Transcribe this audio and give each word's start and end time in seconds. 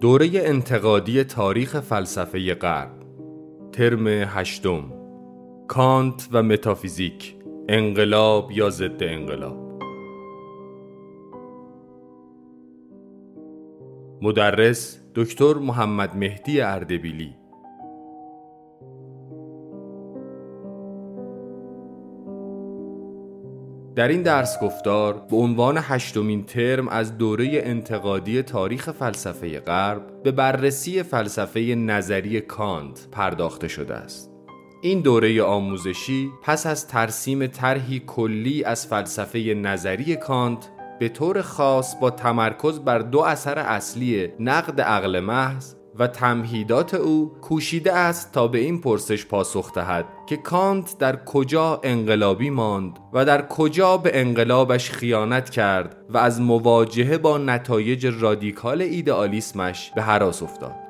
دوره 0.00 0.30
انتقادی 0.34 1.24
تاریخ 1.24 1.80
فلسفه 1.80 2.54
غرب 2.54 2.90
ترم 3.72 4.06
هشتم. 4.06 4.82
کانت 5.68 6.28
و 6.32 6.42
متافیزیک 6.42 7.36
انقلاب 7.68 8.52
یا 8.52 8.70
ضد 8.70 9.02
انقلاب. 9.02 9.82
مدرس 14.22 15.00
دکتر 15.14 15.54
محمد 15.54 16.16
مهدی 16.16 16.60
اردبیلی. 16.60 17.39
در 24.00 24.08
این 24.08 24.22
درس 24.22 24.60
گفتار 24.60 25.26
به 25.30 25.36
عنوان 25.36 25.78
هشتمین 25.80 26.44
ترم 26.44 26.88
از 26.88 27.18
دوره 27.18 27.48
انتقادی 27.52 28.42
تاریخ 28.42 28.90
فلسفه 28.90 29.60
غرب 29.60 30.22
به 30.22 30.32
بررسی 30.32 31.02
فلسفه 31.02 31.60
نظری 31.60 32.40
کانت 32.40 33.08
پرداخته 33.12 33.68
شده 33.68 33.94
است. 33.94 34.30
این 34.82 35.00
دوره 35.00 35.42
آموزشی 35.42 36.30
پس 36.42 36.66
از 36.66 36.86
ترسیم 36.86 37.46
طرحی 37.46 38.02
کلی 38.06 38.64
از 38.64 38.86
فلسفه 38.86 39.54
نظری 39.54 40.16
کانت 40.16 40.68
به 41.00 41.08
طور 41.08 41.42
خاص 41.42 41.96
با 42.00 42.10
تمرکز 42.10 42.78
بر 42.78 42.98
دو 42.98 43.20
اثر 43.20 43.58
اصلی 43.58 44.28
نقد 44.40 44.80
عقل 44.80 45.20
محض 45.20 45.74
و 45.98 46.06
تمهیدات 46.06 46.94
او 46.94 47.32
کوشیده 47.40 47.92
است 47.92 48.32
تا 48.32 48.48
به 48.48 48.58
این 48.58 48.80
پرسش 48.80 49.26
پاسخ 49.26 49.72
دهد 49.74 50.04
که 50.26 50.36
کانت 50.36 50.98
در 50.98 51.24
کجا 51.24 51.80
انقلابی 51.82 52.50
ماند 52.50 52.98
و 53.12 53.24
در 53.24 53.46
کجا 53.46 53.96
به 53.96 54.20
انقلابش 54.20 54.90
خیانت 54.90 55.50
کرد 55.50 55.96
و 56.08 56.18
از 56.18 56.40
مواجهه 56.40 57.18
با 57.18 57.38
نتایج 57.38 58.06
رادیکال 58.20 58.82
ایدئالیسمش 58.82 59.92
به 59.94 60.02
حراس 60.02 60.42
افتاد. 60.42 60.89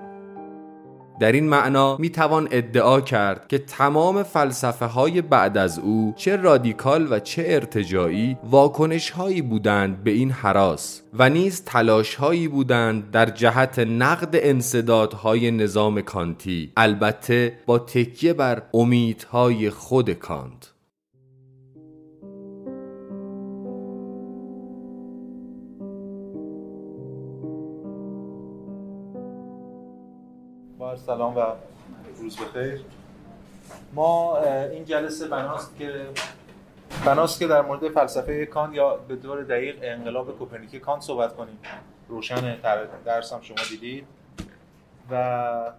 در 1.20 1.32
این 1.32 1.48
معنا 1.48 1.96
می 1.96 2.10
توان 2.10 2.48
ادعا 2.50 3.00
کرد 3.00 3.48
که 3.48 3.58
تمام 3.58 4.22
فلسفه 4.22 4.86
های 4.86 5.22
بعد 5.22 5.58
از 5.58 5.78
او 5.78 6.14
چه 6.16 6.36
رادیکال 6.36 7.12
و 7.12 7.20
چه 7.20 7.44
ارتجایی 7.46 8.36
واکنش 8.44 9.10
هایی 9.10 9.42
بودند 9.42 10.04
به 10.04 10.10
این 10.10 10.30
حراس 10.30 11.02
و 11.14 11.28
نیز 11.28 11.64
تلاش 11.64 12.14
هایی 12.14 12.48
بودند 12.48 13.10
در 13.10 13.26
جهت 13.26 13.78
نقد 13.78 14.30
انصدادهای 14.32 15.50
نظام 15.50 16.00
کانتی 16.00 16.72
البته 16.76 17.58
با 17.66 17.78
تکیه 17.78 18.32
بر 18.32 18.62
امیدهای 18.74 19.70
خود 19.70 20.10
کانت. 20.10 20.72
سلام 30.96 31.36
و 31.36 31.41
روز 32.19 32.36
بخیر. 32.36 32.80
ما 33.94 34.38
این 34.44 34.84
جلسه 34.84 35.28
بناست 35.28 35.78
که 35.78 36.06
بناست 37.06 37.38
که 37.38 37.47
در 37.47 37.62
مورد 37.62 37.88
فلسفه 37.88 38.47
کانت 38.47 38.74
یا 38.74 38.97
به 38.97 39.16
دور 39.16 39.42
دقیق 39.42 39.78
انقلاب 39.82 40.38
کوپرنیکی 40.38 40.80
کانت 40.80 41.02
صحبت 41.02 41.36
کنیم. 41.36 41.58
روشن 42.08 42.56
درس 43.05 43.32
هم 43.32 43.41
شما 43.41 43.56
دیدید. 43.70 44.06
و 45.10 45.72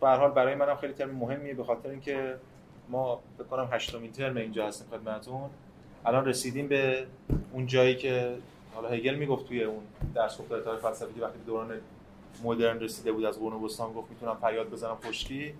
به 0.00 0.08
حال 0.08 0.30
برای 0.30 0.54
منم 0.54 0.76
خیلی 0.76 0.92
ترم 0.92 1.10
مهمیه 1.10 1.54
به 1.54 1.64
خاطر 1.64 1.88
اینکه 1.88 2.34
ما 2.88 3.20
فکر 3.38 3.46
کنم 3.46 3.68
هشتمین 3.72 4.12
ترم 4.12 4.36
اینجا 4.36 4.66
هستیم 4.66 4.86
خدمتتون. 4.90 5.50
الان 6.06 6.24
رسیدیم 6.24 6.68
به 6.68 7.06
اون 7.52 7.66
جایی 7.66 7.96
که 7.96 8.36
حالا 8.74 8.88
هگل 8.88 9.14
می‌گفت 9.14 9.48
توی 9.48 9.64
اون 9.64 9.82
درس 10.14 10.38
گفتار 10.38 10.76
فلسفی 10.76 11.20
وقتی 11.20 11.38
دوران 11.46 11.70
مدرن 12.44 12.80
رسیده 12.80 13.12
بود 13.12 13.24
از 13.24 13.38
قرون 13.38 13.64
وسطا 13.64 13.88
گفت 13.88 14.10
می‌تونم 14.10 14.34
فریاد 14.34 14.70
بزنم 14.70 14.96
خشکی. 15.04 15.54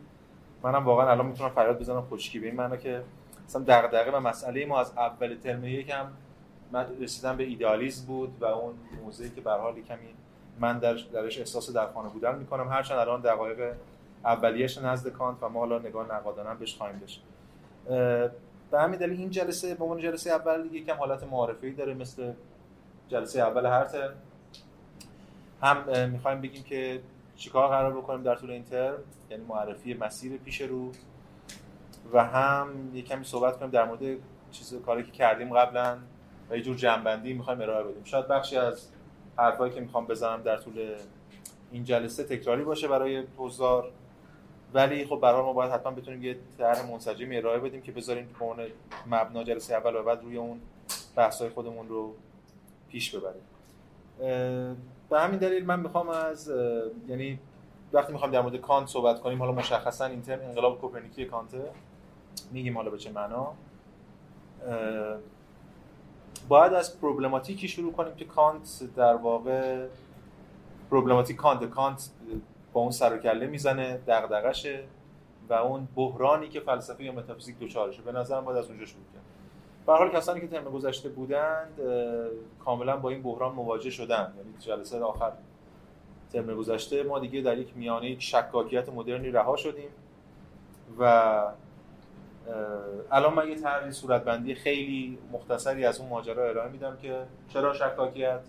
منم 0.63 0.85
واقعا 0.85 1.11
الان 1.11 1.27
می‌تونم 1.27 1.51
فریاد 1.51 1.79
بزنم 1.79 2.07
خشکی. 2.11 2.39
به 2.39 2.47
این 2.47 2.57
معنی 2.57 2.79
که 2.79 3.03
مثلا 3.47 3.63
دغدغه 3.63 4.11
و 4.11 4.21
مسئله 4.21 4.67
ما 4.67 4.81
از 4.81 4.93
اول 4.97 5.37
ترم 5.45 5.65
یکم 5.65 6.07
من 6.73 6.87
رسیدم 7.01 7.37
به 7.37 7.45
ایدئالیسم 7.45 8.07
بود 8.07 8.37
و 8.41 8.45
اون 8.45 8.75
موضوعی 9.05 9.31
که 9.31 9.41
به 9.41 9.51
حال 9.51 9.75
کمی 9.75 10.15
من 10.61 10.79
در 10.79 10.95
درش 10.95 11.39
احساس 11.39 11.73
در 11.73 11.87
خانه 11.87 12.09
بودن 12.09 12.39
می‌کنم. 12.39 12.69
هرچند 12.69 12.99
الان 12.99 13.21
دقایق 13.21 13.75
اولیش 14.25 14.79
نزد 14.79 15.09
کانت 15.09 15.43
و 15.43 15.49
ما 15.49 15.61
حالا 15.61 15.79
نگاه 15.79 16.15
نقادانه 16.15 16.55
بهش 16.55 16.77
خواهیم 16.77 16.99
داشت. 16.99 17.23
به 18.71 18.81
همین 18.81 18.99
دلیل 18.99 19.19
این 19.19 19.31
جلسه 19.31 19.75
به 19.75 19.85
عنوان 19.85 19.99
جلسه 19.99 20.31
اول 20.31 20.69
یکم 20.73 20.97
حالت 20.97 21.23
معارفه‌ای 21.23 21.73
داره 21.73 21.95
مثل 21.95 22.33
جلسه 23.09 23.41
اول 23.41 23.67
هر 23.67 23.85
ترم. 23.85 24.15
هم 25.63 26.09
می‌خوایم 26.11 26.41
بگیم 26.41 26.63
که 26.63 27.01
چیکار 27.37 27.69
قرار 27.69 27.93
بکنیم 27.93 28.23
در 28.23 28.35
طول 28.35 28.51
این 28.51 28.65
ترم؟ 28.65 28.99
یعنی 29.31 29.45
معرفی 29.45 29.95
مسیر 29.95 30.37
پیش 30.37 30.61
رو. 30.61 30.93
و 32.13 32.25
هم 32.25 32.91
یه 32.95 33.03
کمی 33.03 33.25
صحبت 33.25 33.59
کنیم 33.59 33.71
در 33.71 33.85
مورد 33.85 34.19
چیز 34.51 34.75
کاری 34.87 35.03
که 35.03 35.11
کردیم 35.11 35.59
قبلا 35.59 35.99
و 36.51 36.57
یه 36.57 36.63
جور 36.63 36.77
جنبندی 36.77 37.33
می‌خوایم 37.33 37.61
ارائه 37.61 37.85
بدیم. 37.85 38.05
شاید 38.05 38.29
بخشی 38.29 38.57
از 38.57 38.89
حرفایی 39.37 39.73
که 39.73 39.81
می‌خوام 39.81 40.07
بزنم 40.07 40.43
در 40.43 40.57
طول 40.57 40.97
این 41.73 41.85
جلسه 41.85 42.25
تکراری 42.25 42.65
باشه 42.65 42.89
برای 42.89 43.25
حضار. 43.37 43.91
ولی 44.75 45.05
خب 45.07 45.21
برای 45.23 45.43
ما 45.43 45.53
باید 45.53 45.73
حتما 45.73 45.93
بتونیم 45.93 46.23
یه 46.23 46.39
طرح 46.59 46.91
منسجمی 46.91 47.37
ارائه 47.37 47.59
بدیم 47.59 47.83
که 47.83 47.93
بذاریم 47.93 48.29
عنوان 48.41 48.67
مبنا 49.07 49.45
جلسه 49.45 49.75
اول 49.75 49.97
و 49.97 50.03
بعد 50.03 50.23
روی 50.23 50.37
اون 50.37 50.61
بحث‌های 51.17 51.51
خودمون 51.51 51.89
رو 51.89 52.15
پیش 52.89 53.15
ببریم. 53.15 53.43
به 55.11 55.21
همین 55.21 55.39
دلیل 55.39 55.67
من 55.67 55.81
می‌خوام 55.81 56.09
از 56.09 56.53
یعنی 57.09 57.39
وقتی 57.93 58.13
می‌خوام 58.13 58.31
در 58.31 58.41
مورد 58.41 58.57
کانت 58.57 58.89
صحبت 58.89 59.21
کنیم 59.21 59.39
حالا 59.39 59.53
مشخصا 59.53 60.05
این 60.05 60.23
ترم 60.23 60.41
انقلاب 60.41 60.81
کوپرنیکی 60.81 61.25
کانته 61.25 61.71
میگیم 62.53 62.77
حالا 62.77 62.91
به 62.91 62.99
چه 62.99 63.13
معنا. 63.13 63.53
باید 66.49 66.73
از 66.73 67.01
پروبلماتیکی 67.01 67.69
شروع 67.69 67.93
کنیم 67.93 68.15
که 68.15 68.25
کانت 68.25 68.83
در 68.97 69.15
واقع 69.15 69.87
پروبلماتیک 70.91 71.37
کانت 71.37 71.65
کانت 71.65 72.11
با 72.73 72.81
اون 72.81 72.91
سر 72.91 73.15
و 73.15 73.19
کله 73.19 73.47
می‌زنه 73.47 74.01
دغدغشه 74.07 74.85
و 75.49 75.53
اون 75.53 75.89
بحرانی 75.97 76.49
که 76.49 76.61
فلسفه 76.61 77.05
یا 77.05 77.13
متافیزیک 77.13 77.59
دچارشه. 77.59 78.03
به 78.03 78.13
نظرم 78.13 78.45
باید 78.45 78.59
از 78.59 78.69
اونجا 78.69 78.85
شروع 78.85 79.05
کنیم. 79.13 79.23
به 79.89 79.95
حال 79.95 80.11
کسانی 80.11 80.41
که 80.41 80.47
ترم 80.47 80.65
گذشته 80.65 81.09
بودند 81.09 81.81
کاملا 82.65 82.97
با 82.97 83.11
این 83.11 83.23
بحران 83.23 83.55
مواجه 83.55 83.91
شدن 83.91 84.33
یعنی 84.37 84.59
جلسه 84.59 85.01
آخر 85.01 85.33
ترم 86.33 86.57
گذشته 86.57 87.03
ما 87.03 87.19
دیگه 87.19 87.41
در 87.41 87.59
یک 87.59 87.77
میانه 87.77 88.11
یک 88.11 88.23
شکاکیت 88.23 88.89
مدرنی 88.89 89.31
رها 89.31 89.57
شدیم 89.57 89.89
و 90.99 91.03
الان 93.11 93.35
من 93.35 93.49
یه 93.49 93.55
طرح 93.55 93.91
صورتبندی 93.91 94.55
خیلی 94.55 95.19
مختصری 95.33 95.85
از 95.85 96.01
اون 96.01 96.09
ماجرا 96.09 96.49
ارائه 96.49 96.71
میدم 96.71 96.97
که 96.97 97.23
چرا 97.49 97.73
شکاکیت؟ 97.73 98.41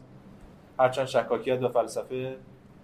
هرچند 0.79 1.05
شکاکیت 1.05 1.63
و 1.63 1.69
فلسفه 1.69 2.37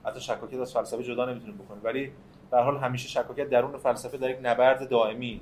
حتی 0.06 0.20
شکاکیت 0.20 0.60
از 0.60 0.74
فلسفه 0.74 1.04
جدا 1.04 1.26
نمی‌تونیم 1.26 1.58
بکنیم. 1.58 1.82
ولی 1.84 2.12
در 2.52 2.64
حال 2.64 2.78
همیشه 2.78 3.08
شکاکیت 3.08 3.50
درون 3.50 3.78
فلسفه 3.78 4.18
در 4.18 4.30
یک 4.30 4.40
نبرد 4.44 4.90
دائمی 4.90 5.42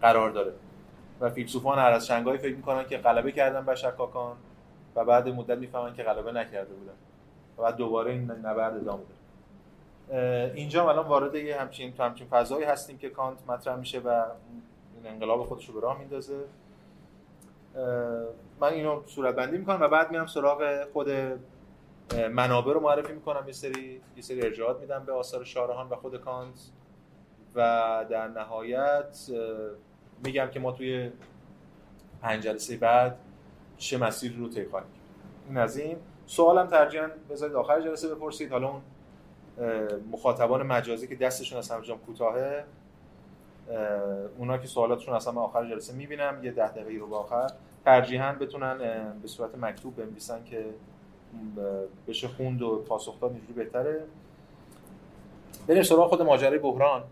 قرار 0.00 0.30
داره. 0.30 0.52
فیلسوفان 1.30 1.78
هر 1.78 1.90
از 1.90 2.06
شنگای 2.06 2.38
فکر 2.38 2.56
می‌کنن 2.56 2.84
که 2.86 2.98
غلبه 2.98 3.32
کردن 3.32 3.64
بر 3.64 3.74
شکاکان 3.74 4.36
و 4.94 5.04
بعد 5.04 5.28
مدت 5.28 5.58
می‌فهمن 5.58 5.94
که 5.94 6.02
غلبه 6.02 6.32
نکرده 6.32 6.74
بودن. 6.74 6.92
و 7.58 7.62
بعد 7.62 7.76
دوباره 7.76 8.10
این 8.10 8.30
نبرد 8.30 8.76
ادامه 8.76 9.02
داره. 10.10 10.52
اینجا 10.54 10.88
الان 10.88 11.06
وارد 11.06 11.34
یه 11.34 11.60
همچین 11.60 11.94
همچین 11.98 12.26
فضایی 12.26 12.64
هستیم 12.64 12.98
که 12.98 13.10
کانت 13.10 13.38
مطرح 13.48 13.76
میشه 13.76 13.98
و 14.00 14.08
این 14.08 15.12
انقلاب 15.12 15.44
خودش 15.44 15.68
رو 15.68 15.74
به 15.74 15.80
راه 15.80 15.98
میندازه. 15.98 16.44
من 18.60 18.72
اینو 18.72 19.02
صورت 19.06 19.34
بندی 19.34 19.58
می‌کنم 19.58 19.80
و 19.80 19.88
بعد 19.88 20.10
میرم 20.10 20.26
سراغ 20.26 20.84
خود 20.92 21.08
منابع 22.30 22.72
رو 22.72 22.80
معرفی 22.80 23.12
می‌کنم. 23.12 23.46
یه 23.46 23.52
سری 23.52 24.00
یه 24.16 24.22
سری 24.22 24.42
ارجاعات 24.42 24.80
میدم 24.80 25.04
به 25.04 25.12
آثار 25.12 25.44
شارهان 25.44 25.88
و 25.88 25.96
خود 25.96 26.20
کانت. 26.20 26.70
و 27.54 27.60
در 28.10 28.28
نهایت 28.28 29.30
میگم 30.24 30.46
که 30.46 30.60
ما 30.60 30.72
توی 30.72 31.10
پنج 32.22 32.42
جلسه 32.42 32.76
بعد 32.76 33.16
چه 33.76 33.98
مسیری 33.98 34.36
رو 34.36 34.48
طی 34.48 34.64
خواهیم 34.64 34.88
این 35.48 35.56
از 35.56 35.76
این. 35.76 35.96
سوالم 36.26 36.66
ترجیحاً 36.66 37.08
بذارید 37.30 37.56
آخر 37.56 37.80
جلسه 37.80 38.14
بپرسید. 38.14 38.52
حالا 38.52 38.68
اون 38.68 38.80
مخاطبان 40.12 40.62
مجازی 40.62 41.06
که 41.06 41.14
دستشون 41.16 41.58
از 41.58 41.70
همجام 41.70 41.98
کوتاهه 41.98 42.64
اونا 44.38 44.58
که 44.58 44.66
سوالاتشون 44.66 45.14
اصلا 45.14 45.40
آخر 45.40 45.70
جلسه 45.70 45.94
می‌بینم. 45.94 46.44
یه 46.44 46.50
ده 46.50 46.68
دقیقه 46.68 46.98
رو 46.98 47.06
به 47.06 47.16
آخر. 47.16 47.46
ترجیحاً 47.84 48.32
بتونن 48.32 48.78
به 49.22 49.28
صورت 49.28 49.58
مکتوب 49.58 49.96
بنویسن 49.96 50.44
که 50.44 50.64
بشه 52.08 52.28
خوند 52.28 52.62
و 52.62 52.76
پاسخ 52.76 53.20
داد 53.20 53.32
اینجوری 53.32 53.52
بهتره. 53.52 54.04
بریم 55.66 55.82
سراغ 55.82 56.08
خود 56.08 56.22
ماجرای 56.22 56.58
بحران. 56.58 57.04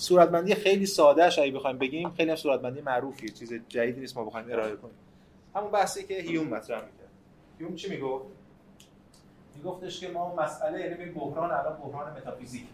صورتبندی 0.00 0.54
خیلی 0.54 0.86
ساده 0.86 1.24
اگه 1.24 1.52
بخوایم 1.52 1.78
بگیم 1.78 2.10
خیلی 2.10 2.30
هم 2.30 2.36
صورتبندی 2.36 2.80
معروفی 2.80 3.28
چیز 3.28 3.52
جدیدی 3.68 4.00
نیست 4.00 4.16
ما 4.16 4.24
بخوایم 4.24 4.46
ارائه 4.50 4.76
کنیم. 4.76 4.94
همون 5.54 5.70
بحثی 5.70 6.06
که 6.06 6.14
هیوم 6.14 6.46
مطرح 6.46 6.78
می‌کرد. 6.78 7.08
هیوم 7.58 7.74
چی 7.74 7.90
می‌گفت؟ 7.90 8.24
میگفتش 9.56 10.00
که 10.00 10.08
ما 10.08 10.34
مسئله 10.34 10.80
یعنی 10.80 11.04
بحران 11.04 11.50
الان 11.50 11.76
بحران 11.76 12.12
متافیزیک. 12.12 12.64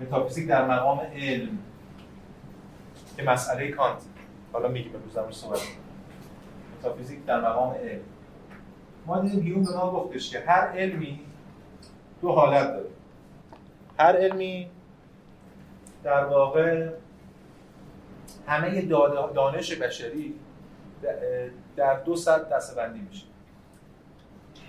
متافیزیک 0.00 0.48
در 0.48 0.68
مقام 0.68 0.98
علم. 0.98 1.58
که 3.16 3.22
مسئله 3.22 3.70
کانت. 3.70 4.02
حالا 4.52 4.68
میگیم 4.68 4.96
امروز 4.96 5.14
در 5.14 5.30
صحبت. 5.30 5.60
متافیزیک 6.78 7.24
در 7.24 7.40
مقام 7.40 7.74
علم. 7.74 8.00
ما 9.06 9.20
دیدیم 9.20 9.40
هیوم 9.40 9.64
به 9.64 9.76
ما 9.76 9.90
گفتش 9.90 10.30
که 10.30 10.40
هر 10.40 10.68
علمی 10.68 11.20
دو 12.22 12.32
حالت 12.32 12.68
داره. 12.68 12.91
هر 14.02 14.16
علمی 14.16 14.70
در 16.04 16.24
واقع 16.24 16.88
همه 18.46 18.82
دانش 19.34 19.72
بشری 19.72 20.34
در 21.76 22.00
دو 22.00 22.16
صد 22.16 22.48
دستبندی 22.48 23.00
میشه. 23.00 23.26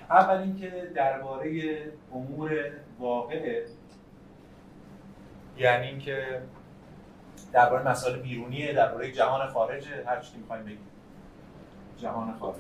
اول 0.10 0.38
اینکه 0.38 0.92
درباره 0.96 1.80
امور 2.14 2.72
واقعه 3.00 3.66
یعنی 5.58 5.88
اینکه 5.88 6.42
درباره 7.52 7.88
مسائل 7.88 8.20
بیرونیه 8.20 8.74
درباره 8.74 9.12
جهان 9.12 9.48
خارج 9.48 9.88
هر 10.06 10.20
چیزی 10.20 10.38
می‌خوایم 10.38 10.66
بگیم. 10.66 10.88
جهان 11.98 12.34
خارج. 12.40 12.56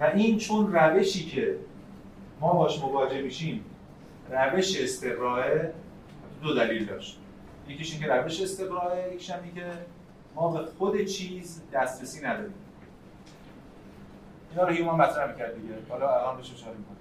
و 0.00 0.04
این 0.04 0.38
چون 0.38 0.72
روشی 0.72 1.26
که 1.26 1.56
ما 2.40 2.52
باش 2.52 2.78
مواجه 2.78 3.22
میشیم 3.22 3.64
روش 4.30 4.80
استقراه 4.80 5.44
دو 6.42 6.54
دلیل 6.54 6.86
داشت. 6.86 7.20
یکیش 7.68 7.92
اینکه 7.92 8.06
روش 8.06 8.42
استقراه 8.42 9.08
یکیش 9.08 9.30
هم 9.30 9.50
که 9.54 9.66
ما 10.34 10.52
به 10.52 10.66
خود 10.78 11.04
چیز 11.04 11.62
دسترسی 11.72 12.26
نداریم. 12.26 12.54
اینا 14.50 14.62
رو 14.62 14.72
هیومان 14.72 15.00
مطرح 15.00 15.32
می‌کرد 15.32 15.54
دیگه. 15.54 15.74
حالا 15.88 16.20
الان 16.20 16.36
بهش 16.36 16.52
اشاره 16.52 16.76
می‌کنیم. 16.76 16.96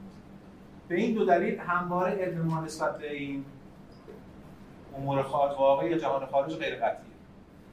به 0.87 0.95
این 0.95 1.13
دو 1.15 1.25
دلیل 1.25 1.59
همواره 1.59 2.11
علم 2.11 2.41
ما 2.41 2.61
نسبت 2.61 2.97
به 2.97 3.13
این 3.13 3.45
امور 4.97 5.23
خارج 5.23 5.57
واقعی 5.57 5.89
یا 5.89 5.97
جهان 5.97 6.25
خارج 6.25 6.55
غیر 6.55 6.75
قطعیه. 6.75 7.09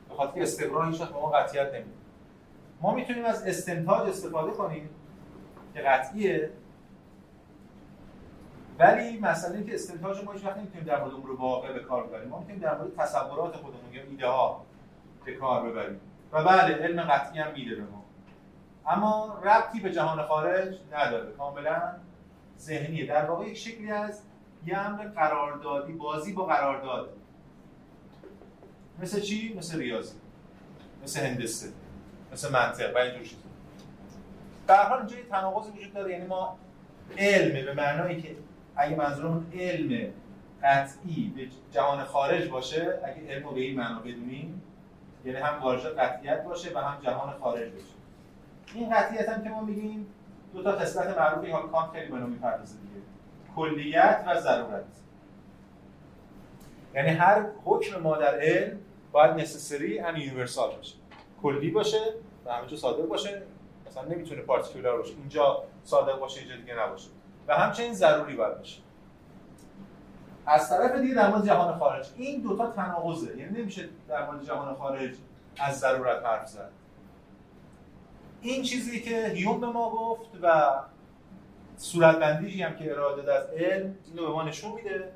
به 0.08 0.14
خاطر 0.14 0.42
استقرار 0.42 0.90
هیچ 0.90 1.02
به 1.02 1.14
ما 1.14 1.30
قطعیت 1.30 1.74
نمیده 1.74 1.90
ما 2.80 2.94
می‌تونیم 2.94 3.24
از 3.24 3.46
استنتاج 3.46 4.08
استفاده 4.08 4.50
کنیم 4.50 4.88
که 5.74 5.80
قطعیه 5.80 6.50
ولی 8.78 9.18
مسئله 9.18 9.64
که 9.64 9.74
استنتاج 9.74 10.24
ما 10.24 10.32
هیچ 10.32 10.44
وقت 10.44 10.56
نمی‌تونیم 10.56 10.86
در 10.86 11.00
مورد 11.00 11.14
امور 11.14 11.32
واقع 11.32 11.72
به 11.72 11.80
کار 11.80 12.06
ببریم. 12.06 12.28
ما 12.28 12.38
می‌تونیم 12.38 12.60
در 12.60 12.78
مورد 12.78 12.96
تصورات 12.96 13.56
خودمون 13.56 13.92
یا 13.92 14.02
ایده 14.02 14.26
ها 14.26 14.64
به 15.24 15.34
کار 15.34 15.70
ببریم. 15.70 16.00
و 16.32 16.44
بله 16.44 16.74
علم 16.74 17.02
قطعی 17.02 17.38
هم 17.38 17.52
میده 17.52 17.74
به 17.74 17.82
ما. 17.82 18.04
اما 18.86 19.38
ربطی 19.44 19.80
به 19.80 19.92
جهان 19.92 20.22
خارج 20.22 20.76
نداره. 20.92 21.32
کاملا 21.32 21.92
ذهنیه. 22.58 23.06
در 23.06 23.24
واقع 23.24 23.46
یک 23.46 23.56
شکلی 23.56 23.90
از 23.90 24.22
یه 24.66 24.78
امر 24.78 25.04
قراردادی 25.04 25.92
بازی 25.92 26.32
با 26.32 26.44
قرارداد. 26.44 27.08
مثل 29.02 29.20
چی؟ 29.20 29.54
مثل 29.58 29.78
ریاضی. 29.78 30.16
مثل 31.02 31.20
هندسه. 31.20 31.68
مثل 32.32 32.52
منطق 32.52 32.94
و 32.94 32.98
اینجور 32.98 33.22
چیزا. 33.22 33.42
در 34.66 34.88
حال 34.88 34.98
اینجا 34.98 35.16
یه 35.16 35.24
تناقضی 35.24 35.70
وجود 35.70 35.94
داره. 35.94 36.12
یعنی 36.12 36.26
ما 36.26 36.58
علم 37.18 37.66
به 37.66 37.74
معنایی 37.74 38.22
که 38.22 38.36
اگه 38.76 38.96
منظورمون 38.96 39.46
علم 39.54 40.12
قطعی 40.62 41.32
به 41.36 41.46
جهان 41.72 42.04
خارج 42.04 42.48
باشه 42.48 43.00
اگه 43.04 43.34
علم 43.34 43.48
رو 43.48 43.54
به 43.54 43.60
این 43.60 43.76
معنا 43.76 43.98
بدونیم 43.98 44.62
یعنی 45.24 45.38
هم 45.38 45.62
واژه 45.62 45.88
قطعیت 45.88 46.44
باشه 46.44 46.70
و 46.74 46.78
هم 46.78 47.00
جهان 47.00 47.38
خارج 47.40 47.72
باشه. 47.72 47.94
این 48.74 48.90
قطعیت 48.90 49.28
هم 49.28 49.42
که 49.42 49.48
ما 49.48 49.62
میگیم 49.62 50.06
دو 50.54 50.62
تا 50.62 50.72
قسمت 50.72 51.18
معروفی 51.18 51.50
ها 51.50 51.62
کانت 51.62 51.90
خیلی 51.92 52.12
بهش 52.12 52.18
می‌پردازه 52.18 52.74
دیگه. 52.78 53.02
کلیت 53.56 54.24
و 54.26 54.40
ضرورت. 54.40 54.84
یعنی 56.94 57.08
هر 57.08 57.46
حکم 57.64 58.00
ما 58.00 58.16
در 58.16 58.40
علم 58.40 58.78
باید 59.12 59.30
necessary 59.30 59.98
and 59.98 60.16
universal 60.16 60.76
باشه. 60.76 60.94
کلی 61.42 61.70
باشه 61.70 62.14
و 62.46 62.52
همه 62.52 62.66
جا 62.66 62.76
صادق 62.76 63.08
باشه. 63.08 63.42
مثلا 63.86 64.04
نمی‌تونه 64.04 64.42
particular 64.42 64.96
باشه. 64.96 65.14
اینجا 65.14 65.62
صادق 65.84 66.18
باشه 66.18 66.40
اینجا 66.40 66.56
دیگه 66.56 66.74
نباشه. 66.74 67.08
و 67.48 67.54
همچنین 67.54 67.94
ضروری 67.94 68.36
باید 68.36 68.58
باشه. 68.58 68.80
از 70.46 70.70
طرف 70.70 71.00
دیگه 71.00 71.14
در 71.14 71.30
مورد 71.30 71.46
جهان 71.46 71.78
خارج 71.78 72.06
این 72.16 72.40
دوتا 72.40 72.70
تناقضه. 72.70 73.36
یعنی 73.36 73.60
نمیشه 73.60 73.88
در 74.08 74.26
مورد 74.26 74.44
جهان 74.44 74.74
خارج 74.74 75.14
از 75.58 75.78
ضرورت 75.78 76.24
حرف 76.24 76.48
زد. 76.48 76.70
این 78.40 78.62
چیزی 78.62 79.00
که 79.00 79.28
هیوم 79.34 79.60
به 79.60 79.66
ما 79.66 79.90
گفت 79.90 80.30
و 80.42 80.72
صورتبندیشی 81.76 82.62
هم 82.62 82.76
که 82.76 82.92
ارائه 82.92 83.16
داده 83.16 83.34
از 83.34 83.46
علم 83.46 83.94
اینو 84.06 84.26
به 84.26 84.32
ما 84.32 84.42
نشون 84.42 84.72
میده. 84.72 85.12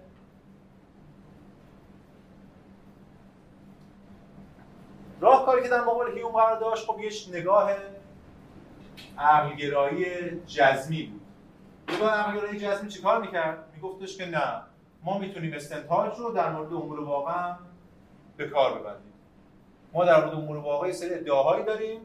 راهکاری 5.20 5.62
که 5.62 5.68
در 5.68 5.80
مقابل 5.80 6.12
هیوم 6.16 6.32
قرار 6.32 6.60
داشت 6.60 6.86
خب 6.86 7.00
یه 7.00 7.10
نگاه 7.40 7.70
عقلگرایی 9.18 10.06
جزمی 10.46 11.02
بود. 11.02 11.19
نگاه 11.96 12.10
عقلگرایی 12.10 12.60
جزمی 12.60 12.88
چیکار 12.88 13.20
می‌کرد؟ 13.20 13.64
میگفتش 13.74 14.16
که 14.16 14.26
نه. 14.26 14.62
ما 15.04 15.18
می‌تونیم 15.18 15.52
استنتاج 15.52 16.18
رو 16.18 16.32
در 16.32 16.50
مورد 16.50 16.72
امور 16.72 17.00
واقع 17.00 17.52
به 18.36 18.48
کار 18.48 18.78
ببندیم. 18.78 19.12
ما 19.92 20.04
در 20.04 20.24
مورد 20.24 20.34
امور 20.34 20.56
واقع 20.56 20.86
یه 20.86 20.92
سری 20.92 21.14
ادعاهایی 21.14 21.64
داریم 21.64 22.00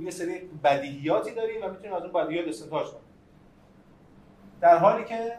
یه 0.00 0.10
سری 0.10 0.38
بدیهیاتی 0.64 1.34
داریم 1.34 1.64
و 1.64 1.68
می‌تونیم 1.68 1.92
از 1.92 2.02
اون 2.02 2.12
بدیهیات 2.12 2.48
استنتاج 2.48 2.86
کنیم. 2.86 3.02
در 4.60 4.78
حالی 4.78 5.04
که 5.04 5.38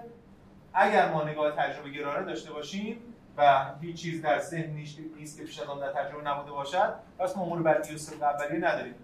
اگر 0.74 1.12
ما 1.12 1.24
نگاه 1.24 1.52
تجربه 1.52 1.90
گرانه 1.90 2.26
داشته 2.26 2.52
باشیم 2.52 3.02
و 3.38 3.66
هیچ 3.82 4.02
چیز 4.02 4.22
در 4.22 4.40
ذهن 4.40 4.70
نیست 4.70 5.38
که 5.38 5.46
پیش 5.46 5.60
از 5.60 5.68
آن 5.68 5.80
در 5.80 5.94
تجربه 5.94 6.30
نبوده 6.30 6.52
باشد 6.52 6.94
پس 7.20 7.38
ما 7.38 7.44
امور 7.44 7.62
بدیهی 7.62 7.98
و 8.22 8.24
اولیه 8.24 8.60
نداریم. 8.60 8.96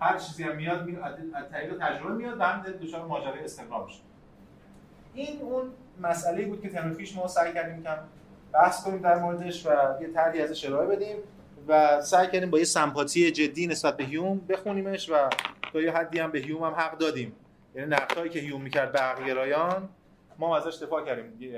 هر 0.00 0.18
چیزی 0.18 0.42
هم 0.42 0.56
میاد 0.56 0.88
از 1.34 1.50
طریق 1.50 1.78
تجربه 1.80 2.14
میاد 2.14 2.40
هم 2.40 2.62
دچار 2.62 3.06
ماجرای 3.06 3.44
استقرار 3.44 3.84
میشه. 3.84 4.00
این 5.14 5.40
اون 5.40 5.70
مسئله 6.00 6.46
بود 6.46 6.62
که 6.62 6.68
ترم 6.68 6.96
ما 7.16 7.28
سعی 7.28 7.52
کردیم 7.52 7.82
کم 7.82 7.96
بحث 8.52 8.84
کنیم 8.84 8.98
در 8.98 9.18
موردش 9.18 9.66
و 9.66 9.70
یه 10.00 10.08
طرحی 10.08 10.40
ازش 10.40 10.64
ارائه 10.64 10.96
بدیم 10.96 11.16
و 11.68 12.02
سعی 12.02 12.26
کردیم 12.26 12.50
با 12.50 12.58
یه 12.58 12.64
سمپاتی 12.64 13.30
جدی 13.30 13.66
نسبت 13.66 13.96
به 13.96 14.04
هیوم 14.04 14.38
بخونیمش 14.38 15.10
و 15.10 15.28
تا 15.72 15.80
یه 15.80 15.92
حدی 15.92 16.18
هم 16.18 16.30
به 16.30 16.38
هیوم 16.38 16.62
هم 16.62 16.72
حق 16.72 16.98
دادیم. 16.98 17.32
یعنی 17.74 17.90
نقدایی 17.90 18.30
که 18.30 18.38
هیوم 18.38 18.60
می‌کرد 18.60 18.92
به 18.92 18.98
عقلگرایان 18.98 19.88
ما 20.38 20.56
ازش 20.56 20.82
دفاع 20.82 21.04
کردیم. 21.04 21.54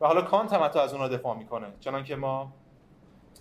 و 0.00 0.06
حالا 0.06 0.22
کانت 0.22 0.52
هم 0.52 0.62
از 0.62 0.92
اونها 0.92 1.08
دفاع 1.08 1.38
می‌کنه 1.38 1.66
چنان 1.80 2.04
که 2.04 2.16
ما 2.16 2.52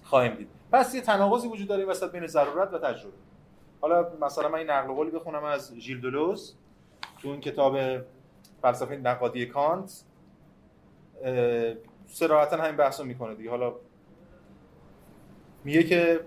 خواهیم 0.04 0.34
دید. 0.34 0.61
پس 0.72 0.96
یه 0.96 1.02
تناقضی 1.02 1.48
وجود 1.48 1.68
داره 1.68 1.86
وسط 1.86 2.12
بین 2.12 2.28
ضرورت 2.28 2.74
و 2.74 2.78
تجربه. 2.78 3.16
حالا 3.82 4.12
مثلا 4.22 4.50
من 4.50 4.58
این 4.58 4.70
نقل 4.70 4.94
قولی 4.94 5.12
بخونم 5.12 5.44
از 5.44 5.76
ژیل 5.76 6.02
دلوز 6.02 6.56
تو 7.22 7.28
اون 7.28 7.40
کتاب 7.40 7.78
فلسفه 8.62 8.96
نقادی 8.96 9.46
کانت. 9.46 10.04
سراحتا 12.08 12.58
همین 12.58 12.78
بحث 12.78 13.02
می‌کنه 13.02 13.36
دیگه. 13.36 13.50
حالا 13.50 13.74
میگه 15.64 15.84
که 15.84 16.20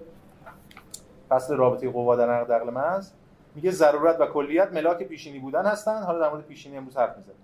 فصل 1.29 1.57
رابطه 1.57 1.91
قوا 1.91 2.17
در 2.17 2.33
نقد 2.33 2.53
عقل 2.53 2.71
محض. 2.71 3.11
میگه 3.55 3.71
ضرورت 3.71 4.21
و 4.21 4.27
کلیت 4.27 4.73
ملاک 4.73 5.03
پیشینی 5.03 5.39
بودن 5.39 5.67
هستن. 5.67 6.03
حالا 6.03 6.19
در 6.19 6.31
مورد 6.31 6.45
پیشینی 6.45 6.77
امروز 6.77 6.97
حرف 6.97 7.17
می‌زنیم. 7.17 7.37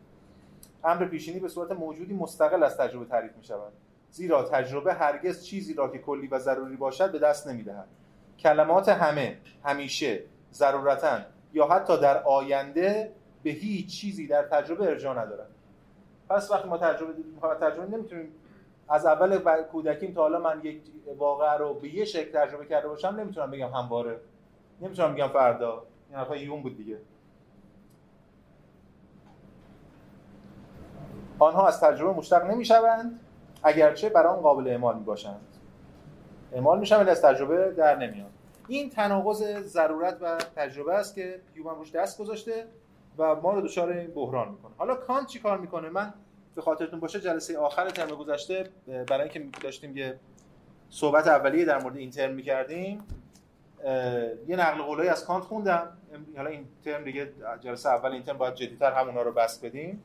امر 0.85 1.05
پیشینی 1.05 1.41
به 1.41 1.49
صورت 1.49 1.73
موجودی 1.73 2.15
مستقل 2.15 2.63
از 2.63 2.77
تجربه 2.77 3.05
تعریف 3.05 3.37
می 3.37 3.45
شود 3.45 3.73
زیرا 4.11 4.43
تجربه 4.43 4.95
هرگز 4.95 5.45
چیزی 5.45 5.75
را 5.75 5.89
که 5.89 5.99
کلی 5.99 6.27
و 6.27 6.39
ضروری 6.39 6.77
باشد 6.77 7.13
به 7.13 7.19
دست 7.19 7.49
نمی‌دهد. 7.49 7.87
کلمات 8.39 8.89
همه 8.89 9.39
همیشه 9.65 10.23
ضرورتا 10.53 11.19
یا 11.53 11.67
حتی 11.67 12.01
در 12.01 12.23
آینده 12.23 13.13
به 13.43 13.51
هیچ 13.51 14.01
چیزی 14.01 14.27
در 14.27 14.43
تجربه 14.43 14.85
ارجاع 14.85 15.19
ندارد. 15.25 15.49
پس 16.29 16.51
وقتی 16.51 16.69
ما 16.69 16.79
تجربه 16.79 17.13
تجربه 17.61 17.97
نمی‌تونیم 17.97 18.33
از 18.89 19.07
اول 19.07 19.39
کودکیم 19.63 20.15
تا 20.15 20.21
حالا 20.21 20.39
من 20.39 20.61
یک 20.63 20.83
واقعه 21.19 21.53
رو 21.53 21.75
به 21.75 21.95
یه 21.95 22.05
شکل 22.05 22.33
تجربه 22.33 22.67
کرده 22.67 22.89
باشم 22.89 23.09
نمی‌تونم 23.09 23.51
بگم 23.51 23.69
همواره. 23.69 24.21
نمی‌تونم 24.81 25.15
بگم 25.15 25.29
فردا. 25.29 25.83
این 26.09 26.19
حرفا 26.19 26.37
یون 26.37 26.63
بود 26.63 26.77
دیگه. 26.77 26.99
آنها 31.39 31.69
از 31.69 31.81
تجربه 31.81 32.19
مشتق 32.19 32.51
نمی‌شوند. 32.51 33.21
اگرچه 33.63 34.09
بر 34.09 34.27
آن 34.27 34.41
قابل 34.41 34.69
اعمال 34.69 34.99
می 34.99 35.05
باشند 35.05 35.41
اعمال 36.53 36.79
میشن 36.79 36.97
ولی 36.97 37.11
از 37.11 37.23
تجربه 37.23 37.71
در 37.71 37.97
نمیاد 37.97 38.31
این 38.69 38.91
تناقض 38.91 39.43
ضرورت 39.63 40.17
و 40.21 40.39
تجربه 40.57 40.95
است 40.95 41.15
که 41.15 41.41
هیومن 41.55 41.75
روش 41.75 41.93
دست 41.93 42.19
گذاشته 42.19 42.67
و 43.19 43.35
ما 43.35 43.53
رو 43.53 43.61
دچار 43.61 43.91
این 43.91 44.11
بحران 44.11 44.49
می‌کنه. 44.49 44.73
حالا 44.79 44.95
کانت 44.95 45.27
چی 45.27 45.39
کار 45.39 45.59
می‌کنه؟ 45.59 45.89
من 45.89 46.15
به 46.55 46.63
خاطرتون 46.63 47.01
باشه 47.01 47.21
جلسه 47.21 47.59
آخر 47.59 47.89
ترم 47.89 48.09
گذشته 48.09 48.71
برای 48.87 49.23
اینکه 49.23 49.59
داشتیم 49.63 49.97
یه 49.97 50.19
صحبت 50.91 51.27
اولیه 51.27 51.65
در 51.65 51.83
مورد 51.83 51.97
این 51.97 52.11
ترم 52.11 52.35
می‌کردیم 52.35 53.05
یه 54.49 54.57
نقل 54.57 54.83
قولایی 54.83 55.09
از 55.09 55.25
کانت 55.25 55.45
خوندم. 55.45 55.89
حالا 56.37 56.51
این 56.51 56.65
ترم 56.85 57.05
دیگه 57.05 57.33
جلسه 57.61 57.89
اول 57.89 58.13
این 58.13 58.23
ترم 58.23 58.39
باید 58.39 58.55
جدیتر 58.55 58.93
همونا 58.93 59.23
رو 59.23 59.33
بس 59.33 59.59
بدیم. 59.59 60.03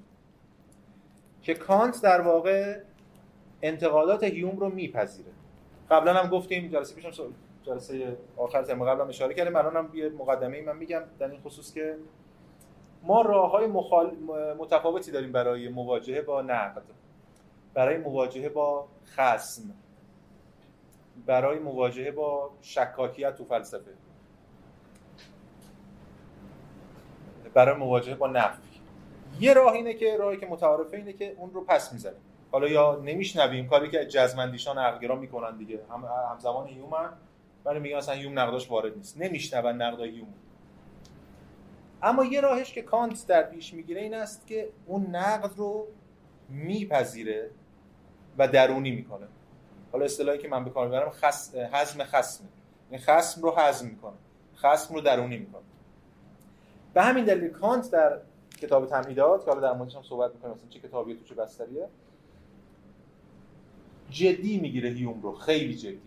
که 1.41 1.53
کانت 1.53 2.01
در 2.01 2.21
واقع 2.21 2.79
انتقادات 3.62 4.24
هیوم 4.24 4.59
رو 4.59 4.69
میپذیره. 4.69 5.31
قبلا 5.91 6.13
هم 6.13 6.29
گفتیم 6.29 6.67
جلسه 6.67 6.95
پیشم 6.95 7.33
جلسه 7.63 8.17
آخر 8.38 8.62
ترم 8.62 8.83
قبلا 8.83 9.05
اشاره 9.05 9.33
کردیم. 9.33 9.55
الان 9.55 9.75
هم 9.75 9.89
یه 9.93 10.09
مقدمه 10.09 10.57
ای 10.57 10.63
من 10.63 10.77
میگم 10.77 11.01
در 11.19 11.27
این 11.27 11.41
خصوص 11.41 11.74
که 11.74 11.95
ما 13.03 13.21
راه 13.21 13.51
های 13.51 13.67
مخال... 13.67 14.15
متفاوتی 14.59 15.12
داریم 15.12 15.31
برای 15.31 15.69
مواجهه 15.69 16.21
با 16.21 16.41
نقد 16.41 16.83
برای 17.74 17.97
مواجهه 17.97 18.50
با 18.50 18.88
خسم 19.05 19.63
برای 21.25 21.59
مواجهه 21.59 22.12
با 22.12 22.51
شکاکیت 22.62 23.35
تو 23.35 23.45
فلسفه 23.45 23.91
برای 27.53 27.75
مواجهه 27.79 28.15
با 28.15 28.27
نفی. 28.27 28.62
یه 29.39 29.53
راه 29.53 29.74
اینه 29.74 29.93
که 29.93 30.17
راهی 30.17 30.38
که 30.38 30.45
متعارفه 30.45 30.97
اینه 30.97 31.13
که 31.13 31.35
اون 31.38 31.53
رو 31.53 31.62
پس 31.62 31.93
می‌زنیم. 31.93 32.25
حالا 32.55 32.67
یا 32.67 33.01
نمیشنویم 33.03 33.67
کاری 33.67 33.89
که 33.89 34.05
جزمندیشان 34.05 34.77
عقلگرا 34.77 35.15
می‌کنن 35.15 35.57
دیگه. 35.57 35.79
هم 35.91 36.05
همزمان 36.31 36.67
هیومن 36.67 37.09
ولی 37.65 37.79
میگن 37.79 37.97
اصلا 37.97 38.15
هیوم 38.15 38.39
نقداش 38.39 38.71
وارد 38.71 38.97
نیست. 38.97 39.17
نمیشنون 39.21 39.81
نقدای 39.81 40.09
هیوم. 40.09 40.33
اما 42.03 42.25
یه 42.25 42.41
راهش 42.41 42.74
که 42.74 42.81
کانت 42.81 43.27
در 43.27 43.43
پیش 43.43 43.74
می‌گیره 43.74 44.01
این 44.01 44.13
است 44.13 44.47
که 44.47 44.69
اون 44.85 45.15
نقد 45.15 45.51
رو 45.57 45.88
میپذیره 46.50 47.51
و 48.38 48.47
درونی 48.47 48.91
می‌کنه. 48.91 49.27
حالا 49.91 50.05
اصطلاحی 50.05 50.38
که 50.38 50.47
من 50.47 50.63
به 50.63 50.69
کار 50.69 50.88
می‌برم 50.88 51.09
خس... 51.09 51.55
حزم 51.55 52.03
خسم. 52.03 52.43
این 52.89 53.00
خسم 53.00 53.41
رو 53.41 53.51
حزم 53.51 53.88
می‌کنه. 53.88 54.17
خسم 54.55 54.95
رو 54.95 55.01
درونی 55.01 55.38
می‌کنه. 55.38 55.63
به 56.93 57.01
همین 57.01 57.25
دلیل 57.25 57.50
کانت 57.50 57.91
در 57.91 58.17
کتاب 58.62 58.85
تمهیدات 58.85 59.45
که 59.45 59.51
حالا 59.51 59.62
در 59.62 59.74
موردش 59.74 59.95
هم 59.95 60.03
صحبت 60.03 60.31
می‌کنیم 60.33 60.53
مثلا 60.53 60.69
چه 60.69 60.79
کتابیه 60.79 61.15
تو 61.15 61.24
چه 61.24 61.35
بستریه 61.35 61.88
جدی 64.15 64.60
می‌گیره 64.60 64.89
هیوم 64.89 65.22
رو. 65.22 65.36
خیلی 65.36 65.75
جدی. 65.75 66.00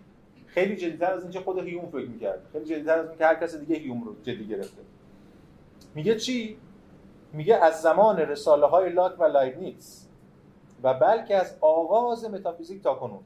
خیلی 0.47 0.77
جدیتر 0.77 1.13
از 1.13 1.23
اینکه 1.23 1.41
خود 1.41 1.59
هیوم 1.59 1.87
فکر 1.87 2.09
می‌کرد. 2.09 2.49
خیلی 2.53 2.65
جدیتر 2.65 2.99
از 2.99 3.09
اینکه 3.09 3.27
هر 3.27 3.35
کس 3.35 3.55
دیگه 3.55 3.75
هیوم 3.75 4.05
رو 4.05 4.17
جدی 4.23 4.47
گرفته. 4.47 4.83
میگه 5.95 6.17
چی؟ 6.17 6.59
میگه 7.33 7.57
از 7.57 7.83
زمان 7.83 8.19
رساله 8.19 8.67
های 8.67 8.93
لاک 8.93 9.21
و 9.21 9.25
لایبنیتس 9.25 10.07
و 10.83 10.95
بلکه 10.95 11.37
از 11.37 11.57
آغاز 11.61 12.25
متافیزیک 12.25 12.83
تا 12.83 12.95
کنون. 12.95 13.21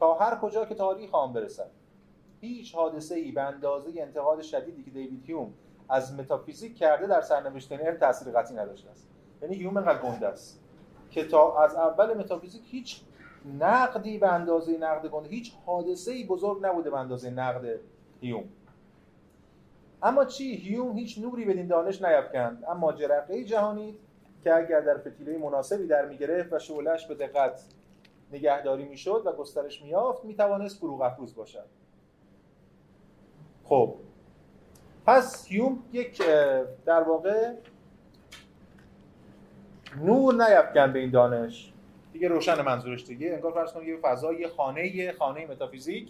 تا 0.00 0.14
هر 0.14 0.38
کجا 0.38 0.64
که 0.64 0.74
تاریخ 0.74 1.14
آن 1.14 1.32
برسد. 1.32 1.70
هیچ 2.40 2.74
حادثه 2.74 3.14
ای 3.14 3.32
به 3.32 3.42
اندازه 3.42 3.90
انتقاد 3.96 4.42
شدیدی 4.42 4.82
که 4.82 4.90
دیوید 4.90 5.24
هیوم 5.26 5.54
از 5.88 6.14
متافیزیک 6.14 6.76
کرده 6.76 7.06
در 7.06 7.20
سرنوشت 7.20 7.72
علم 7.72 7.96
تاثیر 7.96 8.32
قطعی 8.32 8.56
نداشته 8.56 8.90
است. 8.90 9.08
یعنی 9.42 9.54
هیوم 9.54 9.76
انقدر 9.76 10.02
گنده 10.02 10.26
است 10.26 10.60
که 11.10 11.24
تا 11.24 11.64
از 11.64 11.74
اول 11.74 12.14
متافیزیک 12.14 12.62
هیچ 12.66 13.00
نقدی 13.44 14.18
به 14.18 14.32
اندازه 14.32 14.78
نقد 14.78 15.06
گنده. 15.06 15.28
هیچ 15.28 15.52
حادثه 15.66 16.12
ای 16.12 16.24
بزرگ 16.24 16.66
نبوده 16.66 16.90
به 16.90 16.98
اندازه 16.98 17.30
نقد 17.30 17.80
هیوم. 18.20 18.44
اما 20.02 20.24
چی؟ 20.24 20.54
هیوم 20.54 20.96
هیچ 20.96 21.18
نوری 21.18 21.44
بدین 21.44 21.66
دانش 21.66 22.02
نیافکند. 22.02 22.64
اما 22.68 22.92
جرقه 22.92 23.44
جهانی 23.44 23.98
که 24.44 24.54
اگر 24.54 24.80
در 24.80 24.98
فتیله 24.98 25.38
مناسبی 25.38 25.86
در 25.86 26.06
می‌گرفت 26.06 26.52
و 26.52 26.58
شعلش 26.58 27.06
به 27.06 27.14
دقت 27.14 27.64
نگهداری 28.32 28.84
می‌شد 28.84 29.22
و 29.24 29.32
گسترش 29.32 29.82
میافت 29.82 30.24
می‌توانست 30.24 30.78
فروغ 30.78 31.00
افروز 31.00 31.34
باشد. 31.34 31.66
خب. 33.64 33.94
پس 35.06 35.46
هیوم 35.48 35.78
یک 35.92 36.22
در 36.86 37.02
واقع 37.02 37.52
نور 40.00 40.34
نیفکن 40.34 40.92
به 40.92 40.98
این 40.98 41.10
دانش. 41.10 41.73
دیگه 42.14 42.28
روشن 42.28 42.62
منظورش 42.62 43.04
دیگه. 43.04 43.32
انگار 43.34 43.52
فرض 43.52 43.72
کنید 43.72 43.88
یه 43.88 43.96
فضا 43.96 44.32
یه 44.32 44.48
خانه 44.48 44.96
یه 44.96 45.12
خانه 45.12 45.46
متافیزیک. 45.46 46.08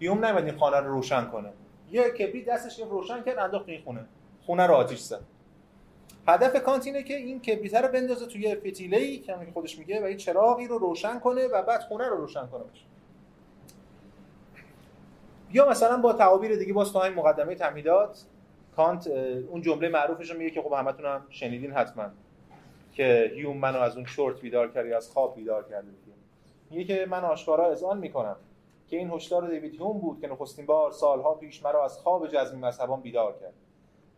هیوم 0.00 0.24
نمیاد 0.24 0.44
این 0.44 0.58
خانه 0.58 0.76
رو 0.76 0.92
روشن 0.92 1.24
کنه. 1.24 1.52
یه 1.90 2.10
کبریت 2.10 2.44
دستش 2.48 2.80
رو 2.80 2.88
روشن 2.90 3.22
کرد 3.22 3.38
انداخت 3.38 3.68
این 3.68 3.80
خونه. 3.82 4.04
خونه 4.46 4.66
رو 4.66 4.74
آتیش 4.74 4.98
زد. 4.98 5.20
هدف 6.28 6.62
کانت 6.62 6.86
اینه 6.86 7.02
که 7.02 7.16
این 7.16 7.40
کبریت 7.40 7.74
رو 7.74 7.92
بندازه 7.92 8.26
توی 8.26 8.54
فتیله 8.54 9.16
که 9.16 9.36
خودش 9.54 9.78
میگه 9.78 10.00
و 10.00 10.04
این 10.04 10.16
چراغی 10.16 10.66
رو 10.66 10.78
روشن 10.78 11.18
کنه 11.18 11.46
و 11.46 11.62
بعد 11.62 11.80
خونه 11.80 12.08
رو 12.08 12.16
روشن 12.16 12.46
کنه. 12.46 12.62
یا 15.52 15.68
مثلا 15.68 15.96
با 15.96 16.12
تعابیر 16.12 16.56
دیگه 16.56 16.72
باز 16.72 16.92
تا 16.92 17.10
مقدمه 17.10 17.54
تمهیدات 17.54 18.24
کانت 18.76 19.06
اون 19.50 19.62
جمله 19.62 19.88
معروفش 19.88 20.30
رو 20.30 20.38
میگه 20.38 20.50
که 20.50 20.62
خب 20.62 20.72
همتون 20.72 21.06
هم 21.06 21.26
شنیدین 21.30 21.72
حتما. 21.72 22.10
که 23.00 23.30
هیوم 23.34 23.56
منو 23.56 23.78
از 23.78 23.96
اون 23.96 24.04
چرت 24.04 24.40
بیدار 24.40 24.70
کردی 24.70 24.92
از 24.92 25.10
خواب 25.10 25.36
بیدار 25.36 25.64
کرده 25.68 25.90
دیگه 25.90 26.16
میگه 26.70 26.84
که 26.84 27.06
من 27.06 27.24
آشکارا 27.24 27.70
اذعان 27.70 27.98
می‌کنم 27.98 28.36
که 28.88 28.96
این 28.96 29.10
هشدار 29.10 29.50
دیوید 29.50 29.72
هیوم 29.72 29.98
بود 29.98 30.20
که 30.20 30.28
نخستین 30.28 30.66
بار 30.66 30.92
سالها 30.92 31.34
پیش 31.34 31.64
مرا 31.64 31.84
از 31.84 31.98
خواب 31.98 32.26
جزمی 32.26 32.60
مذهبان 32.60 33.00
بیدار 33.00 33.32
کرد 33.40 33.52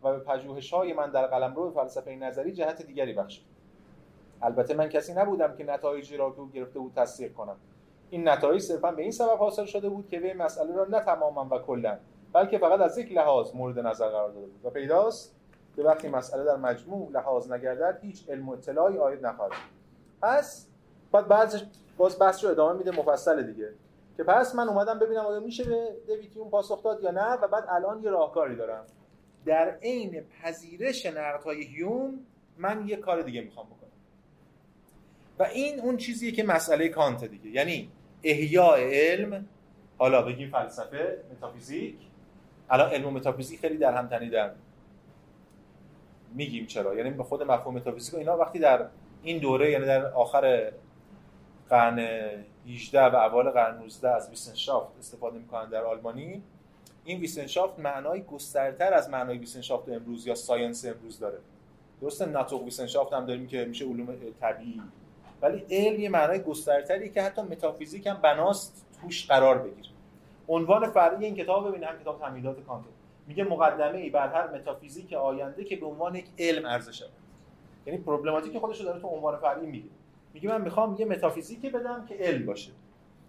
و 0.03 0.11
به 0.11 0.19
پژوهش 0.19 0.73
های 0.73 0.93
من 0.93 1.11
در 1.11 1.27
قلمرو 1.27 1.71
فلسفه 1.71 2.15
نظری 2.15 2.51
جهت 2.51 2.81
دیگری 2.81 3.13
بخشید. 3.13 3.43
البته 4.41 4.73
من 4.73 4.89
کسی 4.89 5.13
نبودم 5.13 5.55
که 5.55 5.63
نتایجی 5.63 6.17
را 6.17 6.31
که 6.31 6.39
او 6.39 6.49
گرفته 6.49 6.79
بود 6.79 6.93
تصدیق 6.95 7.33
کنم. 7.33 7.55
این 8.09 8.27
نتایج 8.27 8.61
صرفا 8.61 8.91
به 8.91 9.01
این 9.01 9.11
سبب 9.11 9.37
حاصل 9.37 9.65
شده 9.65 9.89
بود 9.89 10.07
که 10.07 10.19
وی 10.19 10.33
مسئله 10.33 10.75
را 10.75 10.85
نه 10.85 10.99
تماما 10.99 11.47
و 11.51 11.59
کلا 11.59 11.97
بلکه 12.33 12.57
فقط 12.57 12.79
از 12.79 12.97
یک 12.97 13.11
لحاظ 13.11 13.55
مورد 13.55 13.79
نظر 13.79 14.09
قرار 14.09 14.29
داده 14.29 14.47
بود. 14.47 14.65
و 14.65 14.69
پیداست 14.69 15.32
که 15.75 15.83
وقتی 15.83 16.07
مسئله 16.07 16.43
در 16.43 16.55
مجموع 16.55 17.11
لحاظ 17.11 17.51
نگردد 17.51 17.99
هیچ 18.01 18.29
علم 18.29 18.49
و 18.49 18.51
اطلاعی 18.51 18.97
آید 18.97 19.25
نخواهد 19.25 19.51
پس 20.21 20.67
بعد 21.11 21.27
بعضش 21.27 21.63
باز 21.97 22.19
بحث 22.19 22.43
رو 22.43 22.49
ادامه 22.49 22.77
میده 22.77 22.91
مفصل 22.91 23.43
دیگه. 23.43 23.69
که 24.17 24.23
پس 24.23 24.55
من 24.55 24.69
اومدم 24.69 24.99
ببینم 24.99 25.25
آیا 25.25 25.39
میشه 25.39 25.63
به 25.63 25.95
دیویتیون 26.07 26.49
پاسخ 26.49 26.83
داد 26.83 27.03
یا 27.03 27.11
نه 27.11 27.33
و 27.33 27.47
بعد 27.47 27.65
الان 27.69 28.03
یه 28.03 28.09
راهکاری 28.09 28.55
دارم. 28.55 28.85
در 29.45 29.77
عین 29.81 30.23
پذیرش 30.23 31.05
نقدهای 31.05 31.63
هیوم 31.63 32.19
من 32.57 32.87
یه 32.87 32.95
کار 32.95 33.21
دیگه 33.21 33.41
می‌خوام 33.41 33.65
بکنم. 33.65 33.89
و 35.39 35.43
این 35.43 35.79
اون 35.79 35.97
چیزیه 35.97 36.31
که 36.31 36.43
مسئله 36.43 36.89
کانت 36.89 37.25
دیگه. 37.25 37.49
یعنی 37.49 37.91
احیاء 38.23 38.77
علم 38.77 39.45
حالا 39.97 40.21
بگیم 40.21 40.49
فلسفه 40.49 41.17
متافیزیک. 41.31 41.95
الان 42.69 42.89
علم 42.89 43.05
و 43.05 43.11
متافیزیک 43.11 43.59
خیلی 43.59 43.77
در 43.77 43.97
هم 43.97 44.07
تنیدن. 44.07 44.55
میگیم 46.33 46.65
چرا؟ 46.65 46.95
یعنی 46.95 47.09
به 47.09 47.23
خود 47.23 47.43
مفهوم 47.43 47.75
متافیزیک 47.75 48.15
اینا 48.15 48.37
وقتی 48.37 48.59
در 48.59 48.85
این 49.23 49.37
دوره 49.37 49.71
یعنی 49.71 49.85
در 49.85 50.05
آخر 50.05 50.71
قرن 51.69 51.99
18 52.67 53.05
و 53.05 53.15
اوایل 53.15 53.49
قرن 53.49 53.77
19 53.77 54.09
از 54.09 54.29
Wissenschaft 54.29 54.99
استفاده 54.99 55.37
می‌کنن 55.37 55.69
در 55.69 55.83
آلمانی 55.83 56.41
این 57.05 57.19
Wissenschaft 57.19 57.79
معنای 57.79 58.23
گسترتر 58.23 58.93
از 58.93 59.09
معنای 59.09 59.37
Wissenschaft 59.37 59.89
امروز 59.89 60.27
یا 60.27 60.35
science 60.35 60.85
امروز 60.85 61.19
داره. 61.19 61.37
درسته 62.01 62.25
Naturwissenschaft 62.25 63.13
هم 63.13 63.25
داریم 63.25 63.47
که 63.47 63.65
میشه 63.65 63.85
علوم 63.85 64.15
طبیعی 64.41 64.81
ولی 65.41 65.65
علم 65.71 65.99
یه 65.99 66.09
معنای 66.09 66.39
گسترتری 66.39 67.09
که 67.09 67.21
حتی 67.21 67.41
متافیزیک 67.41 68.07
هم 68.07 68.19
بناست 68.21 68.85
توش 69.01 69.27
قرار 69.27 69.57
بگیره. 69.57 69.89
عنوان 70.47 70.91
فرعی 70.91 71.25
این 71.25 71.35
کتاب 71.35 71.67
ببینید 71.67 71.87
هم 71.87 71.99
کتاب 71.99 72.19
تمهیدات 72.19 72.65
کانت. 72.65 72.85
میگه 73.27 73.43
مقدمه 73.43 73.97
ای 73.97 74.09
بر 74.09 74.27
هر 74.27 74.47
متافیزیک 74.47 75.13
آینده 75.13 75.63
که 75.63 75.75
به 75.75 75.85
عنوان 75.85 76.15
یک 76.15 76.25
علم 76.39 76.65
عرضه 76.65 76.99
شود 76.99 77.09
یعنی 77.85 77.99
problematic 77.99 78.57
خودش 78.57 78.79
رو 78.79 78.85
داره 78.85 78.99
تو 78.99 79.07
عنوان 79.07 79.37
فرعی 79.37 79.65
میگه. 79.65 79.89
میگه 80.33 80.49
من 80.49 80.61
می‌خوام 80.61 80.95
یه 80.99 81.05
متافیزیک 81.05 81.61
بدم 81.71 82.05
که 82.05 82.15
علم 82.15 82.45
باشه. 82.45 82.71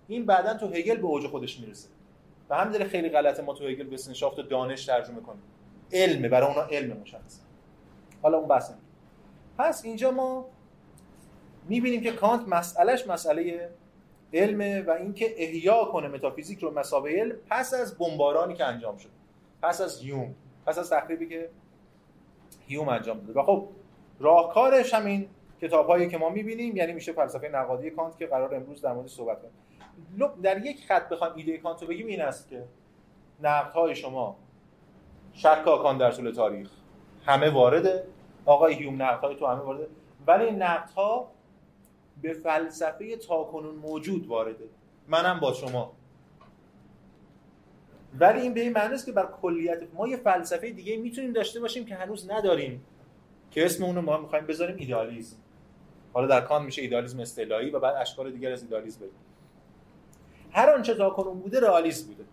این 0.09 0.27
بعدا 0.27 0.55
تو 0.55 0.67
هگل 0.67 0.97
به 0.97 1.07
اوج 1.07 1.27
خودش 1.27 1.61
می‌رسه. 1.61 1.89
و 2.51 2.57
هم 2.57 2.73
داره 2.73 2.85
خیلی 2.85 3.09
غلطه 3.09 3.43
ما 3.43 3.55
تو 3.55 3.65
هگل 3.65 3.93
Wissenschaft 3.93 4.39
رو 4.39 4.43
دانش 4.43 4.87
ترجمه 4.87 5.21
کنیم. 5.21 5.43
علمه 5.93 6.29
برای 6.29 6.49
اونا 6.49 6.63
علم 6.63 6.97
مشخص 6.97 7.41
حالا 8.23 8.39
اون 8.39 8.49
بحث 8.49 8.73
پس 9.59 9.85
اینجا 9.85 10.11
ما 10.11 10.47
می‌بینیم 11.69 12.01
که 12.01 12.13
کانت 12.13 12.49
مسئلهش 12.49 13.07
مسئله 13.07 13.71
علمه 14.33 14.83
و 14.83 14.91
اینکه 14.91 15.35
احیا 15.37 15.85
کنه 15.85 16.09
متافیزیک 16.09 16.59
رو 16.59 16.71
به 16.71 16.85
مثابه 16.85 17.21
علم 17.21 17.37
پس 17.51 17.75
از 17.75 17.99
بمبارانی 17.99 18.55
که 18.55 18.65
انجام 18.65 18.97
شد. 18.97 19.09
پس 19.65 19.81
از 19.81 20.01
هیوم 20.01 20.35
پس 20.67 20.79
از 20.79 20.91
تخریبی 20.91 21.29
که 21.29 21.51
هیوم 22.67 22.89
انجام 22.89 23.21
داده. 23.21 23.41
و 23.41 23.43
خب 23.43 23.69
راهکارش 24.21 24.95
همین 24.95 25.29
کتاب 25.61 25.87
هایی 25.87 26.09
که 26.09 26.19
ما 26.19 26.29
می‌بینیم 26.29 26.77
یعنی 26.77 26.93
میشه 26.93 27.13
فلسفه 27.13 27.49
نقادی 27.49 27.91
کانت 27.91 28.19
که 28.19 28.27
قرار 28.27 28.55
امروز 28.55 28.83
در 28.83 28.93
موردش 28.93 29.11
صحبت 29.11 29.39
کنیم. 29.43 30.31
در 30.43 30.67
یک 30.67 30.87
خط 30.87 31.09
بخوام 31.09 31.33
ایده 31.37 31.59
کانت 31.59 31.83
رو 31.83 31.89
بگیم 31.89 32.07
این 32.07 32.23
است 32.23 32.49
که 32.49 32.65
نقد 33.43 33.73
های 33.73 33.95
شما 33.95 34.37
شکاکان 35.33 35.99
در 35.99 36.11
طول 36.11 36.31
تاریخ 36.31 36.71
همه 37.27 37.51
وارده. 37.51 38.05
آقای 38.47 38.75
هیوم 38.75 39.03
نقد 39.03 39.21
های 39.21 39.37
تو 39.37 39.47
همه 39.47 39.61
وارده. 39.61 39.87
ولی 40.27 40.51
نقد 40.51 40.91
ها 40.91 41.31
به 42.23 42.33
فلسفه 42.33 43.17
تاکنون 43.17 43.75
موجود 43.75 44.27
وارده. 44.27 44.65
منم 45.09 45.41
با 45.41 45.53
شما 45.53 45.93
ولی 48.19 48.41
این 48.41 48.55
به 48.55 48.61
این 48.61 48.73
معنی 48.73 48.95
است 48.95 49.07
که 49.07 49.13
بر 49.13 49.27
کلیت 49.43 49.83
ما 49.95 50.09
یه 50.09 50.17
فلسفه 50.17 50.71
دیگه 50.71 50.97
می‌تونیم 50.97 51.33
داشته 51.33 51.61
باشیم 51.61 51.85
که 51.85 51.95
هنوز 51.95 52.31
نداریم 52.31 52.85
که 53.51 53.65
اسم 53.65 53.85
اون 53.85 53.97
رو 53.97 54.03
ما 54.03 54.17
می‌خوایم 54.17 54.47
بذاریم 54.47 54.77
ایدالیسم 54.79 55.37
حالا 56.13 56.27
در 56.27 56.41
کان 56.41 56.65
میشه 56.65 56.83
ایدالیسم 56.83 57.21
اصطلاحی 57.21 57.71
و 57.71 57.79
بعد 57.79 57.97
اشکال 57.97 58.33
دیگر 58.33 58.53
از 58.53 58.63
ایدالیسم 58.63 59.01
بریم. 59.01 59.13
هر 60.53 60.71
آنچه 60.71 60.95
تا 60.95 61.11
کنون 61.11 61.41
بوده 61.41 61.61
رئالیسم 61.61 62.07
بوده. 62.07 62.25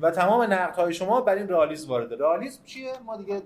و 0.00 0.10
تمام 0.10 0.42
نقدهای 0.42 0.92
شما 0.92 1.20
بر 1.20 1.34
این 1.34 1.48
رئالیسم 1.48 1.88
وارده. 1.88 2.16
رئالیسم 2.16 2.64
چیه؟ 2.64 2.92
ما 3.06 3.16
دیگه 3.16 3.42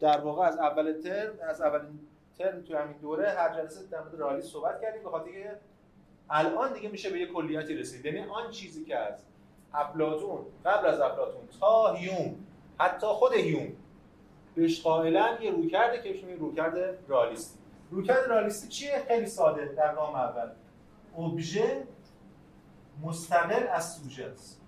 در 0.00 0.20
واقع 0.20 0.46
از 0.46 0.58
اول 0.58 0.92
ترم 0.92 1.32
از 1.48 1.60
اولین 1.60 2.00
ترم 2.38 2.62
تو 2.62 2.76
همین 2.76 2.96
دوره 2.98 3.30
هر 3.30 3.54
جلسه 3.54 3.86
در 3.86 4.00
مورد 4.00 4.20
رئالیسم 4.20 4.48
صحبت 4.48 4.80
کردیم. 4.82 5.02
بخاطر 5.02 5.30
الان 6.30 6.72
دیگه 6.72 6.88
میشه 6.88 7.10
به 7.10 7.18
یه 7.18 7.26
کلیاتی 7.26 7.74
رسید. 7.74 8.04
یعنی 8.04 8.18
آن 8.18 8.50
چیزی 8.50 8.84
که 8.84 8.98
از 8.98 9.24
افلاطون 9.74 10.38
قبل 10.64 10.86
از 10.86 11.00
افلاطون 11.00 11.40
تا 11.60 11.94
هیوم 11.94 12.34
حتی 12.80 13.06
خود 13.06 13.32
هیوم. 13.32 13.72
بهش 14.54 14.82
قائلا 14.82 15.38
یه 15.40 15.50
رویکرده 15.50 16.02
که 16.02 16.12
بهش 16.12 16.24
رویکرد 16.38 16.74
رئالیستی. 17.08 17.58
رویکرد 17.90 18.30
رئالیستی 18.30 18.68
چیه؟ 18.68 19.02
خیلی 19.08 19.26
ساده. 19.26 19.64
در 19.64 19.94
گام 19.94 20.14
اول. 20.14 20.48
ابژه 21.18 21.82
مستقل 23.02 23.66
از 23.66 23.92
سوژه 23.92 24.24
است. 24.24 24.60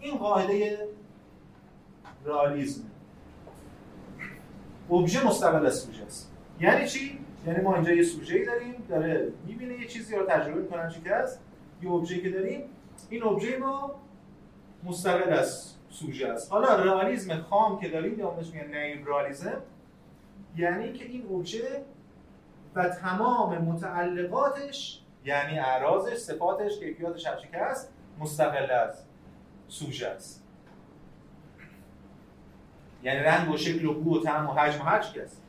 این 0.00 0.16
قاعده 0.16 0.88
رئالیسم. 2.24 2.82
ابژه 4.90 5.26
مستقل 5.26 5.66
از 5.66 5.78
سوژه 5.78 6.04
است. 6.04 6.32
یعنی 6.60 6.88
چی؟ 6.88 7.18
یعنی 7.46 7.60
ما 7.60 7.74
اینجا 7.74 7.92
یه 7.92 8.02
سوژه 8.02 8.44
داریم 8.44 8.86
داره 8.88 9.32
می‌بینه 9.46 9.80
یه 9.80 9.86
چیزی 9.86 10.16
رو 10.16 10.26
تجربه 10.26 10.60
می‌کنن 10.60 10.88
چی 10.90 11.00
که 11.00 11.24
یه 11.82 11.90
ابژه 11.90 12.20
که 12.20 12.30
داریم 12.30 12.62
این 13.10 13.22
ابژه 13.22 13.58
ما 13.58 13.94
مستقل 14.84 15.32
از 15.32 15.74
سوژه 15.90 16.28
است. 16.28 16.52
حالا 16.52 16.76
رئالیسم 16.76 17.40
خام 17.40 17.80
که 17.80 17.88
داریم 17.88 18.18
یا 18.18 18.30
بهش 18.30 18.46
میگن 18.46 18.76
نیو 18.76 19.06
رئالیسم 19.06 19.62
یعنی 20.56 20.92
که 20.92 21.04
این 21.04 21.26
ابژه 21.32 21.84
و 22.74 22.88
تمام 22.88 23.58
متعلقاتش 23.58 25.02
یعنی 25.24 25.58
اعراضش 25.58 26.16
صفاتش 26.16 26.78
کیفیاتش 26.78 27.26
هر 27.26 27.36
که 27.36 27.58
هست 27.58 27.92
مستقل 28.18 28.70
از 28.70 29.04
سوژه 29.68 30.08
است. 30.08 30.44
یعنی 33.02 33.20
رنگ 33.20 33.50
و 33.50 33.56
شکل 33.56 33.86
و 33.86 33.94
بو 33.94 34.18
و 34.18 34.22
طعم 34.22 34.48
و 34.48 34.52
حجم 34.52 34.80
و 34.80 34.84
هر 34.84 34.98
است. 35.22 35.42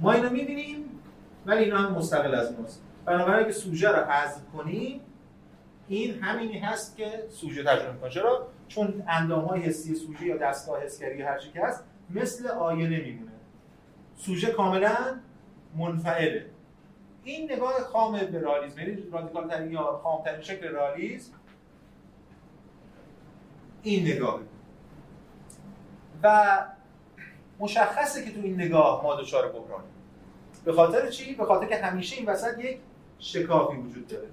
ما 0.00 0.12
اینو 0.12 0.30
می‌بینیم 0.30 0.84
ولی 1.46 1.64
اینا 1.64 1.78
هم 1.78 1.92
مستقل 1.92 2.34
از 2.34 2.60
ماست. 2.60 2.82
بنابراین 3.04 3.46
که 3.46 3.52
سوژه 3.52 3.88
رو 3.88 4.04
حذف 4.04 4.40
کنیم 4.56 5.00
این 5.90 6.22
همینی 6.22 6.58
هست 6.58 6.96
که 6.96 7.24
سوژه 7.28 7.62
تجربه 7.64 7.92
می‌کنه. 7.92 8.10
چرا؟ 8.10 8.48
چون 8.68 9.02
اندام 9.08 9.44
های 9.44 9.60
حسی 9.60 9.94
سوژه 9.94 10.26
یا 10.26 10.36
دستگاه 10.36 10.82
حسگری 10.82 11.22
هر 11.22 11.38
چی 11.38 11.50
که 11.50 11.60
هست 11.60 11.84
مثل 12.10 12.48
آینه 12.48 13.00
میمونه. 13.00 13.32
سوژه 14.16 14.50
کاملا 14.50 15.20
منفعله. 15.76 16.46
این 17.24 17.52
نگاه 17.52 17.72
خام 17.72 18.12
به 18.12 18.40
رئالیسم 18.40 18.78
یعنی 18.78 19.02
رادیکال 19.12 19.72
یا 19.72 20.00
خام 20.02 20.24
ترین 20.24 20.40
شکل 20.40 20.68
رئالیسم 20.68 21.32
این 23.82 24.06
نگاه. 24.06 24.40
و 26.22 26.58
مشخصه 27.58 28.24
که 28.24 28.30
تو 28.32 28.40
این 28.40 28.54
نگاه 28.54 29.02
ما 29.02 29.20
دچار 29.20 29.52
بحران 29.52 29.84
به 30.64 30.72
خاطر 30.72 31.10
چی؟ 31.10 31.34
به 31.34 31.44
خاطر 31.44 31.66
که 31.66 31.76
همیشه 31.76 32.16
این 32.16 32.26
وسط 32.26 32.58
یک 32.58 32.78
شکافی 33.18 33.76
وجود 33.76 34.06
داره. 34.06 34.28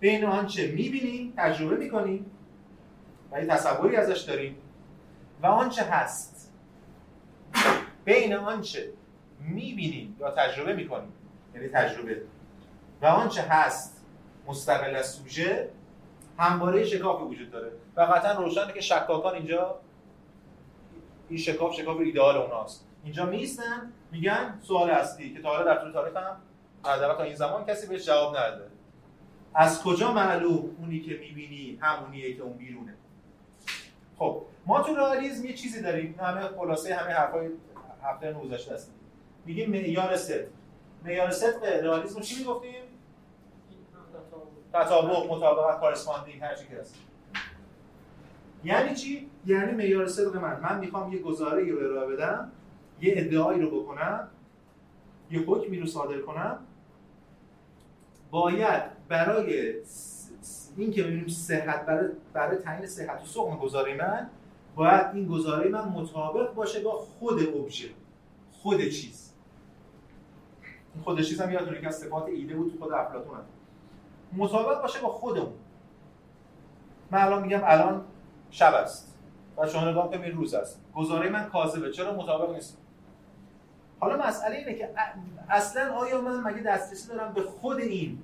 بین 0.00 0.24
آنچه 0.24 0.66
می‌بینیم 0.66 1.34
تجربه 1.36 1.76
می‌کنیم 1.76 2.30
و 3.32 3.40
یه 3.40 3.46
تصوری 3.46 3.96
ازش 3.96 4.20
داریم 4.20 4.56
و 5.42 5.46
آنچه 5.46 5.82
هست. 5.82 6.52
بین 8.04 8.34
آنچه 8.34 8.92
می‌بینیم 9.40 10.16
یا 10.20 10.30
تجربه 10.30 10.74
می‌کنیم 10.74 11.12
یعنی 11.54 11.68
تجربه 11.68 12.22
و 13.02 13.06
آنچه 13.06 13.42
هست 13.42 14.04
مستقل 14.46 14.96
از 14.96 15.10
سوژه 15.10 15.70
همواره 16.38 16.84
شکافی 16.84 17.24
وجود 17.24 17.50
داره. 17.50 17.72
و 17.96 18.00
قطعا 18.00 18.32
روشنه 18.32 18.72
که 18.72 18.80
شکاکان 18.80 19.34
اینجا 19.34 19.80
این 21.28 21.38
شکاف 21.38 21.74
شکاف 21.74 21.96
ایدئال 22.00 22.36
اوناست. 22.36 22.86
اینجا 23.04 23.26
میستن 23.26 23.92
میگن 24.12 24.58
سوال 24.62 24.90
اصلی 24.90 25.34
که 25.34 25.42
تا 25.42 25.48
حالا 25.48 25.64
در 25.64 25.82
طول 25.82 25.92
تاریخ 25.92 26.16
هم 26.16 26.36
تا 26.84 27.22
این 27.22 27.34
زمان 27.34 27.64
کسی 27.64 27.86
بهش 27.86 28.06
جواب 28.06 28.36
نداده. 28.36 28.77
از 29.58 29.82
کجا 29.82 30.12
معلوم 30.12 30.76
اونی 30.78 31.00
که 31.00 31.18
می‌بینی 31.18 31.78
همونیه 31.80 32.34
که 32.34 32.42
اون 32.42 32.56
بیرونه؟ 32.56 32.94
خب 34.18 34.42
ما 34.66 34.82
تو 34.82 34.94
رئالیسم 34.94 35.44
یه 35.44 35.52
چیزی 35.52 35.82
داریم. 35.82 36.14
همه 36.20 36.40
خلاصه 36.40 36.94
همه 36.94 37.12
حرفای 37.12 37.48
هفته 38.02 38.32
گذشته 38.32 38.74
است. 38.74 38.94
میگیم 39.46 39.70
معیار 39.70 40.16
صدق. 40.16 40.46
معیار 41.04 41.30
صدق 41.30 41.64
رئالیسم 41.64 42.20
چی 42.20 42.38
می‌گفتیم؟ 42.38 42.82
تطابق 44.72 45.30
مطابقت 45.30 45.80
کارسپاندینگ 45.80 46.42
هر 46.42 46.54
چی 46.54 46.68
که 46.68 46.80
هست. 46.80 46.94
یعنی 48.64 48.94
چی؟ 48.94 49.30
یعنی 49.46 49.72
معیار 49.72 50.06
صدق 50.06 50.36
من. 50.36 50.60
من 50.60 50.80
می‌خوام 50.80 51.12
یه 51.12 51.18
گزاره 51.18 51.70
رو 51.72 51.78
ارائه 51.78 52.16
بدم 52.16 52.52
یه 53.00 53.14
ادعایی 53.16 53.60
رو 53.60 53.82
بکنم 53.82 54.28
یه 55.30 55.40
حکمی 55.40 55.78
رو 55.78 55.86
صادر 55.86 56.20
کنم. 56.20 56.58
باید 58.30 58.97
برای 59.08 59.74
این 60.76 60.92
که 60.92 61.02
ببینیم 61.02 61.28
صحت 61.28 61.86
برای 61.86 62.08
برای 62.32 62.56
تعیین 62.56 62.86
صحت 62.86 63.22
و 63.22 63.26
سقم 63.26 63.56
گزاره 63.56 63.96
من 63.96 64.30
باید 64.74 65.06
این 65.14 65.28
گزاره 65.28 65.68
من 65.68 65.88
مطابق 65.88 66.54
باشه 66.54 66.80
با 66.80 66.98
خود 66.98 67.48
ابژه 67.48 67.88
خود 68.52 68.80
چیز. 68.80 69.32
این 70.94 71.04
خود 71.04 71.20
چیز 71.20 71.40
هم 71.40 71.52
یادتونه 71.52 71.80
که 71.80 71.86
از 71.86 71.98
صفات 71.98 72.26
ایده 72.26 72.54
بود 72.54 72.72
تو 72.72 72.78
خود 72.84 72.92
افلاطون 72.92 73.34
هم. 73.36 73.44
مطابق 74.32 74.82
باشه 74.82 75.00
با 75.00 75.08
خودمون. 75.08 75.52
من 77.10 77.22
الان 77.22 77.42
میگم 77.42 77.60
الان 77.64 78.04
شب 78.50 78.74
است 78.74 79.14
و 79.56 79.66
شما 79.66 79.90
نگاه 79.90 80.10
کنید 80.10 80.34
روز 80.34 80.54
است. 80.54 80.80
گزاره 80.94 81.28
من 81.28 81.48
کاذبه. 81.48 81.90
چرا 81.90 82.14
مطابق 82.14 82.54
نیست؟ 82.54 82.78
حالا 84.00 84.26
مسئله 84.26 84.56
اینه 84.56 84.74
که 84.74 84.90
اصلا 85.48 85.94
آیا 85.94 86.20
من 86.20 86.40
مگه 86.40 86.62
دسترسی 86.62 87.08
دارم 87.08 87.32
به 87.32 87.42
خود 87.42 87.78
این 87.78 88.18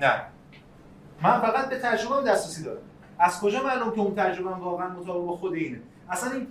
نه. 0.00 0.22
من 1.22 1.40
فقط 1.40 1.68
به 1.68 1.78
تجربه 1.78 2.30
دسترسی 2.30 2.64
دارم. 2.64 2.82
از 3.18 3.40
کجا 3.40 3.62
معلوم 3.62 3.90
که 3.90 4.00
اون 4.00 4.14
تجربه 4.14 4.50
واقعا 4.50 4.88
مطابق 4.88 5.26
با 5.26 5.36
خود 5.36 5.52
اینه؟ 5.52 5.80
اصلا 6.08 6.32
این 6.32 6.46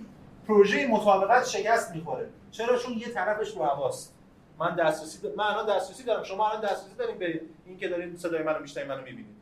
پروژه 0.48 0.86
مطابقت 0.86 1.46
شکست 1.46 1.94
می‌خوره. 1.94 2.28
چرا؟ 2.50 2.78
چون 2.78 2.92
یه 2.92 3.08
طرفش 3.08 3.56
رو 3.56 3.62
هواست 3.62 4.14
من 4.58 4.76
دسترسی 4.76 5.28
من 5.36 5.44
الان 5.44 5.76
دسترسی 5.76 6.04
دارم. 6.04 6.22
شما 6.22 6.50
الان 6.50 6.60
دسترسی 6.60 6.96
داریم 6.96 7.18
به 7.18 7.40
این 7.66 7.76
که 7.76 7.88
دارین 7.88 8.16
صدای 8.16 8.42
منو 8.42 8.58
میشنوید 8.58 8.88
منو 8.88 9.02
می‌بینید. 9.02 9.36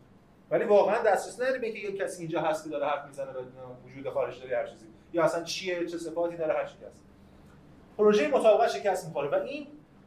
ولی 0.51 0.65
واقعا 0.65 1.03
دسترسی 1.03 1.43
نداری 1.43 1.59
به 1.59 1.73
که 1.73 1.79
یه 1.79 1.93
کسی 1.93 2.23
اینجا 2.23 2.43
هست 2.43 2.65
که 2.65 2.71
داره 2.71 2.87
حرف 2.87 3.07
می‌زنه 3.07 3.29
وجود 3.87 4.13
خارج 4.13 4.41
داره 4.41 4.57
هر 4.57 4.67
چیزی. 4.67 4.87
یا 5.13 5.25
اصلا 5.25 5.45
چیه 5.45 5.87
چه 5.87 5.99
صفاتی 5.99 6.37
داره 6.37 6.55
هر 6.55 6.67
چیزی 6.67 6.85
هست. 6.85 7.01
پروژه 7.99 8.29
مطابقت 8.29 8.71
شکست 8.71 9.07
می‌خوره. 9.07 9.29
و 9.29 9.35
این 9.35 9.67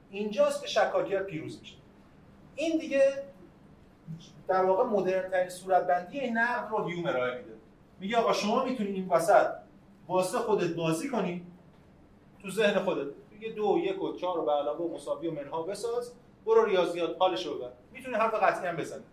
اینجاست 0.09 0.61
که 0.61 0.67
شکاکیت 0.67 1.23
پیروز 1.23 1.59
میشه. 1.59 1.75
این 2.55 2.77
دیگه 2.77 3.23
در 4.47 4.65
واقع 4.65 4.83
مدرن 4.83 5.29
ترین 5.29 5.49
صورت 5.49 5.87
بندی 5.87 6.19
این 6.19 6.37
نقد 6.37 6.71
رو 6.71 6.87
هیوم 6.87 7.05
ارائه 7.05 7.37
میده. 7.37 7.53
میگه 7.99 8.17
آقا 8.17 8.33
شما 8.33 8.65
می‌تونی 8.65 8.89
این 8.89 9.07
وسط 9.09 9.47
واسه 10.07 10.37
خودت 10.37 10.75
بازی 10.75 11.09
کنی 11.09 11.45
تو 12.41 12.51
ذهن 12.51 12.79
خودت. 12.79 13.07
میگه 13.31 13.49
دو 13.49 13.79
یک 13.83 14.03
و 14.03 14.13
چهار 14.13 14.39
و 14.39 14.45
به 14.45 14.51
علاوه 14.51 14.95
مساوی 14.95 15.27
و 15.27 15.31
منها 15.31 15.63
بساز. 15.63 16.13
برو 16.45 16.65
ریاضیات 16.65 17.15
حالش 17.19 17.45
رو 17.45 17.57
ببر. 17.57 17.69
می‌تونی 17.93 18.15
حرف 18.15 18.33
قطعی 18.33 18.67
هم 18.67 18.75
بزنی. 18.75 19.03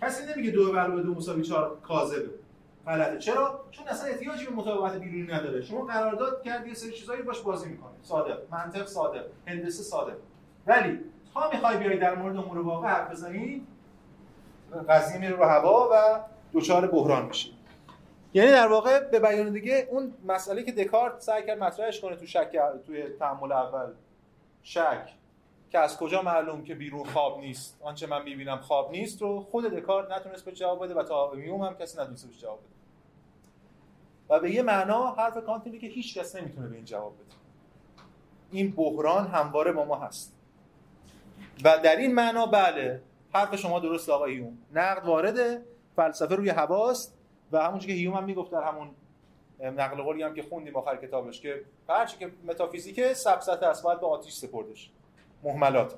کسی 0.00 0.32
نمیگه 0.32 0.50
دو 0.50 0.78
علاوه 0.78 1.02
دو 1.02 1.14
مساوی 1.14 1.42
چهار 1.42 1.80
کاذبه. 1.82 2.30
غلطه. 2.86 3.18
چرا؟ 3.18 3.64
چون 3.70 3.88
اصلا 3.88 4.08
احتیاجی 4.08 4.46
به 4.46 4.52
مطابقت 4.52 4.96
بیرونی 4.96 5.32
نداره. 5.32 5.60
شما 5.60 5.84
قرارداد 5.84 6.42
کردی 6.42 6.68
یه 6.68 6.74
سری 6.74 6.92
چیزایی 6.92 7.22
باش 7.22 7.40
بازی 7.40 7.68
می‌کنی. 7.68 7.92
ساده 8.02 8.36
منطق 8.50 8.86
ساده 8.86 9.24
هندسه 9.46 9.82
ساده 9.82 10.12
ولی 10.66 10.98
تا 11.34 11.50
می‌خوای 11.52 11.76
بیای 11.76 11.98
در 11.98 12.14
مورد 12.14 12.36
امور 12.36 12.58
واقع 12.58 12.88
حرف 12.88 13.10
بزنی 13.10 13.66
قضیه 14.88 15.18
میره 15.18 15.36
رو 15.36 15.44
هوا 15.44 15.88
و 15.92 16.20
دچار 16.54 16.86
بحران 16.86 17.26
میشه 17.26 17.50
یعنی 18.34 18.50
در 18.50 18.68
واقع 18.68 19.00
به 19.00 19.20
بیان 19.20 19.52
دیگه 19.52 19.88
اون 19.90 20.14
مسئله 20.24 20.62
که 20.62 20.72
دکارت 20.72 21.20
سعی 21.20 21.46
کرد 21.46 21.58
مطرحش 21.58 22.00
کنه 22.00 22.16
تو 22.16 22.26
شک 22.26 22.58
توی 22.86 23.02
تعامل 23.02 23.52
اول. 23.52 23.92
شک. 24.62 25.12
که 25.70 25.78
از 25.78 25.96
کجا 25.96 26.22
معلوم 26.22 26.64
که 26.64 26.74
بیرون 26.74 27.04
خواب 27.04 27.40
نیست؟ 27.40 27.78
آنچه 27.82 28.06
من 28.06 28.22
می‌بینم 28.22 28.56
خواب 28.56 28.90
نیست 28.90 29.22
رو 29.22 29.40
خود 29.40 29.64
دکارت 29.64 30.10
نتونست 30.10 30.44
به 30.44 30.52
جواب 30.52 30.84
بده 30.84 30.94
و 30.94 31.02
تا 31.02 31.30
میوم 31.30 31.62
هم 31.62 31.74
کسی 31.74 32.00
نتونست 32.00 32.26
بهش 32.26 32.40
جواب 32.40 32.58
بده. 32.58 32.72
و 34.28 34.40
به 34.40 34.50
یه 34.50 34.62
معنا 34.62 35.10
حرف 35.10 35.44
کانت 35.44 35.80
که 35.80 35.86
هیچ 35.86 36.18
کس 36.18 36.36
نمی‌تونه 36.36 36.68
به 36.68 36.76
این 36.76 36.84
جواب 36.84 37.14
بده. 37.14 37.36
این 38.50 38.70
بحران 38.70 39.26
همواره 39.26 39.72
با 39.72 39.84
ما 39.84 39.96
هست. 39.96 40.34
و 41.64 41.78
در 41.78 41.96
این 41.96 42.14
معنا 42.14 42.46
بله 42.46 43.02
حرف 43.34 43.56
شما 43.56 43.80
درست 43.80 44.08
آقای 44.08 44.34
یوم 44.34 44.58
نقد 44.72 45.06
وارده 45.06 45.62
فلسفه 45.96 46.34
روی 46.34 46.48
هواست 46.48 47.14
و 47.52 47.58
همونجوری 47.58 47.92
که 47.92 47.98
هیوم 47.98 48.14
هم 48.14 48.24
می‌گفت 48.24 48.50
در 48.50 48.62
همون 48.62 48.90
نقل 49.60 50.02
قولی 50.02 50.22
هم 50.22 50.34
که 50.34 50.42
خوندیم 50.42 50.76
آخر 50.76 50.96
کتابش 50.96 51.40
که 51.40 51.64
هرچی 51.88 52.18
که 52.18 52.32
متافیزیک 52.44 53.12
سبسط 53.12 53.62
است 53.62 53.82
باید 53.82 54.00
به 54.00 54.06
آتیش 54.06 54.34
سپردش. 54.34 54.90
مهملات 55.42 55.94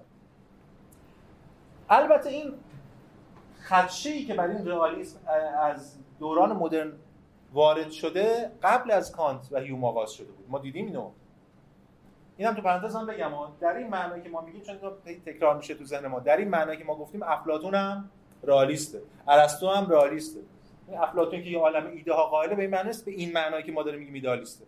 البته 1.90 2.28
این 2.30 2.54
خدشه 3.68 4.10
ای 4.10 4.24
که 4.24 4.34
برای 4.34 4.56
این 4.56 4.66
رئالیسم 4.66 5.18
از 5.62 5.96
دوران 6.18 6.52
مدرن 6.52 6.92
وارد 7.52 7.90
شده 7.90 8.52
قبل 8.62 8.90
از 8.90 9.12
کانت 9.12 9.48
و 9.50 9.60
هیوم 9.60 9.84
آغاز 9.84 10.12
شده 10.12 10.32
بود. 10.32 10.50
ما 10.50 10.58
دیدیم 10.58 10.86
اینو. 10.86 11.10
این 12.36 12.48
هم 12.48 12.54
تو 12.54 12.62
پرانتز 12.62 12.96
هم 12.96 13.06
بگم 13.06 13.30
در 13.60 13.76
این 13.76 13.88
معنی 13.88 14.22
که 14.22 14.28
ما 14.28 14.40
میگیم 14.40 14.62
چون 14.62 14.76
تکرار 15.26 15.56
میشه 15.56 15.74
تو 15.74 15.84
ذهن 15.84 16.06
ما 16.06 16.20
در 16.20 16.36
این 16.36 16.48
معنی 16.48 16.76
که 16.76 16.84
ما 16.84 16.94
گفتیم 16.94 17.22
افلاطون 17.22 17.74
هم 17.74 18.10
رئالیسته 18.42 19.02
ارسطو 19.28 19.68
هم 19.68 19.90
رئالیسته 19.90 20.40
افلاطون 20.92 21.42
که 21.42 21.50
یه 21.50 21.58
عالم 21.58 21.86
ایده 21.86 22.12
ها 22.12 22.26
قائله 22.26 22.54
به 22.54 22.62
این 22.62 22.70
معنی 22.70 22.90
است 22.90 23.04
به 23.04 23.10
این 23.10 23.32
معنایی 23.32 23.62
که 23.62 23.72
ما 23.72 23.82
داریم 23.82 23.98
میگیم 23.98 24.14
ایدالیسته 24.14 24.64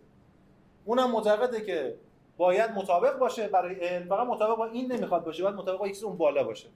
اونم 0.85 1.11
معتقده 1.11 1.61
که 1.61 1.95
باید 2.37 2.71
مطابق 2.71 3.17
باشه 3.17 3.47
برای 3.47 3.75
علم 3.75 4.09
فقط 4.09 4.27
مطابق 4.27 4.57
با 4.57 4.65
این 4.65 4.91
نمی‌خواد 4.91 5.23
باشه 5.23 5.43
باید 5.43 5.55
مطابق 5.55 5.79
با 5.79 5.87
اون 6.03 6.17
بالا 6.17 6.43
باشه. 6.43 6.67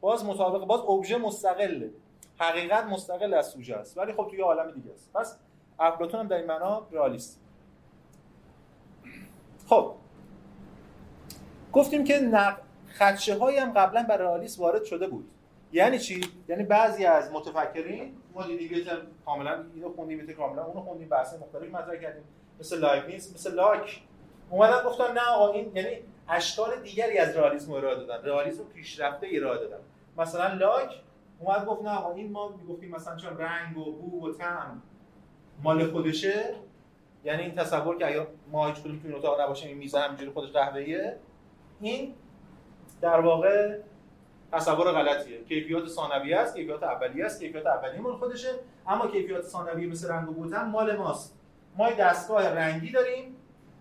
باز 0.00 0.24
مطابق 0.24 0.64
باز 0.64 0.80
ابژه 0.80 1.18
مستقله. 1.18 1.90
حقیقت 2.38 2.84
مستقل 2.84 3.34
از 3.34 3.48
سوژه 3.48 3.76
است 3.76 3.98
ولی 3.98 4.12
خب 4.12 4.26
توی 4.30 4.40
عالم 4.40 4.70
دیگه 4.70 4.92
است. 4.92 5.12
پس 5.14 5.38
افلاطون 5.78 6.20
هم 6.20 6.26
در 6.26 6.36
این 6.36 6.46
معنا 6.46 6.86
رئالیست 6.92 7.40
خب 9.66 9.92
گفتیم 11.76 12.04
که 12.04 12.20
نق... 12.20 12.58
خدشه 12.98 13.38
هایی 13.38 13.58
هم 13.58 13.72
قبلا 13.72 14.02
برای 14.08 14.28
رئالیسم 14.28 14.62
وارد 14.62 14.84
شده 14.84 15.08
بود. 15.08 15.30
یعنی 15.72 15.98
چی؟ 15.98 16.20
یعنی 16.48 16.64
بعضی 16.64 17.04
از 17.04 17.32
متفکرین 17.32 18.16
ما 18.34 18.46
دیدیم 18.46 18.84
کاملا 19.24 19.64
اینو 19.74 19.92
خوندیم 19.92 20.32
کاملا 20.32 20.64
اونو 20.64 20.80
خوندیم 20.80 21.08
بحث 21.08 21.34
مختلف 21.34 21.74
مطرح 21.74 21.96
کردیم. 21.96 22.22
مثل 22.60 22.78
لایبنیز 22.78 23.34
مثل 23.34 23.54
لاک 23.54 24.02
اومدن 24.50 24.82
گفتن 24.82 25.12
نه 25.12 25.20
آقا 25.20 25.52
این 25.52 25.72
یعنی 25.74 25.98
اشکال 26.28 26.80
دیگری 26.82 27.18
از 27.18 27.36
رئالیسم 27.36 27.72
ارائه 27.72 27.94
دادن. 27.94 28.24
رئالیسم 28.24 28.64
پیشرفته 28.74 29.28
ارائه 29.32 29.58
دادن. 29.58 29.78
مثلا 30.18 30.54
لاک 30.54 30.90
اومد 31.38 31.66
گفت 31.66 31.82
نه 31.82 31.90
آقا 31.90 32.14
این 32.14 32.32
ما 32.32 32.48
می‌گفتیم 32.48 32.90
مثلا 32.90 33.16
چون 33.16 33.38
رنگ 33.38 33.78
و 33.78 33.92
بو 33.92 34.28
و 34.28 34.32
طعم 34.32 34.82
مال 35.62 35.90
خودشه 35.90 36.54
یعنی 37.24 37.42
این 37.42 37.54
تصور 37.54 37.98
که 37.98 38.06
اگه 38.06 38.26
ما 38.52 38.66
هیچ 38.66 38.76
کدوم 38.76 38.98
تو 38.98 39.08
این 39.08 39.16
اتاق 39.16 39.40
نباشیم 39.40 39.68
این 39.68 39.78
میز 39.78 39.94
همینجوری 39.94 40.30
خودش 40.30 40.52
قهوه‌ایه. 40.52 41.16
این 41.80 42.14
در 43.00 43.20
واقع 43.20 43.78
تصور 44.52 44.92
غلطیه. 44.92 45.44
کیفیات 45.44 45.88
ثانویه 45.88 46.36
است 46.36 46.56
کیفیات 46.56 46.82
اولیه 46.82 47.26
است 47.26 47.40
کیفیات 47.40 47.66
اولیه 47.66 48.00
مال 48.00 48.16
خودشه. 48.16 48.50
اما 48.86 49.06
کیفیات 49.06 49.44
ثانویه 49.44 49.86
مثل 49.88 50.08
رنگ 50.08 50.28
و 50.28 50.32
بوتن 50.32 50.64
مال 50.64 50.96
ماست. 50.96 51.34
ما 51.76 51.90
دستگاه 51.90 52.48
رنگی 52.48 52.92
داریم. 52.92 53.36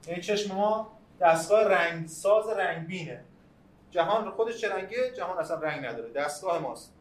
یعنی 0.08 0.22
چشم 0.22 0.56
ما 0.56 0.92
دستگاه 1.22 1.64
رنگ 1.64 2.08
ساز 2.08 2.50
رنگبینه. 2.50 3.24
جهان 3.92 4.30
خودش 4.30 4.62
چه 4.62 4.74
رنگه؟ 4.74 5.12
جهان 5.18 5.38
اصلا 5.38 5.60
رنگ 5.60 5.86
نداره. 5.86 6.10
دستگاه 6.10 6.60
ماست. 6.60 6.94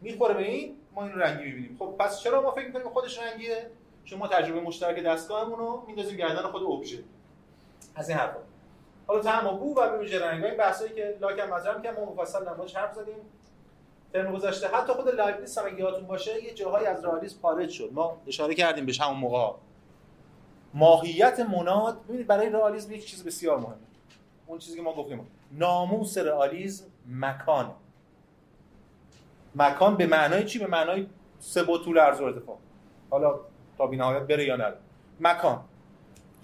می‌خوره 0.00 0.34
به 0.34 0.42
این 0.42 0.76
ما 0.94 1.04
این 1.04 1.12
رنگی 1.12 1.44
می‌بینیم. 1.44 1.76
خب 1.78 1.94
پس 1.98 2.20
چرا 2.20 2.42
ما 2.42 2.50
فکر 2.50 2.66
می‌کنیم 2.66 2.88
خودش 2.88 3.18
رنگیه؟ 3.18 3.70
چون 4.04 4.18
ما 4.18 4.28
تجربه 4.28 4.60
مشترک 4.60 5.02
دستگاهمون 5.04 5.58
رو 5.58 5.84
میندازیم 5.86 6.16
گردن 6.16 6.42
خود 6.42 6.62
ابژه 6.62 6.98
از 7.94 8.08
این 8.08 8.18
حرفا. 8.18 8.38
حالا 9.12 9.24
طعم 9.24 9.46
و 9.46 9.58
بو 9.58 9.74
و 9.74 9.98
ویژه 9.98 10.26
رنگ 10.26 10.44
این 10.44 10.56
که 10.94 11.18
لاکم 11.20 11.50
مطرح 11.50 11.82
که 11.82 11.90
ما 11.90 12.04
مفصل 12.04 12.44
در 12.44 12.80
حرف 12.80 12.94
زدیم. 12.94 13.14
ترم 14.12 14.32
گذشته. 14.32 14.68
حتی 14.68 14.92
خود 14.92 15.08
لایبنیتس 15.08 15.58
هم 15.58 15.78
یادتون 15.78 16.06
باشه 16.06 16.44
یه 16.44 16.54
جاهایی 16.54 16.86
از 16.86 17.04
رئالیسم 17.04 17.40
خارج 17.42 17.70
شد. 17.70 17.90
ما 17.92 18.16
اشاره 18.26 18.54
کردیم 18.54 18.86
بهش 18.86 19.00
همون 19.00 19.16
موقع. 19.16 19.56
ماهیت 20.74 21.40
مناد 21.40 22.04
ببینید 22.04 22.26
برای 22.26 22.48
رئالیسم 22.48 22.92
یک 22.92 23.06
چیز 23.06 23.24
بسیار 23.24 23.58
مهمه. 23.58 23.74
اون 24.46 24.58
چیزی 24.58 24.76
که 24.76 24.82
ما 24.82 24.92
گفتیم. 24.94 25.26
ناموس 25.52 26.18
رئالیسم 26.18 26.84
مکان. 27.08 27.74
مکان 29.54 29.96
به 29.96 30.06
معنای 30.06 30.44
چی؟ 30.44 30.58
به 30.58 30.66
معنای 30.66 31.06
سه 31.38 31.64
طول 31.64 31.98
عرض 31.98 32.20
ارتفاع. 32.20 32.58
حالا 33.10 33.40
تا 33.78 33.86
بی‌نهایت 33.86 34.22
بره 34.22 34.44
یا 34.44 34.56
نره. 34.56 34.76
مکان. 35.20 35.64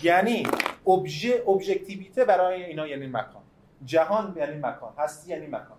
یعنی 0.03 0.47
ابژه 0.89 1.43
ابژکتیویته 1.49 2.25
برای 2.25 2.65
اینا 2.65 2.87
یعنی 2.87 3.07
مکان. 3.07 3.43
جهان 3.85 4.35
یعنی 4.37 4.57
مکان. 4.57 4.93
هستی 4.99 5.31
یعنی 5.31 5.47
مکان. 5.47 5.79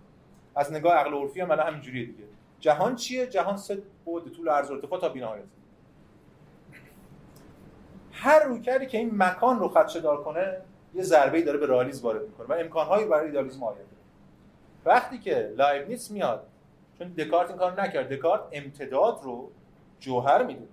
از 0.56 0.72
نگاه 0.72 0.94
عقل 0.94 1.14
عرفی 1.14 1.40
هم 1.40 1.52
همین 1.52 1.80
جوریه 1.80 2.06
دیگه. 2.06 2.24
جهان 2.60 2.96
چیه؟ 2.96 3.26
جهان 3.26 3.56
سه 3.56 3.82
بعد 4.06 4.32
طول 4.36 4.48
عرض 4.48 4.70
و 4.70 4.74
ارتفاع 4.74 5.00
تا 5.00 5.08
بی‌نهایت 5.08 5.44
هر 8.12 8.44
رویکردی 8.44 8.86
که 8.86 8.98
این 8.98 9.10
مکان 9.14 9.58
رو 9.58 9.68
خدشه 9.68 10.00
دار 10.00 10.24
کنه 10.24 10.56
یه 10.94 11.02
ضربه 11.02 11.42
داره 11.42 11.58
به 11.58 11.66
رئالیسم 11.66 12.02
وارد 12.02 12.22
می‌کنه 12.22 12.46
و 12.46 12.52
امکانهایی 12.52 13.06
برای 13.06 13.26
ایدالیسم 13.26 13.62
میاد 13.62 13.86
وقتی 14.84 15.18
که 15.18 15.52
لایبنیتس 15.56 16.10
میاد 16.10 16.46
چون 16.98 17.08
دکارت 17.08 17.48
این 17.48 17.58
کار 17.58 17.82
نکرد 17.82 18.08
دکارت 18.08 18.40
امتداد 18.52 19.20
رو 19.22 19.50
جوهر 20.00 20.42
می‌دونه 20.42 20.68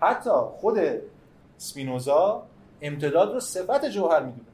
حتی 0.00 0.30
خود 0.30 0.78
اسپینوزا 1.58 2.46
امتداد 2.82 3.32
رو 3.32 3.40
صفت 3.40 3.84
جوهر 3.84 4.22
می‌دونه. 4.22 4.48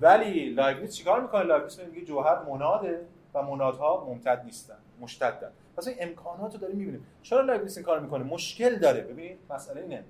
ولی 0.00 0.50
لایبنیتس 0.50 0.96
چیکار 0.96 1.20
می‌کنه؟ 1.20 1.42
لایبنیتس 1.42 1.80
میگه 1.80 2.06
جوهر 2.06 2.42
موناده 2.42 3.06
و 3.34 3.42
مونادها 3.42 4.04
ممتد 4.08 4.42
نیستن 4.44 4.76
مشتدن. 5.00 5.50
پس 5.76 5.88
این 5.88 5.96
امکانات 6.00 6.52
رو 6.52 6.58
داریم 6.60 6.76
می‌بینیم 6.76 7.06
چرا 7.22 7.40
لایبنیتس 7.40 7.76
این 7.76 7.86
کار 7.86 8.00
می‌کنه؟ 8.00 8.24
مشکل 8.24 8.78
داره. 8.78 9.00
ببینید 9.00 9.38
مسئله 9.50 9.80
اینه. 9.80 10.04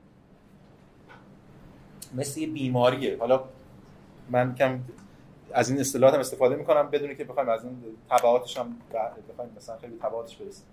مثل 2.14 2.40
یه 2.40 2.46
بیماریه. 2.46 3.18
حالا 3.18 3.44
من 4.30 4.54
کم 4.54 4.80
از 5.52 5.70
این 5.70 5.80
اصطلاحات 5.80 6.14
هم 6.14 6.20
استفاده 6.20 6.56
می‌کنم 6.56 6.90
بدون 6.90 7.14
که 7.14 7.24
بخوایم 7.24 7.48
از 7.48 7.64
این 7.64 7.82
تبعاتش 8.10 8.58
هم 8.58 8.76
بخوایم 9.32 9.50
مثلا 9.56 9.78
خیلی 9.78 9.96
تبعاتش 9.96 10.36
برسیم. 10.36 10.66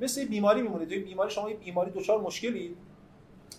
مثل 0.00 0.24
بیماری 0.24 0.62
میمونه. 0.62 0.86
توی 0.86 0.98
بیماری 0.98 1.30
شما 1.30 1.50
یه 1.50 1.56
بیماری 1.56 1.90
دچار 1.90 2.20
مشکلی 2.20 2.76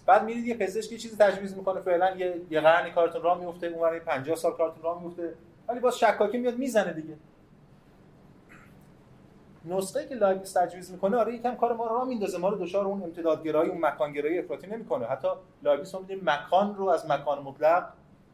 بعد 0.06 0.23
میرید 0.23 0.45
یه 0.45 0.58
پزشک 0.58 0.91
یه 0.91 0.97
چیزی 0.97 1.17
تجویز 1.17 1.58
می‌کنه 1.58 1.82
فعلا 1.82 2.15
یه 2.15 2.41
یه 2.49 2.62
قرن 2.62 2.91
کارتون 2.91 3.21
راه 3.21 3.39
میفته 3.39 3.67
اون 3.67 3.99
50 3.99 4.36
سال 4.36 4.51
کارتون 4.51 4.84
راه 4.84 5.04
میفته 5.04 5.34
ولی 5.67 5.80
باز 5.80 5.99
شکاکی 5.99 6.38
میاد 6.38 6.58
می‌زنه 6.58 6.93
دیگه. 6.93 7.17
نسخه 9.65 10.08
که 10.08 10.15
لایبنیتس 10.15 10.54
تجویز 10.54 10.91
می‌کنه 10.91 11.17
آره 11.17 11.36
یکم 11.36 11.56
کار 11.56 11.73
ما 11.73 11.88
رو 11.88 11.95
راه 11.95 12.08
میندازه 12.08 12.38
ما 12.38 12.49
رو 12.49 12.65
دچار 12.65 12.86
اون 12.86 13.04
امتدادگرایی 13.04 13.69
اون 13.69 13.86
مکانگرایی 13.86 14.39
افراطی 14.39 14.67
نمی‌کنه. 14.67 15.06
حتی 15.06 15.27
لایبنیتس 15.63 15.95
ما 15.95 16.01
مکان 16.23 16.75
رو 16.75 16.89
از 16.89 17.10
مکان 17.10 17.41
مطلق 17.41 17.88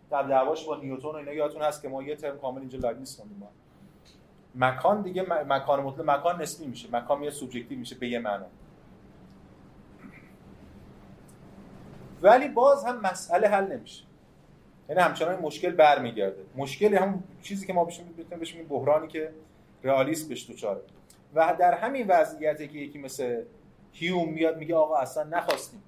در 0.10 0.24
دعواش 0.24 0.66
با 0.66 0.78
نیوتن 0.78 1.08
و 1.08 1.16
اینا 1.16 1.34
یادتون 1.34 1.62
هست 1.62 1.82
که 1.82 1.90
ما 1.90 2.04
یه 2.04 2.16
ترم 2.16 2.38
کامل 2.40 2.60
اینجا 2.60 2.80
لایبنیتس 2.80 3.18
خوندیم 3.18 3.48
مکان 4.56 5.02
دیگه 5.02 5.22
مکان 5.44 5.80
مطلق 5.80 6.10
مکان 6.10 6.42
نسبی 6.42 6.68
میشه 6.68 6.90
مکان 6.92 7.24
یه 7.24 7.30
سوبژکتیو 7.30 7.80
میشه 7.80 7.96
به 7.96 8.08
یه 8.08 8.20
معنا. 8.20 8.46
ولی 12.22 12.48
باز 12.48 12.86
هم 12.86 13.02
مسئله 13.02 13.48
حل 13.48 13.68
نمیشه. 13.68 14.04
یعنی 14.90 15.02
همچنان 15.02 15.40
مشکل 15.40 15.72
برمیگرده. 15.72 16.44
مشکل 16.56 16.94
هم 16.94 17.24
چیزی 17.42 17.68
که 17.68 17.74
ما 17.74 17.86
بهش 17.86 18.00
می‌تونیم 18.40 18.68
بحرانی 18.68 19.08
که 19.08 19.34
رئالیست 19.84 20.30
بهش 20.30 20.48
دوچاره. 20.48 20.82
و 21.36 21.56
در 21.60 21.74
همین 21.74 22.08
وضعیتی 22.08 22.68
که 22.68 22.78
یکی 22.78 23.00
مثل 23.00 23.44
هیوم 23.92 24.30
میاد 24.30 24.58
میگه 24.58 24.76
آقا 24.76 24.98
اصلا 24.98 25.24
نخواستیم. 25.24 25.84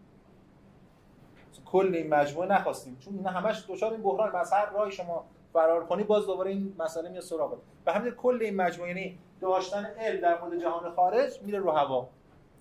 کل 1.66 1.96
این 1.96 2.14
مجموعه 2.14 2.48
نخواستیم. 2.48 2.98
چون 3.00 3.14
اینا 3.14 3.30
همش 3.30 3.66
دچار 3.70 3.92
این 3.92 4.02
بحران. 4.02 4.36
از 4.36 4.54
هر 4.54 4.70
راهی 4.70 4.92
شما 4.92 5.26
فرار 5.54 5.86
کنی 5.86 6.04
باز 6.04 6.26
دوباره 6.26 6.52
این 6.52 6.76
مسئله 6.80 7.10
میاد 7.10 7.24
سراغ 7.24 7.58
و 7.86 7.94
همین 7.94 8.12
کل 8.12 8.38
این 8.42 8.56
مجموعه 8.56 8.90
یعنی 8.90 9.18
داشتن 9.42 9.86
علم 9.86 10.22
در 10.22 10.42
مورد 10.42 10.60
جهان 10.60 10.92
خارج 10.92 11.42
میره 11.42 11.60
رو 11.60 11.72
هوا. 11.72 12.10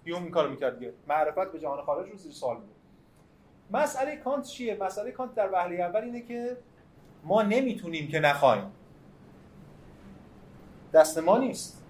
هیوم 0.05 0.23
این 0.23 0.31
کارو 0.31 0.51
می‌کرد 0.51 0.79
معرفت 1.09 1.53
به 1.53 1.59
جهان 1.59 1.83
خارج 1.83 2.11
رو 2.11 2.17
زیر 2.17 2.33
سوال 2.33 2.57
می‌بره 2.57 2.78
مسئله 3.71 4.17
کانت 4.17 4.45
چیه؟ 4.45 4.77
مسئله 4.81 5.11
کانت 5.11 5.35
در 5.35 5.51
وهله 5.53 5.83
اول 5.83 6.01
اینه 6.01 6.21
که 6.21 6.57
ما 7.25 7.43
نمی‌تونیم 7.43 8.09
که 8.09 8.21
نخوایم. 8.21 8.73
دست 10.95 11.19
ما 11.19 11.39
نیست. 11.39 11.85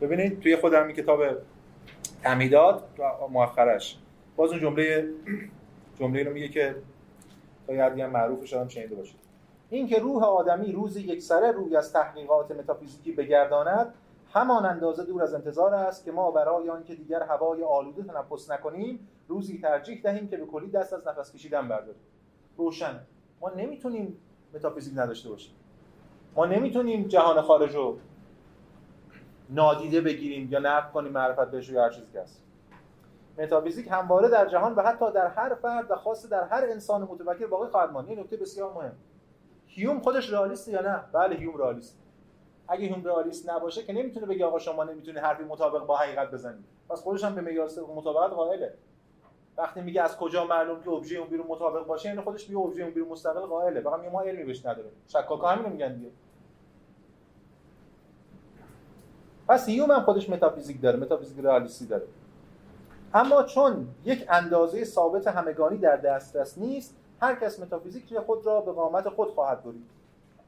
ببینید 0.00 0.40
توی 0.40 0.56
خود 0.56 0.74
همین 0.74 0.96
کتاب 0.96 1.22
تمهیدات 2.22 2.82
مؤخرش 3.30 3.98
باز 4.36 4.50
اون 4.50 4.60
جمله 4.60 5.08
جمله 5.98 6.22
رو 6.22 6.32
میگه 6.32 6.48
که 6.48 6.76
تا 7.66 7.72
یادی 7.72 8.02
هم 8.02 8.10
معروف 8.10 8.44
شدم 8.44 8.68
شنیده 8.68 8.94
باشید. 8.94 9.16
این 9.70 9.86
که 9.86 9.98
روح 9.98 10.24
آدمی 10.24 10.72
روزی 10.72 11.00
یک 11.00 11.22
سره 11.22 11.52
روی 11.52 11.76
از 11.76 11.92
تحقیقات 11.92 12.50
متافیزیکی 12.50 13.12
بگرداند 13.12 13.94
همان 14.32 14.66
اندازه 14.66 15.04
دور 15.04 15.22
از 15.22 15.34
انتظار 15.34 15.74
است 15.74 16.04
که 16.04 16.12
ما 16.12 16.30
برای 16.30 16.70
آنکه 16.70 16.94
دیگر 16.94 17.22
هوای 17.22 17.64
آلوده 17.64 18.02
تنفس 18.02 18.50
نکنیم 18.50 19.08
روزی 19.28 19.58
ترجیح 19.58 20.02
دهیم 20.02 20.28
که 20.28 20.36
به 20.36 20.46
کلی 20.46 20.70
دست 20.70 20.92
از 20.92 21.08
نفس 21.08 21.32
کشیدن 21.32 21.68
برداریم. 21.68 22.02
روشن. 22.56 23.00
ما 23.40 23.50
نمی‌تونیم 23.50 24.16
متافیزیک 24.54 24.98
نداشته 24.98 25.28
باشیم. 25.28 25.54
ما 26.36 26.46
نمی‌تونیم 26.46 27.08
جهان 27.08 27.42
خارج 27.42 27.74
رو 27.74 27.98
نادیده 29.50 30.00
بگیریم 30.00 30.52
یا 30.52 30.58
نقد 30.58 30.92
کنیم 30.92 31.12
معرفت 31.12 31.50
بهش 31.50 31.68
یا 31.68 31.84
هر 31.84 31.90
چیزی 31.90 32.12
که 32.12 32.20
هست. 32.20 32.42
متافیزیک 33.38 33.88
همواره 33.90 34.28
در 34.28 34.46
جهان 34.46 34.74
و 34.74 34.82
حتی 34.82 35.12
در 35.12 35.26
هر 35.26 35.54
فرد 35.54 35.90
و 35.90 35.96
خاص 35.96 36.26
در 36.26 36.44
هر 36.44 36.64
انسان 36.64 37.02
متفکر 37.02 37.46
باقی 37.46 37.68
خواهد 37.68 37.90
ماند. 37.90 38.08
این 38.08 38.20
نکته 38.20 38.36
بسیار 38.36 38.72
مهم. 38.72 38.92
هیوم 39.66 40.00
خودش 40.00 40.32
رئالیست 40.32 40.68
یا 40.68 40.80
نه؟ 40.80 41.00
بله 41.12 41.36
هیوم 41.36 41.56
رئالیست 41.56 41.98
اگه 42.68 42.86
هیوم 42.86 43.04
رئالیست 43.04 43.50
نباشه 43.50 43.82
که 43.82 43.92
نمی‌تونه 43.92 44.26
بگه 44.26 44.44
آقا 44.44 44.58
شما 44.58 44.84
نمی‌تونی 44.84 45.18
حرفی 45.18 45.44
مطابق 45.44 45.86
با 45.86 45.96
حقیقت 45.96 46.30
بزنید 46.30 46.64
پس 46.88 47.00
خودش 47.00 47.24
هم 47.24 47.34
به 47.34 47.40
معیار 47.40 47.70
مطابقت 47.96 48.32
قائله. 48.32 48.74
وقتی 49.58 49.80
میگه 49.80 50.02
از 50.02 50.16
کجا 50.16 50.44
معلوم 50.44 50.82
که 50.82 50.90
ابژه 50.90 51.16
اون 51.16 51.28
بیرون 51.28 51.46
مطابق 51.46 51.86
باشه 51.86 52.08
یعنی 52.08 52.20
خودش 52.20 52.48
میگه 52.48 52.60
ابژه 52.60 52.82
اون 52.82 52.92
بیرون 52.92 53.08
مستقل 53.08 53.40
قائله. 53.40 53.80
فقط 53.80 54.12
ما 54.12 54.20
علمی 54.20 54.44
بهش 54.44 54.66
نداره 54.66 54.88
شکاکا 55.08 55.48
همین 55.48 55.72
میگن 55.72 55.94
دیگه. 55.94 56.10
پس 59.48 59.68
هیوم 59.68 59.90
هم 59.90 60.02
خودش 60.02 60.30
متافیزیک 60.30 60.82
داره 60.82 60.98
متافیزیک 60.98 61.44
رئالیستی 61.44 61.86
داره. 61.86 62.06
اما 63.14 63.42
چون 63.42 63.88
یک 64.04 64.26
اندازه 64.28 64.84
ثابت 64.84 65.26
همگانی 65.26 65.78
در 65.78 65.96
دسترس 65.96 66.58
نیست 66.58 66.96
هر 67.20 67.34
کس 67.34 67.60
متافیزیک 67.60 68.18
خود 68.18 68.46
را 68.46 68.60
به 68.60 68.72
قامت 68.72 69.08
خود 69.08 69.30
خواهد 69.30 69.64
برید. 69.64 69.86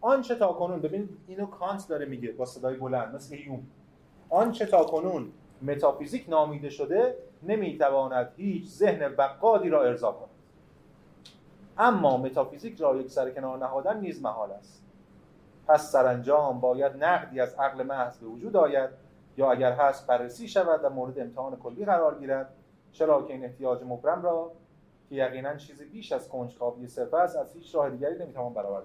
آنچه 0.01 0.35
تا 0.35 0.53
کنون 0.53 0.81
ببین 0.81 1.09
اینو 1.27 1.47
کانت 1.47 1.89
داره 1.89 2.07
میگه 2.07 2.33
با 2.33 2.45
صدای 2.45 2.77
بلند 2.77 3.15
مثل 3.15 3.37
هیوم 3.37 3.67
آنچه 4.31 4.67
تا 4.67 4.85
کنون 4.85 5.33
متافیزیک 5.63 6.29
نامیده 6.29 6.71
شده 6.71 7.17
نمی‌تواند 7.43 8.33
هیچ 8.37 8.67
ذهن 8.67 9.09
بقادی 9.09 9.69
را 9.69 9.83
ارضا 9.83 10.13
کند. 10.13 10.29
اما 11.79 12.17
متافیزیک 12.17 12.81
را 12.81 12.97
یک 12.97 13.11
سر 13.11 13.31
کنار 13.31 13.59
نهادن 13.59 14.01
نیز 14.01 14.23
محال 14.23 14.53
است. 14.53 14.83
پس 15.67 15.93
سرانجام 15.93 16.61
باید 16.61 17.05
نقدی 17.05 17.41
از 17.41 17.55
عقل 17.55 17.83
محض 17.83 18.19
به 18.19 18.27
وجود 18.27 18.57
آید 18.57 18.91
یا 19.37 19.51
اگر 19.53 19.73
هست 19.73 20.07
بررسی 20.07 20.49
شود 20.49 20.81
و 20.85 20.91
مورد 20.91 21.19
امتحان 21.19 21.57
کلی 21.57 21.85
قرار 21.85 22.19
گیرد 22.19 22.55
چرا 22.93 23.23
که 23.23 23.33
این 23.33 23.45
احتیاج 23.45 23.83
مبرم 23.83 24.23
را 24.23 24.53
که 25.09 25.15
یقینا 25.15 25.57
چیزی 25.57 25.85
بیش 25.85 26.13
از 26.13 26.29
کنجکاوی 26.29 26.87
صرف 26.87 27.15
است 27.15 27.37
از 27.37 27.53
هیچ 27.53 27.75
راه 27.75 27.91
دیگری 27.91 28.19
نمی‌توان 28.19 28.55
برآورد. 28.55 28.85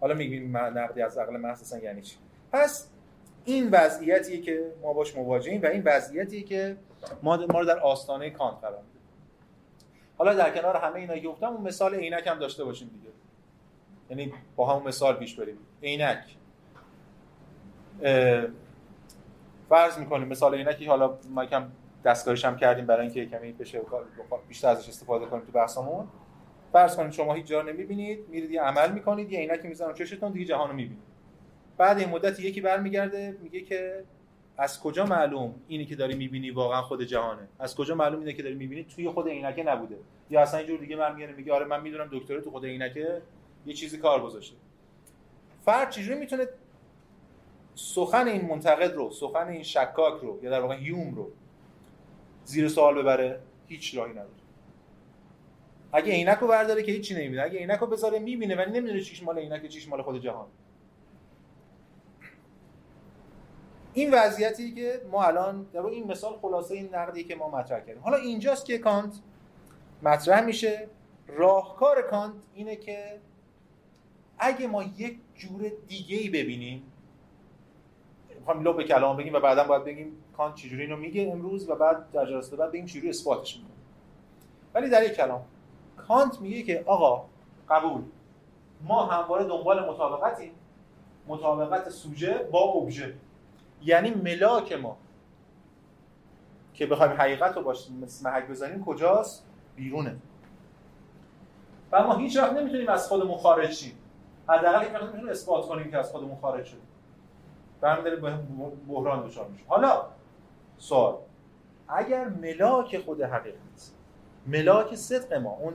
حالا 0.00 0.14
میگیم 0.14 0.56
نقدی 0.56 1.02
از 1.02 1.18
عقل 1.18 1.36
محض 1.36 1.82
یعنی 1.82 2.02
چی؟ 2.02 2.16
پس 2.52 2.88
این 3.44 3.68
وضعیتیه 3.70 4.40
که 4.40 4.72
ما 4.82 4.92
باش 4.92 5.16
مواجهیم 5.16 5.62
و 5.62 5.66
این 5.66 5.82
وضعیتیه 5.84 6.42
که 6.42 6.76
ما 7.22 7.36
ما 7.36 7.60
رو 7.60 7.64
در 7.64 7.78
آستانه 7.78 8.30
کانت 8.30 8.58
قرار 8.60 8.78
میده. 8.78 9.00
حالا 10.18 10.34
در 10.34 10.50
کنار 10.50 10.76
همه 10.76 10.96
اینا 10.96 11.30
گفتم 11.30 11.46
اون 11.46 11.62
مثال 11.62 11.94
عینک 11.94 12.26
هم 12.26 12.38
داشته 12.38 12.64
باشیم 12.64 12.88
دیگه. 12.88 13.10
یعنی 14.10 14.32
با 14.56 14.72
همون 14.72 14.88
مثال 14.88 15.16
پیش 15.16 15.34
بریم. 15.34 15.58
عینک. 15.82 16.24
فرض 19.68 19.98
می‌کنیم 19.98 20.28
مثال 20.28 20.54
عینکی 20.54 20.86
حالا 20.86 21.18
ما 21.30 21.46
کم 21.46 21.70
دستکاریش 22.04 22.44
هم 22.44 22.56
کردیم 22.56 22.86
برای 22.86 23.02
اینکه 23.06 23.26
کمی 23.26 23.52
بشه 23.52 23.80
بیشتر 24.48 24.68
ازش 24.68 24.88
استفاده 24.88 25.26
کنیم 25.26 25.44
تو 25.44 25.52
بحثمون 25.52 26.08
فرض 26.72 26.96
کنید 26.96 27.12
شما 27.12 27.34
هیچ 27.34 27.46
جا 27.46 27.62
نمی‌بینید 27.62 28.28
میرید 28.28 28.50
یه 28.50 28.62
عمل 28.62 28.92
می‌کنید 28.92 29.32
یه 29.32 29.38
عینکی 29.38 29.68
می‌زنن 29.68 29.94
چشتون 29.94 30.32
دیگه 30.32 30.44
جهان 30.44 30.68
رو 30.68 30.74
می‌بینید. 30.74 31.02
بعد 31.78 31.98
این 31.98 32.08
مدت 32.08 32.40
یکی 32.40 32.60
برمیگرده 32.60 33.36
میگه 33.42 33.60
که 33.60 34.04
از 34.56 34.80
کجا 34.80 35.06
معلوم 35.06 35.54
اینی 35.68 35.86
که 35.86 35.96
داری 35.96 36.14
می‌بینی 36.14 36.50
واقعا 36.50 36.82
خود 36.82 37.02
جهانه؟ 37.02 37.48
از 37.58 37.74
کجا 37.74 37.94
معلوم 37.94 38.20
اینه 38.20 38.32
که 38.32 38.42
داری 38.42 38.54
می‌بینی؟ 38.54 38.84
توی 38.84 39.08
خود 39.08 39.28
عینکه 39.28 39.62
نبوده. 39.62 39.96
یا 40.30 40.40
اصلا 40.40 40.58
اینجور 40.58 40.78
دیگه 40.78 40.96
برمیگرده 40.96 41.32
میگه 41.32 41.52
آره 41.52 41.66
من 41.66 41.80
می‌دونم 41.80 42.08
دکتر 42.12 42.40
تو 42.40 42.50
خود 42.50 42.64
عینکه 42.64 43.22
یه 43.66 43.74
چیزی 43.74 43.98
کار 43.98 44.22
گذاشته. 44.22 44.56
فرد 45.64 45.90
چجوری 45.90 46.18
می‌تونه 46.18 46.46
سخن 47.74 48.28
این 48.28 48.48
منتقد 48.48 48.94
رو 48.94 49.10
سخن 49.10 49.48
این 49.48 49.62
شکاک 49.62 50.22
رو 50.22 50.38
یا 50.42 50.50
در 50.50 50.60
واقع 50.60 50.76
هیوم 50.76 51.14
رو 51.14 51.30
زیر 52.44 52.68
سوال 52.68 53.02
ببره؟ 53.02 53.40
هیچ 53.68 53.96
راهی 53.96 54.12
نداره. 54.12 54.39
اگه 55.92 56.12
عینک 56.12 56.38
رو 56.38 56.48
برداره 56.48 56.82
که 56.82 56.92
هیچی 56.92 57.14
نمی‌بینه. 57.14 57.42
اگه 57.42 57.58
عینک 57.58 57.78
رو 57.78 57.86
بذاره 57.86 58.18
می‌بینه 58.18 58.56
ولی 58.56 58.70
نمی‌دونه 58.70 59.00
چیش 59.00 59.22
مال 59.22 59.38
عینک 59.38 59.68
چیش 59.68 59.88
مال 59.88 60.02
خود 60.02 60.20
جهان. 60.20 60.46
این 63.92 64.14
وضعیتی 64.14 64.74
که 64.74 65.02
ما 65.10 65.24
الان 65.24 65.66
در 65.72 65.80
این 65.80 66.06
مثال 66.06 66.38
خلاصه 66.38 66.74
این 66.74 66.94
نقدی 66.94 67.24
که 67.24 67.34
ما 67.34 67.50
مطرح 67.50 67.80
کردیم. 67.80 68.02
حالا 68.02 68.16
اینجاست 68.16 68.66
که 68.66 68.78
کانت 68.78 69.14
مطرح 70.02 70.40
میشه. 70.40 70.88
راهکار 71.28 72.02
کانت 72.02 72.34
اینه 72.54 72.76
که 72.76 73.20
اگه 74.38 74.66
ما 74.66 74.82
یک 74.82 75.18
جور 75.34 75.72
دیگه 75.88 76.16
ای 76.16 76.28
ببینیم 76.28 76.82
می‌خوام 78.38 78.62
لو 78.62 78.72
به 78.72 78.84
کلام 78.84 79.16
بگیم 79.16 79.34
و 79.34 79.40
بعدا 79.40 79.64
باید 79.64 79.84
بگیم 79.84 80.12
کانت 80.36 80.54
چجوری 80.54 80.82
اینو 80.82 80.96
میگه 80.96 81.30
امروز 81.32 81.68
و 81.68 81.74
بعد 81.74 82.10
در 82.12 82.26
جلسه 82.26 82.56
بعد 82.56 82.72
بگیم 82.72 82.86
چجوری 82.86 83.08
اثباتش 83.08 83.56
می‌کنه. 83.56 83.74
ولی 84.74 84.90
در 84.90 85.02
یک 85.02 85.12
کلام. 85.12 85.44
کانت 86.10 86.40
میگه 86.40 86.62
که 86.62 86.84
آقا 86.86 87.24
قبول. 87.68 88.02
ما 88.82 89.06
همواره 89.06 89.44
دنبال 89.44 89.90
مطابقتیم. 89.90 90.52
مطابقت 91.26 91.88
سوژه 91.88 92.48
با 92.52 92.60
ابژه. 92.60 93.14
یعنی 93.82 94.10
ملاک 94.10 94.72
ما. 94.72 94.96
که 96.74 96.86
بخوایم 96.86 97.12
حقیقت 97.12 97.56
رو 97.56 97.62
باش 97.62 97.88
محک 98.24 98.48
بزنیم 98.48 98.84
کجاست؟ 98.84 99.46
بیرونه. 99.76 100.16
و 101.92 102.02
ما 102.02 102.16
هیچ 102.16 102.36
وقت 102.36 102.52
نمی‌تونیم 102.52 102.88
از 102.88 103.08
خودمون 103.08 103.38
خارج 103.38 103.70
شیم. 103.70 103.98
حداقل 104.48 104.86
یک 104.86 105.02
می‌تونیم 105.02 105.28
اثبات 105.28 105.66
کنیم 105.66 105.90
که 105.90 105.98
از 105.98 106.12
خودمون 106.12 106.36
خارج 106.40 106.64
شدیم. 106.64 106.88
برمی 107.80 108.04
داره 108.04 108.16
بحران 108.88 109.26
دچار 109.26 109.48
میشه. 109.48 109.64
حالا 109.68 110.06
سوال. 110.78 111.14
اگر 111.88 112.28
ملاک 112.28 112.98
خود 112.98 113.22
حقیقت 113.22 113.90
ملاک 114.46 114.94
صدق 114.94 115.32
ما 115.32 115.50
اون 115.50 115.74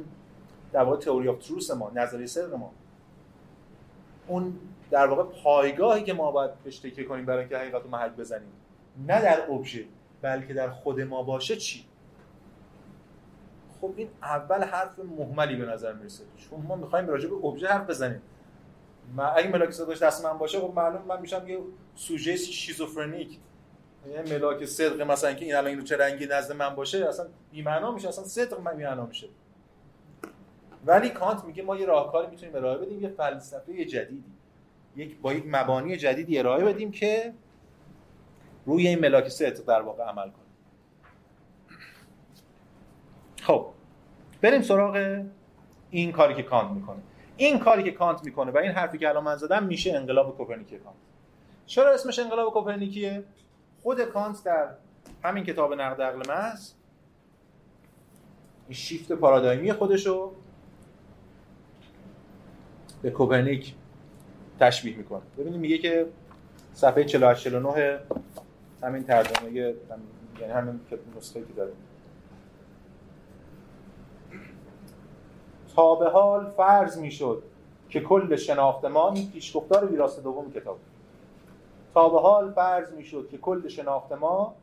در 0.75 0.83
واقع 0.83 0.97
تئوری 0.97 1.29
آف 1.29 1.47
تروس 1.47 1.71
ما 1.71 1.91
نظریه 1.95 2.27
صدق 2.27 2.53
ما. 2.53 2.71
اون 4.27 4.59
در 4.91 5.07
واقع 5.07 5.23
پایگاهی 5.43 6.03
که 6.03 6.13
ما 6.13 6.31
باید 6.31 6.63
بهش 6.63 6.79
تکیه 6.79 7.03
کنیم 7.03 7.25
برای 7.25 7.39
اینکه 7.39 7.57
حقیقت 7.57 7.83
رو 7.83 7.89
محل 7.89 8.09
بزنیم. 8.09 8.51
نه 9.07 9.21
در 9.21 9.51
ابژه 9.51 9.85
بلکه 10.21 10.53
در 10.53 10.69
خود 10.69 11.01
ما 11.01 11.23
باشه 11.23 11.55
چی؟ 11.55 11.85
خب 13.81 13.93
این 13.95 14.09
اول 14.21 14.63
حرف 14.63 14.99
مهملی 14.99 15.55
به 15.55 15.65
نظر 15.65 15.93
می‌رسه. 15.93 16.23
چون 16.37 16.61
ما 16.61 16.75
می‌خوایم 16.75 17.07
راجع 17.07 17.29
به 17.29 17.35
ابژه 17.35 17.67
حرف 17.67 17.89
بزنیم. 17.89 18.21
ما 19.15 19.23
اگه 19.23 19.49
ملاک 19.49 19.71
صدقش 19.71 20.01
دست 20.01 20.25
من 20.25 20.37
باشه 20.37 20.59
خب 20.59 20.73
معلوم 20.75 21.01
من 21.01 21.21
میشم 21.21 21.47
یه 21.47 21.59
سوژه 21.95 22.35
شیزوفرنیک. 22.35 23.39
یعنی 24.07 24.31
ملاک 24.31 24.65
صدق 24.65 25.01
مثلا 25.01 25.33
که 25.33 25.45
این 25.45 25.55
الان 25.55 25.67
اینو 25.67 25.83
چه 25.83 25.97
رنگی 25.97 26.25
نزد 26.25 26.55
من 26.55 26.75
باشه 26.75 27.05
اصلا 27.05 27.27
بی 27.51 27.61
معنا 27.61 27.91
میشه. 27.91 28.07
اصلا 28.07 28.23
صدق 28.23 28.59
من 28.59 28.77
بی 28.77 29.07
میشه. 29.07 29.27
ولی 30.85 31.09
کانت 31.09 31.43
میگه 31.43 31.63
ما 31.63 31.75
یه 31.75 31.85
راهکاری 31.85 32.27
می‌تونیم 32.27 32.55
ارائه 32.55 32.77
بدیم 32.77 33.01
یه 33.01 33.09
فلسفه 33.09 33.85
جدیدی. 33.85 34.33
یک 34.95 35.19
با 35.19 35.33
یک 35.33 35.43
مبانی 35.47 35.97
جدیدی 35.97 36.39
ارائه 36.39 36.65
بدیم 36.65 36.91
که 36.91 37.33
روی 38.65 38.87
این 38.87 38.99
ملاک 38.99 39.29
صدق 39.29 39.65
در 39.65 39.81
واقع 39.81 40.03
عمل 40.03 40.29
کنه 40.29 40.45
خب 43.41 43.67
بریم 44.41 44.61
سراغ 44.61 45.23
این 45.89 46.11
کاری 46.11 46.33
که 46.33 46.43
کانت 46.43 46.71
می‌کنه. 46.71 46.99
این 47.37 47.59
کاری 47.59 47.83
که 47.83 47.91
کانت 47.91 48.23
می‌کنه 48.23 48.51
و 48.51 48.57
این 48.57 48.71
حرفی 48.71 48.97
که 48.97 49.09
الان 49.09 49.23
من 49.23 49.35
زدم 49.35 49.63
میشه 49.63 49.93
انقلاب 49.93 50.37
کوپرنیکی 50.37 50.77
کانت. 50.77 50.95
چرا 51.65 51.93
اسمش 51.93 52.19
انقلاب 52.19 52.53
کوپرنیکیه؟ 52.53 53.23
خود 53.83 54.01
کانت 54.01 54.43
در 54.43 54.69
همین 55.23 55.43
کتاب 55.43 55.73
نقد 55.73 56.01
عقل 56.01 56.21
محض 56.29 56.71
این 58.67 58.75
شیفت 58.75 59.11
پارادایمی 59.11 59.73
خودشو 59.73 60.33
به 63.05 63.11
کوپرنیک 63.11 63.75
تشبیه 64.59 64.97
می‌کنه. 64.97 65.21
ببینید 65.37 65.59
میگه 65.59 65.77
که 65.77 66.07
صفحه 66.73 67.03
48 67.03 67.43
49 67.43 67.99
همین 68.83 69.03
ترجمه 69.03 69.51
یعنی 69.51 70.53
همین 70.53 70.79
نسخه 71.17 71.41
که 71.41 71.53
داره 71.53 71.71
تا 75.75 75.95
به 75.95 76.09
حال 76.09 76.49
فرض 76.49 76.97
می‌شد 76.97 77.43
که 77.89 78.01
کل 78.01 78.35
شناخت 78.35 78.85
ما 78.85 79.11
این 79.11 79.31
پیشگفتار 79.31 79.85
ویراست 79.85 80.23
دوم 80.23 80.51
کتاب. 80.51 80.79
تا 81.93 82.09
به 82.09 82.19
حال 82.19 82.51
فرض 82.51 82.93
می‌شد 82.93 83.27
که 83.31 83.37
کل 83.37 83.67
شناخت 83.67 84.11
ما 84.11 84.55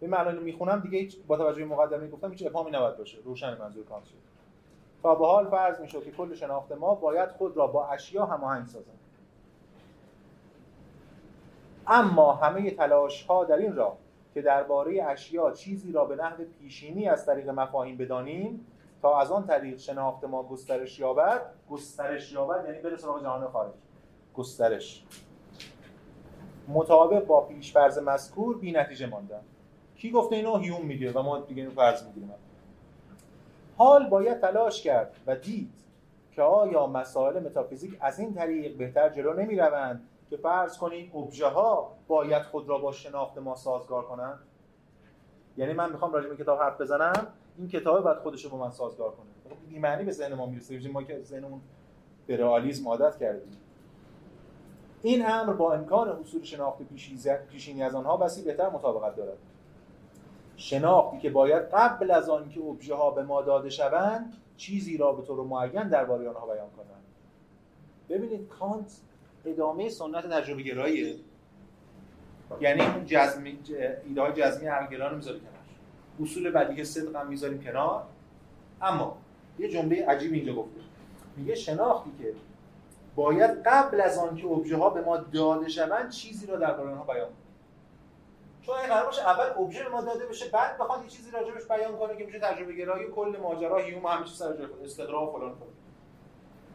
به 0.00 0.06
معنی 0.06 0.38
می‌خونم 0.38 0.80
دیگه 0.80 1.16
با 1.26 1.36
توجه 1.36 1.64
به 1.64 1.74
مقدمه 1.74 2.08
گفتم 2.08 2.30
هیچ 2.30 2.46
ابهامی 2.46 2.70
نباید 2.70 2.96
باشه. 2.96 3.18
روشن 3.24 3.58
منظور 3.58 3.84
کانت 3.84 4.04
شد. 4.04 4.37
تا 5.02 5.14
به 5.14 5.26
حال 5.26 5.50
فرض 5.50 5.80
می‌شد 5.80 6.04
که 6.04 6.10
کل 6.10 6.34
شناخت 6.34 6.72
ما 6.72 6.94
باید 6.94 7.30
خود 7.30 7.56
را 7.56 7.66
با 7.66 7.86
اشیا 7.86 8.26
هماهنگ 8.26 8.66
سازد. 8.66 8.98
اما 11.86 12.32
همه 12.32 12.70
تلاش 12.70 13.22
ها 13.22 13.44
در 13.44 13.56
این 13.56 13.76
راه 13.76 13.96
که 14.34 14.42
درباره 14.42 15.04
اشیا 15.04 15.50
چیزی 15.50 15.92
را 15.92 16.04
به 16.04 16.16
نحو 16.16 16.44
پیشینی 16.58 17.08
از 17.08 17.26
طریق 17.26 17.48
مفاهیم 17.48 17.96
بدانیم 17.96 18.66
تا 19.02 19.20
از 19.20 19.30
آن 19.30 19.46
طریق 19.46 19.78
شناخت 19.78 20.24
ما 20.24 20.42
گسترش 20.42 20.98
یابد 20.98 21.40
گسترش 21.70 22.32
یابد 22.32 22.64
یعنی 22.64 22.78
بره 22.78 22.96
سراغ 22.96 23.22
جهان 23.22 23.48
خارج. 23.48 23.72
گسترش. 24.34 25.04
مطابق 26.68 27.26
با 27.26 27.40
پیش 27.40 27.72
فرض 27.72 27.98
مذکور 27.98 28.58
بی 28.58 28.72
نتیجه 28.72 29.06
ماندن. 29.06 29.40
کی 29.96 30.10
گفته 30.10 30.36
اینو؟ 30.36 30.56
هیوم 30.56 30.86
میگه 30.86 31.12
و 31.12 31.22
ما 31.22 31.38
دیگه 31.38 31.62
اینو 31.62 31.74
فرض 31.74 32.06
می‌گیریم. 32.06 32.32
حال 33.78 34.08
باید 34.08 34.40
تلاش 34.40 34.82
کرد 34.82 35.16
و 35.26 35.36
دید 35.36 35.72
که 36.32 36.42
آیا 36.42 36.86
مسائل 36.86 37.42
متافیزیک 37.42 37.96
از 38.00 38.18
این 38.18 38.34
طریق 38.34 38.76
بهتر 38.76 39.08
جلو 39.08 39.32
نمی 39.32 39.56
روند 39.56 40.08
که 40.30 40.36
فرض 40.36 40.78
کنیم 40.78 41.16
ابژه 41.16 41.46
ها 41.46 41.92
باید 42.08 42.42
خود 42.42 42.68
را 42.68 42.78
با 42.78 42.92
شناخت 42.92 43.38
ما 43.38 43.54
سازگار 43.54 44.04
کنند؟ 44.04 44.38
یعنی 45.56 45.72
من 45.72 45.92
می‌خوام 45.92 46.12
راجع 46.12 46.28
به 46.28 46.36
کتاب 46.36 46.58
حرف 46.58 46.80
بزنم 46.80 47.26
این 47.58 47.68
کتاب 47.68 48.04
باید 48.04 48.18
خودش 48.18 48.44
رو 48.44 48.50
با 48.50 48.56
من 48.56 48.70
سازگار 48.70 49.10
کنه. 49.10 49.26
خب 49.54 49.56
این 49.70 49.80
معنی 49.80 50.04
به 50.04 50.12
ذهن 50.12 50.34
ما 50.34 50.46
می‌رسه 50.46 50.88
ما 50.88 51.02
که 51.02 51.22
ذهنمون 51.22 51.60
به 52.26 52.36
رئالیسم 52.36 52.88
عادت 52.88 53.18
کردیم. 53.18 53.56
این 55.02 55.26
امر 55.26 55.52
با 55.52 55.72
امکان 55.72 56.18
حصول 56.20 56.42
شناخت 56.42 56.78
پیشینی 57.48 57.82
از 57.82 57.94
آنها 57.94 58.16
بسی 58.16 58.42
بهتر 58.42 58.70
مطابقت 58.70 59.16
دارد. 59.16 59.38
شناختی 60.58 61.18
که 61.18 61.30
باید 61.30 61.62
قبل 61.62 62.10
از 62.10 62.28
آن 62.28 62.48
که 62.48 62.60
ابژه 62.60 62.94
ها 62.94 63.10
به 63.10 63.22
ما 63.22 63.42
داده 63.42 63.70
شوند 63.70 64.36
چیزی 64.56 64.96
را 64.96 65.12
به 65.12 65.26
طور 65.26 65.46
معین 65.46 65.88
درباره 65.88 66.28
آنها 66.28 66.46
بیان 66.46 66.70
کنند. 66.76 67.04
ببینید 68.08 68.48
کانت 68.48 69.00
ادامه 69.44 69.88
سنت 69.88 70.26
تجربه 70.26 70.62
گراییه 70.62 71.14
یعنی 72.60 72.80
اون 72.80 73.04
جزمی 73.06 73.58
ایده 74.08 74.20
های 74.20 74.32
جزمی 74.32 74.66
عقلگرا 74.66 75.08
رو 75.08 75.16
می‌ذاره 75.16 75.38
کنار. 75.38 75.52
اصول 76.20 76.50
بدیهی 76.50 76.84
صدق 76.84 77.16
هم 77.16 77.28
می‌ذاریم 77.28 77.62
کنار. 77.62 78.04
اما 78.82 79.18
یه 79.58 79.68
جمله 79.68 80.06
عجیب 80.06 80.32
اینجا 80.32 80.54
گفته. 80.54 80.80
میگه 81.36 81.54
شناختی 81.54 82.10
که 82.18 82.32
باید 83.16 83.62
قبل 83.66 84.00
از 84.00 84.18
آن 84.18 84.36
که 84.64 84.76
ها 84.76 84.90
به 84.90 85.00
ما 85.00 85.16
داده 85.16 85.68
شوند 85.68 86.10
چیزی 86.10 86.46
را 86.46 86.56
درباره 86.56 86.90
آنها 86.90 87.04
بیان 87.04 87.26
کنیم 87.26 87.47
چون 88.68 88.76
این 88.76 88.88
قرار 88.88 89.06
باشه 89.06 89.28
اول 89.28 89.62
ابژه 89.62 89.88
ما 89.88 90.00
داده 90.00 90.26
بشه 90.26 90.48
بعد 90.48 90.78
بخواد 90.78 91.02
یه 91.02 91.08
چیزی 91.08 91.30
راجبش 91.30 91.64
بیان 91.64 91.96
کنه 91.96 92.16
که 92.16 92.26
میشه 92.26 92.38
تجربه 92.38 92.72
گرایی 92.72 93.06
کل 93.06 93.36
ماجرا 93.42 93.76
هیوم 93.76 94.06
همه 94.06 94.24
چیز 94.24 94.36
سر 94.36 94.68
استقرا 94.84 95.26
و 95.26 95.32
فلان 95.32 95.50
کنه 95.50 95.68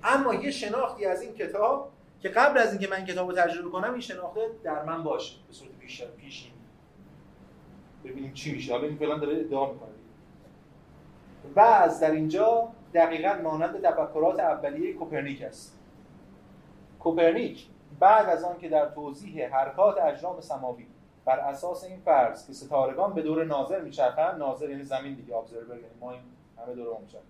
اما 0.04 0.34
یه 0.34 0.52
شناختی 0.52 1.06
از 1.06 1.22
این 1.22 1.34
کتاب 1.34 1.92
که 2.20 2.30
قبل 2.30 2.58
از 2.58 2.72
اینکه 2.72 2.88
من 2.88 2.98
این 2.98 3.06
کتاب 3.06 3.30
رو 3.30 3.36
تجربه 3.36 3.70
کنم 3.70 3.92
این 3.92 4.02
شناخته 4.02 4.50
در 4.64 4.84
من 4.84 5.04
باشه 5.04 5.36
به 5.48 5.54
صورت 5.54 5.72
بیشتر 5.72 6.06
پیشین 6.06 6.52
ببینیم 8.04 8.34
چی 8.34 8.52
میشه. 8.52 8.74
حالا 8.74 8.88
این 8.88 8.98
فعلا 8.98 9.18
داره 9.18 9.38
ادعا 9.38 9.72
می‌کنه. 9.72 9.90
و 11.56 11.60
از 11.60 12.00
در 12.00 12.12
اینجا 12.12 12.70
دقیقا 12.94 13.40
مانند 13.44 13.82
تفکرات 13.82 14.40
اولیه 14.40 14.94
کوپرنیک 14.94 15.42
است. 15.42 15.80
کوپرنیک 17.00 17.68
بعد 18.00 18.30
از 18.30 18.44
آن 18.44 18.58
که 18.58 18.70
در 18.70 18.90
توضیح 18.90 19.56
حرکات 19.56 19.98
اجرام 19.98 20.42
سماوی 20.42 20.86
بر 21.26 21.40
اساس 21.40 21.84
این 21.84 22.00
فرض 22.00 22.48
که 22.48 22.54
ستارگان 22.54 23.14
به 23.14 23.22
دور 23.22 23.46
ناظر 23.46 23.82
میچرخند 23.82 24.40
ناظر 24.40 24.70
یعنی 24.70 24.84
زمین 24.84 25.14
دیگه 25.14 25.36
ابزرور 25.36 25.76
یعنی 25.76 25.88
ما 26.00 26.12
این 26.12 26.22
همه 26.58 26.76
دور 26.76 26.98
میچرخند 27.02 27.28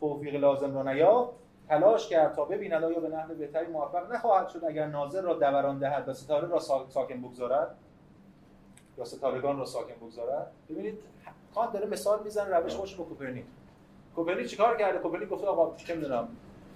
توفیق 0.00 0.34
لازم 0.34 0.74
را 0.74 0.82
نیافت. 0.82 1.32
تلاش 1.68 2.08
کرد 2.08 2.34
تا 2.34 2.44
ببیند 2.44 2.84
آیا 2.84 3.00
به 3.00 3.08
نحو 3.08 3.34
بهتری 3.34 3.66
موفق 3.66 4.12
نخواهد 4.12 4.48
شد. 4.48 4.64
اگر 4.64 4.86
ناظر 4.86 5.22
را 5.22 5.34
دوران 5.34 5.78
دهد 5.78 6.08
و 6.08 6.14
ستاره 6.14 6.48
را 6.48 6.58
ساکن 6.88 7.22
بگذارد 7.22 7.74
یا 8.98 9.04
ستارگان 9.04 9.58
را 9.58 9.64
ساکن 9.64 9.94
بگذارد. 9.94 10.52
ببینید 10.70 10.98
کانت 11.54 11.72
داره 11.72 11.86
مثال 11.86 12.22
می‌زنه 12.24 12.56
روش 12.56 12.74
خودش 12.74 12.94
با 12.94 13.04
کوپرنیک. 13.04 13.44
کوپرنیک 14.16 14.46
چیکار 14.46 14.76
کرده؟ 14.76 14.98
کوپرنیک 14.98 15.28
گفته 15.28 15.46
آقا 15.46 15.76
چه 15.76 15.94
می‌دونم 15.94 16.28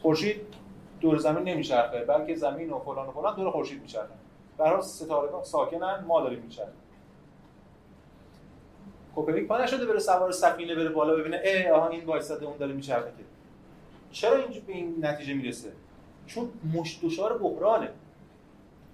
خورشید 0.02 0.46
دور 1.00 1.18
زمین 1.18 1.44
نمیچرخه 1.44 2.04
بلکه 2.04 2.36
زمین 2.36 2.70
و 2.70 2.78
فلان 2.78 3.08
و 3.08 3.10
فلان 3.10 3.36
دور 3.36 3.50
خورشید 3.50 3.82
میچرخه. 3.82 4.14
هر 4.58 4.80
ستارگان 4.80 5.44
ساکنن 5.44 6.04
ما 6.08 6.20
داریم 6.20 6.38
میچرخیم. 6.38 6.74
کوپرنیک 9.14 9.48
پا 9.48 9.58
نشده 9.58 9.86
بره 9.86 9.98
سوار 9.98 10.32
سفینه 10.32 10.74
بره 10.74 10.88
بالا 10.88 11.16
ببینه 11.16 11.40
ای 11.44 11.68
آها 11.68 11.88
این 11.88 12.04
وایساده 12.04 12.46
اون 12.46 12.56
داره 12.56 12.72
میچرخه 12.72 13.06
که. 13.06 13.24
چرا 14.10 14.36
اینجا 14.36 14.60
به 14.66 14.72
این 14.72 14.96
نتیجه 15.00 15.34
می‌رسه؟ 15.34 15.72
چون 16.26 16.50
مش 16.74 17.00
دچار 17.02 17.38
بحرانه. 17.38 17.90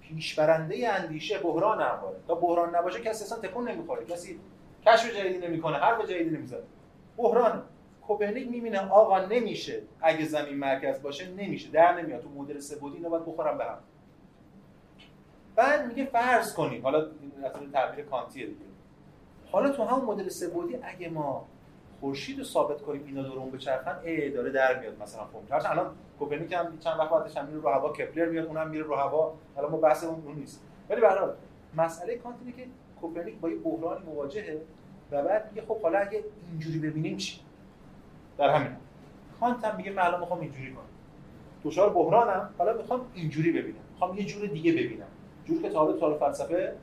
پیشبرنده 0.01 0.89
اندیشه 0.89 1.37
بحران 1.39 1.81
همواره. 1.81 2.17
تا 2.27 2.35
بحران 2.35 2.75
نباشه 2.75 2.99
کسی 3.01 3.23
اصلا 3.23 3.37
تکون 3.37 3.67
نمی‌خوره. 3.67 4.05
کسی 4.05 4.39
کشف 4.85 5.15
جدیدی 5.17 5.47
نمی‌کنه 5.47 5.77
حرف 5.77 6.05
جدیدی 6.05 6.29
نمی‌زنه. 6.29 6.63
بحران 7.17 7.63
کوپرنیک 8.07 8.47
می‌بینه 8.47 8.89
آقا 8.89 9.25
نمیشه. 9.25 9.81
اگه 10.01 10.25
زمین 10.25 10.57
مرکز 10.57 11.01
باشه 11.01 11.29
نمیشه. 11.29 11.69
در 11.69 12.01
نمیاد. 12.01 12.21
تو 12.21 12.29
مدل 12.29 12.59
سه‌بعدی 12.59 12.95
اینا 12.95 13.09
باید 13.09 13.25
بخورم 13.25 13.57
به 13.57 13.65
هم. 13.65 13.77
بعد 15.55 15.87
میگه 15.87 16.05
فرض 16.05 16.53
کنیم 16.53 16.83
حالا 16.83 17.07
این 17.59 17.71
تعبیر 17.71 18.05
کانتیه 18.05 18.45
دیگه 18.45 18.59
حالا 19.51 19.69
تو 19.69 19.83
همون 19.83 20.05
مدل 20.05 20.29
سه‌بعدی 20.29 20.75
اگه 20.83 21.09
ما 21.09 21.45
خورشید 21.99 22.37
رو 22.37 22.43
ثابت 22.43 22.81
کنیم 22.81 23.03
اینا 23.05 23.23
دور 23.23 23.37
اون 23.37 23.51
بچرخن 23.51 23.99
ای 24.03 24.29
داره 24.29 24.51
در 24.51 24.79
میاد 24.79 25.01
مثلا 25.01 25.25
فرمول 25.25 25.71
الان 25.71 25.95
کوپرنیک 26.19 26.53
هم 26.53 26.79
چند 26.79 26.99
وقت 26.99 27.09
بعدش 27.09 27.37
هم 27.37 27.45
میره 27.45 27.61
رو 27.61 27.69
هوا 27.69 27.93
کپلر 27.93 28.29
میاد 28.29 28.45
اونم 28.45 28.69
میره 28.69 28.83
رو 28.83 28.95
هوا. 28.95 29.33
حالا 29.55 29.69
ما 29.69 29.77
بحث 29.77 30.03
اون 30.03 30.35
نیست. 30.35 30.63
ولی 30.89 31.01
به 31.01 31.07
مسئله 31.77 32.17
کانت 32.17 32.35
اینه 32.45 32.57
که 32.57 32.67
کوپرنیک 33.01 33.39
با 33.39 33.49
یه 33.49 33.55
بحرانی 33.55 34.05
مواجهه 34.05 34.61
و 35.11 35.23
بعد 35.23 35.49
میگه 35.51 35.67
خب 35.67 35.81
حالا 35.81 35.99
اگه 35.99 36.23
اینجوری 36.51 36.79
ببینیم 36.79 37.17
چی؟ 37.17 37.39
در 38.37 38.49
همین. 38.49 38.75
کانت 39.39 39.65
هم 39.65 39.77
میگه 39.77 39.91
من 39.91 40.19
می‌خوام 40.19 40.39
اینجوری 40.39 40.71
کنم. 40.73 40.83
دچار 41.63 41.89
بحرانم 41.89 42.49
حالا 42.57 42.77
می‌خوام 42.77 43.05
اینجوری 43.13 43.51
ببینم. 43.51 43.81
می‌خوام 43.91 44.17
یه 44.17 44.25
جور 44.25 44.47
دیگه 44.47 44.71
ببینم. 44.71 45.07
جور 45.51 45.61
که 45.61 45.69
تا 45.69 45.79
حالا 45.79 46.17
فلسفه 46.17 46.75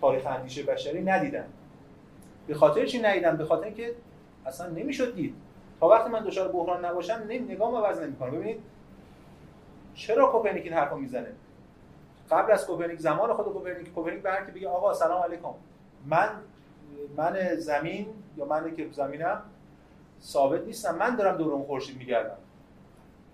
تاریخ 0.00 0.26
اندیشه 0.26 0.62
بشری 0.62 1.02
ندیدم. 1.02 1.44
به 2.46 2.54
خاطر 2.54 2.86
چی 2.86 3.00
ندیدم؟ 3.00 3.36
به 3.36 3.44
خاطر 3.44 3.64
اینکه 3.64 3.94
اصلا 4.46 4.68
نمی‌شد 4.68 5.14
دید. 5.14 5.34
تا 5.80 5.88
وقتی 5.88 6.10
من 6.10 6.24
دچار 6.24 6.48
بحران 6.48 6.84
نباشم 6.84 7.22
نمی 7.28 7.38
نگاه 7.38 7.86
عوض 7.86 8.00
نمی‌کنه. 8.00 8.30
ببینید 8.30 8.60
چرا 9.94 10.26
کوپرنیک 10.26 10.64
این 10.64 10.72
حرفو 10.72 10.96
می‌زنه؟ 10.96 11.32
قبل 12.30 12.52
از 12.52 12.66
کوپرنیک 12.66 12.98
زمان 12.98 13.34
خود 13.34 13.46
کوپرنیک 13.46 13.94
کوپرنیک 13.94 14.22
به 14.22 14.30
هر 14.30 14.44
بگه 14.44 14.68
آقا 14.68 14.94
سلام 14.94 15.22
علیکم. 15.22 15.54
من 16.06 16.28
من 17.16 17.54
زمین 17.54 18.06
یا 18.36 18.44
من 18.44 18.74
که 18.74 18.88
زمینم 18.92 19.42
ثابت 20.22 20.64
نیستم. 20.66 20.96
من 20.96 21.16
دارم 21.16 21.36
دور 21.36 21.52
اون 21.52 21.64
خورشید 21.64 21.98
میگردم. 21.98 22.36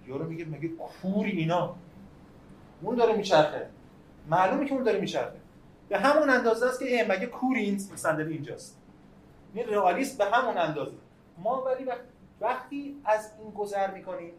یارو 0.06 0.24
میگه 0.24 0.44
مگه 0.44 0.68
کوری 0.68 1.30
اینا؟ 1.30 1.74
اون 2.82 2.96
داره 2.96 3.16
میچرخه. 3.16 3.66
معلومه 4.28 4.66
که 4.66 4.74
اون 4.74 4.82
داره 4.82 5.00
میچرخه. 5.00 5.38
به 5.88 5.98
همون 5.98 6.30
اندازه 6.30 6.66
است 6.66 6.80
که 6.80 7.06
مگه 7.08 7.26
کوری 7.26 7.60
این 7.60 7.78
صندلی 7.78 8.32
اینجاست؟ 8.32 8.78
این 9.54 9.68
رئالیست 9.68 10.18
به 10.18 10.24
همون 10.24 10.58
اندازه. 10.58 10.94
ما 11.38 11.62
ولی 11.62 11.86
وقتی 12.40 13.00
از 13.04 13.32
این 13.42 13.50
گذر 13.50 13.90
می‌کنیم 13.90 14.32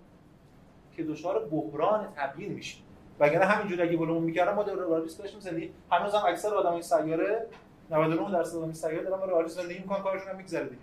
که 0.96 1.04
دچار 1.04 1.46
بحران 1.46 2.14
تبیین 2.16 2.54
میشیم. 2.54 2.84
وگرنه 3.20 3.46
همینجوری 3.46 3.82
اگه 3.82 3.98
بلومون 3.98 4.24
می‌کردم 4.24 4.54
ما 4.54 4.64
در 4.64 4.74
رئالیست 4.74 5.20
داشتیم 5.20 5.40
زندگی. 5.40 5.74
هنوز 5.92 6.16
هم 6.16 6.26
اکثر 6.26 6.56
آدمای 6.56 6.82
سیاره 6.82 7.46
99 7.92 8.32
درصد 8.32 8.56
آدمای 8.58 8.74
سیاره 8.74 9.04
دارن 9.04 9.30
رئالیست 9.30 9.62
زندگی 9.62 9.80
می‌کنن 9.80 10.02
کارشون 10.02 10.30
هم 10.30 10.36
میگذره 10.36 10.64
دیگه. 10.64 10.82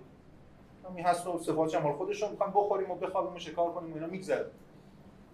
همین 0.90 1.04
هست 1.04 1.26
و 1.26 1.38
صفات 1.38 1.74
مال 1.74 1.92
خودشون 1.92 2.30
می‌خوان 2.30 2.50
بخوریم 2.50 2.90
و 2.90 2.94
بخوابیم 2.94 3.34
و 3.34 3.38
شکار 3.38 3.72
کنیم 3.72 3.92
و 3.92 3.94
اینا 3.94 4.06
میگذره. 4.06 4.46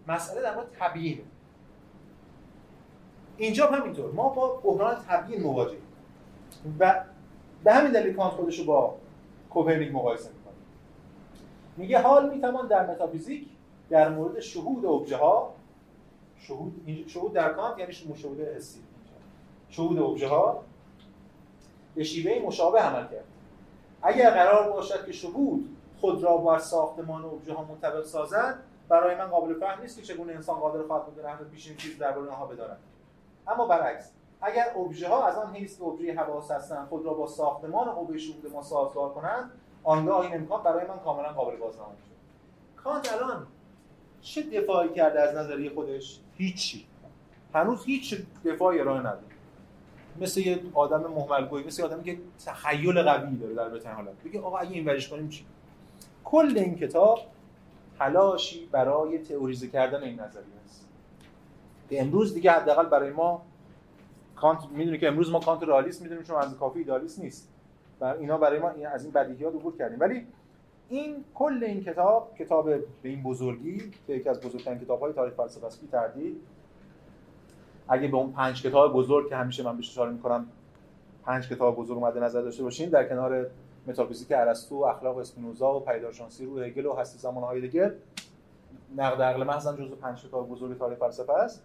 مسئله 0.09 0.43
در 0.43 0.55
مورد 0.55 0.67
تبیین 0.81 1.21
اینجا 3.43 3.67
هم 3.67 3.81
همینطور. 3.81 4.13
ما 4.13 4.29
با 4.29 4.49
بحران 4.49 4.97
تبیین 5.09 5.43
مواجهیم. 5.43 5.83
و 6.79 7.05
به 7.65 7.73
همین 7.73 7.93
دلیل 7.93 8.17
کانت 8.17 8.33
خودش 8.33 8.59
رو 8.59 8.65
با 8.65 8.95
کوپرنیک 9.51 9.93
مقایسه 9.93 10.29
می‌کنه. 10.29 10.55
میگه 11.77 12.01
حال 12.01 12.35
می‌توان 12.35 12.67
در 12.67 12.91
متافیزیک 12.91 13.49
در 13.91 14.09
مورد 14.09 14.41
شهود 14.41 14.87
ابژه 14.87 15.17
ها 15.17 15.55
شهود 16.39 17.05
شهود 17.07 17.33
در 17.33 17.53
کانت 17.53 17.79
یعنی 17.79 17.93
شهود 17.93 18.41
حسی 18.41 18.81
شهود 19.69 19.99
ابژه 19.99 20.29
ها 20.29 20.65
به 21.95 22.05
شیوه 22.05 22.47
مشابه 22.47 22.81
عمل 22.81 23.03
کرد. 23.03 23.25
اگر 24.03 24.31
قرار 24.31 24.73
باشد 24.73 25.07
که 25.07 25.13
شهود 25.13 25.77
خود 26.01 26.23
را 26.23 26.37
بر 26.37 26.59
ساختمان 26.59 27.25
ابژه 27.25 27.55
ها 27.55 27.65
منطبق 27.65 28.05
سازد 28.05 28.59
برای 28.89 29.17
من 29.17 29.27
قابل 29.27 29.55
فهم 29.55 29.83
نیست 29.83 29.97
که 29.97 30.03
چگونه 30.03 30.33
انسان 30.33 30.61
قادر 30.61 30.83
خواهد 30.83 31.05
بود 31.05 31.23
در 31.23 31.37
پیشین 31.37 31.77
چیز 31.77 31.99
درباره 31.99 32.31
آنها 32.31 32.47
بداند. 32.47 32.79
اما 33.47 33.67
برعکس 33.67 34.11
اگر 34.41 34.73
ابژه 34.77 35.09
ها 35.09 35.27
از 35.27 35.37
آن 35.37 35.55
حیث 35.55 35.79
که 35.79 35.85
ابژه 35.85 36.15
حواس 36.15 36.51
هستند 36.51 36.89
خود 36.89 37.07
را 37.07 37.15
با 37.15 37.27
ساختمان 37.27 37.91
قوه 37.91 38.19
شهود 38.19 38.53
ما 38.53 38.63
سازگار 38.63 39.09
کنند 39.09 39.51
آنگاه 39.85 40.21
این 40.21 40.35
امکان 40.35 40.63
برای 40.63 40.87
من 40.87 40.99
کاملا 40.99 41.29
قابل 41.29 41.57
بازنمایی 41.57 41.99
شد. 41.99 42.83
کانت 42.83 43.13
الان 43.13 43.47
چه 44.21 44.43
دفاعی 44.43 44.89
کرده 44.89 45.21
از 45.21 45.37
نظریه 45.37 45.71
خودش؟ 45.71 46.21
هیچی. 46.37 46.87
هنوز 47.55 47.85
هیچ 47.85 48.23
دفاعی 48.45 48.81
ارائه 48.81 49.01
نداره 49.01 49.33
مثل 50.21 50.41
یه 50.41 50.61
آدم 50.75 51.11
مهملگویی 51.11 51.67
مثل 51.67 51.83
آدمی 51.83 52.05
که 52.05 52.19
تخیل 52.47 53.03
قوی 53.03 53.37
داره 53.37 53.55
در 53.55 53.69
بهترین 53.69 53.95
حالت. 53.95 54.15
بگه 54.25 54.41
آقا 54.41 54.59
اگه 54.59 54.73
این 54.73 54.85
وریش 54.85 55.09
کنیم 55.09 55.29
چی؟ 55.29 55.47
کل 56.25 56.53
این 56.57 56.77
کتاب 56.77 57.19
تلاشی 57.99 58.69
برای 58.73 59.19
تئوریزه 59.19 59.69
کردن 59.69 60.03
این 60.03 60.21
نظریه 60.21 60.45
است. 60.65 60.82
امروز 62.01 62.35
دیگه 62.35 62.53
حداقل 62.53 62.87
برای 62.87 63.11
ما 63.11 63.43
کانت 64.37 64.61
می‌دونی 64.71 64.99
که 64.99 65.09
امروز 65.09 65.31
ما 65.31 65.41
کانت 65.41 65.63
رئالیسم 65.63 66.03
می‌دونیم 66.03 66.25
چون 66.25 66.37
از 66.37 66.57
کافی 66.57 66.79
ایدالیست 66.79 67.21
نیست. 67.21 67.49
و 68.01 68.05
اینا 68.05 68.39
برای 68.39 68.59
ما 68.59 68.69
از 68.69 69.05
این 69.05 69.13
بدیهیات 69.13 69.55
عبور 69.55 69.77
کردیم. 69.77 70.01
ولی 70.01 70.27
این 70.89 71.25
کل 71.35 71.65
این 71.65 71.85
کتاب 71.85 72.35
کتاب 72.39 72.71
به 72.71 72.85
این 73.03 73.23
بزرگی 73.23 73.91
که 74.07 74.13
یکی 74.13 74.29
از 74.29 74.41
بزرگترین 74.41 74.79
کتاب‌های 74.79 75.13
تاریخ 75.13 75.35
فلسفه 75.35 75.67
است 75.67 75.91
تردید 75.93 76.41
اگه 77.89 78.09
به 78.09 78.17
اون 78.17 78.33
پنج 78.33 78.63
کتاب 78.63 78.93
بزرگ 78.93 79.29
که 79.29 79.37
همیشه 79.37 79.63
من 79.63 79.77
بهش 79.77 79.91
اشاره 79.91 80.13
می‌کنم 80.13 80.47
پنج 81.25 81.49
کتاب 81.49 81.77
بزرگ 81.77 82.05
مد 82.05 82.19
نظر 82.19 82.43
داشته 82.43 82.63
باشین 82.63 82.89
در 82.91 83.09
کنار 83.09 83.47
متافیزیک 83.87 84.29
ارسطو 84.31 84.75
اخلاق 84.75 85.19
اسپینوزا 85.19 85.77
و 85.77 85.81
پیدارشناسی 85.81 86.47
رو 86.47 86.61
هگل 86.61 86.87
و 86.87 86.95
هستی 86.95 87.19
زمانهای 87.19 87.61
دیگه 87.61 87.95
نقد 88.97 89.23
عقل 89.23 89.45
محض 89.45 89.67
هم 89.67 89.77
جزو 89.77 89.97
پنج 89.97 90.27
کتاب 90.27 90.49
بزرگ 90.49 90.79
تاریخ 90.79 90.99
فلسفه 90.99 91.33
است. 91.33 91.65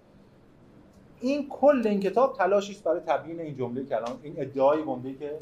این 1.21 1.49
کل 1.49 1.81
این 1.85 1.99
کتاب 1.99 2.37
تلاشی 2.37 2.71
است 2.71 2.83
برای 2.83 2.99
تبیین 2.99 3.39
این 3.39 3.55
جمله 3.55 3.83
کلام 3.85 4.19
این 4.23 4.35
ادعای 4.37 4.83
گنده 4.83 5.13
که 5.13 5.39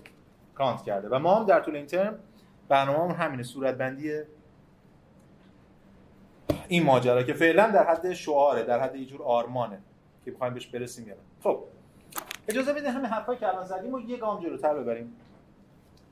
کانت 0.55 0.83
کرده. 0.83 1.09
و 1.09 1.19
ما 1.19 1.35
هم 1.35 1.45
در 1.45 1.59
طول 1.59 1.75
این 1.75 1.85
ترم 1.85 2.19
برنامه 2.67 3.13
هم 3.13 3.25
همینه 3.25 3.43
صورت 3.43 3.75
بندی 3.75 4.21
این 6.67 6.83
ماجرا 6.83 7.23
که 7.23 7.33
فعلا 7.33 7.67
در 7.67 7.87
حد 7.87 8.13
شعاره 8.13 8.63
در 8.63 8.79
حد 8.79 8.95
یه 8.95 9.05
جور 9.05 9.23
آرمانه 9.23 9.79
که 10.25 10.31
بخوایم 10.31 10.53
بهش 10.53 10.67
برسیم 10.67 11.07
یا 11.07 11.15
خب 11.43 11.63
اجازه 12.47 12.73
بده 12.73 12.91
همین 12.91 13.05
حرفایی 13.05 13.39
که 13.39 13.47
الان 13.47 13.65
زدیم 13.65 13.93
و 13.93 13.99
یه 13.99 14.17
گام 14.17 14.43
جلوتر 14.43 14.73
ببریم. 14.73 15.15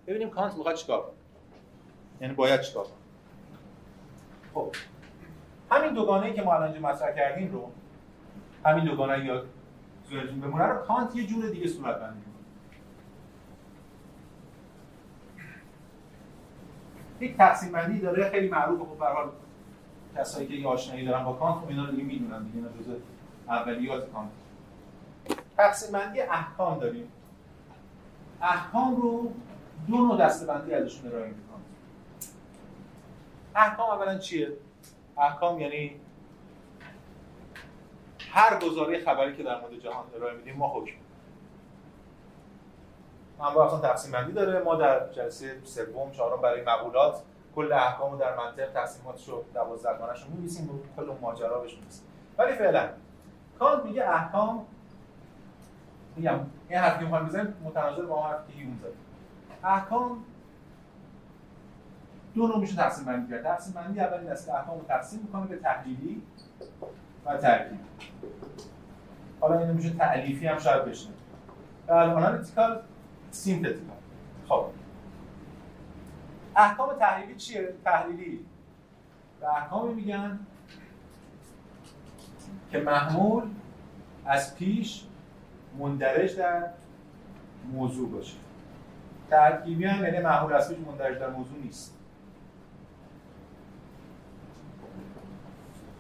ببینیم 0.08 0.30
کانت 0.30 0.54
می‌خواد 0.54 0.76
چیکار 0.76 1.02
کنه. 1.02 1.14
یعنی 2.22 2.34
باید 2.34 2.62
چیکار 2.62 2.84
کنه. 2.84 2.94
خب 4.54 4.76
همین 5.72 5.94
دوگانه 5.94 6.34
که 6.34 6.42
ما 6.42 6.54
الان 6.54 6.80
مطرح 6.80 7.16
کردیم 7.16 7.52
رو 7.52 7.72
همین 8.66 8.86
دوگانه 8.86 9.26
یا 9.26 9.44
ذهنتون 10.10 10.40
بمونه 10.42 10.64
رو 10.64 10.86
کانت 10.86 11.16
یه 11.16 11.28
جور 11.28 11.50
دیگه 11.50 11.68
صورت 11.68 12.00
بندی 12.00 12.22
یک 17.20 17.38
تقسیم 17.38 17.72
بندی 17.72 18.00
داره 18.00 18.30
خیلی 18.30 18.50
معروفه. 18.50 18.84
خب 18.84 19.00
به 19.00 19.06
حال 19.06 19.30
کسایی 20.16 20.48
که 20.48 20.54
یه 20.54 20.68
آشنایی 20.68 21.06
دارن 21.06 21.24
با 21.24 21.34
کانت 21.34 21.62
خب 21.62 21.70
اینا 21.70 21.86
رو 21.86 21.92
دیگه 21.92 22.04
می‌دونن 22.04 22.44
دیگه 22.44 22.56
اینا 22.56 22.68
جزء 22.68 22.94
اولیات 23.48 24.12
کانت. 24.12 24.30
تقسیم 25.58 25.92
بندی 25.92 26.22
احکام 26.22 26.80
داریم. 26.80 27.08
احکام 28.42 28.96
رو 28.96 29.34
دو 29.88 29.98
نوع 29.98 30.18
دستبندی 30.18 30.74
ازشون 30.74 31.12
ارائه 31.12 31.28
می‌کنم 31.28 31.62
احکام 33.56 33.90
اولا 33.90 34.18
چیه؟ 34.18 34.52
احکام 35.18 35.60
یعنی 35.60 35.96
هر 38.34 38.60
گزاره 38.60 39.06
خبری 39.06 39.36
که 39.36 39.44
در 39.44 39.62
مورد 39.62 39.80
جهان 39.80 40.06
ارائه 40.16 40.38
میدیم 40.38 40.56
ما 40.56 40.68
حکم 40.68 40.96
با 43.56 43.66
اصلا 43.66 43.80
تقسیم 43.80 44.12
بندی 44.12 44.32
داره. 44.32 44.64
ما 44.64 44.76
در 44.76 45.10
جلسه 45.10 45.62
سوم 45.64 46.12
چهارم 46.12 46.42
برای 46.42 46.62
مقولات 46.62 47.22
کل 47.56 47.74
احکام 47.74 48.12
رو 48.12 48.18
در 48.18 48.38
منطق 48.38 48.72
تقسیماتش 48.74 49.30
رو 49.30 49.44
12 49.54 50.00
گانش 50.00 50.24
رو 50.24 50.30
می‌نویسیم 50.30 50.70
و 50.70 50.74
کل 50.98 51.12
ماجرا 51.22 51.60
بهش 51.60 51.78
می‌رسیم 51.78 52.06
ولی 52.38 52.54
فعلا 52.54 52.90
کانت 53.60 53.86
میگه 53.86 54.10
احکام 54.10 54.66
میگم 56.16 56.40
این 56.70 56.80
حرفی 56.80 57.00
که 57.00 57.06
می‌خوام 57.06 57.28
بزنیم 57.28 57.54
متناظر 57.64 58.02
با 58.02 58.28
حرفی 58.28 58.54
که 58.54 59.68
احکام 59.68 60.24
دو 62.36 62.48
نوع 62.48 62.60
میشه 62.60 62.76
تقسیم 62.76 63.06
بندی 63.06 63.32
کرد. 63.32 63.44
تقسیم 63.44 63.74
بندی 63.74 64.00
اول 64.00 64.20
این 64.20 64.32
است 64.32 64.46
که 64.46 64.54
احکام 64.54 64.80
رو 64.80 64.86
تقسیم 64.86 65.20
می‌کنه 65.20 65.46
به 65.46 65.58
تحلیلی. 65.58 66.22
و 67.26 67.38
ترکیبی 67.38 67.84
حالا 69.40 69.60
اینو 69.60 69.74
میشه 69.74 69.90
تألیفی 69.90 70.48
هم 70.48 70.60
شاید 70.60 70.86
بشه 70.86 71.10
و 71.88 71.94
analytical 71.94 72.82
synthetical. 73.32 73.98
خب. 74.48 74.66
احکام 76.56 76.94
تحلیلی 77.00 77.36
چیه؟ 77.36 77.74
تحلیلی. 77.86 78.46
به 79.40 79.58
احکامی 79.58 79.94
میگن 79.94 80.40
که 82.72 82.80
محمول 82.80 83.44
از 84.26 84.56
پیش 84.56 85.06
مندرج 85.80 86.38
در 86.38 86.64
موضوع 87.72 88.10
باشه. 88.10 88.38
ترکیبی 89.30 89.86
هم 89.86 90.04
یعنی 90.04 90.20
محمول 90.20 90.54
اصلیش 90.54 90.80
مندرج 90.80 91.20
در 91.20 91.30
موضوع 91.30 91.58
نیست. 91.64 91.98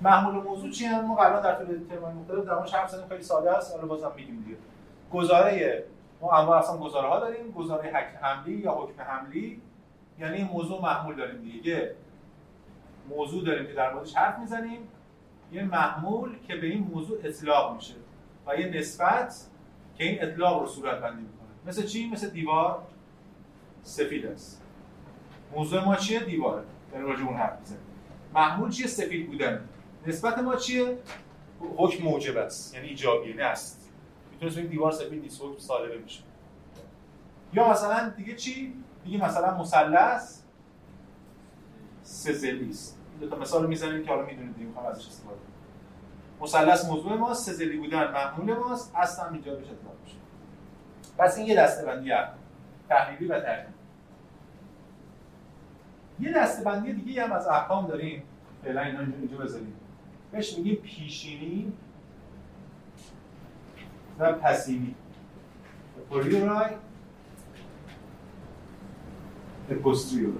محمول 0.03 0.43
موضوع 0.43 0.71
چی 0.71 0.85
هم 0.85 1.05
ما 1.05 1.15
قبلا 1.15 1.39
در 1.39 1.55
طول 1.55 1.79
ترمای 1.89 2.13
مختلف 2.13 2.45
در 2.45 2.79
حرف 2.79 2.89
زدیم 2.89 3.07
خیلی 3.07 3.23
ساده 3.23 3.57
است 3.57 3.75
حالا 3.75 3.87
بازم 3.87 4.11
میگیم 4.15 4.43
دیگه. 4.43 4.57
گزاره 5.13 5.83
ما 6.21 6.31
انواع 6.31 6.57
اصلا 6.57 6.77
گزاره 6.77 7.07
ها 7.07 7.19
داریم 7.19 7.51
گزاره 7.51 7.91
حملی 8.21 8.53
یا 8.53 8.71
حکم 8.71 9.01
حملی 9.01 9.61
یعنی 10.19 10.43
موضوع 10.43 10.81
محمول 10.81 11.15
داریم 11.15 11.41
دیگه. 11.41 11.95
موضوع 13.09 13.45
داریم 13.45 13.67
که 13.67 13.73
در 13.73 13.93
موردش 13.93 14.15
حرف 14.15 14.39
می‌زنیم. 14.39 14.87
یه 15.51 15.63
محمول 15.63 16.37
که 16.47 16.55
به 16.55 16.67
این 16.67 16.89
موضوع 16.93 17.17
اطلاق 17.23 17.75
میشه 17.75 17.93
و 18.47 18.55
یه 18.55 18.79
نسبت 18.79 19.35
که 19.95 20.03
این 20.03 20.23
اطلاق 20.23 20.61
رو 20.61 20.67
صورت 20.67 21.01
بندی 21.01 21.21
می‌کنه. 21.21 21.49
مثل 21.67 21.85
چی؟ 21.85 22.09
مثل 22.09 22.29
دیوار 22.29 22.83
سفید 23.81 24.25
است. 24.25 24.61
موضوع 25.55 25.83
ما 25.83 25.95
چیه؟ 25.95 26.19
دیواره. 26.19 26.63
داریم 26.91 27.07
راجع 27.07 27.23
اون 27.23 27.35
حرف 27.35 27.59
می‌زنیم. 27.59 27.81
محمول 28.33 28.69
چیه؟ 28.69 28.87
سفید 28.87 29.27
بودن. 29.27 29.69
نسبت 30.07 30.37
ما 30.37 30.55
چیه؟ 30.55 30.97
حکم 31.77 32.03
موجب 32.03 32.37
است. 32.37 32.73
یعنی 32.73 32.87
ایجابی 32.87 33.33
نه 33.33 33.43
است. 33.43 33.91
می‌تونه 34.31 34.67
دیوار 34.67 34.91
سفید 34.91 35.21
نیست 35.21 35.41
حکم 35.41 35.57
سالبه 35.59 35.97
میشه. 35.97 36.23
یا 37.53 37.69
مثلا 37.69 38.09
دیگه 38.09 38.35
چی؟ 38.35 38.73
دیگه 39.03 39.25
مثلا 39.25 39.57
مثلث 39.57 40.41
سزلی 42.03 42.69
است. 42.69 42.99
دو 43.19 43.29
تا 43.29 43.35
مثال 43.35 43.67
می‌زنیم 43.67 44.03
که 44.03 44.09
حالا 44.09 44.25
می‌دونید 44.25 44.55
دیگه 44.55 44.67
می‌خوام 44.67 44.85
ازش 44.85 45.07
استفاده 45.07 45.37
کنم. 45.37 46.43
مثلث 46.43 46.85
موضوع 46.85 47.13
ما 47.13 47.33
سزلی 47.33 47.77
بودن 47.77 48.11
محمول 48.11 48.57
ماست 48.57 48.91
اصلا 48.95 49.29
اینجا 49.29 49.55
بهش 49.55 49.65
اطلاق 49.65 49.95
میشه. 50.03 50.17
پس 51.17 51.37
این 51.37 51.47
یه 51.47 51.55
دسته 51.55 51.85
بندی 51.85 52.13
تحلیلی 52.89 53.25
و 53.25 53.39
تحلیلی 53.39 53.73
یه 56.19 56.33
دسته 56.33 56.63
بندی 56.63 56.93
دیگه 56.93 57.23
هم 57.23 57.31
از 57.31 57.47
احکام 57.47 57.87
داریم. 57.87 58.23
فعلا 58.63 58.81
اینا 58.81 58.99
اینجا 58.99 59.37
بذاریم. 59.37 59.73
بهش 60.33 60.57
میگیم 60.57 60.75
پیشینی 60.75 61.73
و 64.19 64.33
پسینی 64.33 64.95
پولیورای 66.09 66.69
پوستریورای 69.83 70.37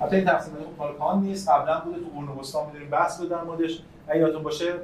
حتی 0.00 0.16
این 0.16 0.24
تقسیم 0.24 0.54
مال 0.78 0.96
کان 0.98 1.22
نیست. 1.22 1.48
قبلا 1.48 1.80
بوده 1.80 2.00
تو 2.00 2.06
قرون 2.06 2.28
وسطا 2.28 2.66
می‌دونیم 2.66 2.90
بحث 2.90 3.20
بود 3.20 3.28
در 3.28 3.44
موردش. 3.44 3.82
اگه 4.08 4.20
یادتون 4.20 4.42
باشه 4.42 4.74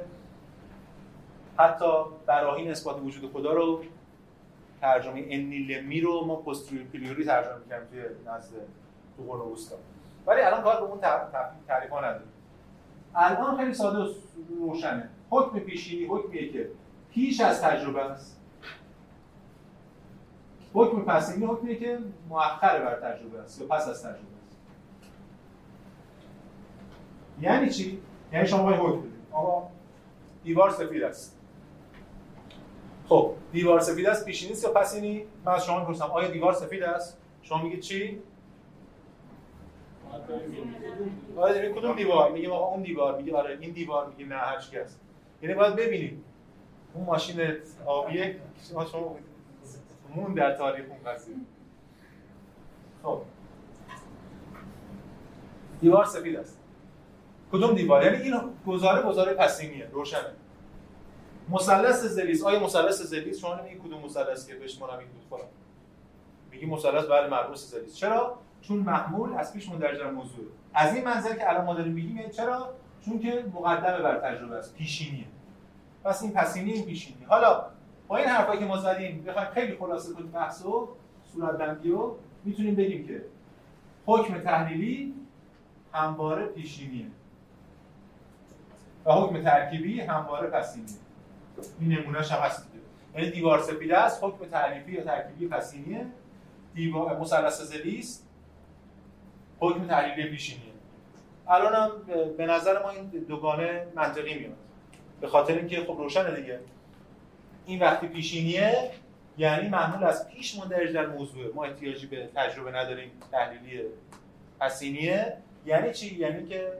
حتی 1.57 1.85
براهین 2.25 2.71
اثبات 2.71 3.01
وجود 3.01 3.31
خدا 3.31 3.53
رو 3.53 3.83
ترجمه 4.81 5.25
انیلمی 5.29 6.01
رو 6.01 6.25
ما 6.25 6.35
پوستریوری 6.35 7.25
ترجمه 7.25 7.57
می‌کردیم 7.57 7.87
توی 7.89 8.01
نزد 8.27 8.51
تو 9.17 9.23
قرون 9.23 9.51
وسطا. 9.51 9.75
ولی 10.25 10.41
الان 10.41 10.63
کار 10.63 10.81
به 10.81 10.83
اون 10.83 10.99
تعریف 11.67 11.91
ها 11.91 11.99
نداریم. 11.99 12.27
الان 13.15 13.57
خیلی 13.57 13.73
ساده 13.73 13.97
و 13.99 14.13
روشنه. 14.59 15.09
حکم 15.29 15.59
پیشینی 15.59 16.05
حکمیه 16.05 16.51
که 16.51 16.69
پیش 17.09 17.41
از 17.41 17.61
تجربه 17.61 18.01
است. 18.01 18.41
حکم 20.73 21.01
پسینی 21.01 21.45
حکمیه 21.45 21.75
که 21.75 21.99
مؤخر 22.29 22.79
بر 22.79 22.95
تجربه 22.95 23.39
است 23.39 23.61
یا 23.61 23.67
پس 23.67 23.87
از 23.87 24.03
تجربه 24.03 24.17
است. 24.47 24.57
یعنی 27.41 27.69
چی؟ 27.69 28.01
یعنی 28.33 28.47
شما 28.47 28.63
باید 28.63 28.79
حکم 28.79 28.99
بدید. 28.99 29.13
آقا 29.31 29.67
دیوار 30.43 30.69
سفید 30.69 31.03
است. 31.03 31.39
خب 33.09 33.33
دیوار 33.51 33.79
سفید 33.79 34.07
است 34.07 34.25
پیشینی 34.25 34.51
است 34.51 34.63
یا 34.63 34.71
پسینی؟ 34.73 35.25
من 35.45 35.53
از 35.53 35.65
شما 35.65 35.79
می‌پرسم 35.79 36.05
آیا 36.05 36.27
دیوار 36.27 36.53
سفید 36.53 36.83
است؟ 36.83 37.17
شما 37.41 37.63
میگید 37.63 37.79
چی؟ 37.79 38.21
آره 41.37 41.73
کدوم 41.73 41.95
دیوار؟ 41.95 42.31
میگه 42.31 42.49
آقا 42.49 42.65
اون 42.65 42.83
دیوار. 42.83 43.17
میگه 43.17 43.37
آره 43.37 43.57
این 43.61 43.71
دیوار. 43.71 44.09
میگه 44.09 44.25
نه 44.29 44.35
هر 44.35 44.55
هست. 44.55 44.99
یعنی 45.41 45.55
باید 45.55 45.75
ببینید 45.75 46.23
اون 46.93 47.05
ماشین 47.05 47.41
آبیه 47.85 48.39
شما 48.69 48.85
شما 48.85 49.15
مون 50.15 50.33
در 50.33 50.55
تاریخ 50.57 50.85
اون 50.89 51.13
قضیه. 51.13 51.35
خب. 53.03 53.21
دیوار 55.81 56.05
سفید 56.05 56.35
است. 56.35 56.59
کدوم 57.51 57.75
دیوار؟ 57.75 58.03
یعنی 58.03 58.17
این 58.23 58.33
گزاره 58.67 59.01
گزاره 59.01 59.33
پسینیه 59.33 59.89
روشنه. 59.91 60.31
مثلث 61.49 62.03
زلیس. 62.03 62.43
آیا 62.43 62.59
مثلث 62.59 63.01
زلیس؟ 63.01 63.39
شما 63.39 63.55
نمیگی 63.55 63.75
کدوم 63.75 64.01
مثلث 64.01 64.47
که 64.47 64.55
بهش 64.55 64.81
مربی 64.81 65.05
بود 65.05 65.23
خورم 65.29 65.47
میگی 66.51 66.65
مثلث 66.65 67.05
بله 67.05 67.27
مربوط 67.27 67.57
زلیس. 67.57 67.95
چرا؟ 67.95 68.39
چون 68.67 68.77
محمول 68.77 69.33
از 69.33 69.53
پیش 69.53 69.69
مندرج 69.69 69.99
در 69.99 70.11
موضوع. 70.11 70.45
از 70.73 70.95
این 70.95 71.05
منظر 71.05 71.35
که 71.35 71.49
الان 71.49 71.65
ما 71.65 71.73
داریم 71.73 71.93
میگیم 71.93 72.29
چرا؟ 72.29 72.75
چون 73.05 73.19
که 73.19 73.45
مقدمه 73.53 74.01
بر 74.01 74.19
تجربه 74.19 74.55
است 74.55 74.75
پیشینیه. 74.75 75.25
پس 76.03 76.23
این 76.23 76.31
پسینی 76.31 76.71
این 76.71 76.85
پیشینی. 76.85 77.25
حالا 77.25 77.65
با 78.07 78.17
این 78.17 78.27
حرفایی 78.27 78.59
که 78.59 78.65
ما 78.65 78.77
زدیم 78.77 79.23
بخوایم 79.27 79.49
خیلی 79.49 79.75
خلاصه 79.75 80.13
کنیم 80.13 80.31
بحثو 80.31 80.89
صورت 81.33 81.57
بندی 81.57 81.91
رو 81.91 82.17
می‌تونیم 82.43 82.75
بگیم 82.75 83.07
که 83.07 83.21
حکم 84.05 84.39
تحلیلی 84.39 85.13
همواره 85.93 86.45
پیشینیه. 86.45 87.05
و 89.05 89.11
حکم 89.11 89.43
ترکیبی 89.43 90.01
همواره 90.01 90.47
پسینیه. 90.47 90.95
این 91.79 91.91
نمونهش 91.91 92.31
هم 92.31 92.39
هست 92.39 92.67
یعنی 93.15 93.31
دیوار 93.31 93.61
سفید 93.61 93.91
است 93.91 94.23
حکم 94.23 94.45
تعریفی 94.45 94.91
یا 94.91 95.03
ترکیبی 95.03 95.47
پسینیه. 95.47 96.05
دیوار 96.73 97.19
مثلث 97.19 97.61
زلیست 97.61 98.24
حکم 99.59 99.87
تحلیلی 99.87 100.29
پیشینیه 100.29 100.75
الان 101.47 101.73
هم 101.73 101.91
به 102.37 102.45
نظر 102.45 102.83
ما 102.83 102.89
این 102.89 103.05
دوگانه 103.07 103.87
منطقی 103.95 104.39
میاد. 104.39 104.57
به 105.21 105.27
خاطر 105.27 105.53
اینکه 105.53 105.81
خب 105.81 105.95
روشنه 105.97 106.35
دیگه. 106.41 106.59
این 107.65 107.79
وقتی 107.79 108.07
پیشینیه 108.07 108.91
یعنی 109.37 109.69
معمول 109.69 110.03
از 110.03 110.29
پیش 110.29 110.59
مندرج 110.59 110.93
در 110.93 111.05
موضوع 111.05 111.53
ما 111.53 111.63
احتیاجی 111.63 112.07
به 112.07 112.29
تجربه 112.35 112.71
نداریم. 112.71 113.11
تحلیلی 113.31 113.81
پسینیه 114.59 115.37
یعنی 115.65 115.93
چی؟ 115.93 116.15
یعنی 116.15 116.47
که 116.47 116.73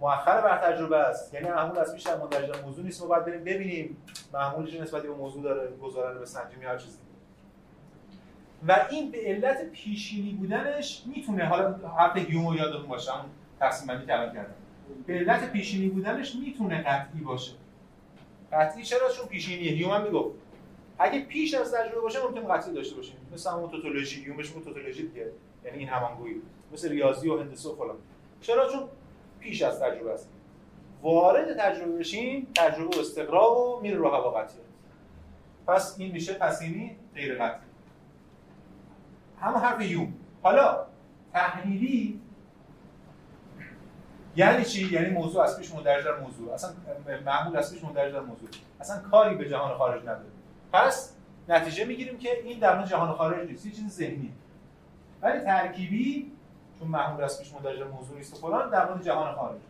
مؤخر 0.00 0.40
بر 0.40 0.56
تجربه 0.56 0.98
است. 0.98 1.34
یعنی 1.34 1.48
معمول 1.48 1.78
از 1.78 1.94
پیش 1.94 2.02
در 2.02 2.16
مندرج 2.16 2.50
در 2.50 2.62
موضوع 2.62 2.84
نیست. 2.84 3.02
ما 3.02 3.08
باید 3.08 3.24
بریم 3.24 3.44
ببینیم. 3.44 3.96
معمول 4.32 4.70
چه 4.70 4.82
نسبتی 4.82 5.08
به 5.08 5.14
موضوع 5.14 5.42
داره؟ 5.42 5.70
گزارن 5.76 6.18
به 6.18 6.26
سنجی 6.26 6.56
هر 6.64 6.78
چیزی. 6.78 6.98
و 8.68 8.86
این 8.90 9.10
به 9.10 9.18
علت 9.18 9.70
پیشینی 9.70 10.32
بودنش 10.32 11.02
می‌تونه 11.06 11.44
حالا 11.44 11.74
حرف 11.98 12.16
هیومو 12.16 12.54
یادتون 12.54 12.86
باشه 12.86 13.16
اون 13.16 13.24
تقسیم 13.60 13.86
بندی 13.86 14.06
کردم. 14.06 14.44
به 15.06 15.14
علت 15.14 15.52
پیشینی 15.52 15.88
بودنش 15.88 16.34
می‌تونه 16.34 16.82
قطعی 16.82 17.20
باشه. 17.20 17.52
قطعی 18.52 18.82
چرا؟ 18.82 19.12
چون 19.12 19.26
پیشینیه. 19.26 19.72
هیومن 19.72 20.02
می‌گفت. 20.02 20.36
اگه 20.98 21.20
پیش 21.20 21.54
از 21.54 21.74
تجربه 21.74 22.00
باشه 22.00 22.18
ممکن 22.22 22.54
قطعی 22.54 22.74
داشته 22.74 22.96
باشیم. 22.96 23.16
مثل 23.32 23.50
همون 23.50 23.70
توتولوژی. 23.70 24.24
هیوم 24.24 24.36
بهش 24.36 24.50
توتولوژی 24.50 25.08
دیگه. 25.08 25.32
یعنی 25.64 25.78
این 25.78 25.88
همانگویی. 25.88 26.34
مثل 26.72 26.88
ریاضی 26.88 27.28
و 27.28 27.38
هندسه 27.38 27.68
و 27.68 27.76
فلان. 27.76 27.96
چرا؟ 28.40 28.68
چون 28.68 28.82
پیش 29.40 29.62
از 29.62 29.80
تجربه 29.80 30.12
است. 30.12 30.28
وارد 31.02 31.56
تجربه 31.58 31.98
بشیم 31.98 32.46
تجربه 32.54 32.96
و 32.96 33.00
استقرا 33.00 33.54
و 33.54 33.80
میره 33.80 33.96
رو 33.96 34.08
هوا 34.08 34.30
قطعی 34.30 34.60
پس 35.66 35.96
این 35.98 36.12
میشه 36.12 36.32
پسینی 36.32 36.96
غیر 37.14 37.34
قطعی. 37.34 37.71
همون 39.42 39.60
حرف 39.60 39.80
یوم 39.80 40.14
حالا 40.42 40.86
تحلیلی 41.32 42.20
یعنی 44.36 44.64
چی؟ 44.64 44.92
یعنی 44.92 45.10
موضوع 45.10 45.42
از 45.42 45.58
پیش 45.58 45.74
مندرج 45.74 46.04
در 46.04 46.20
موضوع. 46.20 46.52
اصلا 46.52 46.70
معمول 47.26 47.56
از 47.56 47.74
پیش 47.74 47.84
مندرج 47.84 48.12
در 48.12 48.20
موضوع. 48.20 48.48
اصلا 48.80 49.02
کاری 49.10 49.34
به 49.34 49.48
جهان 49.48 49.74
خارج 49.78 50.02
نداره. 50.02 50.30
پس 50.72 51.16
نتیجه 51.48 51.84
می‌گیریم 51.84 52.18
که 52.18 52.42
این 52.44 52.58
در 52.58 52.76
مورد 52.76 52.88
جهان 52.88 53.12
خارج 53.12 53.48
نیست. 53.48 53.66
یه 53.66 53.72
چیز 53.72 53.88
ذهنی. 53.88 54.32
ولی 55.22 55.40
ترکیبی 55.40 56.32
چون 56.78 56.88
معمول 56.88 57.24
از 57.24 57.38
پیش 57.38 57.52
مندرج 57.52 57.78
در 57.78 57.84
موضوع 57.84 58.16
نیست 58.16 58.34
و 58.34 58.36
فلان 58.36 58.70
در 58.70 58.88
مورد 58.88 59.02
جهان 59.02 59.34
خارج. 59.34 59.60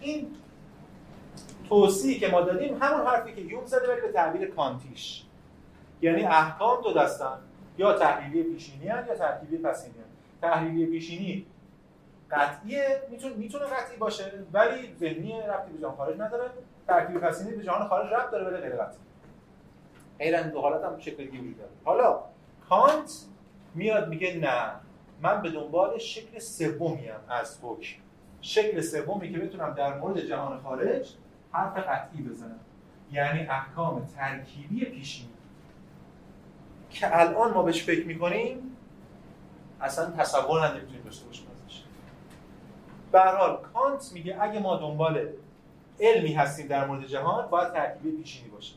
این 0.00 0.36
توصیحی 1.68 2.18
که 2.18 2.28
ما 2.28 2.40
دادیم 2.40 2.82
همون 2.82 3.06
حرفی 3.06 3.34
که 3.34 3.40
یوم 3.40 3.66
زده 3.66 3.92
ولی 3.92 4.00
به 4.00 4.12
تعبیر 4.12 4.50
کانتیش. 4.50 5.22
یعنی 6.02 6.24
احکام 6.24 6.82
دو 6.82 6.92
دستن. 6.92 7.38
یا 7.78 7.92
تحلیلی 7.92 8.42
پیشینی 8.42 8.84
یا 8.84 9.14
ترکیبی 9.14 9.58
پسینی 9.58 9.94
تحلیلی 10.42 10.86
پیشینی 10.86 11.46
قطعیه 12.30 13.02
می‌تونه 13.10 13.34
می‌تونه 13.34 13.64
قطعی 13.64 13.96
باشه 13.96 14.32
ولی 14.52 14.94
ذهنی 15.00 15.40
ربطی 15.40 15.72
به 15.72 15.80
جهان 15.80 15.96
خارج 15.96 16.20
نداره. 16.20 16.50
ترکیب 16.86 17.18
پسینی 17.18 17.56
به 17.56 17.64
جهان 17.64 17.88
خارج 17.88 18.12
ربط 18.12 18.30
داره 18.30 18.44
ولی 18.44 18.56
غیر 18.56 18.76
قطعی. 18.76 18.98
غیر 20.18 20.42
دو 20.42 20.60
حالت 20.60 20.84
هم 20.84 20.98
شکل 20.98 21.24
دیگه 21.24 21.38
وجود 21.38 21.58
داره. 21.58 21.70
حالا 21.84 22.20
کانت 22.68 23.12
میاد 23.74 24.08
میگه 24.08 24.36
نه 24.36 24.72
من 25.22 25.42
به 25.42 25.50
دنبال 25.50 25.98
شکل 25.98 26.38
سومی 26.38 27.10
از 27.28 27.58
حکم. 27.62 27.96
شکل 28.40 28.80
سومی 28.80 29.32
که 29.32 29.38
بتونم 29.38 29.74
در 29.74 29.98
مورد 29.98 30.20
جهان 30.20 30.58
خارج 30.58 31.14
حرف 31.52 31.76
قطعی 31.76 32.22
بزنم. 32.22 32.60
یعنی 33.12 33.40
احکام 33.40 34.06
ترکیبی 34.16 34.84
پیشینی. 34.84 35.35
که 36.90 37.20
الان 37.20 37.52
ما 37.52 37.62
بهش 37.62 37.84
فکر 37.84 38.06
می‌کنیم 38.06 38.76
اصلا 39.80 40.10
تصور 40.10 40.70
نمی‌تونیم 40.70 41.02
داشته 41.04 41.26
باشیم 41.26 41.46
ازش. 41.50 41.82
به 43.12 43.20
حال 43.20 43.58
کانت 43.74 44.10
میگه 44.12 44.42
اگه 44.42 44.60
ما 44.60 44.76
دنبال 44.76 45.28
علمی 46.00 46.32
هستیم 46.32 46.66
در 46.66 46.86
مورد 46.86 47.06
جهان 47.06 47.50
باید 47.50 47.72
ترکیبی 47.72 48.22
پیشینی 48.22 48.48
باشه. 48.48 48.74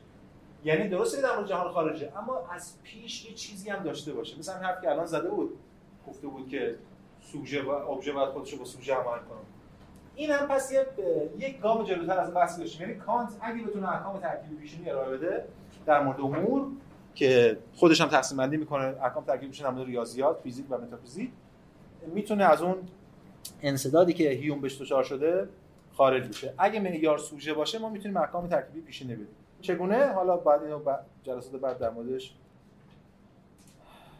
یعنی 0.63 0.89
درسته 0.89 1.21
در 1.21 1.35
مورد 1.35 1.47
جهان 1.47 1.71
خارجه 1.71 2.11
اما 2.17 2.41
از 2.51 2.73
پیش 2.83 3.25
یه 3.25 3.33
چیزی 3.33 3.69
هم 3.69 3.83
داشته 3.83 4.13
باشه. 4.13 4.39
مثلا 4.39 4.55
حرف 4.55 4.81
که 4.81 4.89
الان 4.89 5.05
زده 5.05 5.29
بود 5.29 5.59
گفته 6.07 6.27
بود 6.27 6.49
که 6.49 6.75
سوژه 7.21 7.63
و 7.63 7.69
ابژه 7.69 8.11
باید 8.11 8.29
خودش 8.29 8.55
با 8.55 8.65
سوژه 8.65 8.93
عمل 8.93 9.03
کنه. 9.03 9.39
این 10.15 10.31
هم 10.31 10.47
پس 10.47 10.71
یه 10.71 10.85
یک 11.37 11.59
گام 11.59 11.83
جلوتر 11.83 12.19
از 12.19 12.33
بحث 12.33 12.59
داشتیم. 12.59 12.81
یعنی 12.81 12.99
کانت 12.99 13.29
اگه 13.41 13.63
بتونه 13.63 13.89
احکام 13.89 14.19
ترکیبی 14.19 14.55
پیشینی 14.55 14.89
ارائه 14.89 15.17
بده 15.17 15.45
در 15.85 16.03
مورد 16.03 16.19
امور 16.19 16.67
که 17.15 17.57
خودش 17.75 18.01
هم 18.01 18.07
تقسیم 18.07 18.37
بندی 18.37 18.57
می‌کنه 18.57 18.95
احکام 19.03 19.23
ترکیبی 19.23 19.47
پیشینی 19.47 19.69
در 19.69 19.75
مورد 19.75 19.87
ریاضیات 19.87 20.39
فیزیک 20.43 20.65
و 20.69 20.77
متافیزیک. 20.77 21.31
می‌تونه 22.13 22.43
از 22.43 22.61
اون 22.61 22.75
انسدادی 23.61 24.13
که 24.13 24.29
هیوم 24.29 24.61
بهش 24.61 24.81
دچار 24.81 25.03
شده 25.03 25.47
خارج 25.93 26.27
بشه. 26.27 26.53
اگه 26.57 26.79
معیار 26.79 27.17
سوژه 27.17 27.53
باشه 27.53 27.79
ما 27.79 27.89
می‌تونیم 27.89 28.17
احکام 28.17 28.47
ترکیبی 28.47 28.81
پیشینی 28.81 29.13
بدیم. 29.13 29.27
چگونه؟ 29.61 30.07
حالا 30.07 30.37
بعد 30.37 30.63
اینو 30.63 30.79
جلسات 31.23 31.61
بعد 31.61 31.77
در 31.77 31.89
موردش 31.89 32.33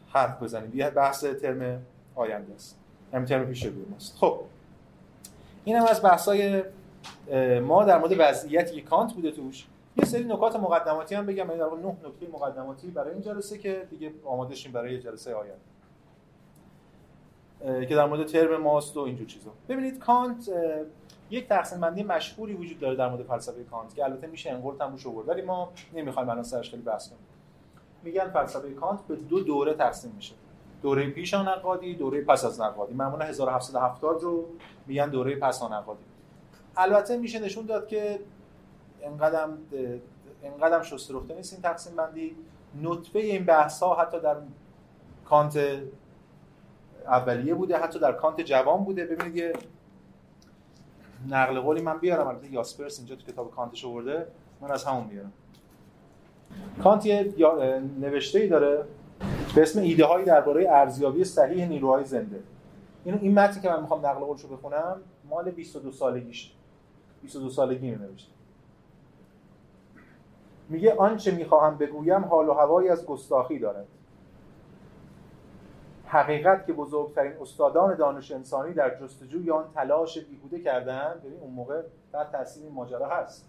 حرف 0.08 0.42
بزنیم. 0.42 0.70
یه 0.74 0.90
بحث 0.90 1.24
ترم 1.24 1.82
آینده 2.14 2.54
است. 2.54 2.78
هم 3.12 3.24
ترم 3.24 3.46
پیش 3.46 3.66
رو 3.66 3.72
است 3.96 4.16
خب. 4.16 4.40
این 5.64 5.76
از 5.76 6.02
بحثای 6.02 6.62
ما 7.62 7.84
در 7.84 7.98
مورد 7.98 8.14
وضعیتی 8.18 8.82
کانت 8.82 9.12
بوده 9.14 9.30
توش. 9.30 9.66
یه 9.96 10.04
سری 10.04 10.24
نکات 10.24 10.56
مقدماتی 10.56 11.14
هم 11.14 11.26
بگم 11.26 11.36
یعنی 11.36 11.58
در 11.58 11.66
نه 11.66 11.96
نکته 12.08 12.26
مقدماتی 12.32 12.90
برای 12.90 13.12
این 13.12 13.22
جلسه 13.22 13.58
که 13.58 13.86
دیگه 13.90 14.12
آماده 14.24 14.54
شیم 14.54 14.72
برای 14.72 14.98
جلسه 14.98 15.34
آینده. 15.34 15.60
که 17.86 17.94
در 17.94 18.06
مورد 18.06 18.26
ترم 18.26 18.62
ماست 18.62 18.96
و 18.96 19.00
اینجور 19.00 19.26
چیزا. 19.26 19.50
ببینید 19.68 19.98
کانت 19.98 20.50
یک 21.30 21.48
تقسیم 21.48 21.80
بندی 21.80 22.02
مشهوری 22.02 22.54
وجود 22.54 22.78
داره 22.78 22.96
در 22.96 23.08
مورد 23.08 23.22
فلسفه 23.22 23.64
کانت 23.64 23.94
که 23.94 24.04
البته 24.04 24.26
میشه 24.26 24.50
انقلت 24.50 24.80
هم 24.80 24.92
روش 24.92 25.06
ولی 25.06 25.42
ما 25.42 25.72
نمی‌خوایم 25.94 26.28
الان 26.28 26.42
سرش 26.42 26.70
خیلی 26.70 26.82
بحث 26.82 27.08
کنیم. 27.08 27.20
میگن 28.02 28.30
فلسفه 28.30 28.74
کانت 28.74 29.00
به 29.08 29.16
دو 29.16 29.40
دوره 29.40 29.74
تقسیم 29.74 30.12
میشه. 30.16 30.34
دوره 30.82 31.10
پیش 31.10 31.34
نقادی 31.34 31.94
دوره 31.94 32.24
پس 32.24 32.44
از 32.44 32.60
نقادی. 32.60 32.94
معمولا 32.94 33.24
1770 33.24 34.22
رو 34.22 34.46
میگن 34.86 35.10
دوره 35.10 35.36
پس 35.36 35.62
نقادی. 35.62 36.04
البته 36.76 37.16
میشه 37.16 37.38
نشون 37.38 37.66
داد 37.66 37.88
که 37.88 38.20
انقدرم 39.02 39.58
انقدرم 40.42 40.82
شسته 40.82 41.14
رفته 41.14 41.34
نیست 41.34 41.52
این 41.52 41.62
تقسیم 41.62 41.96
بندی. 41.96 42.36
نطفه 42.82 43.18
این 43.18 43.44
بحث 43.44 43.82
ها 43.82 43.94
حتی 43.94 44.20
در 44.20 44.36
کانت 45.24 45.58
اولیه 47.06 47.54
بوده 47.54 47.78
حتی 47.78 47.98
در 47.98 48.12
کانت 48.12 48.40
جوان 48.40 48.84
بوده. 48.84 49.06
ببینید 49.06 49.36
یه 49.36 49.52
نقل 51.28 51.60
قولی 51.60 51.82
من 51.82 51.98
بیارم. 51.98 52.28
البته 52.28 52.52
یاسپرس 52.52 52.98
اینجا 52.98 53.16
تو 53.16 53.32
کتاب 53.32 53.50
کانتش 53.50 53.84
آورده. 53.84 54.26
من 54.60 54.70
از 54.70 54.84
همون 54.84 55.06
میارم. 55.06 55.32
کانت 56.82 57.06
یه 57.06 57.34
نوشته 58.00 58.38
ای 58.38 58.48
داره 58.48 58.84
به 59.54 59.62
اسم 59.62 59.80
ایده 59.80 60.04
هایی 60.04 60.24
درباره 60.24 60.66
ارزیابی 60.70 61.24
صحیح 61.24 61.66
نیروهای 61.68 62.04
زنده. 62.04 62.42
این 63.04 63.14
این 63.14 63.34
متنی 63.34 63.62
که 63.62 63.68
من 63.68 63.80
می‌خوام 63.80 64.06
نقل 64.06 64.20
قولشو 64.20 64.48
بخونم 64.48 65.00
مال 65.28 65.50
22 65.50 65.92
سالگیش 65.92 66.52
22 67.22 67.50
سالگی 67.50 67.90
نوشته. 67.90 68.32
میگه 70.70 70.94
آنچه 70.94 71.30
می‌خواهم 71.30 71.78
بگویم 71.78 72.24
حال 72.24 72.48
و 72.48 72.52
هوایی 72.52 72.88
از 72.88 73.06
گستاخی 73.06 73.58
دارد. 73.58 73.86
حقیقت 76.06 76.66
که 76.66 76.72
بزرگترین 76.72 77.32
استادان 77.40 77.94
دانش 77.94 78.32
انسانی 78.32 78.74
در 78.74 79.00
جستجوی 79.00 79.50
آن 79.50 79.64
تلاش 79.74 80.18
بیهوده 80.18 80.60
کردند 80.60 81.22
ببین 81.22 81.40
اون 81.40 81.52
موقع 81.52 81.82
در 82.12 82.24
تاثیر 82.24 82.64
این 82.64 82.72
ماجرا 82.72 83.08
هست. 83.08 83.46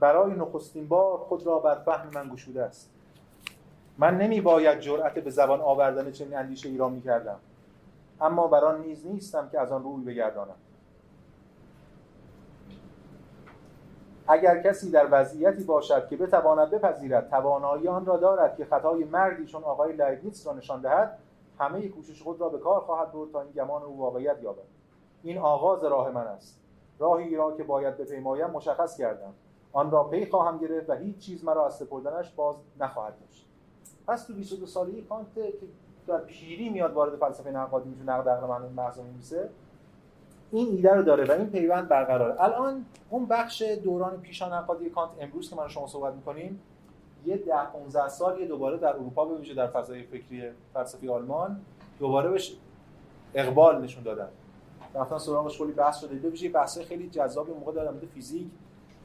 برای 0.00 0.32
نخستین 0.32 0.88
بار 0.88 1.18
خود 1.18 1.46
را 1.46 1.58
بر 1.58 1.74
فهم 1.74 2.10
من 2.14 2.28
گشوده 2.34 2.62
است. 2.62 2.90
من 3.98 4.18
نمی 4.18 4.40
باید 4.40 4.80
جرأت 4.80 5.14
به 5.14 5.30
زبان 5.30 5.60
آوردن 5.60 6.10
چنین 6.10 6.36
اندیشه 6.36 6.68
ای 6.68 6.76
را 6.76 6.88
می 6.88 7.02
کردم 7.02 7.38
اما 8.20 8.46
بران 8.46 8.80
نیز 8.80 9.06
نیستم 9.06 9.48
که 9.48 9.60
از 9.60 9.72
آن 9.72 9.82
روی 9.82 10.04
بگردانم. 10.04 10.56
اگر 14.28 14.62
کسی 14.62 14.90
در 14.90 15.08
وضعیتی 15.10 15.64
باشد 15.64 16.08
که 16.08 16.16
بتواند 16.16 16.70
بپذیرد 16.70 17.30
توانایی 17.30 17.88
آن 17.88 18.06
را 18.06 18.16
دارد 18.16 18.56
که 18.56 18.64
خطای 18.64 19.04
مردی 19.04 19.46
چون 19.46 19.62
آقای 19.62 19.92
لایبنیتس 19.92 20.46
را 20.46 20.52
نشان 20.52 20.80
دهد 20.80 21.18
همه 21.58 21.88
کوشش 21.88 22.22
خود 22.22 22.40
را 22.40 22.48
به 22.48 22.58
کار 22.58 22.80
خواهد 22.80 23.12
برد 23.12 23.32
تا 23.32 23.40
این 23.40 23.50
گمان 23.50 23.82
او 23.82 23.98
واقعیت 23.98 24.42
یابد. 24.42 24.64
این 25.22 25.38
آغاز 25.38 25.84
راه 25.84 26.10
من 26.10 26.26
است. 26.26 26.60
راهی 26.98 27.36
را 27.36 27.56
که 27.56 27.62
باید 27.62 27.96
بپیمایم 27.96 28.50
مشخص 28.50 28.96
کردم. 28.96 29.32
آن 29.72 29.90
را 29.90 30.04
پی 30.04 30.26
خواهم 30.26 30.58
گرفت 30.58 30.90
و 30.90 30.92
هیچ 30.92 31.18
چیز 31.18 31.44
مرا 31.44 31.66
از 31.66 31.76
سپردنش 31.76 32.30
باز 32.30 32.56
نخواهد 32.80 33.14
داشت. 33.20 33.46
پس 34.06 34.26
تو 34.26 34.34
22 34.34 34.66
سالگی 34.66 35.02
کانت 35.02 35.34
که 35.34 35.52
در 36.06 36.18
پیری 36.18 36.68
میاد 36.68 36.92
وارد 36.92 37.16
فلسفه 37.16 37.50
نقادی 37.50 37.88
میشه 37.88 38.02
نقد 38.02 38.28
عقل 38.28 38.68
محض 38.68 39.00
میمیسه 39.00 39.50
این 40.52 40.68
ایده 40.68 40.94
رو 40.94 41.02
داره 41.02 41.24
و 41.24 41.32
این 41.32 41.50
پیوند 41.50 41.88
برقراره. 41.88 42.42
الان 42.42 42.84
اون 43.10 43.26
بخش 43.26 43.62
دوران 43.62 44.20
پیشا 44.20 44.58
نقادی 44.58 44.90
کانت 44.90 45.10
امروز 45.20 45.50
که 45.50 45.56
من 45.56 45.68
شما 45.68 45.86
صحبت 45.86 46.14
می‌کنیم 46.14 46.60
یه 47.26 47.36
10 47.36 47.52
15 47.72 48.08
سال 48.08 48.40
یه 48.40 48.46
دوباره 48.46 48.76
در 48.78 48.88
اروپا 48.88 49.24
به 49.24 49.54
در 49.54 49.66
فضای 49.66 50.02
فکری 50.02 50.42
فلسفی 50.74 51.08
آلمان 51.08 51.60
دوباره 51.98 52.30
بهش 52.30 52.56
اقبال 53.34 53.82
نشون 53.82 54.02
دادن. 54.02 54.28
رفتن 54.94 55.18
سراغش 55.18 55.58
کلی 55.58 55.72
بحث 55.72 56.00
شده 56.00 56.14
به 56.14 56.28
ویژه 56.28 56.48
بحث 56.48 56.78
خیلی 56.78 57.08
جذابی 57.08 57.52
موقع 57.52 57.72
در 57.72 57.90
مورد 57.90 58.04
فیزیک. 58.14 58.46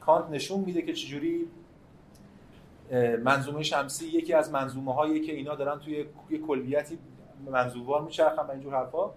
کانت 0.00 0.30
نشون 0.30 0.60
میده 0.60 0.82
که 0.82 0.92
چجوری 0.92 1.48
منظومه 3.24 3.62
شمسی 3.62 4.06
یکی 4.06 4.34
از 4.34 4.50
منظومه 4.50 4.94
هایی 4.94 5.20
که 5.20 5.32
اینا 5.32 5.54
دارن 5.54 5.78
توی 5.78 6.06
یه 6.30 6.38
کلیتی 6.38 6.98
منظوموار 7.50 8.02
میچرخن 8.02 8.42
و 8.42 8.50
اینجور 8.50 8.74
حرفا. 8.74 9.10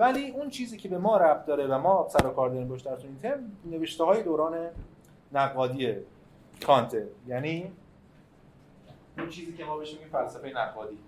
ولی 0.00 0.30
اون 0.30 0.50
چیزی 0.50 0.76
که 0.76 0.88
به 0.88 0.98
ما 0.98 1.16
ربط 1.16 1.46
داره 1.46 1.66
و 1.66 1.78
ما 1.78 2.08
سر 2.10 2.26
و 2.26 2.30
کار 2.30 2.48
داریم 2.48 2.68
باش 2.68 2.80
در 2.80 2.96
این 2.96 3.18
ترم 3.22 3.52
نوشته 3.64 4.04
های 4.04 4.22
دوران 4.22 4.68
نقادی 5.32 5.94
کانته 6.66 7.08
یعنی 7.26 7.72
اون 9.18 9.28
چیزی 9.28 9.52
که 9.52 9.64
ما 9.64 9.76
بهش 9.76 9.92
میگیم 9.92 10.08
فلسفه 10.08 10.52
نقادی. 10.56 10.98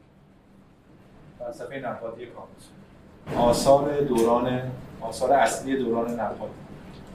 فلسفه 1.38 1.78
نقادی 1.78 2.26
کانت. 2.26 3.38
آثار 3.38 4.00
دوران 4.00 4.72
آثار 5.00 5.32
اصلی 5.32 5.76
دوران 5.76 6.20
نقادی. 6.20 6.52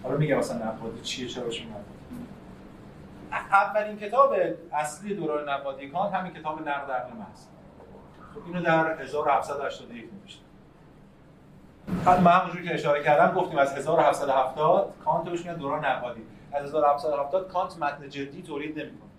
حالا 0.03 0.17
میگم 0.17 0.37
مثلا 0.37 0.57
نقادی 0.57 1.01
چیه 1.01 1.27
چرا 1.27 1.43
بهش 1.43 1.67
اولین 3.31 3.97
کتاب 3.97 4.33
اصلی 4.73 5.15
دوران 5.15 5.49
نقادی 5.49 5.89
کانت 5.89 6.13
همین 6.13 6.33
کتاب 6.33 6.61
نقد 6.61 6.91
عقل 6.91 7.17
محض. 7.17 7.45
خب 8.33 8.41
اینو 8.45 8.61
در 8.61 9.01
1781 9.01 10.05
نوشته 10.21 10.46
من 11.87 12.31
همونجور 12.31 12.63
که 12.63 12.73
اشاره 12.73 13.03
کردم 13.03 13.35
گفتیم 13.35 13.57
از 13.57 13.77
1770 13.77 14.93
کانت 15.05 15.29
بهش 15.29 15.39
میگن 15.39 15.53
دوران 15.53 15.85
نقادی. 15.85 16.21
از 16.51 16.63
1770 16.63 17.47
کانت 17.47 17.77
متن 17.77 18.09
جدی 18.09 18.41
تولید 18.41 18.79
نمی‌کنه. 18.79 19.09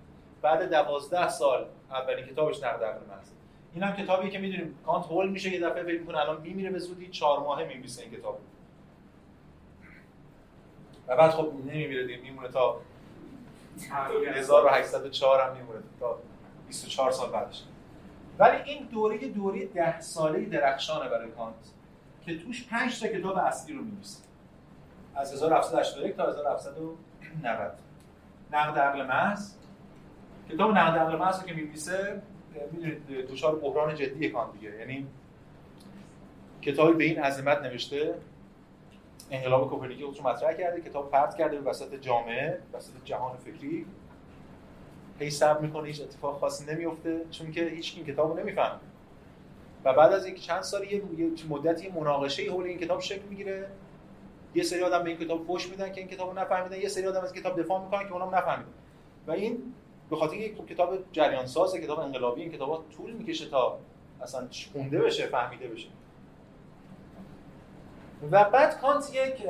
بعد 0.42 0.70
12 0.70 1.28
سال 1.28 1.66
اولین 1.90 2.26
کتابش 2.26 2.62
نقد 2.62 2.84
عقل 2.84 2.98
محض 3.08 3.28
این 3.74 3.82
هم 3.82 3.92
کتابی 3.92 4.30
که 4.30 4.38
می‌دونیم 4.38 4.78
کانت 4.86 5.04
هول 5.04 5.28
میشه 5.28 5.50
یه 5.50 5.60
دفعه 5.60 5.82
فکر 5.82 6.00
می‌کنه 6.00 6.18
الان 6.18 6.40
میمیره 6.40 6.70
به 6.70 6.78
زودی 6.78 7.08
4 7.08 7.40
ماهه 7.40 7.64
میمیسه 7.64 8.02
این 8.02 8.12
کتاب. 8.12 8.38
و 11.08 11.16
بعد 11.16 11.30
خب 11.30 11.52
نمیمیره 11.66 12.06
دیگه 12.06 12.22
میمونه 12.22 12.48
تا 12.48 12.80
1804 14.36 15.40
هم 15.40 15.56
میمونه 15.56 15.78
تا 16.00 16.18
24 16.68 17.10
سال 17.10 17.30
بعدش. 17.30 17.62
ولی 18.38 18.56
این 18.64 18.86
دوره 18.86 19.18
دوره 19.28 19.66
ده 19.66 20.00
ساله 20.00 20.44
درخشانه 20.44 21.10
برای 21.10 21.30
کانت. 21.30 21.54
که 22.28 22.38
توش 22.38 22.66
5 22.66 23.00
تا 23.00 23.08
کتاب 23.08 23.36
اصلی 23.36 23.74
رو 23.74 23.82
می‌نویسه. 23.82 24.18
از 25.14 25.32
1781 25.32 26.16
تا 26.16 26.28
1790 26.28 27.78
نقد 28.52 28.78
عقل 28.78 29.06
محض. 29.06 29.52
کتاب 30.50 30.70
نقد 30.70 30.98
عقل 30.98 31.16
محض 31.16 31.44
که 31.44 31.54
می‌نویسه 31.54 32.22
می‌دونید 32.72 33.06
دچار 33.06 33.56
بحران 33.56 33.94
جدی 33.94 34.30
کانت 34.30 34.52
دیگه. 34.52 34.78
یعنی 34.78 35.06
کتابی 36.62 36.92
به 36.92 37.04
این 37.04 37.18
عظمت 37.18 37.62
نوشته 37.62 38.14
انقلاب 39.30 39.70
کوپرنیکی 39.70 40.04
خودش 40.04 40.22
مطرح 40.22 40.52
کرده 40.52 40.80
کتاب 40.80 41.10
پرت 41.10 41.36
کرده 41.36 41.60
به 41.60 41.70
وسط 41.70 41.94
جامعه 41.94 42.58
وسط 42.72 42.92
جهان 43.04 43.36
فکری. 43.36 43.86
هی 45.18 45.30
صبر 45.30 45.60
می‌کنه 45.60 45.88
هیچ 45.88 46.00
اتفاق 46.00 46.40
خاصی 46.40 46.74
نمیفته 46.74 47.24
چون 47.30 47.52
که 47.52 47.64
هیچ 47.64 47.94
این 47.96 48.06
کتابو 48.06 48.40
نمی‌فهمه. 48.40 48.80
بعد 49.92 50.12
از 50.12 50.24
اینکه 50.24 50.40
چند 50.40 50.62
سال 50.62 50.92
یه 50.92 51.02
مدتی 51.48 51.88
مناقشه 51.88 52.50
حول 52.50 52.66
این 52.66 52.78
کتاب 52.78 53.00
شکل 53.00 53.22
می‌گیره. 53.22 53.68
یه 54.54 54.62
سری 54.62 54.82
آدم 54.82 55.02
به 55.02 55.10
این 55.10 55.18
کتاب 55.18 55.46
فوش 55.46 55.68
میدن 55.68 55.92
که 55.92 56.00
این 56.00 56.10
کتابو 56.10 56.32
نفهمیدن. 56.32 56.76
یه 56.76 56.88
سری 56.88 57.06
آدم 57.06 57.20
از 57.20 57.32
کتاب 57.32 57.60
دفاع 57.60 57.84
می‌کنن 57.84 58.08
که 58.08 58.12
اونم 58.12 58.34
نفهمیدن. 58.34 58.72
و 59.26 59.30
این 59.30 59.74
به 60.10 60.16
خاطر 60.16 60.34
یک 60.34 60.66
کتاب 60.66 60.98
جریان 61.12 61.46
ساز 61.46 61.74
کتاب 61.74 61.98
انقلابی 61.98 62.42
این 62.42 62.52
کتابا 62.52 62.84
طول 62.96 63.12
می‌کشه 63.12 63.48
تا 63.48 63.78
اصلا 64.22 64.48
خونده 64.72 64.98
بشه 64.98 65.26
فهمیده 65.26 65.68
بشه. 65.68 65.88
و 68.30 68.44
بعد 68.44 68.80
کانت 68.80 69.14
یک 69.14 69.46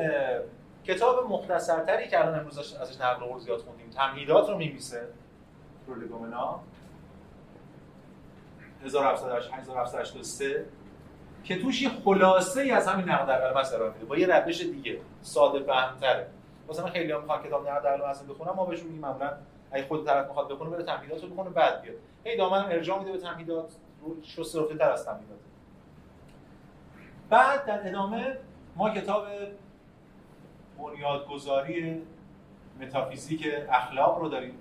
کتاب 0.85 1.31
مختصرتری 1.31 2.09
که 2.09 2.21
الان 2.21 2.39
امروز 2.39 2.59
ازش 2.59 3.01
نقل 3.01 3.27
قول 3.27 3.39
زیاد 3.39 3.61
خوندیم 3.61 3.91
تمهیدات 3.91 4.49
رو 4.49 4.57
میمیسه 4.57 5.09
پرولگومنا 5.87 6.61
1783 8.85 10.65
که 11.45 11.63
توش 11.63 11.83
یه 11.83 11.91
خلاصه 12.05 12.61
ای 12.61 12.71
از 12.71 12.89
همین 12.89 13.09
نقد 13.09 13.31
عقل 13.31 13.61
مثلا 13.61 13.91
میده. 13.91 14.05
با 14.05 14.17
یه 14.17 14.27
روش 14.27 14.61
دیگه 14.61 15.01
ساده 15.23 15.61
فهم‌تره. 15.61 16.27
مثلا 16.71 16.87
خیلی 16.87 17.13
هم 17.13 17.21
می‌خوان 17.21 17.43
کتاب 17.43 17.69
نقد 17.69 17.87
عقل 17.87 18.11
مثلا 18.11 18.35
بخونم 18.35 18.53
ما 18.53 18.65
بهشون 18.65 18.87
میگیم 18.87 19.01
معمولا 19.01 19.33
اگه 19.71 19.87
خود 19.87 20.07
طرف 20.07 20.29
می‌خواد 20.29 20.49
بخونه 20.49 20.71
بره 20.71 20.83
تمهیدات 20.83 21.23
رو 21.23 21.29
بخونه 21.29 21.51
بعد 21.51 21.83
بیاد. 21.83 21.97
هی 22.25 22.37
دامن 22.37 22.65
ارجاع 22.65 22.99
میده 22.99 23.13
به 23.13 23.19
تمهیدات 23.19 23.73
رو 24.03 24.17
شسته 24.23 24.77
تر 24.79 24.91
از 24.91 25.07
تمهیدات. 25.07 25.39
بعد 27.31 27.65
در 27.65 27.89
ادامه 27.89 28.37
ما 28.77 28.91
کتاب 28.91 29.27
بنیادگذاری 30.79 32.03
متافیزیک 32.81 33.49
اخلاق 33.71 34.19
رو 34.19 34.29
داریم. 34.29 34.55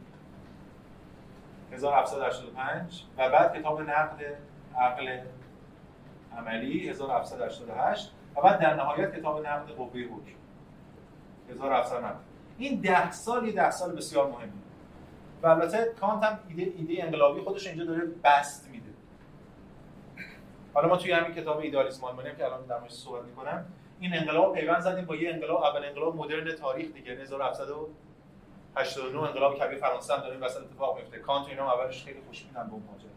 1785 1.71 3.03
و 3.17 3.29
بعد 3.29 3.57
کتاب 3.59 3.81
نقد 3.81 4.19
عقل 4.77 5.19
عملی 6.37 6.89
1788 6.89 8.11
و 8.35 8.41
بعد 8.41 8.59
در 8.59 8.73
نهایت 8.73 9.15
کتاب 9.15 9.47
نقد 9.47 9.69
قوه 9.69 9.99
حکم. 9.99 10.37
1790 11.49 12.15
این 12.57 12.81
ده 12.81 13.11
سال 13.11 13.47
یه 13.47 13.53
ده 13.53 13.71
سال 13.71 13.95
بسیار 13.95 14.27
مهمه. 14.27 14.51
و 15.43 15.47
البته 15.47 15.93
کانت 16.01 16.23
هم 16.23 16.39
ایده 16.47 16.73
ایده 16.77 17.03
انقلابی 17.03 17.41
خودش 17.41 17.67
اینجا 17.67 17.85
داره 17.85 18.01
بست 18.23 18.69
میده. 18.69 18.89
حالا 20.73 20.87
ما 20.87 20.97
توی 20.97 21.11
همین 21.11 21.33
کتاب 21.33 21.57
ایدالیسم 21.57 22.05
آلمانی 22.05 22.35
که 22.35 22.45
الان 22.45 22.65
در 22.65 22.79
صحبت 22.87 23.23
می‌کنم 23.23 23.65
این 23.99 24.13
انقلاب 24.13 24.55
پیوند 24.55 24.79
زدیم 24.79 25.05
با 25.05 25.15
یه 25.15 25.33
انقلاب 25.33 25.63
اول 25.63 25.85
انقلاب 25.85 26.15
مدرن 26.15 26.55
تاریخ 26.55 26.93
دیگه 26.93 27.15
1789 28.77 29.27
انقلاب 29.27 29.59
کبیر 29.59 29.79
فرانسه 29.79 30.13
هم 30.13 30.21
داره 30.21 30.37
وسط 30.37 30.61
اتفاق 30.61 30.97
میفته. 30.97 31.19
کانت 31.19 31.47
اینا 31.47 31.73
اولش 31.73 32.03
خیلی 32.03 32.21
خوشبینن 32.27 32.67
به 32.67 32.73
اون 32.73 32.83
ماجرا. 32.91 33.09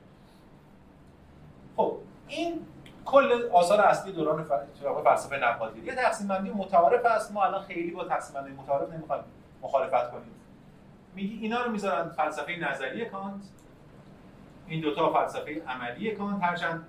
خب 1.76 1.96
این 2.28 2.66
کل 3.04 3.48
آثار 3.52 3.80
اصلی 3.80 4.12
دوران 4.12 4.46
فلسفه 5.04 5.36
نقادی 5.36 5.80
یه 5.80 5.94
تقسیم 5.94 6.28
بندی 6.28 6.50
متعارف 6.50 7.04
است 7.04 7.32
ما 7.32 7.44
الان 7.44 7.62
خیلی 7.62 7.90
با 7.90 8.04
تقسیم 8.04 8.34
بندی 8.34 8.50
متعارف 8.50 8.92
نمی‌خوایم 8.92 9.24
مخالفت 9.62 10.10
کنیم. 10.10 10.34
میگی 11.14 11.38
اینا 11.42 11.64
رو 11.64 11.70
می‌ذارن 11.70 12.08
فلسفه 12.08 12.56
نظری 12.56 13.04
کانت. 13.04 13.42
این 14.66 14.80
دوتا 14.80 15.12
فلسفه 15.12 15.62
عملی 15.68 16.10
کانت. 16.10 16.42
هرچند 16.42 16.86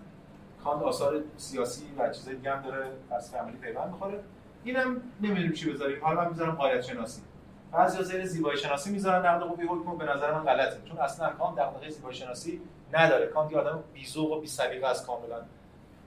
کانت 0.64 0.84
آثار 0.84 1.24
سیاسی 1.38 1.94
و 1.98 2.10
چیزای 2.10 2.36
دیگه 2.36 2.56
هم 2.56 2.62
داره 2.62 2.92
فلسفه 3.10 3.38
عملی 3.38 3.58
پیوند 3.58 3.92
می‌خوره. 3.92 4.24
اینم 4.64 5.02
نمی‌دونیم 5.22 5.52
چی 5.54 5.74
بذاریم. 5.74 6.04
حالا 6.04 6.22
من 6.22 6.30
می‌ذارم 6.30 6.56
قایت 6.56 6.82
شناسی 6.82 7.22
بعضی 7.72 8.04
زیر 8.04 8.26
زیبایی 8.26 8.58
شناسی 8.58 8.92
می‌ذارن 8.92 9.26
نقد 9.26 9.44
قوی 9.44 9.66
حکم 9.66 9.98
به 9.98 10.06
نظر 10.06 10.32
من 10.32 10.44
غلطه. 10.44 10.82
چون 10.86 10.98
اصلا 10.98 11.30
کانت 11.30 11.56
دغدغه 11.56 11.90
زیبایی 11.90 12.16
شناسی 12.16 12.62
نداره. 12.94 13.28
کانت 13.28 13.52
یه 13.52 13.58
آدم 13.58 13.84
بی‌ذوق 13.94 14.32
و 14.32 14.42
بی‌سلیقه 14.42 14.88
است 14.88 15.08
کاملا. 15.08 15.40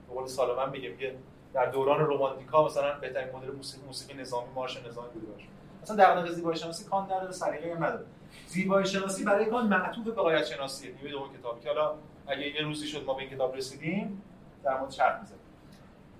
به 0.07 0.13
قول 0.13 0.27
سالمن 0.27 0.69
میگه 0.69 0.97
که 0.97 1.15
در 1.53 1.65
دوران 1.65 1.99
رمانتیکا 1.99 2.65
مثلا 2.65 2.99
بهترین 2.99 3.35
مدل 3.35 3.51
موسیقی 3.51 3.85
موسیقی 3.85 4.21
نظامی 4.21 4.47
مارش 4.55 4.85
نظامی 4.85 5.09
بوده 5.09 5.27
باشه. 5.27 5.47
مثلا 5.83 5.95
دغدغه 5.95 6.31
زیبایی 6.31 6.59
شناسی 6.59 6.85
کانت 6.85 7.11
نداره 7.11 7.31
سلیقه 7.31 7.75
هم 7.75 7.83
نداره. 7.83 8.05
زیبایی 8.47 8.85
شناسی 8.85 9.23
برای 9.23 9.45
کانت 9.45 9.69
معطوف 9.71 10.05
به 10.05 10.11
قایت 10.11 10.45
شناسی 10.45 10.93
نیمه 10.93 11.11
دوم 11.11 11.37
کتابی 11.39 11.61
که 11.61 11.69
حالا 11.69 11.95
اگه 12.27 12.55
یه 12.55 12.61
روزی 12.61 12.87
شد 12.87 13.05
ما 13.05 13.13
به 13.13 13.21
این 13.21 13.29
کتاب 13.29 13.55
رسیدیم 13.55 14.21
در 14.63 14.79
مورد 14.79 14.91
شرط 14.91 15.19
می‌زنیم 15.21 15.39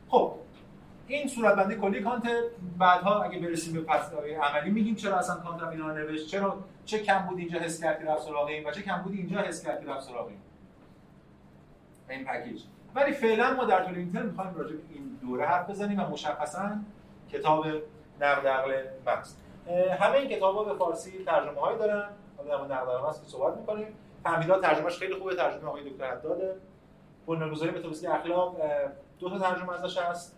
خب 0.10 0.34
این 1.08 1.28
صورتبندی 1.28 1.76
کلی 1.76 2.03
کانت 2.03 2.24
بعدها 2.78 3.24
اگه 3.24 3.39
برسیم 3.39 3.74
به 3.74 3.82
پس 3.82 4.12
عملی 4.41 4.72
میگیم 4.72 4.95
چرا 4.95 5.18
اصلا 5.18 5.36
کانت 5.36 5.64
اینا 5.64 5.88
رو 5.88 5.93
نوشت؟ 5.93 6.28
چرا 6.28 6.58
چه 6.86 6.99
کم 6.99 7.20
بود 7.20 7.38
اینجا 7.38 7.60
حس 7.60 7.84
کرد 7.84 7.99
که 7.99 8.06
رفت 8.06 8.22
سراغ 8.22 8.47
این 8.47 8.68
و 8.68 8.72
چه 8.72 8.82
کم 8.82 8.97
بود 8.97 9.14
اینجا 9.14 9.38
حس 9.39 9.66
کرد 9.66 9.82
که 9.86 9.91
رفت 9.91 10.08
سراغ 10.08 10.28
این؟ 10.28 10.38
این 12.10 12.26
پکیج. 12.26 12.62
ولی 12.95 13.12
فعلا 13.12 13.53
ما 13.53 13.66
در 13.66 13.84
طول 13.84 13.95
این 13.95 14.14
ترم 14.14 14.26
می‌خوایم 14.26 14.56
راجع 14.56 14.76
به 14.76 14.82
این 14.93 15.20
دوره 15.22 15.45
حرف 15.45 15.70
بزنیم 15.70 15.99
و 15.99 16.08
مشخصا 16.08 16.72
کتاب 17.32 17.66
نقد 18.22 18.47
عقل 18.47 18.84
محض 19.06 19.36
همه 19.99 20.18
این 20.18 20.30
کتاب‌ها 20.30 20.64
به 20.64 20.74
فارسی 20.74 21.24
ترجمه 21.26 21.60
هایی 21.60 21.78
دارن. 21.78 22.10
حالا 22.38 22.58
در 22.58 22.64
نقد 22.64 22.89
عقل 22.89 23.03
محض 23.03 23.22
که 23.22 23.28
صحبت 23.28 23.58
می‌کنیم. 23.58 23.88
فهمیدات 24.24 24.62
ترجمهش 24.62 24.97
خیلی 24.99 25.14
خوبه. 25.14 25.36
ترجمه 25.36 25.70
آقای 25.70 25.89
دکتر 25.89 26.12
حداده. 26.12 26.56
بنیانگذاری 27.28 27.72
متافیزیک 27.72 28.10
اخلاق. 28.10 28.58
دو 29.20 29.30
تا 29.30 29.39
ترجمه 29.39 29.74
ازش 29.74 29.97
هست. 29.97 30.38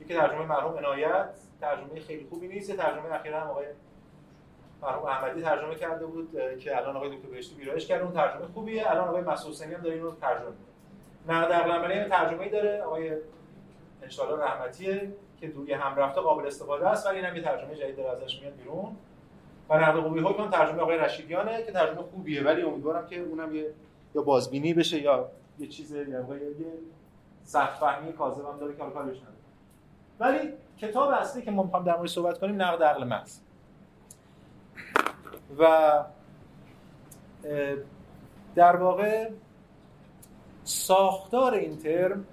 یکی 0.00 0.14
ترجمه 0.14 0.46
مرحوم 0.46 0.76
عنایت 0.76 1.30
ترجمه 1.60 2.00
خیلی 2.00 2.26
خوبی 2.30 2.48
نیست. 2.48 2.76
ترجمه 2.76 3.14
اخیرا 3.14 3.40
هم 3.40 3.50
آقای 3.50 3.66
مرحوم 4.82 5.04
احمدی 5.04 5.42
ترجمه 5.42 5.74
کرده 5.74 6.06
بود 6.06 6.58
که 6.58 6.76
الان 6.76 6.96
آقای 6.96 7.16
دکتر 7.16 7.28
بهشتی 7.28 7.54
ویرایش 7.54 7.86
کرده. 7.86 8.04
اون 8.04 8.12
ترجمه 8.12 8.46
خوبیه. 8.54 8.90
الان 8.90 9.08
آقای 9.08 9.22
مسعود 9.22 9.62
هم 9.62 9.80
داره 9.82 9.94
اینو 9.94 10.10
ترجمه 10.10 10.50
می‌کنه. 10.50 11.36
نقد 11.36 11.52
عقل 11.52 12.08
ترجمه‌ای 12.08 12.50
داره. 12.50 12.82
آقای 12.82 13.10
ان 14.02 14.40
رحمتیه 14.40 15.12
که 15.40 15.48
دوی 15.48 15.72
هم 15.72 15.96
رفته 15.96 16.20
قابل 16.20 16.46
استفاده 16.46 16.88
است 16.88 17.06
ولی 17.06 17.16
اینم 17.16 17.36
یه 17.36 17.42
ترجمه 17.42 17.74
جدید 17.74 17.96
داره 17.96 18.10
ازش 18.10 18.40
میاد 18.40 18.56
بیرون. 18.56 18.96
و 19.68 19.78
نقد 19.78 20.00
قوی 20.00 20.20
حکم 20.20 20.50
ترجمه 20.50 20.82
آقای 20.82 20.98
رشیدیانه 20.98 21.62
که 21.62 21.72
ترجمه 21.72 22.02
خوبیه. 22.02 22.44
ولی 22.44 22.62
امیدوارم 22.62 23.06
که 23.06 23.20
اونم 23.20 23.54
یه 23.54 23.70
یا 24.14 24.22
بازبینی 24.22 24.74
بشه 24.74 24.98
یا 25.02 25.30
یه 25.58 25.66
چیز 25.66 25.92
یا 25.92 26.04
یه 26.04 26.72
سخت 27.44 27.80
فهمی 27.80 28.12
کاذب 28.12 28.44
هم 28.44 28.58
داره 28.58 28.72
که 28.72 28.78
کارش 28.78 29.16
نداره. 29.16 29.33
ولی 30.24 30.52
کتاب 30.78 31.10
اصلی 31.10 31.42
که 31.42 31.50
ما 31.50 31.62
می‌خوام 31.62 31.84
در 31.84 31.96
مورد 31.96 32.08
صحبت 32.08 32.38
کنیم 32.38 32.62
نقد 32.62 32.82
عقل 32.82 33.04
محض. 33.04 33.38
و 35.58 36.04
در 38.54 38.76
واقع 38.76 39.30
ساختار 40.64 41.54
این 41.54 41.78
ترم 41.78 42.26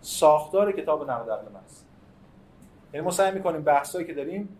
ساختار 0.00 0.72
کتاب 0.72 1.10
نقد 1.10 1.30
عقل 1.30 1.52
محض. 1.52 1.82
یعنی 2.92 3.04
ما 3.04 3.10
سعی 3.10 3.32
می‌کنیم 3.32 3.62
بحثایی 3.62 4.06
که 4.06 4.14
داریم 4.14 4.58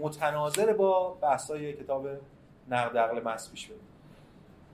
متناظر 0.00 0.72
با 0.72 1.08
بحثای 1.22 1.72
کتاب 1.72 2.08
نقد 2.68 2.96
عقل 2.96 3.22
محض 3.22 3.50
پیش 3.50 3.66
بریم. 3.66 3.80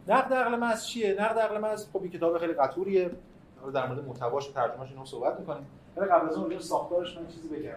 نقد 0.08 0.34
عقل 0.34 0.56
محض 0.56 0.86
چیه؟ 0.86 1.16
نقد 1.20 1.38
عقل 1.38 1.58
محض 1.58 1.90
خب 1.92 2.02
این 2.02 2.10
کتاب 2.10 2.38
خیلی 2.38 2.52
قطوریه. 2.52 3.10
در 3.72 3.86
مورد 3.86 4.08
محتواش 4.08 4.48
و 4.48 4.52
ترجمهش 4.52 4.90
اینو 4.90 5.04
صحبت 5.04 5.40
می‌کنیم. 5.40 5.66
ولی 5.96 6.06
قبل 6.06 6.28
از 6.28 6.36
اون 6.36 6.58
ساختارش 6.58 7.18
من 7.18 7.26
چیزی 7.26 7.48
بگم. 7.48 7.70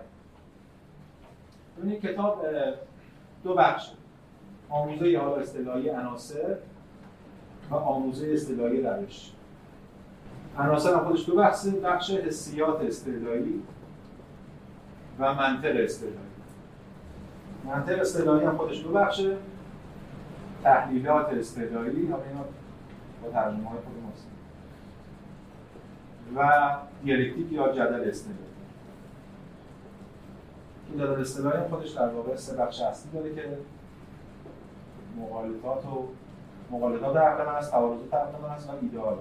ببینید 1.77 2.01
کتاب 2.01 2.45
دو 3.43 3.55
بخش. 3.55 3.91
آموزه 4.69 5.17
حالا 5.17 5.35
اصطلاحی 5.35 5.89
عناصر 5.89 6.55
و 7.69 7.75
آموزه 7.75 8.27
اصطلاحی 8.27 8.81
روش. 8.81 9.31
عناصر 10.57 10.93
هم 10.93 11.05
خودش 11.05 11.29
دو 11.29 11.35
بخش 11.35 11.65
بخش 11.65 12.11
حسیات 12.11 12.81
اصطلاحی 12.81 13.63
و 15.19 15.33
منطق 15.33 15.75
اصطلاحی. 15.83 16.15
منطق 17.65 17.99
اصطلاحی 17.99 18.45
هم 18.45 18.57
خودش 18.57 18.83
دو 18.83 18.91
بخشه. 18.91 19.37
تحلیلات 20.63 21.33
اصطلاحی 21.33 22.07
حالا 22.07 22.23
اینا 22.23 22.43
با 23.23 23.29
ترجمه 23.31 23.69
های 23.69 23.79
خود 23.79 24.03
ماست. 24.03 24.27
و 26.35 26.69
دیالکتیک 27.03 27.51
یا 27.51 27.71
جدل 27.71 28.09
اصطلاحی. 28.09 28.39
این 30.89 30.99
جدل 30.99 31.21
اصطلاحی 31.21 31.67
خودش 31.69 31.89
در 31.89 32.09
واقع 32.09 32.35
سه 32.35 32.57
بخش 32.57 32.81
اصلی 32.81 33.11
داره 33.11 33.35
که 33.35 33.57
مقالطات 35.17 35.85
و 35.85 36.07
مقالطات 36.71 37.17
عقل 37.17 37.45
من 37.45 37.55
است 37.55 37.71
تعارضات 37.71 38.13
عقل 38.13 38.41
من 38.41 38.49
است 38.49 38.69
و 38.69 38.73
ایدئال 38.81 39.17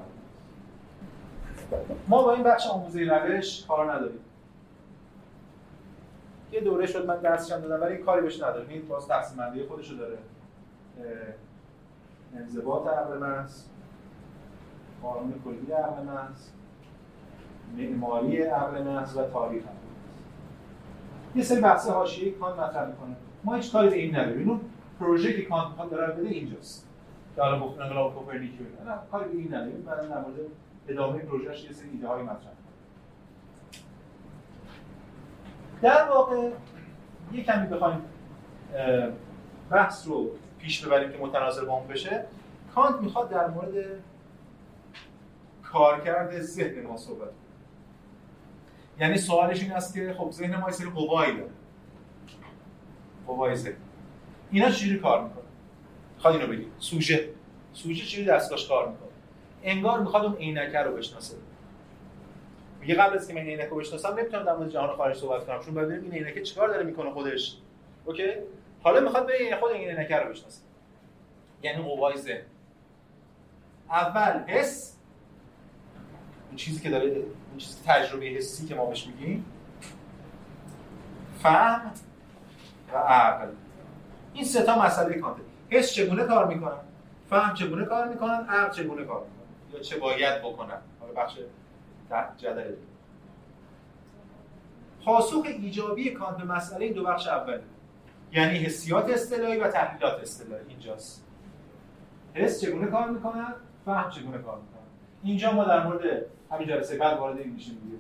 ما 2.08 2.22
با 2.22 2.34
این 2.34 2.42
بخش 2.42 2.66
آموزه 2.66 3.00
روش 3.00 3.66
کار 3.66 3.92
نداریم. 3.92 4.20
یه 6.52 6.60
دوره 6.60 6.86
شد 6.86 7.06
من 7.06 7.20
درسش 7.20 7.52
هم 7.52 7.60
دادم 7.60 7.82
ولی 7.84 7.96
کاری 7.96 8.22
بهش 8.22 8.42
نداریم 8.42 8.68
این 8.68 8.88
باز 8.88 9.08
تقسیم 9.08 9.38
بندی 9.38 9.64
خودشو 9.64 9.94
داره. 9.94 10.18
انضباط 12.36 12.86
عقل 12.86 13.18
محض 13.18 13.64
قانون 15.02 15.34
کلی 15.44 15.72
عقل 15.72 16.02
محض 16.02 16.48
معماری 17.76 18.42
عقل 18.42 18.82
محض 18.82 19.16
و 19.16 19.22
تاریخ 19.22 19.62
عقل 19.62 19.72
یه 21.34 21.42
سری 21.42 21.60
بحث 21.60 21.88
حاشیه‌ای 21.88 22.32
کان 22.32 22.60
مطرح 22.60 22.86
می‌کنه. 22.86 23.16
ما 23.44 23.54
هیچ 23.54 23.72
کاری 23.72 23.88
به 23.88 23.96
این 23.96 24.16
نداریم. 24.16 24.50
اون 24.50 24.60
پروژه 25.00 25.32
که 25.32 25.42
کانت 25.42 25.90
داره 25.90 26.14
بده 26.14 26.28
اینجاست. 26.28 26.88
که 27.36 27.42
حالا 27.42 27.60
گفتن 27.60 27.82
انقلاب 27.82 28.14
کوپرنیکی 28.14 28.66
نه 28.86 28.94
کاری 29.10 29.28
به 29.28 29.38
این 29.38 29.54
نداریم. 29.54 29.82
بعد 29.82 30.08
در 30.08 30.20
مورد 30.20 30.36
ادامه 30.88 31.18
پروژهش 31.18 31.64
یه 31.64 31.72
سری 31.72 31.90
ایده 31.90 32.08
های 32.08 32.22
مطرح 32.22 32.52
در 35.82 36.08
واقع 36.08 36.50
یه 37.32 37.44
کمی 37.44 37.66
بخوایم 37.66 38.00
بحث 39.70 40.06
رو 40.06 40.30
پیش 40.58 40.86
ببریم 40.86 41.12
که 41.12 41.18
متناظر 41.18 41.64
با 41.64 41.72
اون 41.72 41.86
بشه. 41.86 42.24
کانت 42.74 43.00
می‌خواد 43.00 43.30
در 43.30 43.48
مورد 43.48 43.74
کارکرد 45.62 46.40
ذهن 46.40 46.86
ما 46.86 46.96
صحبت 46.96 47.28
یعنی 49.00 49.16
سوالش 49.16 49.62
این 49.62 49.72
است 49.72 49.94
که 49.94 50.14
خب 50.18 50.30
ذهن 50.30 50.56
ما 50.56 50.66
یه 50.66 50.72
سری 50.72 50.90
قوایی 50.90 51.36
داره. 51.36 51.50
قوای 53.26 53.56
ذهن. 53.56 53.76
اینا 54.50 54.70
چجوری 54.70 54.98
کار 54.98 55.24
می‌کنه؟ 55.24 55.44
می‌خواد 56.14 56.34
اینو 56.34 56.46
بگید 56.46 56.72
سوژه. 56.78 57.28
سوژه 57.72 58.04
چجوری 58.06 58.26
دستگاهش 58.26 58.68
کار 58.68 58.88
می‌کنه؟ 58.88 59.08
انگار 59.62 60.00
می‌خواد 60.00 60.24
اون 60.24 60.36
عینکه 60.36 60.78
رو 60.78 60.96
بشناسه. 60.96 61.36
میگه 62.80 62.94
قبل 62.94 63.16
از 63.16 63.28
که 63.28 63.34
من 63.34 63.40
این 63.40 63.48
عینک 63.48 63.70
رو 63.70 63.76
بشناسم 63.76 64.14
نمی‌تونم 64.18 64.44
در 64.44 64.56
مورد 64.56 64.70
جهان 64.70 64.96
خارج 64.96 65.16
صحبت 65.16 65.46
کنم 65.46 65.60
چون 65.60 65.74
باید 65.74 65.90
این 65.90 66.12
عینکه 66.12 66.42
چیکار 66.42 66.68
داره 66.68 66.84
می‌کنه 66.84 67.10
خودش. 67.10 67.56
اوکی؟ 68.04 68.28
حالا 68.82 69.00
می‌خواد 69.00 69.30
این 69.30 69.56
خود 69.56 69.70
این 69.70 69.88
عینکه 69.88 70.16
رو 70.16 70.30
بشناسه. 70.30 70.62
یعنی 71.62 71.82
قوای 71.82 72.16
ذهن. 72.16 72.42
اول 73.90 74.44
حس. 74.46 74.96
اون 76.48 76.56
چیزی 76.56 76.80
که 76.80 76.90
داره 76.90 77.24
تجربه 77.86 78.26
حسی 78.26 78.66
که 78.66 78.74
ما 78.74 78.86
بهش 78.86 79.06
میگیم. 79.06 79.44
فهم 81.42 81.92
و 82.92 82.96
عقل. 82.96 83.48
این 84.34 84.44
سه 84.44 84.62
تا 84.62 84.82
مسئله 84.82 85.18
کانته 85.18 85.42
حس 85.70 85.92
چگونه 85.92 86.24
کار 86.24 86.46
می‌کنن؟ 86.46 86.78
فهم 87.30 87.54
چگونه 87.54 87.84
کار 87.84 88.08
می‌کنن؟ 88.08 88.46
عقل 88.48 88.70
چگونه 88.70 89.04
کار 89.04 89.24
می‌کنن؟ 89.24 89.74
یا 89.74 89.80
چه 89.80 89.98
باید 89.98 90.42
بکنن؟ 90.42 90.78
حالا 91.00 91.12
بخش 91.12 91.38
جدل 92.36 92.74
پاسخ 95.04 95.42
ایجابی 95.44 96.10
کانت 96.10 96.36
به 96.36 96.44
مسئله 96.44 96.84
این 96.84 96.94
دو 96.94 97.04
بخش 97.04 97.26
اولی 97.28 97.62
یعنی 98.32 98.58
حسیات 98.58 99.10
اصطلاحی 99.10 99.60
و 99.60 99.68
تحلیلات 99.68 100.20
اصطلاحی. 100.20 100.64
اینجاست. 100.68 101.24
حس 102.34 102.60
چگونه 102.60 102.86
کار 102.86 103.10
می‌کنن؟ 103.10 103.54
فهم 103.84 104.10
چگونه 104.10 104.38
کار 104.38 104.58
می‌کنن؟ 104.58 104.87
اینجا 105.22 105.52
ما 105.52 105.64
در 105.64 105.86
مورد 105.86 106.00
همین 106.50 106.68
جلسه 106.68 106.98
بعد 106.98 107.18
وارد 107.18 107.38
این 107.38 107.52
میشیم 107.52 107.78
دیگه. 107.84 107.96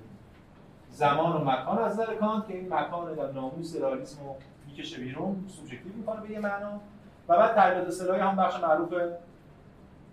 زمان 0.90 1.32
و 1.32 1.44
مکان 1.44 1.78
از 1.78 1.92
نظر 1.92 2.14
کانت 2.14 2.48
که 2.48 2.54
این 2.54 2.74
مکان 2.74 3.14
در 3.14 3.32
ناموس 3.32 3.76
رئالیسم 3.76 4.24
رو 4.24 4.36
می‌کشه 4.66 5.00
بیرون 5.00 5.44
سوبژکتیو 5.48 5.92
می‌کنه 5.96 6.20
به 6.20 6.30
یه 6.30 6.38
معنا. 6.38 6.80
و 7.28 7.36
بعد 7.36 7.54
تحلیلات 7.54 7.86
اصطلاحی 7.86 8.20
هم 8.20 8.36
بخش 8.36 8.60
معروف 8.60 8.92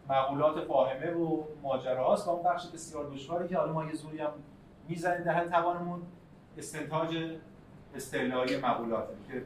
مقولات 0.09 0.65
فاهمه 0.65 1.11
و 1.11 1.43
ماجراهاست 1.63 2.27
و 2.27 2.31
اون 2.31 2.43
بخش 2.43 2.67
بسیار 2.67 3.05
دشواری 3.05 3.47
که 3.47 3.57
حالا 3.57 3.73
ما 3.73 3.85
یه 3.85 3.93
زوری 3.93 4.17
هم 4.17 4.31
می‌زنیم 4.89 5.23
در 5.23 5.45
توانمون 5.45 6.01
استنتاج 6.57 7.17
اصطلاحی 7.95 8.57
مقولاته 8.57 9.13
که 9.27 9.45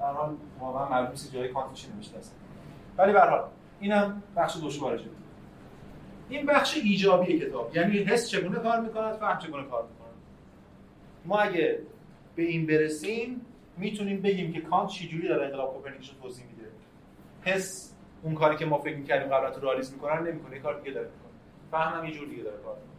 در 0.00 0.12
حال 0.12 0.36
واقعا 0.60 0.88
معلوم 0.88 1.10
نیست 1.10 1.32
جای 1.32 1.48
کانت 1.48 1.72
چی 1.72 1.92
نوشته 1.92 2.18
است. 2.18 2.36
ولی 2.98 3.12
به 3.12 3.20
حال 3.20 3.44
اینم 3.80 4.22
بخش 4.36 4.56
دشوارشه. 4.64 5.08
این 6.36 6.46
بخش 6.46 6.76
ایجابی 6.76 7.38
کتاب. 7.38 7.76
یعنی 7.76 7.98
حس 7.98 8.28
چگونه 8.28 8.58
کار 8.58 8.80
می‌کند 8.80 9.16
فهم 9.16 9.38
چگونه 9.38 9.64
کار 9.64 9.82
می‌کند. 9.82 10.14
ما 11.24 11.38
اگه 11.38 11.78
به 12.36 12.42
این 12.42 12.66
برسیم 12.66 13.40
می‌تونیم 13.76 14.22
بگیم 14.22 14.52
که 14.52 14.60
کانت 14.60 14.88
چجوری 14.88 15.28
داره 15.28 15.44
انقلاب 15.46 15.74
کوپرنیکوس 15.74 16.10
رو 16.10 16.22
توضیح 16.22 16.44
میده. 16.46 16.70
حس 17.42 17.94
اون 18.22 18.34
کاری 18.34 18.56
که 18.56 18.66
ما 18.66 18.78
فکر 18.78 18.96
می‌کردیم 18.96 19.28
قبلا 19.28 19.50
تو 19.50 19.60
رئالیسم 19.60 19.94
می‌کنن 19.94 20.26
نمی‌کنه. 20.26 20.58
کار 20.58 20.80
دیگه 20.80 20.90
داره 20.94 21.06
می‌کنه. 21.06 21.32
فهم 21.70 21.98
هم 21.98 22.04
یه 22.04 22.10
جور 22.14 22.28
دیگه 22.28 22.42
داره 22.42 22.56
کار 22.56 22.74
می‌کنه. 22.74 22.94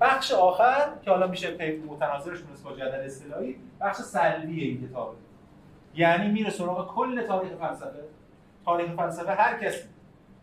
بخش 0.00 0.32
آخر 0.32 0.92
که 1.02 1.10
حالا 1.10 1.26
میشه 1.26 1.78
متناظرش 1.88 2.40
مونس 2.40 2.62
با 2.62 2.72
جدل 2.72 3.04
استعلایی 3.04 3.56
بخش 3.80 3.96
سلبی 3.96 4.64
این 4.64 4.88
کتابه 4.88 5.16
یعنی 5.94 6.32
میره 6.32 6.50
سراغ 6.50 6.94
کل 6.94 7.26
تاریخ 7.26 7.52
فلسفه. 7.52 8.04
تاریخ 8.64 8.92
فلسفه 8.92 9.34
هر 9.34 9.58
کسی 9.58 9.88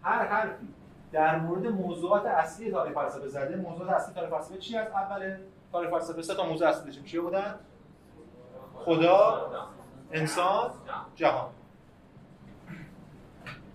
هر 0.04 0.26
حرفی 0.26 0.68
در 1.16 1.40
مورد 1.40 1.68
موضوعات 1.68 2.26
اصلی 2.26 2.72
تاریخ 2.72 2.94
فلسفه 2.94 3.28
زده. 3.28 3.56
موضوعات 3.56 3.90
اصلی 3.90 4.14
تاریخ 4.14 4.30
فلسفه 4.30 4.58
چی 4.58 4.78
از 4.78 4.88
اول 4.88 5.38
تاریخ 5.72 5.92
فلسفه 5.92 6.22
سه 6.22 6.36
تا 6.36 6.46
موضوع 6.46 6.68
اصلی 6.68 6.92
چی 6.92 7.20
بودن؟ 7.20 7.56
خدا 8.76 9.52
انسان 10.12 10.72
جهان. 11.16 11.50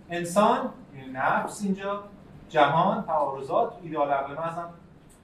انسان 0.09 0.69
یعنی 0.95 1.11
نفس 1.11 1.61
اینجا 1.63 2.03
جهان 2.49 3.03
تعارضات 3.03 3.73
ایدئال 3.81 4.11
عقل 4.11 4.35
هم 4.35 4.73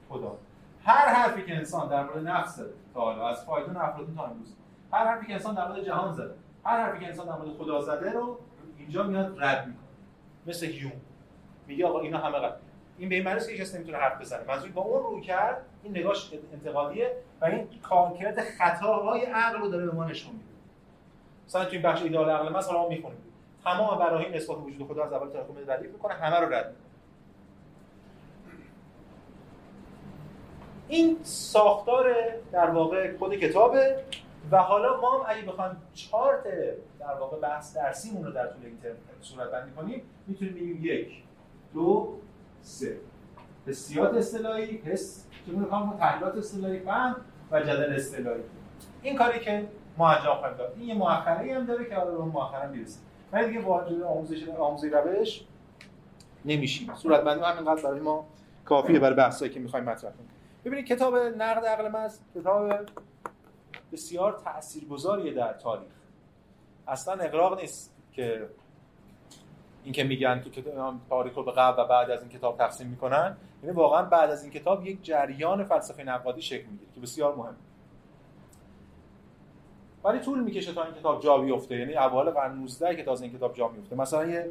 خدا. 0.10 0.38
هر 0.84 1.14
حرفی 1.14 1.46
که 1.46 1.56
انسان 1.56 1.90
در 1.90 2.04
مورد 2.04 2.28
نفس 2.28 2.56
زده. 2.56 2.74
تا 2.94 3.02
حالا 3.02 3.28
از 3.28 3.46
فایدون 3.46 3.78
افلاطون 3.78 4.16
تا 4.16 4.24
امروز. 4.24 4.56
هر 4.92 5.06
حرفی 5.06 5.28
که 5.28 5.34
انسان 5.34 5.56
در 5.56 5.68
مورد 5.68 5.84
جهان 5.84 6.14
زده. 6.14 6.36
هر 6.66 6.84
حرفی 6.84 7.00
که 7.00 7.08
انسان 7.08 7.26
در 7.26 7.36
مورد 7.36 7.58
خدا 7.58 7.82
زده 7.82 8.12
رو 8.12 8.40
اینجا 8.78 9.04
میاد 9.04 9.44
رد 9.44 9.68
می‌کنه. 9.68 9.84
مثل 10.48 10.66
هیوم 10.66 10.92
میگه 11.68 11.88
آقا 11.88 12.00
اینا 12.00 12.18
همه 12.18 12.40
غلط 12.40 12.54
این 12.98 13.10
به 13.10 13.16
این 13.16 13.24
معنی 13.24 13.40
که 13.40 13.58
کسی 13.58 13.78
نمی‌تونه 13.78 13.98
حرف 13.98 14.22
بزنه. 14.22 14.44
منظور 14.48 14.72
با 14.72 14.82
اون 14.82 15.04
روی 15.04 15.22
کرد 15.22 15.66
این 15.84 15.98
نگاهش 15.98 16.34
انتقادیه 16.54 17.18
و 17.42 17.46
این 17.46 17.68
کارکرد 17.82 18.42
خطاهای 18.42 19.22
عقل 19.22 19.60
رو 19.60 19.68
داره 19.68 19.86
به 19.86 19.92
ما 19.92 20.06
نشون 20.06 20.34
میده. 20.34 20.46
مثلا 21.48 21.66
تو 21.66 21.72
این 21.72 21.82
بخش 21.82 22.02
ایدئال 22.02 22.30
عقل 22.30 22.50
ما 22.50 22.60
حالا 22.60 22.82
ما 22.82 22.90
می‌خونیم. 22.90 23.20
تمام 23.64 24.00
براهین 24.00 24.34
نسبت 24.34 24.58
وجود 24.58 24.88
خدا 24.88 25.06
از 25.06 25.14
اول 25.14 25.30
تا 25.30 25.40
آخر 25.40 25.74
ردیف 25.74 25.92
می‌کنه 25.92 26.14
همه 26.14 26.40
رو 26.40 26.54
رد 26.54 26.68
می‌کنه. 26.68 26.88
این 30.88 31.18
ساختار 31.24 32.16
در 32.52 32.70
واقع 32.70 33.18
خود 33.18 33.36
کتابه 33.36 34.04
و 34.52 34.58
حالا 34.58 35.02
ما 35.02 35.18
هم 35.18 35.26
اگه 35.28 35.48
بخوایم 35.48 35.78
چارت 35.94 36.44
در 37.00 37.14
واقع 37.20 37.40
بحث 37.40 37.76
درسیمون 37.76 38.26
رو 38.26 38.32
در 38.32 38.48
طول 38.48 38.66
این 38.66 38.78
ترم 38.78 38.96
صورت 39.22 39.52
بندی 39.52 39.72
کنیم 39.72 40.02
می‌تونیم 40.28 40.54
بگیم 40.54 40.86
یک. 40.86 41.24
دو 41.74 42.18
سه. 42.62 42.98
حسیات 43.68 44.14
اصطلاحی 44.14 44.78
حس 44.78 45.26
چگونه 45.48 45.66
کار 45.66 45.96
تحلیلات 46.00 46.38
اصطلاحی 46.38 46.80
فهم 46.80 47.16
و 47.52 47.60
جدل 47.60 47.96
اصطلاحی. 47.96 48.42
این 49.02 49.18
کاری 49.18 49.40
که 49.40 49.68
ما 49.98 50.10
انجام 50.10 50.38
خواهیم 50.38 50.58
داد. 50.58 50.74
این 50.78 50.88
یه 50.88 50.94
مؤخره 50.94 51.56
هم 51.56 51.66
داره 51.66 51.90
که 51.90 51.96
حالا 51.96 52.12
به 52.12 52.24
مؤخرا 52.24 52.68
می‌رسیم. 52.68 53.02
ولی 53.32 53.48
دیگه 53.48 53.62
وارد 53.62 54.02
آموزش 54.02 54.50
آموزش 54.50 54.92
روش 54.94 55.44
نمیشیم. 56.46 56.96
صورت 56.96 57.24
بندی 57.24 57.44
همینقدر 57.44 57.82
برای 57.82 58.00
ما 58.00 58.26
کافیه 58.66 59.00
برای 59.00 59.16
بحثایی 59.16 59.52
که 59.52 59.60
می‌خوایم 59.60 59.86
مطرح 59.86 60.12
کنیم. 60.12 60.30
ببینید 60.66 60.86
کتاب 60.86 61.16
نقد 61.16 61.66
عقل 61.66 61.92
محض 61.92 62.20
کتاب 62.36 62.72
بسیار 63.92 64.42
تاثیرگذاریه 64.44 65.34
در 65.34 65.54
تاریخ. 65.54 65.92
اصلا 66.88 67.14
اقراق 67.14 67.60
نیست 67.60 67.94
که 68.12 68.50
این 69.88 69.94
که 69.94 70.04
میگن 70.04 70.40
تو 70.40 70.62
تاریخ 71.10 71.34
رو 71.34 71.44
به 71.44 71.52
قبل 71.52 71.84
و 71.84 71.86
بعد 71.88 72.12
از 72.12 72.22
این 72.22 72.30
کتاب 72.30 72.58
تقسیم 72.58 72.88
می‌کنن. 72.88 73.38
یعنی 73.64 73.76
واقعا 73.76 74.04
بعد 74.04 74.30
از 74.30 74.44
این 74.44 74.54
کتاب 74.54 74.88
یک 74.88 75.04
جریان 75.04 75.64
فلسفه 75.64 76.04
نقادی 76.04 76.42
شکل 76.42 76.66
می‌گیره 76.66 76.92
که 76.96 77.02
بسیار 77.02 77.36
مهمه 77.36 77.56
ولی 80.04 80.20
طول 80.20 80.44
می‌کشه 80.44 80.74
تا 80.74 80.84
این 80.84 80.94
کتاب 80.94 81.22
جا 81.22 81.38
بیفته. 81.38 81.76
یعنی 81.76 81.96
اوایل 81.96 82.30
قرن 82.30 82.56
19 82.56 82.96
که 82.96 83.04
تازه 83.04 83.26
این 83.26 83.34
کتاب 83.38 83.54
جا 83.54 83.68
میفته 83.68 83.96
مثلا 83.96 84.26
یه 84.26 84.50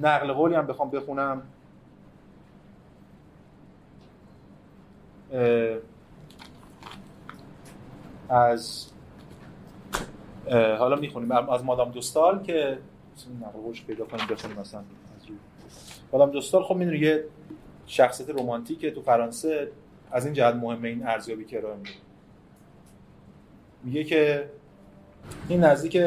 نقل 0.00 0.32
قولی 0.32 0.54
هم 0.54 0.66
بخوام 0.66 0.90
بخونم. 0.90 1.42
از 8.28 8.90
حالا 10.50 10.96
می‌خونیم. 10.96 11.32
از 11.32 11.64
مادام 11.64 11.90
دوستال 11.90 12.42
که 12.42 12.78
نقل 13.28 13.86
پیدا 13.86 14.04
کنیم 14.04 14.26
بخونیم 14.26 14.58
مثلا 14.58 14.80
از 14.80 15.26
روی 15.26 15.38
مادام 16.12 16.30
دوستال 16.30 16.62
خب 16.62 16.74
می‌دونی 16.74 16.98
یه 16.98 17.24
شخصیت 17.86 18.30
رمانتیکه 18.30 18.90
تو 18.90 19.02
فرانسه. 19.02 19.72
از 20.12 20.24
این 20.24 20.34
جهت 20.34 20.54
مهمه 20.54 20.88
این 20.88 21.06
ارزیابی 21.06 21.44
که 21.44 21.58
ارائه 21.58 21.76
میده. 21.76 21.90
میگه 23.84 24.04
که 24.04 24.50
این 25.48 25.64
نزدیک 25.64 26.02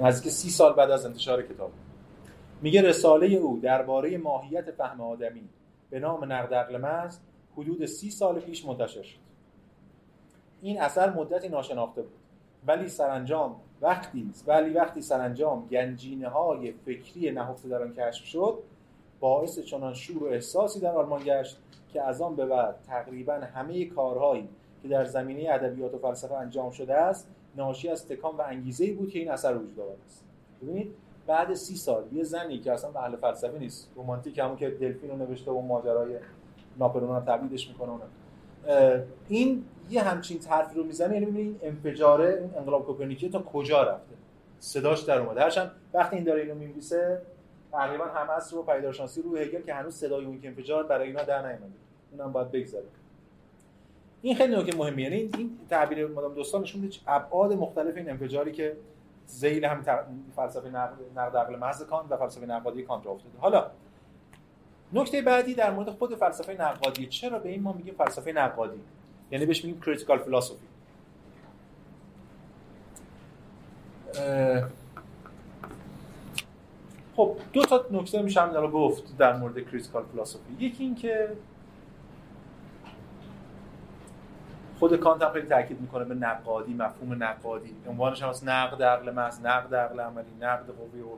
نزدیک 0.00 0.32
سی 0.32 0.50
سال 0.50 0.72
بعد 0.72 0.90
از 0.90 1.06
انتشار 1.06 1.42
کتاب. 1.42 1.72
میگه 2.62 2.82
رساله 2.82 3.26
او 3.26 3.60
درباره 3.62 4.18
ماهیت 4.18 4.70
فهم 4.70 5.00
آدمی 5.00 5.48
به 5.90 6.00
نام 6.00 6.32
نقد 6.32 6.54
عقل 6.54 6.76
محض 6.76 7.18
حدود 7.56 7.86
سی 7.86 8.10
سال 8.10 8.40
پیش 8.40 8.66
منتشر 8.66 9.02
شد. 9.02 9.18
این 10.62 10.80
اثر 10.80 11.10
مدتی 11.10 11.48
ناشناخته 11.48 12.02
بود 12.02 12.12
ولی 12.66 12.88
سرانجام 12.88 13.56
وقتی 13.84 14.30
ولی 14.46 14.70
وقتی 14.70 15.02
سرانجام 15.02 15.66
گنجینه 15.70 16.28
های 16.28 16.72
فکری 16.72 17.30
نهفته 17.30 17.68
در 17.68 17.82
آن 17.82 17.94
کشف 17.94 18.24
شد 18.24 18.58
باعث 19.20 19.58
چنان 19.58 19.94
شور 19.94 20.22
و 20.22 20.26
احساسی 20.26 20.80
در 20.80 20.96
آلمان 20.96 21.22
گشت 21.24 21.58
که 21.92 22.02
از 22.02 22.22
آن 22.22 22.36
به 22.36 22.46
بعد 22.46 22.76
تقریبا 22.86 23.34
همه 23.34 23.84
کارهایی 23.84 24.48
که 24.82 24.88
در 24.88 25.04
زمینه 25.04 25.50
ادبیات 25.50 25.94
و 25.94 25.98
فلسفه 25.98 26.34
انجام 26.34 26.70
شده 26.70 26.94
است 26.94 27.28
ناشی 27.56 27.88
از 27.88 28.08
تکان 28.08 28.36
و 28.36 28.40
انگیزه 28.40 28.92
بود 28.92 29.10
که 29.10 29.18
این 29.18 29.30
اثر 29.30 29.56
وجود 29.56 29.80
آورده 29.80 30.04
است 30.06 30.24
ببینید 30.62 30.94
بعد 31.26 31.54
سی 31.54 31.76
سال 31.76 32.04
یه 32.12 32.24
زنی 32.24 32.58
که 32.58 32.72
اصلا 32.72 32.90
اهل 33.00 33.16
فلسفه 33.16 33.58
نیست 33.58 33.90
رومانتیک 33.96 34.38
همون 34.38 34.56
که 34.56 34.70
دلفین 34.70 35.10
رو 35.10 35.16
نوشته 35.16 35.50
و 35.50 35.60
ماجرای 35.60 36.18
ناپلئون 36.78 37.16
رو 37.16 37.20
تبعیدش 37.20 37.68
می‌کنه 37.68 37.92
این 39.28 39.64
یه 39.90 40.02
همچین 40.02 40.38
طرفی 40.38 40.74
رو 40.74 40.84
می‌زنه 40.84 41.14
یعنی 41.14 41.40
این 41.40 41.60
انفجاره 41.62 42.38
این 42.40 42.50
انقلاب 42.56 42.86
کوپرنیکی 42.86 43.28
تا 43.28 43.38
کجا 43.38 43.82
رفته؟ 43.82 44.14
صداش 44.58 45.00
در 45.00 45.18
اومده. 45.18 45.40
هرچند 45.40 45.70
وقتی 45.94 46.16
این 46.16 46.24
داره 46.24 46.42
اینو 46.42 46.54
می‌نویسه 46.54 47.22
تقریبا 47.72 48.04
همه 48.04 48.30
اصل 48.30 48.56
رو 48.56 48.62
پیدارشناسی 48.62 49.22
رو 49.22 49.36
هگل 49.36 49.62
که 49.62 49.74
هنوز 49.74 49.94
صدای 49.94 50.24
اون 50.24 50.40
که 50.40 50.48
انفجار 50.48 50.82
برای 50.82 51.06
اینا 51.06 51.22
در 51.22 51.38
نیومده. 51.38 51.72
اونم 52.12 52.32
باید 52.32 52.50
بگذره. 52.50 52.84
این 54.22 54.34
خیلی 54.36 54.56
نکته 54.56 54.76
مهمیه. 54.76 55.04
یعنی 55.04 55.30
این 55.38 55.58
تعبیر 55.70 56.06
مدام 56.06 56.34
دوستان 56.34 56.62
نشون 56.62 56.80
میده 56.80 56.96
ابعاد 57.06 57.52
مختلف 57.52 57.96
این 57.96 58.10
انفجاری 58.10 58.52
که 58.52 58.76
ذیل 59.28 59.64
هم 59.64 59.82
فلسفه 60.36 60.68
نقد 61.16 61.36
عقل 61.36 61.56
محض 61.56 61.82
کانت 61.82 62.12
و 62.12 62.16
فلسفه 62.16 62.46
نقادی 62.46 62.82
کانت 62.82 63.06
افتاده. 63.06 63.38
حالا 63.38 63.70
نکته 64.92 65.22
بعدی 65.22 65.54
در 65.54 65.70
مورد 65.70 65.90
خود 65.90 66.14
فلسفه 66.14 66.56
نقادی. 66.60 67.06
چرا 67.06 67.38
به 67.38 67.48
این 67.48 67.62
ما 67.62 67.72
میگیم 67.72 67.94
فلسفه 67.94 68.32
نقادی؟ 68.32 68.80
یعنی 69.30 69.46
بهش 69.46 69.64
میگیم 69.64 69.80
critical 69.80 70.18
philosophy 70.18 70.56
خب 77.16 77.36
دو 77.52 77.62
تا 77.62 77.84
نکته 77.90 78.22
میشه 78.22 78.40
هم 78.40 78.70
گفت 78.70 79.16
در 79.16 79.36
مورد 79.36 79.70
critical 79.70 80.04
philosophy 80.14 80.52
یکی 80.58 80.84
این 80.84 80.94
که 80.94 81.36
خود 84.78 84.96
کانت 84.96 85.22
هم 85.22 85.32
خیلی 85.32 85.46
تاکید 85.46 85.80
می‌کنه 85.80 86.04
به 86.04 86.14
نقادی 86.14 86.74
مفهوم 86.74 87.22
نقادی. 87.22 87.74
عنوانش 87.88 88.22
هم 88.22 88.28
از 88.28 88.44
نقد 88.44 88.82
عقل 88.82 89.10
محض 89.10 89.40
نقد 89.40 89.74
عقل 89.74 90.00
عملی 90.00 90.34
نقد 90.40 90.66
قوه 90.66 91.00
و 91.00 91.16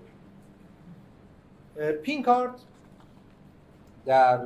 پینکارت 1.92 2.60
در 4.06 4.40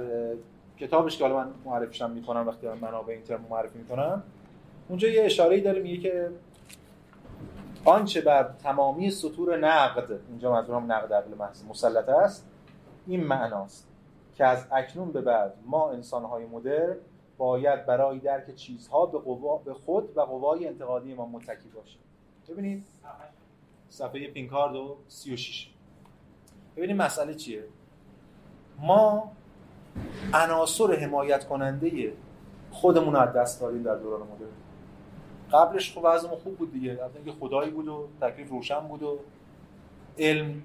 کتابش 0.81 1.19
که 1.19 1.25
حالا 1.25 1.37
من 1.37 1.51
معرفیشم 1.65 2.11
می‌کنم 2.11 2.49
وقتی 2.49 2.69
منابع 2.69 3.13
این 3.13 3.23
ترم 3.23 3.47
معرفی 3.51 3.79
می‌کنم 3.79 4.23
اونجا 4.89 5.09
یه 5.09 5.25
اشاره 5.25 5.61
داره 5.61 5.83
میگه 5.83 5.97
که 5.97 6.31
آنچه 7.85 8.21
بر 8.21 8.43
تمامی 8.43 9.11
سطور 9.11 9.59
نقد 9.59 10.21
اینجا 10.29 10.53
منظورم 10.53 10.93
نقد 10.93 11.13
عقل 11.13 11.35
محض 11.35 11.65
مسلط 11.65 12.09
است 12.09 12.47
این 13.07 13.25
معناست 13.25 13.89
که 14.35 14.45
از 14.45 14.67
اکنون 14.73 15.13
به 15.13 15.21
بعد 15.21 15.55
ما 15.67 15.91
انسانهای 15.91 16.47
مدرن 16.47 16.97
باید 17.39 17.87
برای 17.87 18.19
درک 18.19 18.55
چیزها 18.55 19.07
به, 19.07 19.19
قوا، 19.19 19.57
به 19.57 19.75
خود 19.75 20.17
و 20.17 20.21
قوای 20.21 20.67
انتقادی 20.67 21.15
ما 21.15 21.27
متکی 21.27 21.69
باشیم. 21.69 22.01
ببینید 22.49 22.85
صفحه 23.89 24.31
پینکارد 24.31 24.77
و 24.77 24.97
36 25.09 25.71
ببینید 26.77 26.97
مسئله 26.97 27.35
چیه؟ 27.35 27.65
ما 28.79 29.33
عناصر 30.33 30.95
حمایت 30.95 31.49
کننده 31.49 32.13
خودمون 32.71 33.17
از 33.17 33.33
دست 33.33 33.61
دادیم 33.61 33.83
در 33.83 33.95
دوران 33.95 34.21
مدرن. 34.21 34.49
قبلش 35.53 35.95
خب 35.95 36.01
وضعمون 36.05 36.39
خوب 36.39 36.57
بود 36.57 36.73
دیگه. 36.73 36.99
اینکه 37.15 37.33
خدایی 37.41 37.71
بود 37.71 37.89
و 37.89 38.09
تکلیف 38.21 38.51
روشن 38.51 38.81
بود 38.81 39.03
و 39.03 39.19
علم 40.19 40.63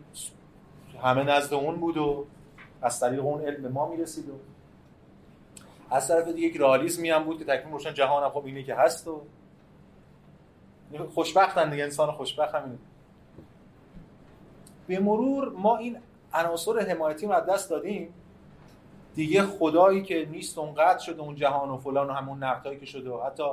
همه 1.03 1.23
نزد 1.23 1.53
اون 1.53 1.75
بود 1.75 1.97
و 1.97 2.25
از 2.81 2.99
طریق 2.99 3.25
اون 3.25 3.41
علم 3.41 3.61
به 3.61 3.69
ما 3.69 3.89
می‌رسید 3.89 4.29
و 4.29 4.33
از 5.89 6.07
طرف 6.07 6.27
دیگه 6.27 6.47
یک 6.47 6.57
رئالیسمی 6.57 7.09
هم 7.09 7.23
بود 7.23 7.39
که 7.39 7.45
تکلیف 7.45 7.71
روشن 7.71 7.93
جهان 7.93 8.23
هم 8.23 8.29
خب 8.29 8.45
اینه 8.45 8.63
که 8.63 8.75
هست 8.75 9.07
و 9.07 9.21
خوشبختن 11.13 11.69
دیگه 11.69 11.83
انسان 11.83 12.11
خوشبخت 12.11 12.55
همینه 12.55 12.77
به 14.87 14.99
مرور 14.99 15.49
ما 15.49 15.77
این 15.77 15.97
عناصر 16.33 16.79
حمایتی 16.79 17.25
رو 17.25 17.31
از 17.31 17.45
دست 17.45 17.69
دادیم. 17.69 18.13
دیگه 19.15 19.43
خدایی 19.43 20.03
که 20.03 20.27
نیست 20.31 20.57
اونقدر 20.57 20.99
شده 20.99 21.21
اون 21.21 21.35
جهان 21.35 21.69
و 21.69 21.77
فلان 21.77 22.09
و 22.09 22.13
همون 22.13 22.43
نقدایی 22.43 22.79
که 22.79 22.85
شده. 22.85 23.09
و 23.09 23.23
حتی 23.23 23.43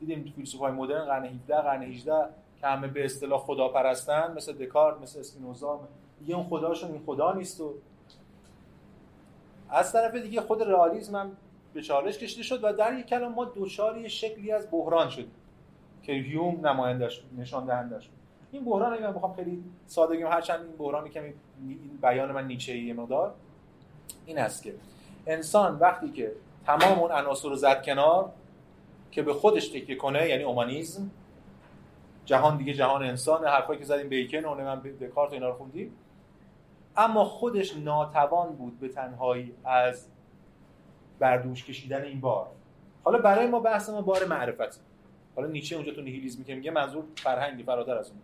دیدیم 0.00 0.32
فیلسوفای 0.36 0.72
مدرن 0.72 1.04
قرن 1.04 1.24
17 1.24 1.60
قرن 1.60 1.82
18 1.82 2.12
که 2.60 2.66
همه 2.66 2.88
به 2.88 3.04
اصطلاح 3.04 3.40
خدا 3.40 3.68
پرستن 3.68 4.32
مثل 4.36 4.52
دکارت 4.52 5.00
مثل 5.00 5.20
اسپینوزا 5.20 5.80
دیگه 6.20 6.36
اون 6.36 6.46
خداشون 6.46 6.90
این 6.90 7.02
خدا 7.06 7.32
نیست 7.32 7.60
و 7.60 7.74
از 9.70 9.92
طرف 9.92 10.14
دیگه 10.14 10.40
خود 10.40 10.62
رئالیسم 10.62 11.16
هم 11.16 11.36
به 11.74 11.82
چالش 11.82 12.18
کشیده 12.18 12.42
شد 12.42 12.64
و 12.64 12.72
در 12.72 12.98
یک 12.98 13.06
کلام 13.06 13.32
ما 13.32 13.44
دوچار 13.44 14.08
شکلی 14.08 14.52
از 14.52 14.68
بحران 14.70 15.08
شد 15.08 15.26
که 16.02 16.12
هیوم 16.12 16.66
نمایندش 16.66 17.22
نشان 17.38 17.66
دهندش 17.66 18.10
این 18.52 18.64
بحران 18.64 18.92
اگه 18.92 19.02
من 19.02 19.12
بخوام 19.12 19.34
خیلی 19.34 19.64
ساده 19.86 20.16
بگم 20.16 20.26
هرچند 20.26 20.60
این 20.60 20.76
بحرانی 20.76 21.10
کمی 21.10 21.34
بیان 22.02 22.32
من 22.32 22.46
نیچه 22.46 22.94
مقدار 22.94 23.34
این 24.26 24.38
است 24.38 24.62
که 24.62 24.74
انسان 25.26 25.78
وقتی 25.78 26.10
که 26.10 26.32
تمام 26.66 26.98
اون 26.98 27.12
عناصر 27.12 27.48
رو 27.48 27.56
زد 27.56 27.84
کنار 27.84 28.32
که 29.10 29.22
به 29.22 29.32
خودش 29.34 29.68
تکیه 29.68 29.96
کنه 29.96 30.28
یعنی 30.28 30.42
اومانیزم 30.42 31.10
جهان 32.24 32.56
دیگه 32.56 32.74
جهان 32.74 33.02
انسان 33.02 33.44
حرفایی 33.44 33.78
که 33.78 33.84
زدیم 33.84 34.08
بیکن 34.08 34.44
و 34.44 34.54
من 34.54 34.80
دکارت 34.80 35.32
اینا 35.32 35.48
رو 35.48 35.54
خوندیم 35.54 35.94
اما 36.96 37.24
خودش 37.24 37.76
ناتوان 37.76 38.52
بود 38.52 38.80
به 38.80 38.88
تنهایی 38.88 39.54
از 39.64 40.06
بردوش 41.18 41.64
کشیدن 41.64 42.02
این 42.02 42.20
بار. 42.20 42.46
حالا 43.04 43.18
برای 43.18 43.46
ما 43.46 43.60
بحث 43.60 43.90
ما 43.90 44.02
بار 44.02 44.24
معرفت. 44.24 44.80
حالا 45.36 45.48
نیچه 45.48 45.76
اونجا 45.76 45.92
تو 45.92 46.00
نیهیلیسم 46.00 46.42
که 46.42 46.54
میگه 46.54 46.70
منظور 46.70 47.04
فرهنگی 47.16 47.62
فراتر 47.62 47.96
از 47.96 48.08
اون. 48.10 48.18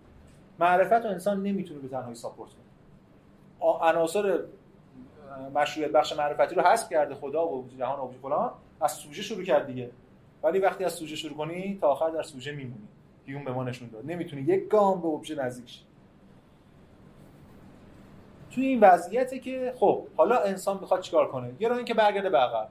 معرفت 0.59 1.07
و 1.07 1.09
انسان 1.09 1.42
نمی‌تونه 1.42 1.80
به 1.80 1.88
تنهایی 1.88 2.14
ساپورت 2.14 2.51
کنه. 2.51 3.70
عناصر 3.80 4.40
مشروعیت 5.55 5.93
بخش 5.93 6.12
معرفتی 6.12 6.55
رو 6.55 6.62
حذف 6.62 6.91
کرده 6.91 7.14
خدا 7.14 7.49
و 7.49 7.68
جهان 7.78 8.01
و 8.01 8.12
فلان. 8.22 8.53
از 8.80 8.93
سوژه 8.93 9.22
شروع 9.22 9.45
کرد 9.45 9.66
دیگه. 9.66 9.91
ولی 10.43 10.59
وقتی 10.59 10.84
از 10.84 10.93
سوژه 10.93 11.16
شروع 11.16 11.36
کنی 11.36 11.78
تا 11.80 11.89
آخر 11.89 12.11
در 12.11 12.22
سوژه 12.22 12.53
میمونی. 12.53 12.89
هیوم 13.26 13.45
به 13.45 13.53
ما 13.53 13.64
نشون 13.64 13.89
داد. 13.89 14.07
نمی‌تونی 14.07 14.43
یک 14.43 14.68
گام 14.68 15.01
به 15.01 15.09
ابژه 15.09 15.34
نزدیک 15.34 15.68
شی. 15.70 15.84
توی 18.51 18.66
این 18.66 18.80
وضعیته 18.80 19.39
که 19.39 19.74
خب 19.76 20.07
حالا 20.16 20.39
انسان 20.39 20.78
می‌خواد 20.80 21.01
چیکار 21.01 21.28
کنه؟ 21.28 21.53
یه 21.61 21.68
راه 21.68 21.76
اینکه 21.76 21.95
برگرده 21.95 22.30
به 22.30 22.39
عقب. 22.39 22.68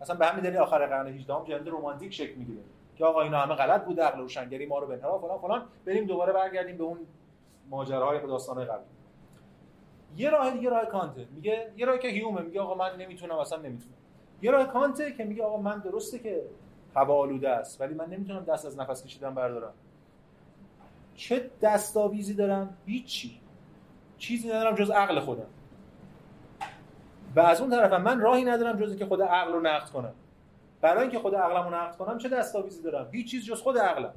مثلا 0.00 0.16
به 0.16 0.26
همین 0.26 0.44
دلیل 0.44 0.56
آخر 0.56 0.86
قرن 0.86 1.06
18 1.06 1.34
هم 1.34 1.44
رمانتیک 1.66 2.14
شکل 2.14 2.34
می‌گیره. 2.34 2.60
که 2.96 3.04
آقا 3.04 3.22
اینا 3.22 3.38
همه 3.38 3.54
غلط 3.54 3.84
بود 3.84 4.00
عقل 4.00 4.18
روشنگری 4.18 4.66
ما 4.66 4.78
رو 4.78 4.86
به 4.86 4.94
انحراف 4.94 5.20
فلان 5.20 5.38
فلان. 5.38 5.62
بریم 5.84 6.06
دوباره 6.06 6.32
برگردیم 6.32 6.76
به 6.76 6.84
اون 6.84 6.98
ماجراهای 7.70 8.20
داستانهای 8.20 8.66
قبلی 8.66 8.84
یه 10.16 10.30
راه 10.30 10.50
دیگه 10.50 10.70
راه 10.70 10.86
کانته 10.86 11.26
میگه 11.34 11.72
یه 11.76 11.86
راه 11.86 11.98
که 11.98 12.08
هیومه. 12.08 12.40
میگه 12.40 12.60
آقا 12.60 12.74
من 12.74 12.96
نمی‌تونم 12.96 13.34
اصلا 13.34 13.58
نمی‌تونم. 13.58 13.94
یه 14.42 14.50
راه 14.50 14.66
کانته 14.66 15.12
که 15.12 15.24
میگه 15.24 15.44
آقا 15.44 15.56
من 15.56 15.78
درسته 15.78 16.18
که 16.18 16.42
هوا 16.96 17.14
آلوده 17.14 17.48
است 17.50 17.80
ولی 17.80 17.94
من 17.94 18.06
نمی‌تونم 18.06 18.44
دست 18.44 18.66
از 18.66 18.78
نفس 18.78 19.04
کشیدن 19.04 19.34
بردارم. 19.34 19.72
چه 21.14 21.50
دستاویزی 21.62 22.34
دارم؟ 22.34 22.76
هیچی. 22.86 23.40
چیزی 24.18 24.48
ندارم 24.48 24.74
جز 24.74 24.90
عقل 24.90 25.20
خودم. 25.20 25.46
و 27.36 27.40
از 27.40 27.60
اون 27.60 27.70
طرف 27.70 27.92
من 27.92 28.20
راهی 28.20 28.44
ندارم 28.44 28.76
جز 28.76 28.96
که 28.96 29.06
خود 29.06 29.22
عقل 29.22 29.52
رو 29.52 29.60
نقد 29.60 29.88
کنم. 29.90 30.12
برای 30.80 31.02
اینکه 31.02 31.18
خود 31.18 31.34
عقلم 31.34 31.64
رو 31.64 31.74
نقد 31.74 31.96
کنم 31.96 32.18
چه 32.18 32.28
دستاویزی 32.28 32.82
دارم؟ 32.82 33.08
هیچ 33.12 33.30
چیز 33.30 33.44
جز 33.44 33.60
خود 33.60 33.78
عقلم. 33.78 34.14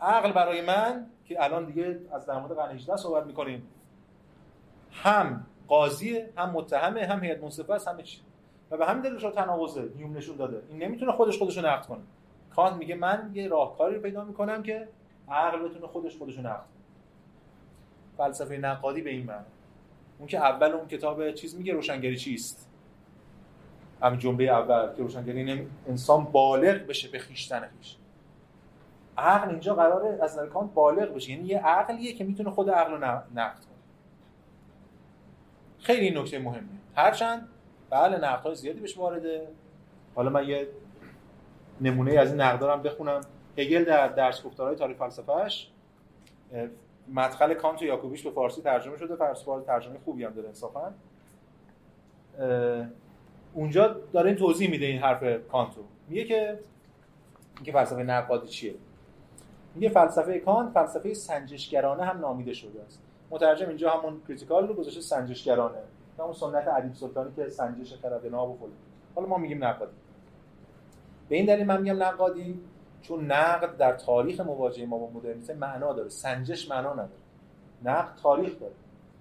عقل 0.00 0.32
برای 0.32 0.62
من 0.62 1.06
که 1.24 1.44
الان 1.44 1.64
دیگه 1.64 2.00
از 2.12 2.26
در 2.26 2.38
مورد 2.38 2.52
قرن 2.52 2.74
18 2.74 2.96
صحبت 2.96 3.26
می‌کنیم 3.26 3.68
هم 4.90 5.46
قاضی 5.68 6.24
هم 6.36 6.50
متهمه 6.50 7.06
هم 7.06 7.24
هیئت 7.24 7.42
منصفه 7.42 7.72
است 7.72 7.88
همه 7.88 8.02
چی. 8.02 8.20
و 8.70 8.76
به 8.76 8.86
همین 8.86 9.02
دلیل 9.02 9.18
رو 9.18 9.30
تناقضه 9.30 9.88
نیوم 9.96 10.16
نشون 10.16 10.36
داده. 10.36 10.62
این 10.68 10.82
نمی‌تونه 10.82 11.12
خودش 11.12 11.38
خودش 11.38 11.58
رو 11.58 11.66
نقد 11.66 11.86
کنه. 11.86 12.02
کانت 12.56 12.76
میگه 12.76 12.94
من 12.94 13.30
یه 13.34 13.48
راهکاری 13.48 13.98
پیدا 13.98 14.24
می‌کنم 14.24 14.62
که 14.62 14.88
عقل 15.28 15.68
بتونه 15.68 15.86
خودش 15.86 16.16
خودش 16.16 16.36
رو 16.36 16.40
نقد 16.40 16.64
کنه. 16.64 16.76
فلسفه 18.18 18.56
نقادی 18.56 19.02
به 19.02 19.10
این 19.10 19.26
معنی. 19.26 19.44
اون 20.18 20.28
که 20.28 20.38
اول 20.38 20.72
اون 20.72 20.88
کتاب 20.88 21.32
چیز 21.32 21.56
میگه 21.56 21.72
روشنگری 21.72 22.16
چیست؟ 22.16 22.70
همین 24.02 24.18
جنبه 24.18 24.44
اول 24.44 24.94
که 24.96 25.02
روشنگری. 25.02 25.68
انسان 25.88 26.24
بالغ 26.24 26.86
بشه 26.86 27.08
به 27.08 27.18
خیشتن 27.18 27.68
خیش 27.78 27.96
عقل 29.18 29.50
اینجا 29.50 29.74
قراره 29.74 30.18
از 30.22 30.32
نظر 30.32 30.46
کانت 30.46 30.74
بالغ 30.74 31.14
بشه. 31.14 31.30
یعنی 31.30 31.44
یه 31.44 31.58
عقلیه 31.58 32.12
که 32.12 32.24
می‌تونه 32.24 32.50
خود 32.50 32.70
عقل 32.70 32.90
رو 32.90 32.98
نقد 32.98 33.24
کنه. 33.34 33.75
خیلی 35.86 36.20
نکته 36.20 36.38
مهمه. 36.38 36.68
هرچند 36.94 37.48
بله 37.90 38.16
نقدهای 38.16 38.54
زیادی 38.54 38.80
بهش 38.80 38.98
وارده. 38.98 39.48
حالا 40.14 40.30
من 40.30 40.48
یه 40.48 40.68
نمونه 41.80 42.12
از 42.12 42.30
این 42.30 42.40
نقدارم 42.40 42.82
بخونم. 42.82 43.20
هگل 43.58 43.84
در 43.84 44.08
درس 44.08 44.42
گفتارهای 44.42 44.76
تاریخ 44.76 44.96
فلسفهش 44.96 45.70
مدخل 47.08 47.54
کانت 47.54 47.82
و 47.82 47.84
یاکوبیش 47.84 48.22
به 48.22 48.30
فارسی 48.30 48.62
ترجمه 48.62 48.96
شده. 48.96 49.16
فارسی 49.16 49.66
ترجمه 49.66 49.98
خوبی 50.04 50.24
هم 50.24 50.30
داره 50.30 50.48
انصافا. 50.48 50.94
اونجا 53.54 53.88
داره 54.12 54.28
این 54.28 54.38
توضیح 54.38 54.70
میده 54.70 54.86
این 54.86 54.98
حرف 54.98 55.48
کانتو 55.48 55.80
میگه 56.08 56.24
که 56.24 56.58
میگه 57.58 57.72
فلسفه 57.72 58.02
نقادی 58.02 58.48
چیه؟ 58.48 58.74
میگه 59.74 59.88
فلسفه 59.88 60.38
کانت 60.38 60.72
فلسفه 60.72 61.14
سنجشگرانه 61.14 62.04
هم 62.04 62.20
نامیده 62.20 62.52
شده 62.52 62.82
است. 62.82 63.05
مترجم 63.30 63.68
اینجا 63.68 63.90
همون 63.90 64.20
critical 64.28 64.68
رو 64.68 64.74
گذاشته 64.74 65.00
سنجشگرانه. 65.00 65.78
همون 66.18 66.32
سنت 66.32 66.68
ادیب 66.68 66.94
سلطانی 66.94 67.30
که 67.36 67.48
سنجش 67.48 67.94
خرد 67.94 68.26
ناب 68.26 68.50
و 68.50 68.56
فلان. 68.56 68.70
حالا 69.14 69.28
ما 69.28 69.38
میگیم 69.38 69.64
نقادی. 69.64 69.92
به 71.28 71.36
این 71.36 71.46
دلیل 71.46 71.66
من 71.66 71.82
میگم 71.82 72.02
نقادی 72.02 72.60
چون 73.02 73.32
نقد 73.32 73.76
در 73.76 73.92
تاریخ 73.92 74.40
مواجهه 74.40 74.86
ما 74.86 74.98
با 74.98 75.10
مدرنیته 75.10 75.54
معنا 75.54 75.92
داره. 75.92 76.08
سنجش 76.08 76.70
معنا 76.70 76.92
نداره. 76.92 77.10
نقد 77.84 78.18
تاریخ 78.22 78.60
داره. 78.60 78.72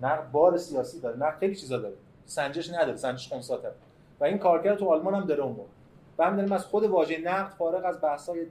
نقد 0.01 0.31
بار 0.31 0.57
سیاسی 0.57 0.99
داره. 0.99 1.17
نقد 1.17 1.39
خیلی 1.39 1.55
چیزا 1.55 1.77
داره. 1.77 1.95
سنجش 2.25 2.69
نداره. 2.69 2.97
سنجش 2.97 3.33
خنثاتر 3.33 3.71
و 4.19 4.23
این 4.23 4.37
کارکرد 4.37 4.77
تو 4.77 4.89
آلمانی 4.89 5.13
هم 5.13 5.25
داره 5.25 5.43
اون 5.43 5.59
و 6.17 6.23
هم 6.23 6.51
از 6.51 6.65
خود 6.65 6.83
واژه 6.83 7.17
نقد 7.17 7.53
فارغ 7.53 7.85
از 7.85 8.01
بحث‌های 8.01 8.45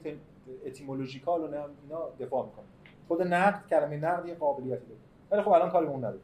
etymological 0.67 1.41
و 1.41 1.45
اینا 1.45 2.09
دفاع 2.21 2.47
می‌کنه 2.47 2.65
خود 3.09 3.23
نقد 3.23 3.69
کلمه 3.71 3.97
نقد 3.97 4.27
یه 4.27 4.35
قابلیتی 4.35 4.71
داره. 4.71 5.01
ولی 5.31 5.43
خب 5.43 5.49
الان 5.49 5.71
کاری 5.71 5.87
اون 5.87 5.99
نداره 5.99 6.21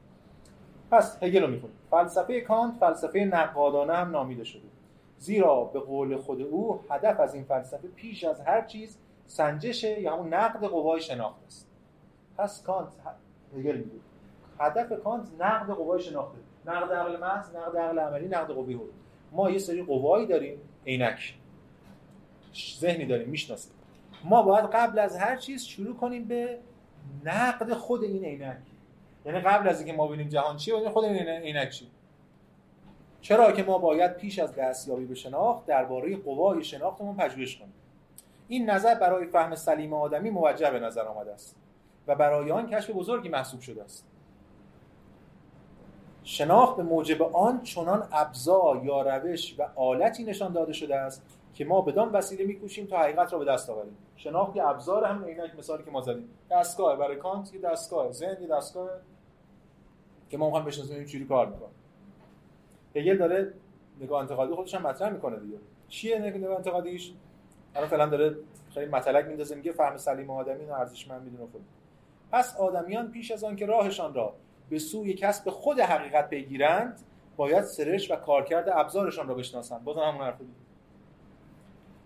پس 0.91 1.23
هگل 1.23 1.43
رو 1.43 1.49
می‌خونیم. 1.49 1.77
فلسفه 1.91 2.41
کانت 2.41 2.75
فلسفه 2.81 3.19
نقادانه 3.19 3.95
هم 3.95 4.11
نامیده 4.11 4.45
شده. 4.45 4.69
زیرا 5.19 5.65
به 5.65 5.81
قول 5.81 6.17
خود 6.17 6.41
او 6.41 6.81
هدف 6.91 7.21
از 7.21 7.35
این 7.35 7.45
فلسفه 7.45 7.89
پیش 7.89 8.25
از 8.25 8.41
هر 8.41 8.63
چیز 8.63 8.99
سنجش 9.27 9.85
یا 9.85 10.13
همون 10.13 10.35
نقد 10.35 10.65
قوای 10.65 11.01
شناخت 11.01 11.47
است. 11.47 11.69
پس 12.39 12.63
کانت 12.63 12.89
هگل 13.57 13.77
میگه. 13.77 14.01
هدف 14.59 14.93
کانت 15.03 15.29
نقد 15.39 15.71
قوای 15.71 16.01
شناخته. 16.01 16.39
نقد 16.67 16.93
عقل 16.93 17.17
محض 17.21 17.57
نقد 17.57 17.77
عقل 17.77 17.99
عملی 17.99 18.29
نقد 18.29 18.53
قوی 18.53 18.81
ما 19.33 19.51
یه 19.51 19.59
سری 19.59 19.83
قوایی 19.83 20.27
داریم 20.27 20.59
عینک. 20.87 21.35
ذهنی 22.81 23.07
داریم 23.07 23.29
می‌شناسیم. 23.29 23.73
ما 24.25 24.43
باید 24.43 24.65
قبل 24.65 24.99
از 24.99 25.17
هر 25.17 25.37
چیز 25.37 25.65
شروع 25.65 25.97
کنیم 25.97 26.25
به 26.25 26.59
نقد 27.25 27.73
خود 27.73 28.03
این 28.03 28.25
عینک. 28.25 28.59
یعنی 29.25 29.41
قبل 29.41 29.69
از 29.69 29.81
اینکه 29.81 29.97
ما 29.97 30.07
ببینیم 30.07 30.29
جهان 30.29 30.57
چیه 30.57 30.75
ببینیم 30.75 30.93
خود 30.93 31.05
این 31.05 31.29
عینک 31.29 31.71
چیه 31.71 31.89
چرا 33.21 33.53
که 33.53 33.63
ما 33.63 33.79
باید 33.79 34.17
پیش 34.17 34.39
از 34.39 34.55
دستیابی 34.55 35.05
به 35.05 35.15
شناخت 35.15 35.67
درباره 35.67 36.17
قوای 36.17 36.65
شناختمون 36.65 37.17
پژوهش 37.17 37.57
کنیم؟ 37.57 37.73
این 38.49 38.71
نظر 38.71 38.95
برای 38.95 39.27
فهم 39.27 39.55
سلیم 39.55 39.93
آدمی 39.93 40.31
موجه 40.31 40.71
به 40.71 40.81
نظر 40.81 41.05
آمده 41.05 41.33
است 41.33 41.57
و 42.07 42.15
برای 42.15 42.51
آن 42.51 42.67
کشف 42.67 42.91
بزرگی 42.91 43.29
محسوب 43.29 43.61
شده 43.61 43.85
است. 43.85 44.07
شناخت 46.25 46.77
به 46.77 46.83
موجب 46.83 47.23
آن 47.23 47.63
چنان 47.63 48.09
ابزار 48.13 48.85
یا 48.85 49.03
روش 49.03 49.55
و 49.59 49.69
آلتی 49.77 50.25
نشان 50.25 50.53
داده 50.53 50.73
شده 50.73 50.97
است 50.97 51.23
که 51.55 51.65
ما 51.65 51.81
بدان 51.81 52.09
وسیله 52.09 52.45
میکوشیم 52.45 52.87
تا 52.87 52.99
حقیقت 52.99 53.33
را 53.33 53.39
به 53.39 53.45
دست 53.45 53.71
آوریم. 53.71 53.97
شناخت 54.17 54.59
ابزار 54.59 55.05
هم 55.05 55.25
عینک 55.25 55.59
مثالی 55.59 55.85
که 55.85 55.91
ما 55.91 56.01
زدیم. 56.01 56.29
دستگاه 56.51 56.97
برای 56.97 57.17
کانت 57.17 57.61
دستگاه. 57.61 58.07
یه 58.21 58.47
دستگاه. 58.51 58.89
که 60.31 60.39
ما 60.39 60.47
می‌خوایم 60.47 60.67
بشناسیم 60.67 61.05
چجوری 61.05 61.25
کار 61.25 61.47
می‌کنه. 61.47 61.69
هگل 62.97 63.19
داره 63.19 63.53
نگاه 64.01 64.21
انتقادی 64.21 64.55
خودش 64.55 64.75
هم 64.75 64.83
مطرح 64.83 65.13
می‌کنه 65.13 65.39
دیگه. 65.41 65.57
چیه 65.89 66.19
نگاه 66.19 66.57
انتقادیش؟ 66.57 67.13
الان 67.75 67.89
فعلا 67.89 68.07
داره 68.07 68.37
خیلی 68.75 68.91
مطلق 68.91 69.27
میندازه 69.27 69.55
میگه 69.55 69.73
فهم 69.73 69.97
سلیم 69.97 70.31
آدمی 70.31 70.67
رو 70.67 70.73
ارزشمند 70.73 71.23
می‌دونه 71.23 71.51
خود 71.53 71.65
پس 72.33 72.57
آدمیان 72.57 73.11
پیش 73.11 73.31
از 73.31 73.45
آن 73.45 73.57
که 73.57 73.67
راهشان 73.67 74.15
را 74.15 74.35
به 74.71 74.79
سوی 74.79 75.15
کسب 75.15 75.51
خود 75.51 75.81
حقیقت 75.81 76.31
بگیرند 76.31 77.01
باید 77.37 77.65
سرش 77.65 78.11
و 78.11 78.17
کارکرد 78.17 78.69
ابزارشان 78.69 79.29
را 79.29 79.35
بشناسند. 79.35 79.85
بازم 79.85 80.01
همون 80.01 80.23
حرف 80.23 80.41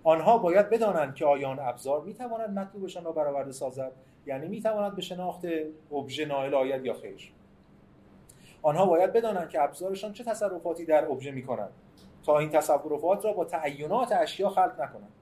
آنها 0.05 0.39
باید 0.39 0.70
بدانند 0.70 1.14
که 1.14 1.25
آیان 1.25 1.59
ابزار 1.59 2.01
می‌تواند 2.01 2.59
مطلوبشان 2.59 3.05
را 3.05 3.12
برآورده 3.12 3.53
سازد 3.53 3.93
یعنی 4.27 4.49
می‌تواند 4.49 4.97
به 4.97 5.03
شناخت 5.03 5.45
ابژه 5.93 6.25
نائل 6.25 6.55
آید 6.55 6.85
یا 6.85 6.95
خیر. 6.95 7.33
آنها 8.65 8.87
باید 8.87 9.12
بدانند 9.12 9.49
که 9.49 9.62
ابزارشان 9.62 10.12
چه 10.12 10.25
تصرفاتی 10.25 10.85
در 10.85 11.05
ابژه 11.11 11.31
می‌کنند 11.31 11.71
تا 12.27 12.39
این 12.39 12.51
تصرفات 12.51 13.25
را 13.25 13.33
با 13.33 13.45
تعینات 13.45 14.12
اشیا 14.12 14.49
خلق 14.49 14.81
نکنند. 14.81 15.12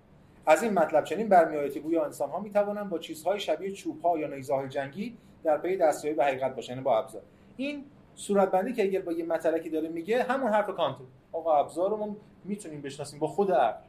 از 0.46 0.62
این 0.62 0.72
مطلب 0.72 1.04
چنین 1.04 1.28
برمیآید 1.28 1.72
که 1.72 1.80
گویا 1.80 2.04
انسانها 2.04 2.40
می‌توانند 2.40 2.90
با 2.90 2.98
چیزهای 2.98 3.40
شبیه 3.40 3.72
چوبها 3.72 4.18
یا 4.18 4.26
نیزه‌های 4.26 4.68
جنگی 4.68 5.16
در 5.44 5.58
پی 5.58 5.76
دستیابی 5.76 6.16
به 6.16 6.24
حقیقت 6.24 6.54
باشند 6.54 6.70
یعنی 6.70 6.84
با 6.84 6.98
ابزار. 6.98 7.22
این 7.56 7.84
صورتبندی 8.14 8.72
که 8.72 8.82
اگر 8.82 9.00
با 9.00 9.12
یه 9.12 9.24
مطلقی 9.24 9.70
داره 9.70 9.88
میگه 9.88 10.22
همون 10.22 10.52
حرف 10.52 10.66
کانت. 10.66 10.96
آقا 11.32 11.56
ابزارمون 11.56 12.16
می‌تونیم 12.44 12.80
بشناسیم 12.80 13.18
با 13.18 13.26
خود 13.26 13.52
عقل. 13.52 13.82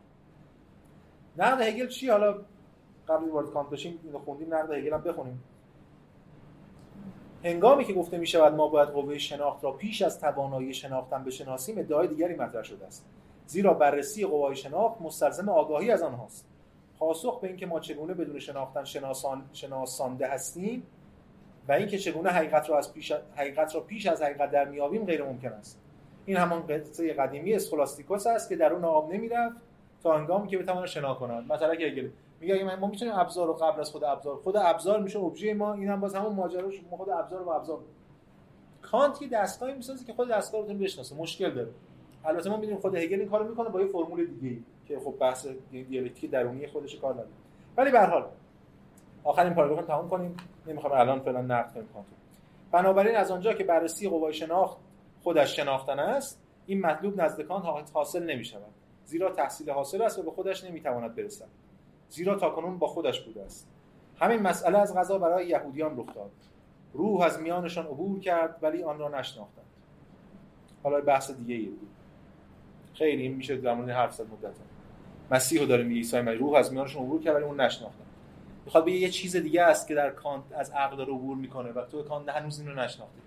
نقد 1.37 1.61
هگل 1.61 1.87
چی؟ 1.87 2.09
حالا 2.09 2.35
قبل 3.07 3.29
وارد 3.29 3.49
کانت 3.49 3.69
بشیم 3.69 3.99
اینو 4.03 4.19
خوندیم 4.19 4.53
نقد 4.53 4.71
هگل 4.71 4.93
هم 4.93 5.01
بخونیم. 5.01 5.43
هنگامی 7.43 7.85
که 7.85 7.93
گفته 7.93 8.17
می 8.17 8.27
شود 8.27 8.53
ما 8.53 8.67
باید 8.67 8.89
قوه 8.89 9.17
شناخت 9.17 9.63
را 9.63 9.71
پیش 9.71 10.01
از 10.01 10.19
توانایی 10.19 10.73
شناختن 10.73 11.23
بشناسیم 11.23 11.77
ادعای 11.77 12.07
دیگری 12.07 12.35
مطرح 12.35 12.63
شده 12.63 12.85
است. 12.85 13.05
زیرا 13.47 13.73
بررسی 13.73 14.25
قوای 14.25 14.55
شناخت 14.55 15.01
مستلزم 15.01 15.49
آگاهی 15.49 15.91
از 15.91 16.01
آنهاست 16.01 16.45
پاسخ 16.99 17.39
به 17.39 17.47
اینکه 17.47 17.65
ما 17.65 17.79
چگونه 17.79 18.13
بدون 18.13 18.39
شناختن 18.39 18.83
شناسان 18.83 19.43
شناسانده 19.53 20.27
هستیم 20.27 20.83
و 21.67 21.71
اینکه 21.71 21.97
چگونه 21.97 22.29
حقیقت 22.29 22.69
را 22.69 22.77
از 22.77 22.93
پیش 22.93 23.11
حقیقت 23.35 23.75
را 23.75 23.81
پیش 23.81 24.07
از 24.07 24.21
حقیقت 24.21 24.51
در 24.51 24.65
میابیم 24.65 25.05
غیر 25.05 25.23
ممکن 25.23 25.49
است. 25.49 25.79
این 26.25 26.37
همان 26.37 26.67
قصه 26.67 27.13
قدیمی 27.13 27.53
اسکولاستیکوس 27.53 28.27
است 28.27 28.49
که 28.49 28.55
در 28.55 28.73
اون 28.73 28.83
آب 28.85 29.13
نمی‌رفت 29.13 29.55
تا 30.03 30.17
هنگامی 30.17 30.47
که 30.47 30.57
بتواند 30.57 30.85
شنا 30.85 31.13
کنند 31.13 31.53
مثلا 31.53 31.75
که 31.75 32.11
میگه 32.43 32.75
ما 32.75 32.87
می‌تونیم 32.87 33.13
ابزار 33.13 33.47
رو 33.47 33.53
قبل 33.53 33.79
از 33.79 33.91
خود 33.91 34.03
ابزار 34.03 34.35
خود 34.35 34.57
ابزار 34.57 34.99
میشه 35.01 35.19
ابژه 35.19 35.53
ما 35.53 35.73
اینم 35.73 35.99
باز 35.99 36.15
همون 36.15 36.33
ماجراش 36.33 36.81
ما 36.91 36.97
خود 36.97 37.09
ابزار 37.09 37.39
رو 37.39 37.45
با 37.45 37.55
ابزار 37.55 37.79
کانت 38.81 39.21
یه 39.21 39.29
دستگاهی 39.29 39.73
می‌سازه 39.73 40.05
که 40.05 40.13
خود 40.13 40.29
دستگاه 40.29 40.67
رو 40.67 40.73
بشناسه. 40.73 41.15
مشکل 41.15 41.51
داره. 41.51 41.69
البته 42.25 42.49
ما 42.49 42.57
می‌دونیم 42.57 42.79
خود 42.79 42.95
هگل 42.95 43.19
این 43.19 43.29
کارو 43.29 43.47
می‌کنه 43.49 43.69
با 43.69 43.81
یه 43.81 43.87
فرمول 43.87 44.25
دیگه 44.25 44.61
که 44.87 44.99
خب 44.99 45.13
بحث 45.19 45.47
دیالکتیک 45.71 46.31
درونی 46.31 46.67
خودش 46.67 46.95
کار 46.95 47.13
نداره. 47.13 47.29
ولی 47.77 47.91
به 47.91 47.99
هر 47.99 48.09
حال 48.09 48.25
آخرین 49.23 49.53
پاراگراف 49.53 49.85
تموم 49.85 50.09
کنیم. 50.09 50.37
نمی‌خوام 50.67 50.93
الان 50.93 51.19
فعلا 51.19 51.41
نقد 51.41 51.73
کانت 51.73 52.05
بنابراین 52.71 53.15
از 53.15 53.31
آنجا 53.31 53.53
که 53.53 53.63
بررسی 53.63 54.09
قوای 54.09 54.33
شناخت 54.33 54.77
خودش 55.23 55.55
شناختن 55.55 55.99
است 55.99 56.41
این 56.65 56.81
مطلوب 56.81 57.21
نزد 57.21 57.41
کانت 57.41 57.91
حاصل 57.93 58.23
نمی‌شود. 58.23 58.73
زیرا 59.05 59.31
تحصیل 59.31 59.69
حاصل 59.69 60.01
است 60.01 60.19
و 60.19 60.23
به 60.23 60.31
خودش 60.31 60.63
نمی‌تواند 60.63 61.15
برسد. 61.15 61.47
زیرا 62.13 62.35
تاکنون 62.35 62.77
با 62.77 62.87
خودش 62.87 63.21
بوده 63.21 63.41
است. 63.41 63.67
همین 64.19 64.41
مسئله 64.41 64.77
از 64.77 64.95
غذا 64.95 65.17
برای 65.17 65.47
یهودیان 65.47 65.97
رخ 65.97 66.15
داد. 66.15 66.31
روح 66.93 67.21
از 67.21 67.41
میانشان 67.41 67.85
عبور 67.85 68.19
کرد 68.19 68.59
ولی 68.61 68.83
آن 68.83 68.99
را 68.99 69.09
نشناختند. 69.09 69.65
حالا 70.83 71.01
بحث 71.01 71.31
دیگه 71.31 71.55
ای 71.55 71.65
بود. 71.65 71.89
خیلی 72.93 73.21
این 73.21 73.33
میشه 73.33 73.57
در 73.57 73.73
مورد 73.73 73.89
حرف 73.89 74.13
زد 74.13 74.23
مدت 74.23 74.55
مسیح 75.31 75.61
رو 75.61 75.65
داره 75.65 75.83
میگه 75.83 75.95
عیسی 75.95 76.17
روح 76.17 76.55
از 76.55 76.73
میانشون 76.73 77.03
عبور 77.03 77.21
کرد 77.21 77.35
ولی 77.35 77.43
اون 77.43 77.61
نشناختن 77.61 78.05
می‌خواد 78.65 78.85
بگه 78.85 78.95
یه 78.95 79.09
چیز 79.09 79.35
دیگه 79.35 79.63
است 79.63 79.87
که 79.87 79.95
در 79.95 80.09
کانت 80.09 80.43
از 80.51 80.71
عقل 80.71 80.97
داره 80.97 81.13
عبور 81.13 81.37
می‌کنه 81.37 81.71
و 81.71 81.85
تو 81.85 82.03
کانت 82.03 82.29
هنوز 82.29 82.59
اینو 82.59 82.73
نشناختید 82.73 83.23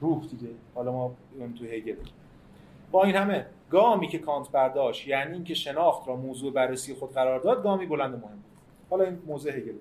روح 0.00 0.26
دیگه. 0.26 0.48
حالا 0.74 0.92
ما 0.92 1.14
تو 1.58 1.64
هگل. 1.64 1.96
با 2.90 3.04
این 3.04 3.16
همه 3.16 3.46
گامی 3.70 4.08
که 4.08 4.18
کانت 4.18 4.50
برداشت 4.50 5.08
یعنی 5.08 5.32
اینکه 5.32 5.54
شناخت 5.54 6.08
را 6.08 6.16
موضوع 6.16 6.52
بررسی 6.52 6.94
خود 6.94 7.12
قرار 7.12 7.40
داد 7.40 7.62
گامی 7.62 7.86
بلند 7.86 8.14
مهم 8.14 8.20
بود. 8.20 8.44
حالا 8.90 9.04
این 9.04 9.22
موضوع 9.26 9.52
هگل 9.52 9.74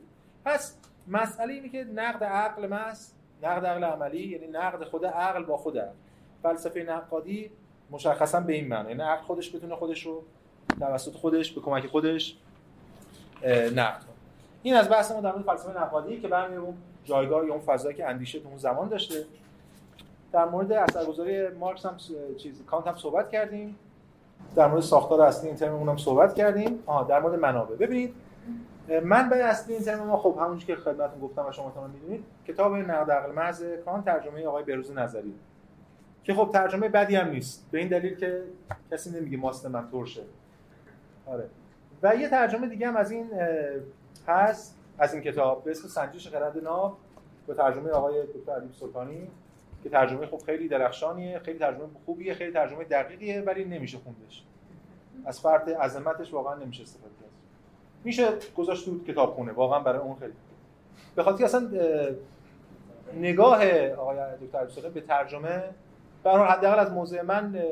پس 0.46 0.78
مسئله 1.08 1.54
اینه 1.54 1.70
که 1.70 1.84
نقد 1.84 2.24
عقل 2.24 2.68
محض 2.68 3.12
نقد 3.44 3.66
عقل 3.66 3.84
عملی 3.84 4.28
یعنی 4.28 4.48
نقد 4.48 4.84
خود 4.84 5.06
عقل 5.06 5.44
با 5.44 5.58
خود 5.58 5.78
عقل. 5.78 5.94
فلسفه 6.44 6.84
نقادی 6.84 7.52
مشخصا 7.92 8.40
به 8.40 8.54
این 8.54 8.68
معنی. 8.68 8.90
یعنی 8.90 9.02
عقل 9.02 9.24
خودش 9.24 9.56
بتونه 9.56 9.76
خودش 9.76 10.06
رو 10.06 10.24
توسط 10.80 11.14
خودش 11.14 11.52
به 11.52 11.62
کمک 11.62 11.88
خودش 11.88 12.38
نقد 13.76 14.00
کنه. 14.00 14.16
این 14.64 14.76
از 14.76 14.90
بحث 14.90 15.12
ما 15.12 15.22
در 15.22 15.32
مورد 15.32 15.46
فلسفه 15.46 15.82
نقادی 15.82 16.20
که 16.20 16.28
برمی 16.28 16.56
اون 16.56 16.78
جایگاه 17.04 17.46
یا 17.46 17.54
اون 17.54 17.62
فضایی 17.62 17.96
که 17.96 18.06
اندیشه 18.10 18.40
تو 18.40 18.48
اون 18.48 18.58
زمان 18.58 18.90
داشته. 18.90 19.26
در 20.36 20.46
مورد 20.46 20.72
اثرگذاری 20.72 21.48
مارکس 21.48 21.86
هم 21.86 21.98
چیز 22.38 22.66
کانت 22.66 22.88
هم 22.88 22.96
صحبت 22.96 23.30
کردیم. 23.30 23.76
در 24.56 24.68
مورد 24.68 24.82
ساختار 24.82 25.22
اصلی 25.22 25.48
این 25.48 25.58
ترم 25.58 25.90
هم 25.90 25.98
صحبت 25.98 26.36
کردیم. 26.36 26.80
آها 26.86 27.04
در 27.04 27.20
مورد 27.20 27.40
منابع. 27.40 27.76
ببینید 27.76 28.14
منبع 29.04 29.38
اصلی 29.38 29.74
این 29.74 29.84
ترم 29.84 30.00
ما 30.00 30.18
خب 30.18 30.38
همونش 30.42 30.66
که 30.66 30.76
خدمتتون 30.76 31.20
گفتم 31.22 31.46
و 31.50 31.52
شما 31.52 31.72
تمام 31.72 31.90
می‌دونید 31.90 32.24
کتاب 32.48 32.76
نقد 32.76 33.12
عقل 33.12 33.32
محض 33.32 33.64
کانت 33.86 34.06
ترجمه 34.06 34.48
آقای 34.48 34.64
بروز 34.64 34.92
نظری. 34.92 35.34
که 36.24 36.34
خب 36.34 36.50
ترجمه 36.54 36.90
بدی 36.90 37.16
هم 37.16 37.30
نیست. 37.30 37.66
به 37.72 37.80
این 37.80 37.88
دلیل 37.88 38.16
که 38.16 38.44
کسی 38.92 39.10
نمیگه 39.10 39.38
ماست 39.38 39.66
من 39.66 39.88
ترشه. 39.92 40.22
آره. 41.26 41.50
و 42.04 42.16
یه 42.16 42.30
ترجمه 42.30 42.68
دیگه 42.68 42.88
هم 42.88 42.98
از 42.98 43.12
این 43.12 43.30
هست 44.28 44.78
از 44.98 45.14
این 45.14 45.24
کتاب. 45.24 45.64
به 45.64 45.72
اسم 45.72 45.88
سنجش 45.88 46.28
خرد 46.28 46.64
ناب 46.64 46.98
به 47.48 47.54
ترجمه 47.54 47.90
آقای 47.90 48.24
دکتر 48.24 48.52
علی 48.52 48.70
سلطانی. 48.80 49.28
که 49.86 49.92
ترجمه 49.92 50.26
خب 50.26 50.42
خیلی 50.46 50.68
درخشانیه 50.68 51.40
خیلی 51.40 51.60
ترجمه 51.60 51.88
خوبیه 52.06 52.34
خیلی 52.34 52.52
ترجمه 52.52 52.84
دقیقیه 52.84 53.42
ولی 53.42 53.66
نمیشه 53.66 53.98
خوندش. 53.98 54.44
از 55.26 55.42
فرد 55.42 55.70
عظمتش 55.70 56.34
واقعا 56.34 56.56
نمیشه 56.56 56.84
استفاده 56.84 57.14
کرد. 57.22 57.30
میشه 58.04 58.30
گذاشت 58.58 58.86
تو 58.86 59.04
کتابخونه 59.04 59.52
واقعا 59.52 59.80
برای 59.80 60.00
اون 60.00 60.16
خیلی 60.16 60.34
به 61.16 61.24
خاطر 61.24 61.44
اصلا 61.44 61.70
نگاه 63.14 63.90
آقای 63.90 64.18
دکتر 64.42 64.90
به 64.90 65.02
ترجمه 65.02 65.64
برای 66.24 66.48
حداقل 66.48 66.80
از 66.80 66.92
موضوع 66.92 67.22
من 67.22 67.64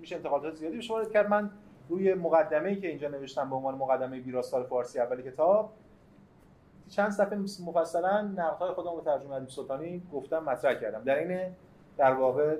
میشه 0.00 0.16
انتقادات 0.16 0.54
زیادی 0.54 0.76
بشه 0.76 0.92
وارد 0.92 1.12
کرد. 1.12 1.28
من 1.28 1.50
روی 1.88 2.14
مقدمه‌ای 2.14 2.76
که 2.76 2.88
اینجا 2.88 3.08
نوشتم 3.08 3.50
به 3.50 3.56
عنوان 3.56 3.74
مقدمه 3.74 4.20
ویراستار 4.20 4.64
فارسی 4.64 5.00
اول 5.00 5.22
کتاب 5.22 5.72
چند 6.90 7.10
صفحه 7.10 7.38
مفصلا 7.66 8.22
نقدهای 8.22 8.72
خودم 8.72 8.96
به 8.96 9.02
ترجمه 9.04 9.34
علی 9.34 9.46
سلطانی. 9.48 10.02
گفتم 10.12 10.38
مطرح 10.38 10.74
کردم. 10.74 11.04
در 11.04 11.18
این 11.18 11.54
در 11.96 12.12
واقع 12.12 12.56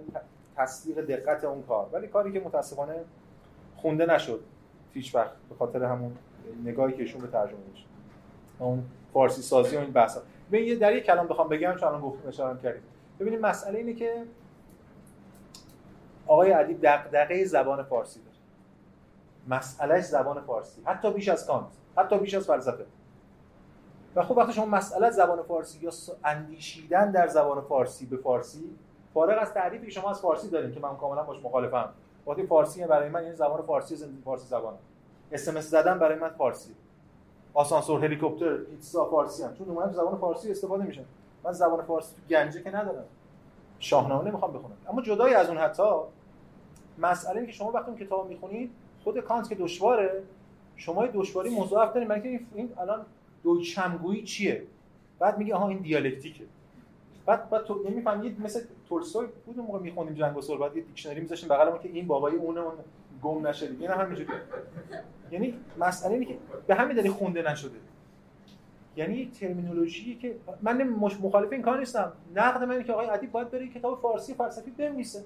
تصدیق 0.57 1.01
دقت 1.01 1.45
اون 1.45 1.63
کار. 1.63 1.89
ولی 1.93 2.07
کاری 2.07 2.33
که 2.33 2.41
متاسفانه 2.41 2.95
خونده 3.77 4.07
نشد 4.07 4.41
هیچ 4.95 5.15
وقت 5.15 5.33
به 5.49 5.55
خاطر 5.55 5.85
همون 5.85 6.17
نگاهی 6.65 6.93
که 6.93 7.03
ایشون 7.03 7.21
به 7.21 7.27
ترجمه 7.27 7.59
داشت 7.73 7.87
اون 8.59 8.85
فارسی 9.13 9.43
سازی 9.43 9.77
و 9.77 9.81
این 9.81 9.91
بحث. 9.91 10.19
ببین 10.53 10.67
یه 10.67 10.77
در 10.77 10.97
یک 10.97 11.05
کلام 11.05 11.27
بخوام 11.27 11.49
بگم 11.49 11.75
چون 11.77 11.89
الان 11.89 12.01
گفتم 12.01 12.29
اشاره 12.29 12.59
کردیم. 12.63 12.83
ببینید 13.21 13.41
مسئله 13.41 13.79
اینه 13.79 13.95
که 13.95 14.25
آقای 16.27 16.51
علی 16.51 16.75
دغدغه 16.75 17.45
زبان 17.45 17.83
فارسی 17.83 18.21
داره. 18.21 18.37
مسئلهش 19.49 20.05
زبان 20.05 20.41
فارسی. 20.41 20.83
حتی 20.85 21.13
بیش 21.13 21.29
از 21.29 21.47
کانت. 21.47 21.67
حتی 21.97 22.19
بیش 22.19 22.35
از 22.35 22.47
فلسفه. 22.47 22.85
و 24.17 24.23
خب 24.23 24.37
وقتی 24.37 24.53
شما 24.53 24.67
مسئله 24.67 25.11
زبان 25.11 25.43
فارسی 25.43 25.79
یا 25.83 25.91
اندیشیدن 26.25 27.11
در 27.11 27.29
زبان 27.29 27.61
فارسی 27.61 28.07
به 28.07 28.17
فارسی 28.17 28.71
فارغ 29.15 29.43
از 29.43 29.55
تعریفی 29.55 29.87
که 29.87 29.93
شما 29.93 30.11
از 30.11 30.21
فارسی 30.21 30.51
دارید 30.51 30.75
که 30.75 30.81
من 30.81 30.97
کاملا 30.97 31.23
باش 31.23 31.45
مخالفم. 31.45 31.89
وقتی 32.27 32.47
فارسی 32.47 32.85
برای 32.85 33.09
من 33.09 33.21
این 33.21 33.35
زبان 33.35 33.63
فارسی 33.63 33.97
زندگی 33.97 34.23
فارسی 34.23 34.47
زبان. 34.47 34.75
اس 35.33 35.49
زدن 35.49 35.99
برای 35.99 36.19
من 36.19 36.29
فارسی. 36.29 36.75
آسانسور 37.55 38.05
هلیکوپتر 38.05 38.57
پیتزا 38.57 39.05
فارسی 39.05 39.43
هم. 39.43 39.55
چون 39.55 39.69
اومدم 39.69 39.93
زبان 39.93 40.17
فارسی 40.17 40.51
استفاده 40.51 40.85
میشه 40.85 41.05
من 41.45 41.53
زبان 41.53 41.85
فارسی 41.85 42.15
تو 42.17 42.23
گنجه 42.29 42.63
که 42.63 42.71
ندارم. 42.71 43.05
شاهنامه 43.79 44.29
نمی‌خوام 44.29 44.53
بخونم. 44.53 44.77
اما 44.89 45.03
جدای 45.03 45.35
از 45.35 45.49
اون 45.49 45.59
حتی 45.59 45.83
مسئله 46.99 47.47
که 47.47 47.53
شما 47.53 47.71
وقتی 47.71 48.07
کتاب 48.07 48.29
می‌خونید 48.29 48.71
خود 49.05 49.21
کانت 49.21 49.49
که 49.49 49.55
دشواره 49.55 50.23
شما 50.77 51.07
دشواری 51.07 51.61
مضاعف 51.61 51.93
دارید 51.93 52.13
مگه 52.13 52.41
این 52.55 52.73
الان 52.79 53.07
دویچمگویی 53.43 54.23
چیه؟ 54.23 54.63
بعد 55.19 55.39
میگه 55.39 55.55
آها 55.55 55.69
این 55.69 55.79
دیالکتیکه. 55.79 56.45
بعد 57.27 57.51
بعد 57.51 57.65
تو 57.65 57.83
نمی‌فهمید 57.91 58.41
مثل 58.41 58.61
تولستوی 58.89 59.27
بود 59.47 59.59
اون 59.59 59.67
موقع 59.67 59.79
می‌خونیم 59.79 60.15
جنگ 60.15 60.37
و 60.37 60.41
صلح 60.41 60.61
بعد 60.61 60.77
یه 60.77 60.83
دیکشنری 60.83 61.21
میذاشتیم 61.21 61.49
بغل 61.49 61.69
ما 61.71 61.79
که 61.79 61.89
این 61.89 62.07
بابای 62.07 62.35
اونه 62.37 62.61
اون 62.61 62.75
گم 63.23 63.47
نشه 63.47 63.67
دیگه 63.67 63.89
نه 63.89 63.95
همینجوری 63.95 64.29
یعنی 65.31 65.55
مسئله 65.79 66.13
اینه 66.13 66.25
که 66.25 66.39
به 66.67 66.75
همین 66.75 66.97
دلیل 66.97 67.11
خونده 67.11 67.43
نشده. 67.43 67.77
یعنی 68.97 69.15
یک 69.15 69.41
ترمینولوژی 69.41 70.17
که 70.17 70.37
من 70.63 70.83
مخالف 71.23 71.53
این 71.53 71.63
کار 71.63 71.79
نیستم. 71.79 72.13
نقد 72.35 72.63
من 72.63 72.83
که 72.83 72.93
آقای 72.93 73.07
ادیب 73.07 73.33
باید 73.33 73.51
بره 73.51 73.69
کتاب 73.69 74.01
فارسی 74.01 74.35
فلسفی 74.35 74.71
بنویسه. 74.71 75.25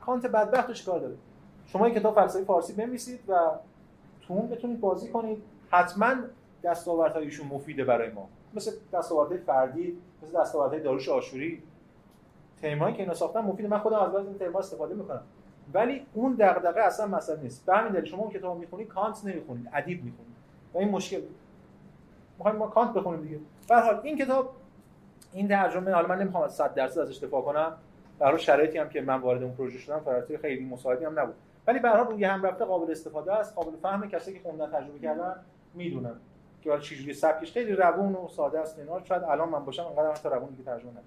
کانت 0.00 0.26
بدبخت 0.26 0.84
کار 0.84 1.00
داره؟ 1.00 1.14
شما 1.66 1.86
این 1.86 1.94
کتاب 1.94 2.14
فلسفی 2.14 2.44
فارسی 2.44 2.72
بنویسید 2.72 3.20
و 3.28 3.34
تو 4.20 4.34
اون 4.34 4.48
بتونید 4.48 4.80
بازی 4.80 5.08
کنید. 5.08 5.42
حتما 5.70 6.14
دستاوردهایشون 6.62 7.46
مفیده 7.46 7.84
برای 7.84 8.10
ما. 8.10 8.28
مثل 8.54 8.70
دستاوردهای 8.92 9.38
فردی 9.38 9.98
مثل 10.22 10.40
دستاوردهای 10.40 10.80
داروش 10.80 11.08
آشوری. 11.08 11.62
تیمایی 12.60 12.94
که 12.94 13.02
اینا 13.02 13.14
ساختن 13.14 13.40
مفیده. 13.40 13.68
من 13.68 13.78
خودم 13.78 13.98
از 13.98 14.12
بعضی 14.12 14.26
این 14.28 14.38
تیم‌ها 14.38 14.58
استفاده 14.58 14.94
می‌کنم. 14.94 15.22
ولی 15.74 16.06
اون 16.14 16.34
دغدغه 16.34 16.80
اصلا 16.80 17.06
مسئله 17.06 17.40
نیست. 17.40 17.66
به 17.66 17.76
همین 17.76 17.92
دلیل 17.92 18.04
شما 18.04 18.22
اون 18.22 18.30
کتاب 18.30 18.58
می‌خونید 18.58 18.88
کانت 18.88 19.24
نمی‌خونید 19.24 19.68
ادیب 19.72 20.04
می‌خونید 20.04 20.36
و 20.74 20.78
این 20.78 20.88
مشکل. 20.88 21.20
می‌خوایم 22.38 22.56
ما 22.56 22.66
کانت 22.66 22.92
بخونیم 22.92 23.22
دیگه. 23.22 23.38
به 23.68 23.76
حال 23.76 24.00
این 24.02 24.18
کتاب 24.18 24.52
این 25.32 25.48
ترجمه 25.48 25.92
حالا 25.92 26.08
من 26.08 26.18
نمی‌خوام 26.18 26.44
از 26.44 26.54
100 26.54 26.74
درصد 26.74 27.00
ازش 27.00 27.18
دفاع 27.18 27.42
کنم. 27.42 27.72
برای 28.18 28.38
شرایطی 28.38 28.78
هم 28.78 28.88
که 28.88 29.00
من 29.00 29.20
وارد 29.20 29.42
اون 29.42 29.52
پروژه 29.52 29.78
شدم 29.78 30.00
شرایط 30.04 30.40
خیلی 30.40 30.64
مساعدی 30.64 31.04
هم 31.04 31.20
نبود. 31.20 31.34
ولی 31.66 31.78
به 31.78 31.88
هر 31.88 32.04
روی 32.04 32.24
هم 32.24 32.42
رفته 32.42 32.64
قابل 32.64 32.90
استفاده 32.90 33.32
است. 33.32 33.54
قابل 33.54 33.76
فهم 33.82 34.08
کسی 34.08 34.32
که 34.32 34.40
خوندن 34.42 34.70
تجربه 34.70 34.98
کردن 34.98 35.36
می‌دونن. 35.74 36.14
که 36.66 36.70
حالا 36.70 36.82
چجوری 36.82 37.14
سبکش 37.14 37.52
خیلی 37.52 37.72
روون 37.72 38.12
و 38.12 38.28
ساده 38.28 38.60
است 38.60 38.78
اینا 38.78 39.04
شاید 39.04 39.22
الان 39.22 39.48
من 39.48 39.64
باشم 39.64 39.86
انقدر 39.86 40.10
حتی 40.10 40.28
روون 40.28 40.50
دیگه 40.50 40.62
ترجمه 40.62 40.90
نکنم 40.90 41.02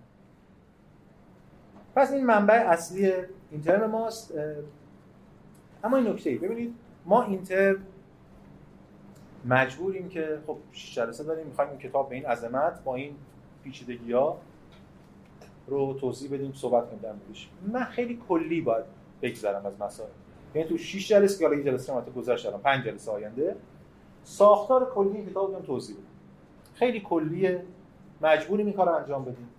پس 1.95 2.11
این 2.11 2.25
منبع 2.25 2.53
اصلی 2.53 3.13
اینترن 3.51 3.85
ماست. 3.85 4.33
اما 5.83 5.97
این 5.97 6.07
نکته 6.07 6.37
ببینید 6.37 6.75
ما 7.05 7.23
اینتر 7.23 7.75
مجبوریم 9.45 10.09
که 10.09 10.39
خب 10.47 10.57
جلسه 10.95 11.23
داریم 11.23 11.47
می‌خوایم 11.47 11.69
این 11.69 11.79
کتاب 11.79 12.09
به 12.09 12.15
این 12.15 12.25
عظمت 12.25 12.83
با 12.83 12.95
این 12.95 13.15
پیچیدگی 13.63 14.11
ها 14.11 14.37
رو 15.67 15.93
توضیح 15.93 16.33
بدیم 16.33 16.53
صحبت 16.53 16.87
کنیم 16.87 16.99
در 16.99 17.11
موردش. 17.11 17.49
من 17.67 17.83
خیلی 17.83 18.21
کلی 18.29 18.61
باید 18.61 18.85
بگذرم 19.21 19.65
از 19.65 19.81
مسائل. 19.81 20.09
یعنی 20.55 20.69
تو 20.69 20.77
6 20.77 21.07
جلسه 21.07 21.39
که 21.39 21.47
حالا 21.47 21.61
جلسه 21.61 21.93
ما 21.93 22.01
گذشت 22.01 22.43
دارم 22.45 22.61
5 22.61 22.85
جلسه 22.85 23.11
آینده 23.11 23.55
ساختار 24.23 24.91
کلی 24.93 25.25
کتاب 25.25 25.55
رو 25.55 25.61
توضیح 25.61 25.95
بدیم 25.95 26.07
خیلی 26.73 26.99
کلیه. 26.99 27.63
مجبوریم 28.21 28.65
این 28.65 28.75
کار 28.75 28.89
انجام 28.89 29.25
بدیم. 29.25 29.49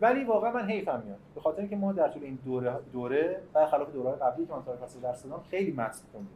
ولی 0.00 0.24
واقعا 0.24 0.52
من 0.52 0.68
حیفم 0.68 1.02
میاد. 1.04 1.18
به 1.34 1.40
خاطر 1.40 1.60
اینکه 1.60 1.76
ما 1.76 1.92
در 1.92 2.08
طول 2.08 2.22
این 2.22 2.38
دوره 2.44 2.72
دوره 2.92 3.40
برخلاف 3.52 3.92
دوره 3.92 4.10
قبلی 4.10 4.46
که 4.46 4.52
من 4.52 4.62
تاریخ 4.62 4.80
فلسفه 4.80 5.00
درس 5.00 5.22
دادم 5.22 5.42
خیلی 5.50 5.72
متن 5.72 5.98
خوندیم 6.12 6.32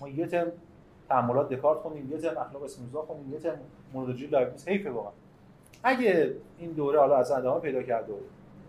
ما 0.00 0.08
یه 0.08 0.26
ترم 0.26 0.52
تعاملات 1.08 1.48
دکارت 1.48 1.78
خوندیم 1.78 2.12
یه 2.12 2.18
ترم 2.18 2.38
اخلاق 2.38 2.62
اسپینوزا 2.62 3.02
خوندیم 3.02 3.32
یه 3.32 3.38
ترم 3.38 3.58
مونولوژی 3.92 4.26
لایبنیتس 4.26 4.68
حیفه 4.68 4.90
واقعا. 4.90 5.12
اگه 5.82 6.34
این 6.58 6.70
دوره 6.70 7.00
حالا 7.00 7.16
از 7.16 7.30
ادامه 7.30 7.60
پیدا 7.60 7.82
کرد 7.82 8.10
و 8.10 8.14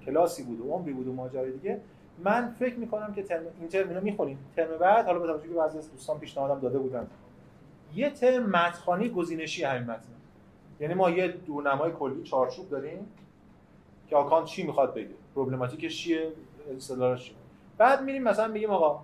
کلاسی 0.05 0.43
بود 0.43 0.61
و 0.61 0.71
عمری 0.71 0.93
بود 0.93 1.07
و 1.07 1.13
ماجرای 1.13 1.51
دیگه 1.51 1.81
من 2.23 2.55
فکر 2.59 2.75
می‌کنم 2.75 3.13
که 3.13 3.23
ترم 3.23 3.43
این 3.59 3.69
ترم 3.69 3.89
اینو 3.89 4.01
می‌خونیم. 4.01 4.39
ترم 4.55 4.77
بعد 4.77 5.05
حالا 5.05 5.19
به 5.19 5.27
توجه 5.27 5.47
که 5.47 5.53
بعضی 5.53 5.77
از 5.77 5.91
دوستان 5.91 6.19
پیشنهادم 6.19 6.59
داده 6.59 6.79
بودن. 6.79 7.07
یه 7.93 8.09
ترم 8.09 8.43
متخانی 8.43 9.09
گزینشی 9.09 9.63
همین 9.63 9.83
متن 9.83 10.03
یعنی 10.79 10.93
ما 10.93 11.09
یه 11.09 11.27
دورنمای 11.27 11.91
کلی 11.91 12.23
چارچوب 12.23 12.69
داریم 12.69 13.07
که 14.07 14.15
آکان 14.15 14.45
چی 14.45 14.63
می‌خواد 14.63 14.93
بگه؟ 14.93 15.09
پروبلماتیکش 15.35 15.97
چیه؟ 15.97 16.31
اصطلاحش 16.77 17.25
چیه؟ 17.25 17.35
بعد 17.77 18.03
میریم 18.03 18.23
مثلا 18.23 18.47
میگیم 18.47 18.69
آقا 18.69 19.01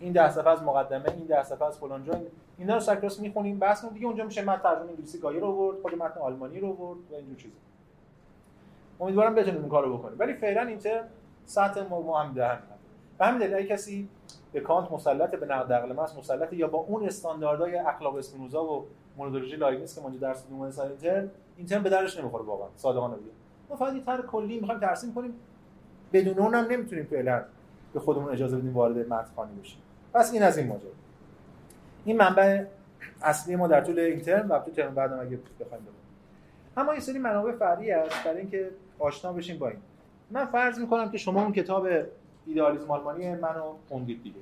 این 0.00 0.12
ده 0.12 0.30
صفحه 0.30 0.48
از 0.48 0.62
مقدمه 0.62 1.10
این 1.10 1.26
ده 1.26 1.42
صفحه 1.42 1.66
از 1.66 1.78
فلان 1.78 2.04
جا 2.04 2.20
اینا 2.58 2.74
رو 2.74 2.80
سکراس 2.80 3.20
می‌خونیم 3.20 3.58
بس 3.58 3.84
دیگه 3.86 4.06
اونجا 4.06 4.24
میشه 4.24 4.44
متن 4.44 4.62
ترجمه 4.62 4.90
انگلیسی 4.90 5.18
گایر 5.18 5.40
رو 5.40 5.46
آورد 5.46 5.80
خود 5.82 5.94
متن 5.94 6.20
آلمانی 6.20 6.60
رو 6.60 6.68
آورد 6.68 6.98
و 7.10 7.14
اینجور 7.14 7.36
چیزا. 7.36 7.56
امیدوارم 9.00 9.34
بتونیم 9.34 9.60
این 9.60 9.68
کارو 9.68 9.98
بکنیم. 9.98 10.18
ولی 10.18 10.34
فعلا 10.34 10.62
این 10.62 10.78
ترم 10.78 11.08
سطح 11.46 11.82
ما, 11.88 12.22
هم 12.22 12.34
ده 12.34 12.58
به 13.18 13.26
همین 13.26 13.48
دلیل 13.48 13.66
کسی 13.66 14.08
به 14.52 14.60
کانت 14.60 14.92
مسلط 14.92 15.34
به 15.34 15.46
نقد 15.46 15.72
عقل 15.72 15.92
محض 15.92 16.16
مسلط 16.16 16.52
یا 16.52 16.68
با 16.68 16.78
اون 16.78 17.04
استانداردهای 17.04 17.78
اخلاق 17.78 18.16
اسپینوزا 18.16 18.64
و 18.64 18.86
مونولوژی 19.16 19.56
لایبنیتس 19.56 19.94
که 19.94 20.00
ما 20.00 20.08
اینجا 20.08 20.28
درس 20.28 20.44
میدیم 20.50 20.70
سر 20.70 20.82
اینتر 20.82 21.28
اینتر 21.56 21.78
به 21.78 21.90
درش 21.90 22.18
نمی‌خوره 22.18 22.44
واقعا. 22.44 22.68
صادقانه 22.76 23.14
بگم. 23.14 23.24
ما 23.70 23.76
فقط 23.76 23.94
یه 23.94 24.00
طرح 24.00 24.22
کلی 24.22 24.60
می‌خوایم 24.60 24.80
ترسیم 24.80 25.14
کنیم. 25.14 25.34
بدون 26.12 26.38
اون 26.38 26.54
هم 26.54 26.64
نمی‌تونیم 26.64 27.04
فعلا 27.04 27.44
به 27.92 28.00
خودمون 28.00 28.32
اجازه 28.32 28.56
بدیم 28.56 28.74
وارد 28.74 28.98
متن 28.98 29.30
خوانی 29.34 29.60
بشیم. 29.60 29.80
پس 30.14 30.32
این 30.32 30.42
از 30.42 30.58
این 30.58 30.66
ماجرا. 30.66 30.90
این 32.04 32.16
منبع 32.16 32.64
اصلی 33.22 33.56
ما 33.56 33.68
در 33.68 33.80
طول 33.80 33.98
این 33.98 34.20
ترم 34.20 34.50
و 34.50 34.58
تو 34.58 34.70
ترم 34.70 34.94
بعدم 34.94 35.20
اگه 35.20 35.38
بخوایم 35.60 35.82
بگیم 35.84 35.94
اما 36.76 36.94
یه 36.94 37.00
سری 37.00 37.18
منابع 37.18 37.52
فرعی 37.52 37.90
هست 37.90 38.24
برای 38.24 38.40
اینکه 38.40 38.70
آشنا 38.98 39.32
بشیم 39.32 39.58
با 39.58 39.68
این. 39.68 39.78
من 40.30 40.44
فرض 40.44 40.78
می‌کنم 40.78 41.10
که 41.10 41.18
شما 41.18 41.42
اون 41.42 41.52
کتاب 41.52 41.88
ایدئالیسم 42.48 42.90
آلمانی 42.90 43.34
منو 43.34 43.74
خوندید 43.88 44.22
دیگه. 44.22 44.40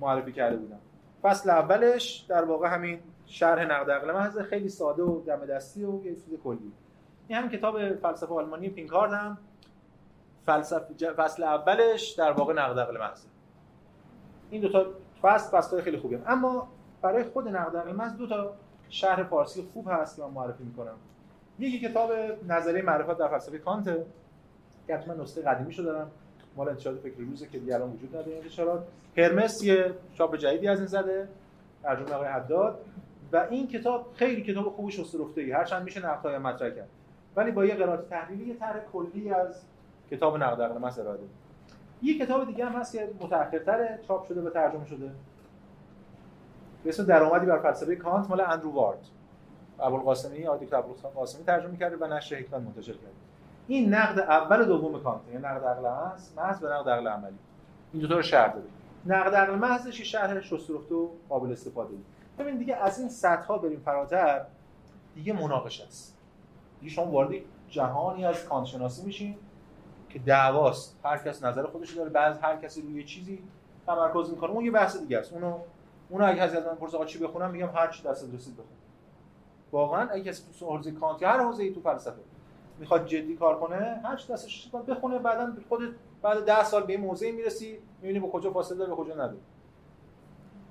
معرفی 0.00 0.32
کرده 0.32 0.56
بودم. 0.56 0.78
فصل 1.22 1.50
اولش 1.50 2.26
در 2.28 2.44
واقع 2.44 2.68
همین 2.68 3.00
شرح 3.26 3.64
نقد 3.64 3.90
عقل 3.90 4.12
محض 4.12 4.38
خیلی 4.38 4.68
ساده 4.68 5.02
و 5.02 5.24
دم 5.24 5.46
دستی 5.46 5.84
و 5.84 6.04
یه 6.04 6.14
چیز 6.14 6.34
کلی. 6.44 6.72
این 7.28 7.38
هم 7.38 7.48
کتاب 7.48 7.94
فلسفه 7.94 8.34
آلمانی 8.34 8.68
پینکارد 8.68 9.12
هم 9.12 9.38
فلسفه 10.46 11.12
فصل 11.12 11.42
اولش 11.42 12.10
در 12.10 12.32
واقع 12.32 12.52
نقد 12.52 12.78
عقل 12.78 12.98
محض. 12.98 13.24
این 14.50 14.62
دو 14.62 14.68
تا 14.68 14.86
فصل 15.22 15.58
فصل 15.58 15.80
خیلی 15.80 15.98
خوبه. 15.98 16.20
اما 16.26 16.68
برای 17.02 17.24
خود 17.24 17.48
نقد 17.48 17.76
عقل 17.76 17.92
محض 17.92 18.16
دو 18.16 18.26
تا 18.26 18.54
شرح 18.88 19.22
فارسی 19.22 19.68
خوب 19.72 19.88
هست 19.90 20.16
که 20.16 20.22
من 20.22 20.30
معرفی 20.30 20.64
می‌کنم. 20.64 20.96
یکی 21.58 21.88
کتاب 21.88 22.10
نظریه 22.48 22.82
معرفت 22.82 23.18
در 23.18 23.28
فلسفه 23.28 23.58
کانت 23.58 23.84
که 24.86 24.96
حتما 24.96 25.14
نسخه 25.14 25.42
قدیمی 25.42 25.72
شده 25.72 25.84
دارم. 25.84 26.10
مال 26.56 26.68
انتشارات 26.68 27.00
فکر 27.00 27.14
روزه 27.18 27.46
که 27.46 27.58
دیگه 27.58 27.74
الان 27.74 27.90
وجود 27.90 28.16
نداره 28.16 28.36
انتشارات. 28.36 28.84
هرمس 29.16 29.64
یه 29.64 29.94
چاپ 30.14 30.36
جدیدی 30.36 30.68
از 30.68 30.78
این 30.78 30.86
زده 30.86 31.28
ترجمه 31.82 32.12
آقای 32.12 32.28
حداد 32.28 32.78
و 33.32 33.46
این 33.50 33.68
کتاب 33.68 34.12
خیلی 34.14 34.42
کتاب 34.42 34.68
خوب 34.68 34.90
شسته 34.90 35.18
ای 35.36 35.52
هرچند 35.52 35.82
میشه 35.82 36.06
نقدای 36.06 36.38
مطرح 36.38 36.70
کرد. 36.70 36.88
ولی 37.36 37.50
با 37.50 37.64
یه 37.64 37.74
قرائت 37.74 38.08
تحلیلی 38.08 38.44
یه 38.44 38.54
طرح 38.54 38.80
کلی 38.92 39.30
از 39.30 39.62
کتاب 40.10 40.36
نقد 40.36 40.78
محض 40.78 40.98
ارائه 40.98 41.18
یه 42.02 42.18
کتاب 42.18 42.46
دیگه 42.46 42.64
هم 42.64 42.72
هست 42.72 42.92
که 42.92 43.10
متأخرتر 43.20 43.98
چاپ 44.08 44.28
شده 44.28 44.40
و 44.40 44.50
ترجمه 44.50 44.86
شده. 44.86 45.10
به 46.84 46.88
اسم 46.88 47.04
درآمدی 47.04 47.46
بر 47.46 47.58
فلسفه 47.58 47.96
کانت 47.96 48.30
مال 48.30 48.40
اندرو 48.40 48.70
وارد. 48.70 48.98
ابوالقاسمی 49.80 50.46
آقای 50.46 50.66
دکتر 50.66 50.76
ابوالقاسمی 50.76 51.44
ترجمه 51.44 51.76
کرده 51.76 51.96
و 51.96 52.14
نشر 52.14 52.36
حکمت 52.36 52.60
منتشر 52.60 52.92
کرده. 52.92 53.23
این 53.66 53.94
نقد 53.94 54.18
اول 54.18 54.60
و 54.60 54.64
دوم 54.64 55.02
کانت 55.02 55.20
یعنی 55.28 55.44
نقد 55.44 55.64
عقل 55.64 55.88
هست 55.88 56.38
محض 56.38 56.62
و 56.62 56.66
نقد 56.66 56.88
عقل 56.88 57.08
عملی. 57.08 57.36
این 57.92 58.02
دو 58.02 58.08
تا 58.08 58.16
رو 58.16 58.22
شرح 58.22 58.52
داده 58.52 58.68
نقد 59.06 59.34
عقل 59.34 59.54
محضش 59.54 60.00
شرح؟ 60.00 60.40
شسترفته 60.40 60.94
و 60.94 61.08
قابل 61.28 61.52
استفاده. 61.52 61.94
ببین 62.38 62.58
دیگه 62.58 62.76
از 62.76 62.98
این 62.98 63.08
سطح 63.08 63.46
ها 63.46 63.58
بریم 63.58 63.80
فراتر 63.80 64.44
دیگه 65.14 65.32
مناقشه 65.32 65.84
است. 65.84 66.16
دیگه 66.80 66.92
شما 66.92 67.06
وارد 67.06 67.34
جهانی 67.68 68.24
از 68.26 68.44
کانت 68.44 68.66
شناسی 68.66 69.06
میشین 69.06 69.36
که 70.08 70.18
دعواست. 70.18 71.00
هر 71.04 71.18
کس 71.18 71.44
نظر 71.44 71.66
خودش 71.66 71.92
داره 71.92 72.10
بعض 72.10 72.38
هر 72.38 72.56
کسی 72.56 72.82
روی 72.82 73.04
چیزی 73.04 73.42
تمرکز 73.86 74.30
می‌کنه. 74.30 74.50
اون 74.50 74.64
یه 74.64 74.70
بحث 74.70 74.96
دیگه 74.96 75.18
است. 75.18 75.32
اونو 75.32 75.58
اونو 76.08 76.24
اگه 76.26 76.42
از 76.42 76.54
من 76.54 76.74
پرسه 76.74 77.04
چی 77.04 77.18
بخونم 77.18 77.50
میگم 77.50 77.70
هر 77.74 77.88
چی 77.88 78.02
دست 78.02 78.34
رسید 78.34 78.54
بخون. 78.54 78.66
واقعا 79.72 80.08
اگه 80.08 80.24
کسی 80.24 80.42
تو 80.60 80.66
حوزه 80.66 80.92
کانت 80.92 81.22
هر 81.22 81.44
حوزه‌ای 81.44 81.74
تو 81.74 81.80
فلسفه 81.80 82.20
می‌خواد 82.78 83.06
جدی 83.06 83.36
کار 83.36 83.60
کنه 83.60 84.00
هر 84.04 84.16
چی 84.16 84.32
دستش 84.32 84.70
بخونه 84.88 85.18
بعدا 85.18 85.52
خود 85.68 85.96
بعد 86.22 86.44
ده 86.44 86.64
سال 86.64 86.82
به 86.82 86.92
این 86.92 87.00
موضعی 87.00 87.32
می‌رسی 87.32 87.78
می‌بینی 88.02 88.20
به 88.20 88.28
کجا 88.28 88.50
فاصله 88.50 88.78
داره 88.78 88.90
به 88.90 88.96
کجا 88.96 89.14
نداره. 89.14 89.36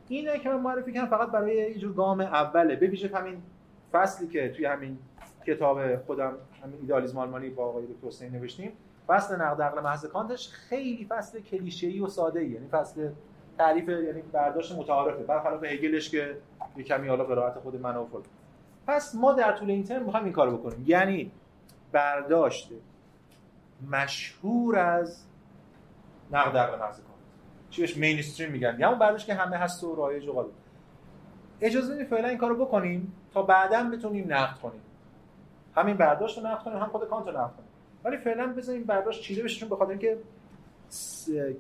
اینه 0.07 0.39
که 0.39 0.49
من 0.49 0.59
معرفی 0.59 0.93
کردم 0.93 1.07
فقط 1.07 1.31
برای 1.31 1.55
یه 1.55 1.77
جور 1.77 1.93
گام 1.93 2.21
اوله. 2.21 2.75
به 2.75 2.88
ویژه 2.88 3.07
همین 3.07 3.41
فصلی 3.91 4.27
که 4.27 4.49
توی 4.49 4.65
همین 4.65 4.97
کتاب 5.47 5.95
خودم 5.95 6.34
همین 6.63 6.80
ایدالیسم 6.81 7.17
آلمانی 7.17 7.49
با 7.49 7.65
آقای 7.65 7.85
دکتر 7.85 8.07
حسین 8.07 8.31
نوشتیم 8.31 8.71
فصل 9.07 9.35
نقد 9.35 9.61
عقل 9.61 9.81
محض 9.81 10.05
کانتش 10.05 10.49
خیلی 10.49 11.05
فصل 11.05 11.39
کلیشه‌ای 11.39 11.99
و 11.99 12.07
ساده 12.07 12.43
یعنی 12.43 12.67
فصل 12.67 13.09
تعریف 13.57 13.89
یعنی 13.89 14.21
برداشت 14.21 14.75
متعارفه. 14.77 15.23
برخلاف 15.23 15.63
هگلش 15.63 16.09
که 16.09 16.38
یه 16.77 16.84
کمی 16.84 17.07
حالا 17.07 17.23
قرائت 17.23 17.59
خود 17.59 17.81
من 17.81 17.95
و 17.95 18.05
پس 18.88 19.15
ما 19.15 19.34
در 19.34 19.51
طول 19.51 19.69
این 19.69 19.84
ترم 19.84 20.03
می‌خوایم 20.03 20.25
این 20.25 20.34
کارو 20.34 20.57
بکنیم. 20.57 20.84
یعنی 20.88 21.31
برداشت 21.94 22.70
مشهور 23.91 24.80
از 24.80 25.24
نقد 26.32 26.57
عقل 26.57 26.80
محض 26.80 26.95
کانت 26.95 27.10
چی 27.70 27.82
بهش 27.82 27.98
مینستریم 27.98 28.52
میگن؟ 28.52 28.76
یا 28.80 28.90
اون 28.90 28.99
برداشت 28.99 29.26
که 29.26 29.34
همه 29.34 29.57
هست 29.57 29.84
و 29.84 29.95
رایج 29.95 30.28
و 30.28 30.45
اجازه 31.61 31.95
بدید 31.95 32.07
فعلا 32.07 32.28
این 32.28 32.38
کارو 32.38 32.65
بکنیم 32.65 33.14
تا 33.34 33.41
بعدا 33.41 33.84
بتونیم 33.84 34.34
نقد 34.34 34.60
کنیم. 34.60 34.82
همین 35.76 35.98
برداشت 35.98 36.38
رو 36.38 36.48
نقد 36.48 36.64
کنیم 36.64 36.78
هم 36.78 36.88
خود 36.88 37.10
کانت 37.10 37.28
نقد 37.28 37.52
کنیم. 37.56 37.70
ولی 38.03 38.18
فعلا 38.18 38.53
بزنیم 38.53 38.84
برداشت 38.84 39.22
چیده 39.22 39.44
بشه 39.44 39.60
چون 39.60 39.70
بخاطر 39.70 39.91
اینکه 39.91 40.18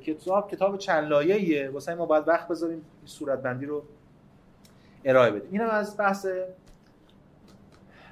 کتاب 0.01 0.51
کتاب 0.51 0.77
چند 0.77 1.07
لایه‌ایه 1.07 1.69
واسه 1.69 1.95
ما 1.95 2.05
باید 2.05 2.27
وقت 2.27 2.47
بذاریم 2.47 2.75
این 2.77 3.07
صورت 3.07 3.41
بندی 3.41 3.65
رو 3.65 3.83
ارائه 5.05 5.31
بدیم. 5.31 5.49
اینم 5.51 5.69
از 5.69 5.97
بحث 5.97 6.27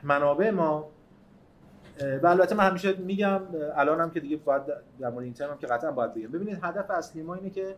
منابع 0.04 0.50
ما. 0.50 0.90
و 2.24 2.28
البته 2.28 2.56
من 2.56 2.70
همیشه 2.70 2.94
میگم 2.94 3.42
الان 3.76 4.02
هم 4.02 4.12
که 4.12 4.20
دیگه 4.20 4.38
باید 4.38 4.62
در 5.00 5.10
مورد 5.10 5.24
این 5.24 5.34
ترم 5.34 5.58
که 5.58 5.68
قطعا 5.68 5.92
باید 5.92 6.14
بگم. 6.14 6.28
ببینید 6.28 6.60
هدف 6.62 6.92
اصلی 6.92 7.24
ما 7.24 7.36
اینه 7.36 7.50
که 7.50 7.76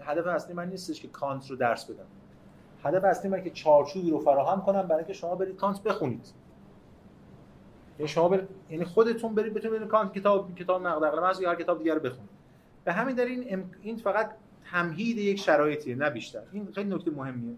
هدف 0.00 0.26
اصلی 0.26 0.54
من 0.54 0.68
نیستش 0.68 1.00
که 1.00 1.08
کانت 1.08 1.50
رو 1.50 1.56
درس 1.56 1.90
بدم. 1.90 2.06
هدف 2.84 3.04
اصلی 3.04 3.30
من 3.30 3.42
که 3.42 3.50
چارچوبی 3.50 4.10
رو 4.10 4.18
فراهم 4.18 4.62
کنم 4.62 4.82
برای 4.82 4.98
اینکه 4.98 5.12
شما 5.12 5.34
برید 5.34 5.56
کانت 5.56 5.82
بخونید. 5.82 6.32
یعنی 7.98 8.08
شما 8.08 8.28
برید 8.28 8.48
یعنی 8.70 8.84
خودتون 8.84 9.34
برید 9.34 9.54
بتونید 9.54 9.88
کانت 9.88 10.12
کتاب 10.12 10.54
کتاب 10.54 10.86
نقد 10.86 11.04
عقل 11.04 11.42
یا 11.42 11.50
هر 11.50 11.56
کتاب 11.56 11.78
دیگه 11.78 11.94
رو 11.94 12.00
بخونید. 12.00 12.30
به 12.84 12.92
همین 12.92 13.16
دلیل 13.16 13.40
این 13.40 13.64
این 13.82 13.96
فقط 13.96 14.30
تمهید 14.70 15.18
یک 15.18 15.38
شرایطیه 15.38 15.94
نه 15.96 16.10
بیشتر. 16.10 16.42
این 16.52 16.68
خیلی 16.74 16.94
نکته 16.94 17.10
مهمیه. 17.10 17.56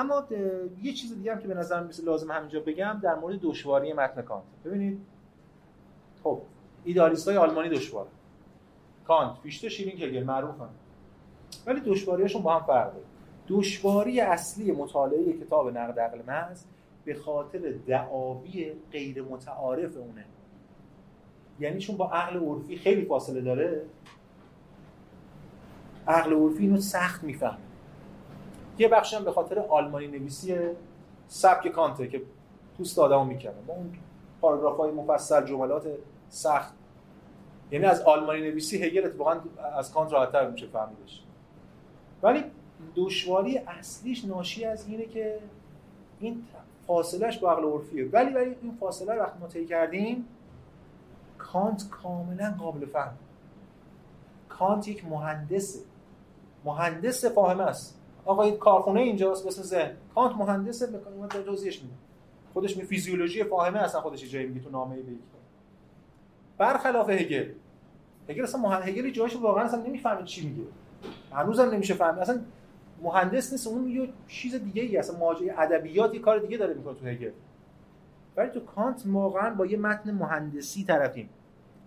اما 0.00 0.24
یه 0.82 0.92
چیز 0.92 1.14
دیگه 1.14 1.34
هم 1.34 1.40
که 1.40 1.48
به 1.48 1.54
نظر 1.54 1.82
میسه 1.82 2.04
لازم 2.04 2.32
همینجا 2.32 2.60
بگم 2.60 3.00
در 3.02 3.14
مورد 3.14 3.40
دشواری 3.40 3.92
متن 3.92 4.22
کانت. 4.22 4.44
ببینید 4.64 5.00
خب 6.22 6.40
ایدالیست 6.84 7.28
های 7.28 7.36
آلمانی 7.36 7.68
دشوار. 7.68 8.06
کانت 9.06 9.38
فیشته 9.42 9.68
شیرین 9.68 9.96
کگل 9.96 10.22
معروفن. 10.24 10.68
ولی 11.66 11.80
دشواریاشون 11.80 12.42
با 12.42 12.58
هم 12.58 12.66
فرق 12.66 12.92
داره. 12.92 13.04
دشواری 13.48 14.20
اصلی 14.20 14.72
مطالعه 14.72 15.32
کتاب 15.32 15.78
نقد 15.78 16.00
عقل 16.00 16.18
محض 16.26 16.64
به 17.04 17.14
خاطر 17.14 17.74
دعاوی 17.86 18.72
غیر 18.92 19.22
متعارف 19.22 19.96
اونه. 19.96 20.24
یعنی 21.60 21.80
چون 21.80 21.96
با 21.96 22.10
عقل 22.10 22.36
عرفی 22.36 22.76
خیلی 22.76 23.04
فاصله 23.04 23.40
داره 23.40 23.82
عقل 26.08 26.32
عرفی 26.32 26.62
اینو 26.62 26.80
سخت 26.80 27.24
می‌فهمه. 27.24 27.69
یه 28.80 28.88
بخشی 28.88 29.16
هم 29.16 29.24
به 29.24 29.32
خاطر 29.32 29.58
آلمانی 29.58 30.06
نویسی 30.06 30.56
سبک 31.28 31.68
کانته 31.68 32.08
که 32.08 32.22
پوست 32.78 32.98
آدمو 32.98 33.24
می‌کنه 33.24 33.52
با 33.66 33.74
اون 33.74 33.92
پاراگراف 34.40 34.76
های 34.76 34.90
مفصل 34.90 35.46
جملات 35.46 35.86
سخت. 36.28 36.74
یعنی 37.70 37.84
از 37.84 38.00
آلمانی 38.00 38.40
نویسی 38.40 38.84
هگل 38.84 39.04
اتفاقا 39.04 39.40
از 39.76 39.92
کانت 39.92 40.12
راحت‌تر 40.12 40.50
میشه 40.50 40.66
فهمیدش. 40.66 41.22
ولی 42.22 42.44
دشواری 42.96 43.58
اصلیش 43.58 44.24
ناشی 44.24 44.64
از 44.64 44.88
اینه 44.88 45.04
که 45.04 45.38
این 46.20 46.44
فاصلهش 46.86 47.38
با 47.38 47.52
عقل 47.52 47.64
عرفیه. 47.64 48.08
ولی 48.12 48.34
ولی 48.34 48.56
این 48.62 48.76
فاصله 48.80 49.14
رو 49.14 49.20
وقتی 49.20 49.38
ما 49.38 49.46
طی 49.46 49.66
کردیم 49.66 50.28
کانت 51.38 51.90
کاملا 51.90 52.54
قابل 52.58 52.86
فهم. 52.86 53.14
کانت 54.48 54.88
یک 54.88 55.04
مهندسه. 55.04 55.78
مهندس 56.64 57.24
فاهمه 57.24 57.62
است. 57.62 57.99
آقا 58.30 58.50
کارخونه 58.50 59.00
اینجاست 59.00 59.46
مثل 59.46 59.62
ذهن. 59.62 59.96
کانت 60.14 60.36
مهندس 60.36 60.82
به 60.82 60.98
توضیحش 61.28 61.82
میده. 61.82 61.94
خودش 62.52 62.76
می 62.76 62.82
فیزیولوژی 62.82 63.44
فاهمه 63.44 63.78
اصلا 63.78 64.00
خودش 64.00 64.30
جایی 64.30 64.46
میگه 64.46 64.60
تو 64.60 64.70
نامه 64.70 64.96
به 64.96 65.12
برخلاف 66.58 67.10
هگل. 67.10 67.48
هگل 68.28 68.42
اصلا 68.42 68.60
مهندس 68.60 68.88
هگل 68.88 69.10
جایش 69.10 69.36
واقعا 69.36 69.64
اصلا 69.64 69.82
نمی‌فهمه 69.82 70.24
چی 70.24 70.48
میگه. 70.48 70.62
هنوزم 71.32 71.70
نمیشه 71.70 71.94
فهمید 71.94 72.18
اصلا 72.18 72.40
مهندس 73.02 73.52
نیست 73.52 73.66
اون 73.66 73.88
یه 73.88 74.08
چیز 74.28 74.54
دیگه 74.54 74.82
ای 74.82 74.96
اصلا 74.96 75.18
ماجرای 75.18 75.50
ادبیات 75.50 76.16
کار 76.16 76.38
دیگه 76.38 76.56
داره 76.56 76.74
می‌کنه 76.74 76.94
تو 76.94 77.06
هگل. 77.06 77.30
ولی 78.36 78.50
تو 78.50 78.60
کانت 78.60 79.02
واقعا 79.06 79.54
با 79.54 79.66
یه 79.66 79.78
متن 79.78 80.10
مهندسی 80.10 80.84
طرفیم. 80.84 81.28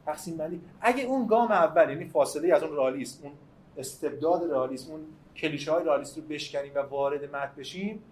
تقسیم 0.06 0.38
بندی. 0.38 0.61
اگه 0.82 1.03
اون 1.03 1.28
گام 1.28 1.52
اول 1.52 1.90
یعنی 1.90 2.06
فاصله 2.06 2.56
از 2.56 2.64
اون 2.64 2.76
رالیست 2.76 3.24
اون 3.24 3.34
استبداد 3.78 4.44
رالیست 4.44 4.90
اون 4.90 4.99
کلیشه 5.38 5.72
های 5.72 5.84
رالیست 5.84 6.18
رو 6.18 6.23
بشکنیم 6.23 6.72
و 6.76 6.80
وارد 6.80 7.35
متن 7.35 7.51
بشیم 7.57 8.03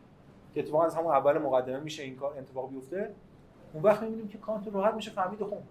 که 0.53 0.59
اتفاقا 0.59 0.85
از 0.85 0.95
همون 0.95 1.13
اول 1.13 1.37
مقدمه 1.37 1.79
میشه 1.79 2.03
این 2.03 2.15
کار 2.15 2.37
اتفاق 2.37 2.69
بیفته. 2.69 3.11
اون 3.73 3.83
وقت 3.83 4.03
می‌بینیم 4.03 4.27
که 4.27 4.37
کانت 4.37 4.67
راحت 4.73 4.93
میشه 4.93 5.11
فهمید 5.11 5.41
و 5.41 5.45
خون. 5.45 5.61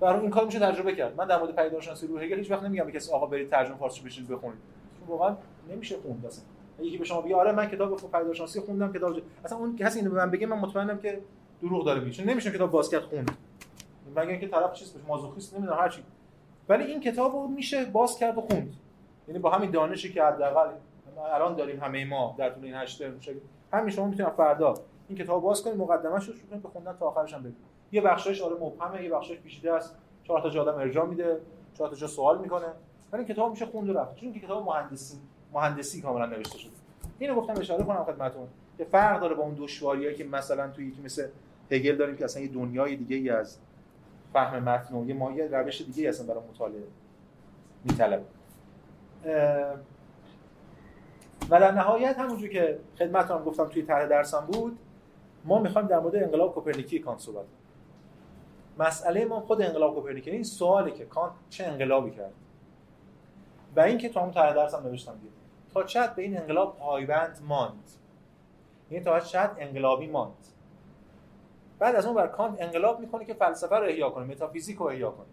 برای 0.00 0.20
این 0.20 0.30
کار 0.30 0.44
میشه 0.44 0.58
تجربه 0.58 0.94
کرد. 0.94 1.16
من 1.16 1.26
در 1.26 1.38
مورد 1.38 1.56
پیدایشناسی 1.56 2.06
روح 2.06 2.22
هگل 2.22 2.38
هیچ 2.38 2.50
وقت 2.50 2.62
نمیگم 2.62 2.84
به 2.84 2.92
کسی 2.92 3.12
آقا 3.12 3.26
برید 3.26 3.50
ترجمه 3.50 3.76
فارسی 3.76 4.02
بشین 4.04 4.26
بخونید. 4.26 4.58
چون 4.98 5.08
واقعا 5.08 5.36
نمیشه 5.70 5.96
خوند 5.96 6.26
اصلا. 6.26 6.44
یکی 6.80 6.98
به 6.98 7.04
شما 7.04 7.20
بگه 7.20 7.36
آره 7.36 7.52
من 7.52 7.66
کتاب 7.66 7.96
پیدایشناسی 7.96 8.60
خوندم 8.60 8.92
کتاب 8.92 9.16
اصلا 9.44 9.58
اون 9.58 9.76
کسی 9.76 9.98
اینو 9.98 10.10
به 10.10 10.16
من 10.16 10.30
بگه 10.30 10.46
من 10.46 10.58
مطمئنم 10.58 10.98
که 10.98 11.20
دروغ 11.62 11.84
داره 11.86 12.00
میگه. 12.00 12.12
چون 12.12 12.26
نمیشه 12.26 12.50
کتاب 12.50 12.70
باز 12.70 12.90
کرد 12.90 13.02
خوند 13.02 13.30
مگه 14.16 14.30
اینکه 14.30 14.48
طرف 14.48 14.72
چیز 14.72 14.94
بشه 14.94 15.06
مازوخیست 15.08 15.54
نمی‌دونم 15.54 15.78
هر 15.78 15.88
چی 15.88 16.02
ولی 16.68 16.84
این 16.84 17.00
کتابو 17.00 17.48
میشه 17.48 17.84
باز 17.84 18.18
کرد 18.18 18.38
و 18.38 18.40
خوند. 18.40 18.76
یعنی 19.28 19.38
با 19.38 19.50
همین 19.50 19.70
دانشی 19.70 20.12
که 20.12 20.24
حداقل 20.24 20.70
الان 21.34 21.56
داریم 21.56 21.80
همه 21.80 22.04
ما 22.04 22.34
در 22.38 22.50
طول 22.50 22.64
این 22.64 22.74
8 22.74 22.98
ترم 22.98 23.20
همین 23.72 23.90
شما 23.90 24.06
می‌تونید 24.06 24.32
فردا 24.32 24.74
این 25.08 25.18
کتاب 25.18 25.42
باز 25.42 25.62
کنید 25.62 25.76
مقدمه‌اش 25.76 26.28
رو 26.28 26.34
شروع 26.34 26.50
کنید 26.50 26.62
به 26.62 26.68
خوندن 26.68 26.92
تا 26.92 27.06
آخرش 27.06 27.34
هم 27.34 27.42
برید 27.42 27.56
یه 27.92 28.00
بخشش 28.00 28.42
آره 28.42 28.56
مبهمه 28.60 29.02
یه 29.02 29.10
بخشش 29.10 29.38
پیچیده 29.38 29.72
است. 29.72 29.96
چهار 30.24 30.40
تا 30.40 30.50
جا 30.50 30.62
آدم 30.62 30.78
ارجاع 30.78 31.06
میده 31.06 31.40
چهار 31.74 31.90
تا 31.90 31.96
جا 31.96 32.06
سوال 32.06 32.38
می‌کنه. 32.38 32.66
ولی 33.12 33.24
کتاب 33.24 33.50
میشه 33.50 33.66
خوند 33.66 33.90
و 33.90 33.92
رفت. 33.92 34.16
چون 34.16 34.32
کتاب 34.32 34.66
مهندسی 34.66 35.18
مهندسی 35.52 36.02
کاملا 36.02 36.26
نوشته 36.26 36.58
شده. 36.58 36.72
اینو 37.18 37.34
گفتم 37.34 37.54
اشاره 37.60 37.84
کنم 37.84 38.04
خدمتتون. 38.04 38.48
که 38.78 38.84
فرق 38.84 39.20
داره 39.20 39.34
با 39.34 39.42
اون 39.42 39.54
دشواریایی 39.58 40.16
که 40.16 40.24
مثلا 40.24 40.70
توی 40.70 40.86
یکی 40.86 41.02
مثل 41.02 41.28
هگل 41.70 41.96
داریم 41.96 42.16
که 42.16 42.24
اصلا 42.24 42.42
یه 42.42 42.48
دنیای 42.48 42.96
دیگه 42.96 43.16
ای 43.16 43.30
از 43.30 43.58
فهم 44.32 44.62
متن 44.62 44.94
و 44.94 45.08
یه 45.08 45.14
مایه 45.14 45.48
روش 45.48 45.82
دیگه 45.82 46.02
ای 46.02 46.08
اصلا 46.08 46.26
برای 46.26 46.48
مطالعه 46.48 46.84
میطلب 47.84 48.24
و 51.50 51.60
در 51.60 51.72
نهایت 51.72 52.18
همونجور 52.18 52.48
که 52.48 52.78
خدمتتون 52.98 53.44
گفتم 53.44 53.64
توی 53.64 53.82
طرح 53.82 54.06
درسم 54.06 54.46
بود 54.46 54.78
ما 55.44 55.58
می‌خوایم 55.58 55.88
در 55.88 55.98
مورد 55.98 56.16
انقلاب 56.16 56.54
کوپرنیکی 56.54 56.98
کانت 56.98 57.18
صحبت 57.18 57.44
کنیم. 57.44 57.56
مسئله 58.78 59.24
ما 59.24 59.40
خود 59.40 59.62
انقلاب 59.62 59.94
کوپرنیکی 59.94 60.30
این 60.30 60.44
سواله 60.44 60.90
که 60.90 61.04
کانت 61.04 61.32
چه 61.50 61.64
انقلابی 61.64 62.10
کرد. 62.10 62.32
و 63.76 63.80
این 63.80 63.98
که 63.98 64.08
تو 64.08 64.20
هم 64.20 64.30
طرح 64.30 64.54
درسم 64.54 64.82
نوشتم 64.84 65.12
دیگه. 65.12 65.32
تا 65.74 65.82
چت 65.82 66.14
به 66.14 66.22
این 66.22 66.38
انقلاب 66.38 66.76
پایبند 66.78 67.38
ماند. 67.48 67.90
یعنی 68.90 69.04
تا 69.04 69.20
چت 69.20 69.50
انقلابی 69.58 70.06
ماند. 70.06 70.46
بعد 71.78 71.94
از 71.94 72.06
اون 72.06 72.14
بر 72.14 72.26
کانت 72.26 72.62
انقلاب 72.62 73.00
می‌کنه 73.00 73.24
که 73.24 73.34
فلسفه 73.34 73.76
رو 73.76 73.84
احیا 73.84 74.10
کنه 74.10 74.24
متافیزیک 74.24 74.76
رو 74.76 74.86
احیا 74.86 75.10
کنه. 75.10 75.26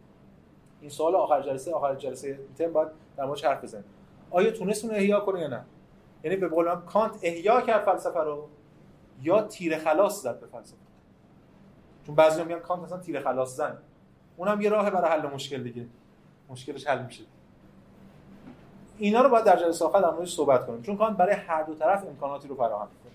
این 0.82 0.90
سوال 0.90 1.16
آخر 1.16 1.42
جلسه 1.42 1.74
آخر 1.74 1.96
جلسه 1.96 2.40
تم 2.58 2.74
باید 2.74 2.88
در 3.18 3.26
موردش 3.26 3.46
حرف 3.46 3.64
بزنیم. 3.64 3.86
آیا 4.32 4.52
تونست 4.52 4.86
اون 4.86 4.96
احیا 4.96 5.20
کنه 5.20 5.42
یا 5.42 5.48
نه؟ 5.48 5.62
یعنی 6.24 6.38
به 6.38 6.48
قول 6.48 6.76
کانت 6.76 7.20
احیا 7.22 7.62
کرد 7.62 7.86
فلسفه 7.86 8.20
رو 8.20 8.48
یا 9.22 9.42
تیر 9.42 9.78
خلاص 9.78 10.22
زد 10.22 10.40
به 10.40 10.48
فلسفه؟ 10.48 10.78
چون 12.06 12.16
بعضی 12.16 12.44
میگن 12.44 12.60
کانت 12.60 12.84
مثلا 12.84 12.98
تیر 12.98 13.22
خلاص 13.22 13.56
زن. 13.56 13.78
اونم 14.38 14.62
یه 14.62 14.70
راه 14.70 14.90
برای 14.90 15.12
حل 15.12 15.28
مشکل 15.28 15.64
دیگه. 15.64 15.86
مشکلش 16.50 16.88
حل 16.88 17.06
میشه. 17.06 17.24
اینا 18.98 19.22
رو 19.22 19.30
باید 19.30 19.46
در 19.46 19.56
جلسه 19.56 19.86
آخر 19.86 20.02
در 20.02 20.10
موردش 20.12 20.34
صحبت 20.36 20.68
کنیم. 20.68 20.82
چون 20.82 20.98
کانت 20.98 21.18
برای 21.18 21.36
هر 21.36 21.64
دو 21.64 21.76
طرف 21.76 22.08
امکاناتی 22.08 22.48
رو 22.48 22.56
فراهم 22.56 22.88
می‌کنه. 22.88 23.14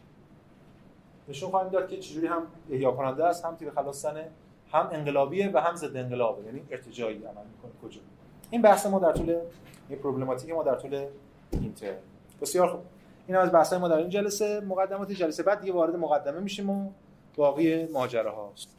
نشون 1.28 1.50
خواهیم 1.50 1.70
داد 1.70 1.88
که 1.88 1.96
چجوری 1.96 2.26
هم 2.26 2.42
احیا 2.70 2.90
کننده 2.92 3.24
است 3.24 3.44
هم 3.44 3.56
تیر 3.56 3.70
خلاص 3.70 4.02
زنه 4.02 4.28
هم 4.72 4.88
انقلابیه 4.92 5.50
و 5.54 5.58
هم 5.58 5.76
ضد 5.76 5.96
انقلابه. 5.96 6.44
یعنی 6.44 6.62
ارتجاعی 6.70 7.16
عمل 7.16 7.26
می‌کنه. 7.26 7.70
کجا؟ 7.82 8.00
این 8.50 8.62
بحث 8.62 8.86
ما 8.86 8.98
در 8.98 9.12
طول 9.12 9.36
این 9.88 9.98
پروبلماتیک 9.98 10.50
ما 10.50 10.62
در 10.62 10.74
طول 10.74 11.06
اینتر 11.52 11.94
بسیار 12.40 12.68
خوب. 12.68 12.80
این 13.26 13.36
از 13.36 13.52
بحث 13.52 13.72
ما 13.72 13.88
در 13.88 13.96
این 13.96 14.08
جلسه. 14.08 14.60
مقدمات 14.60 15.12
جلسه 15.12 15.42
بعد 15.42 15.60
دیگه 15.60 15.72
وارد 15.72 15.96
مقدمه 15.96 16.40
میشیم 16.40 16.70
و 16.70 16.90
باقی 17.36 17.86
ماجراهاست 17.86 18.77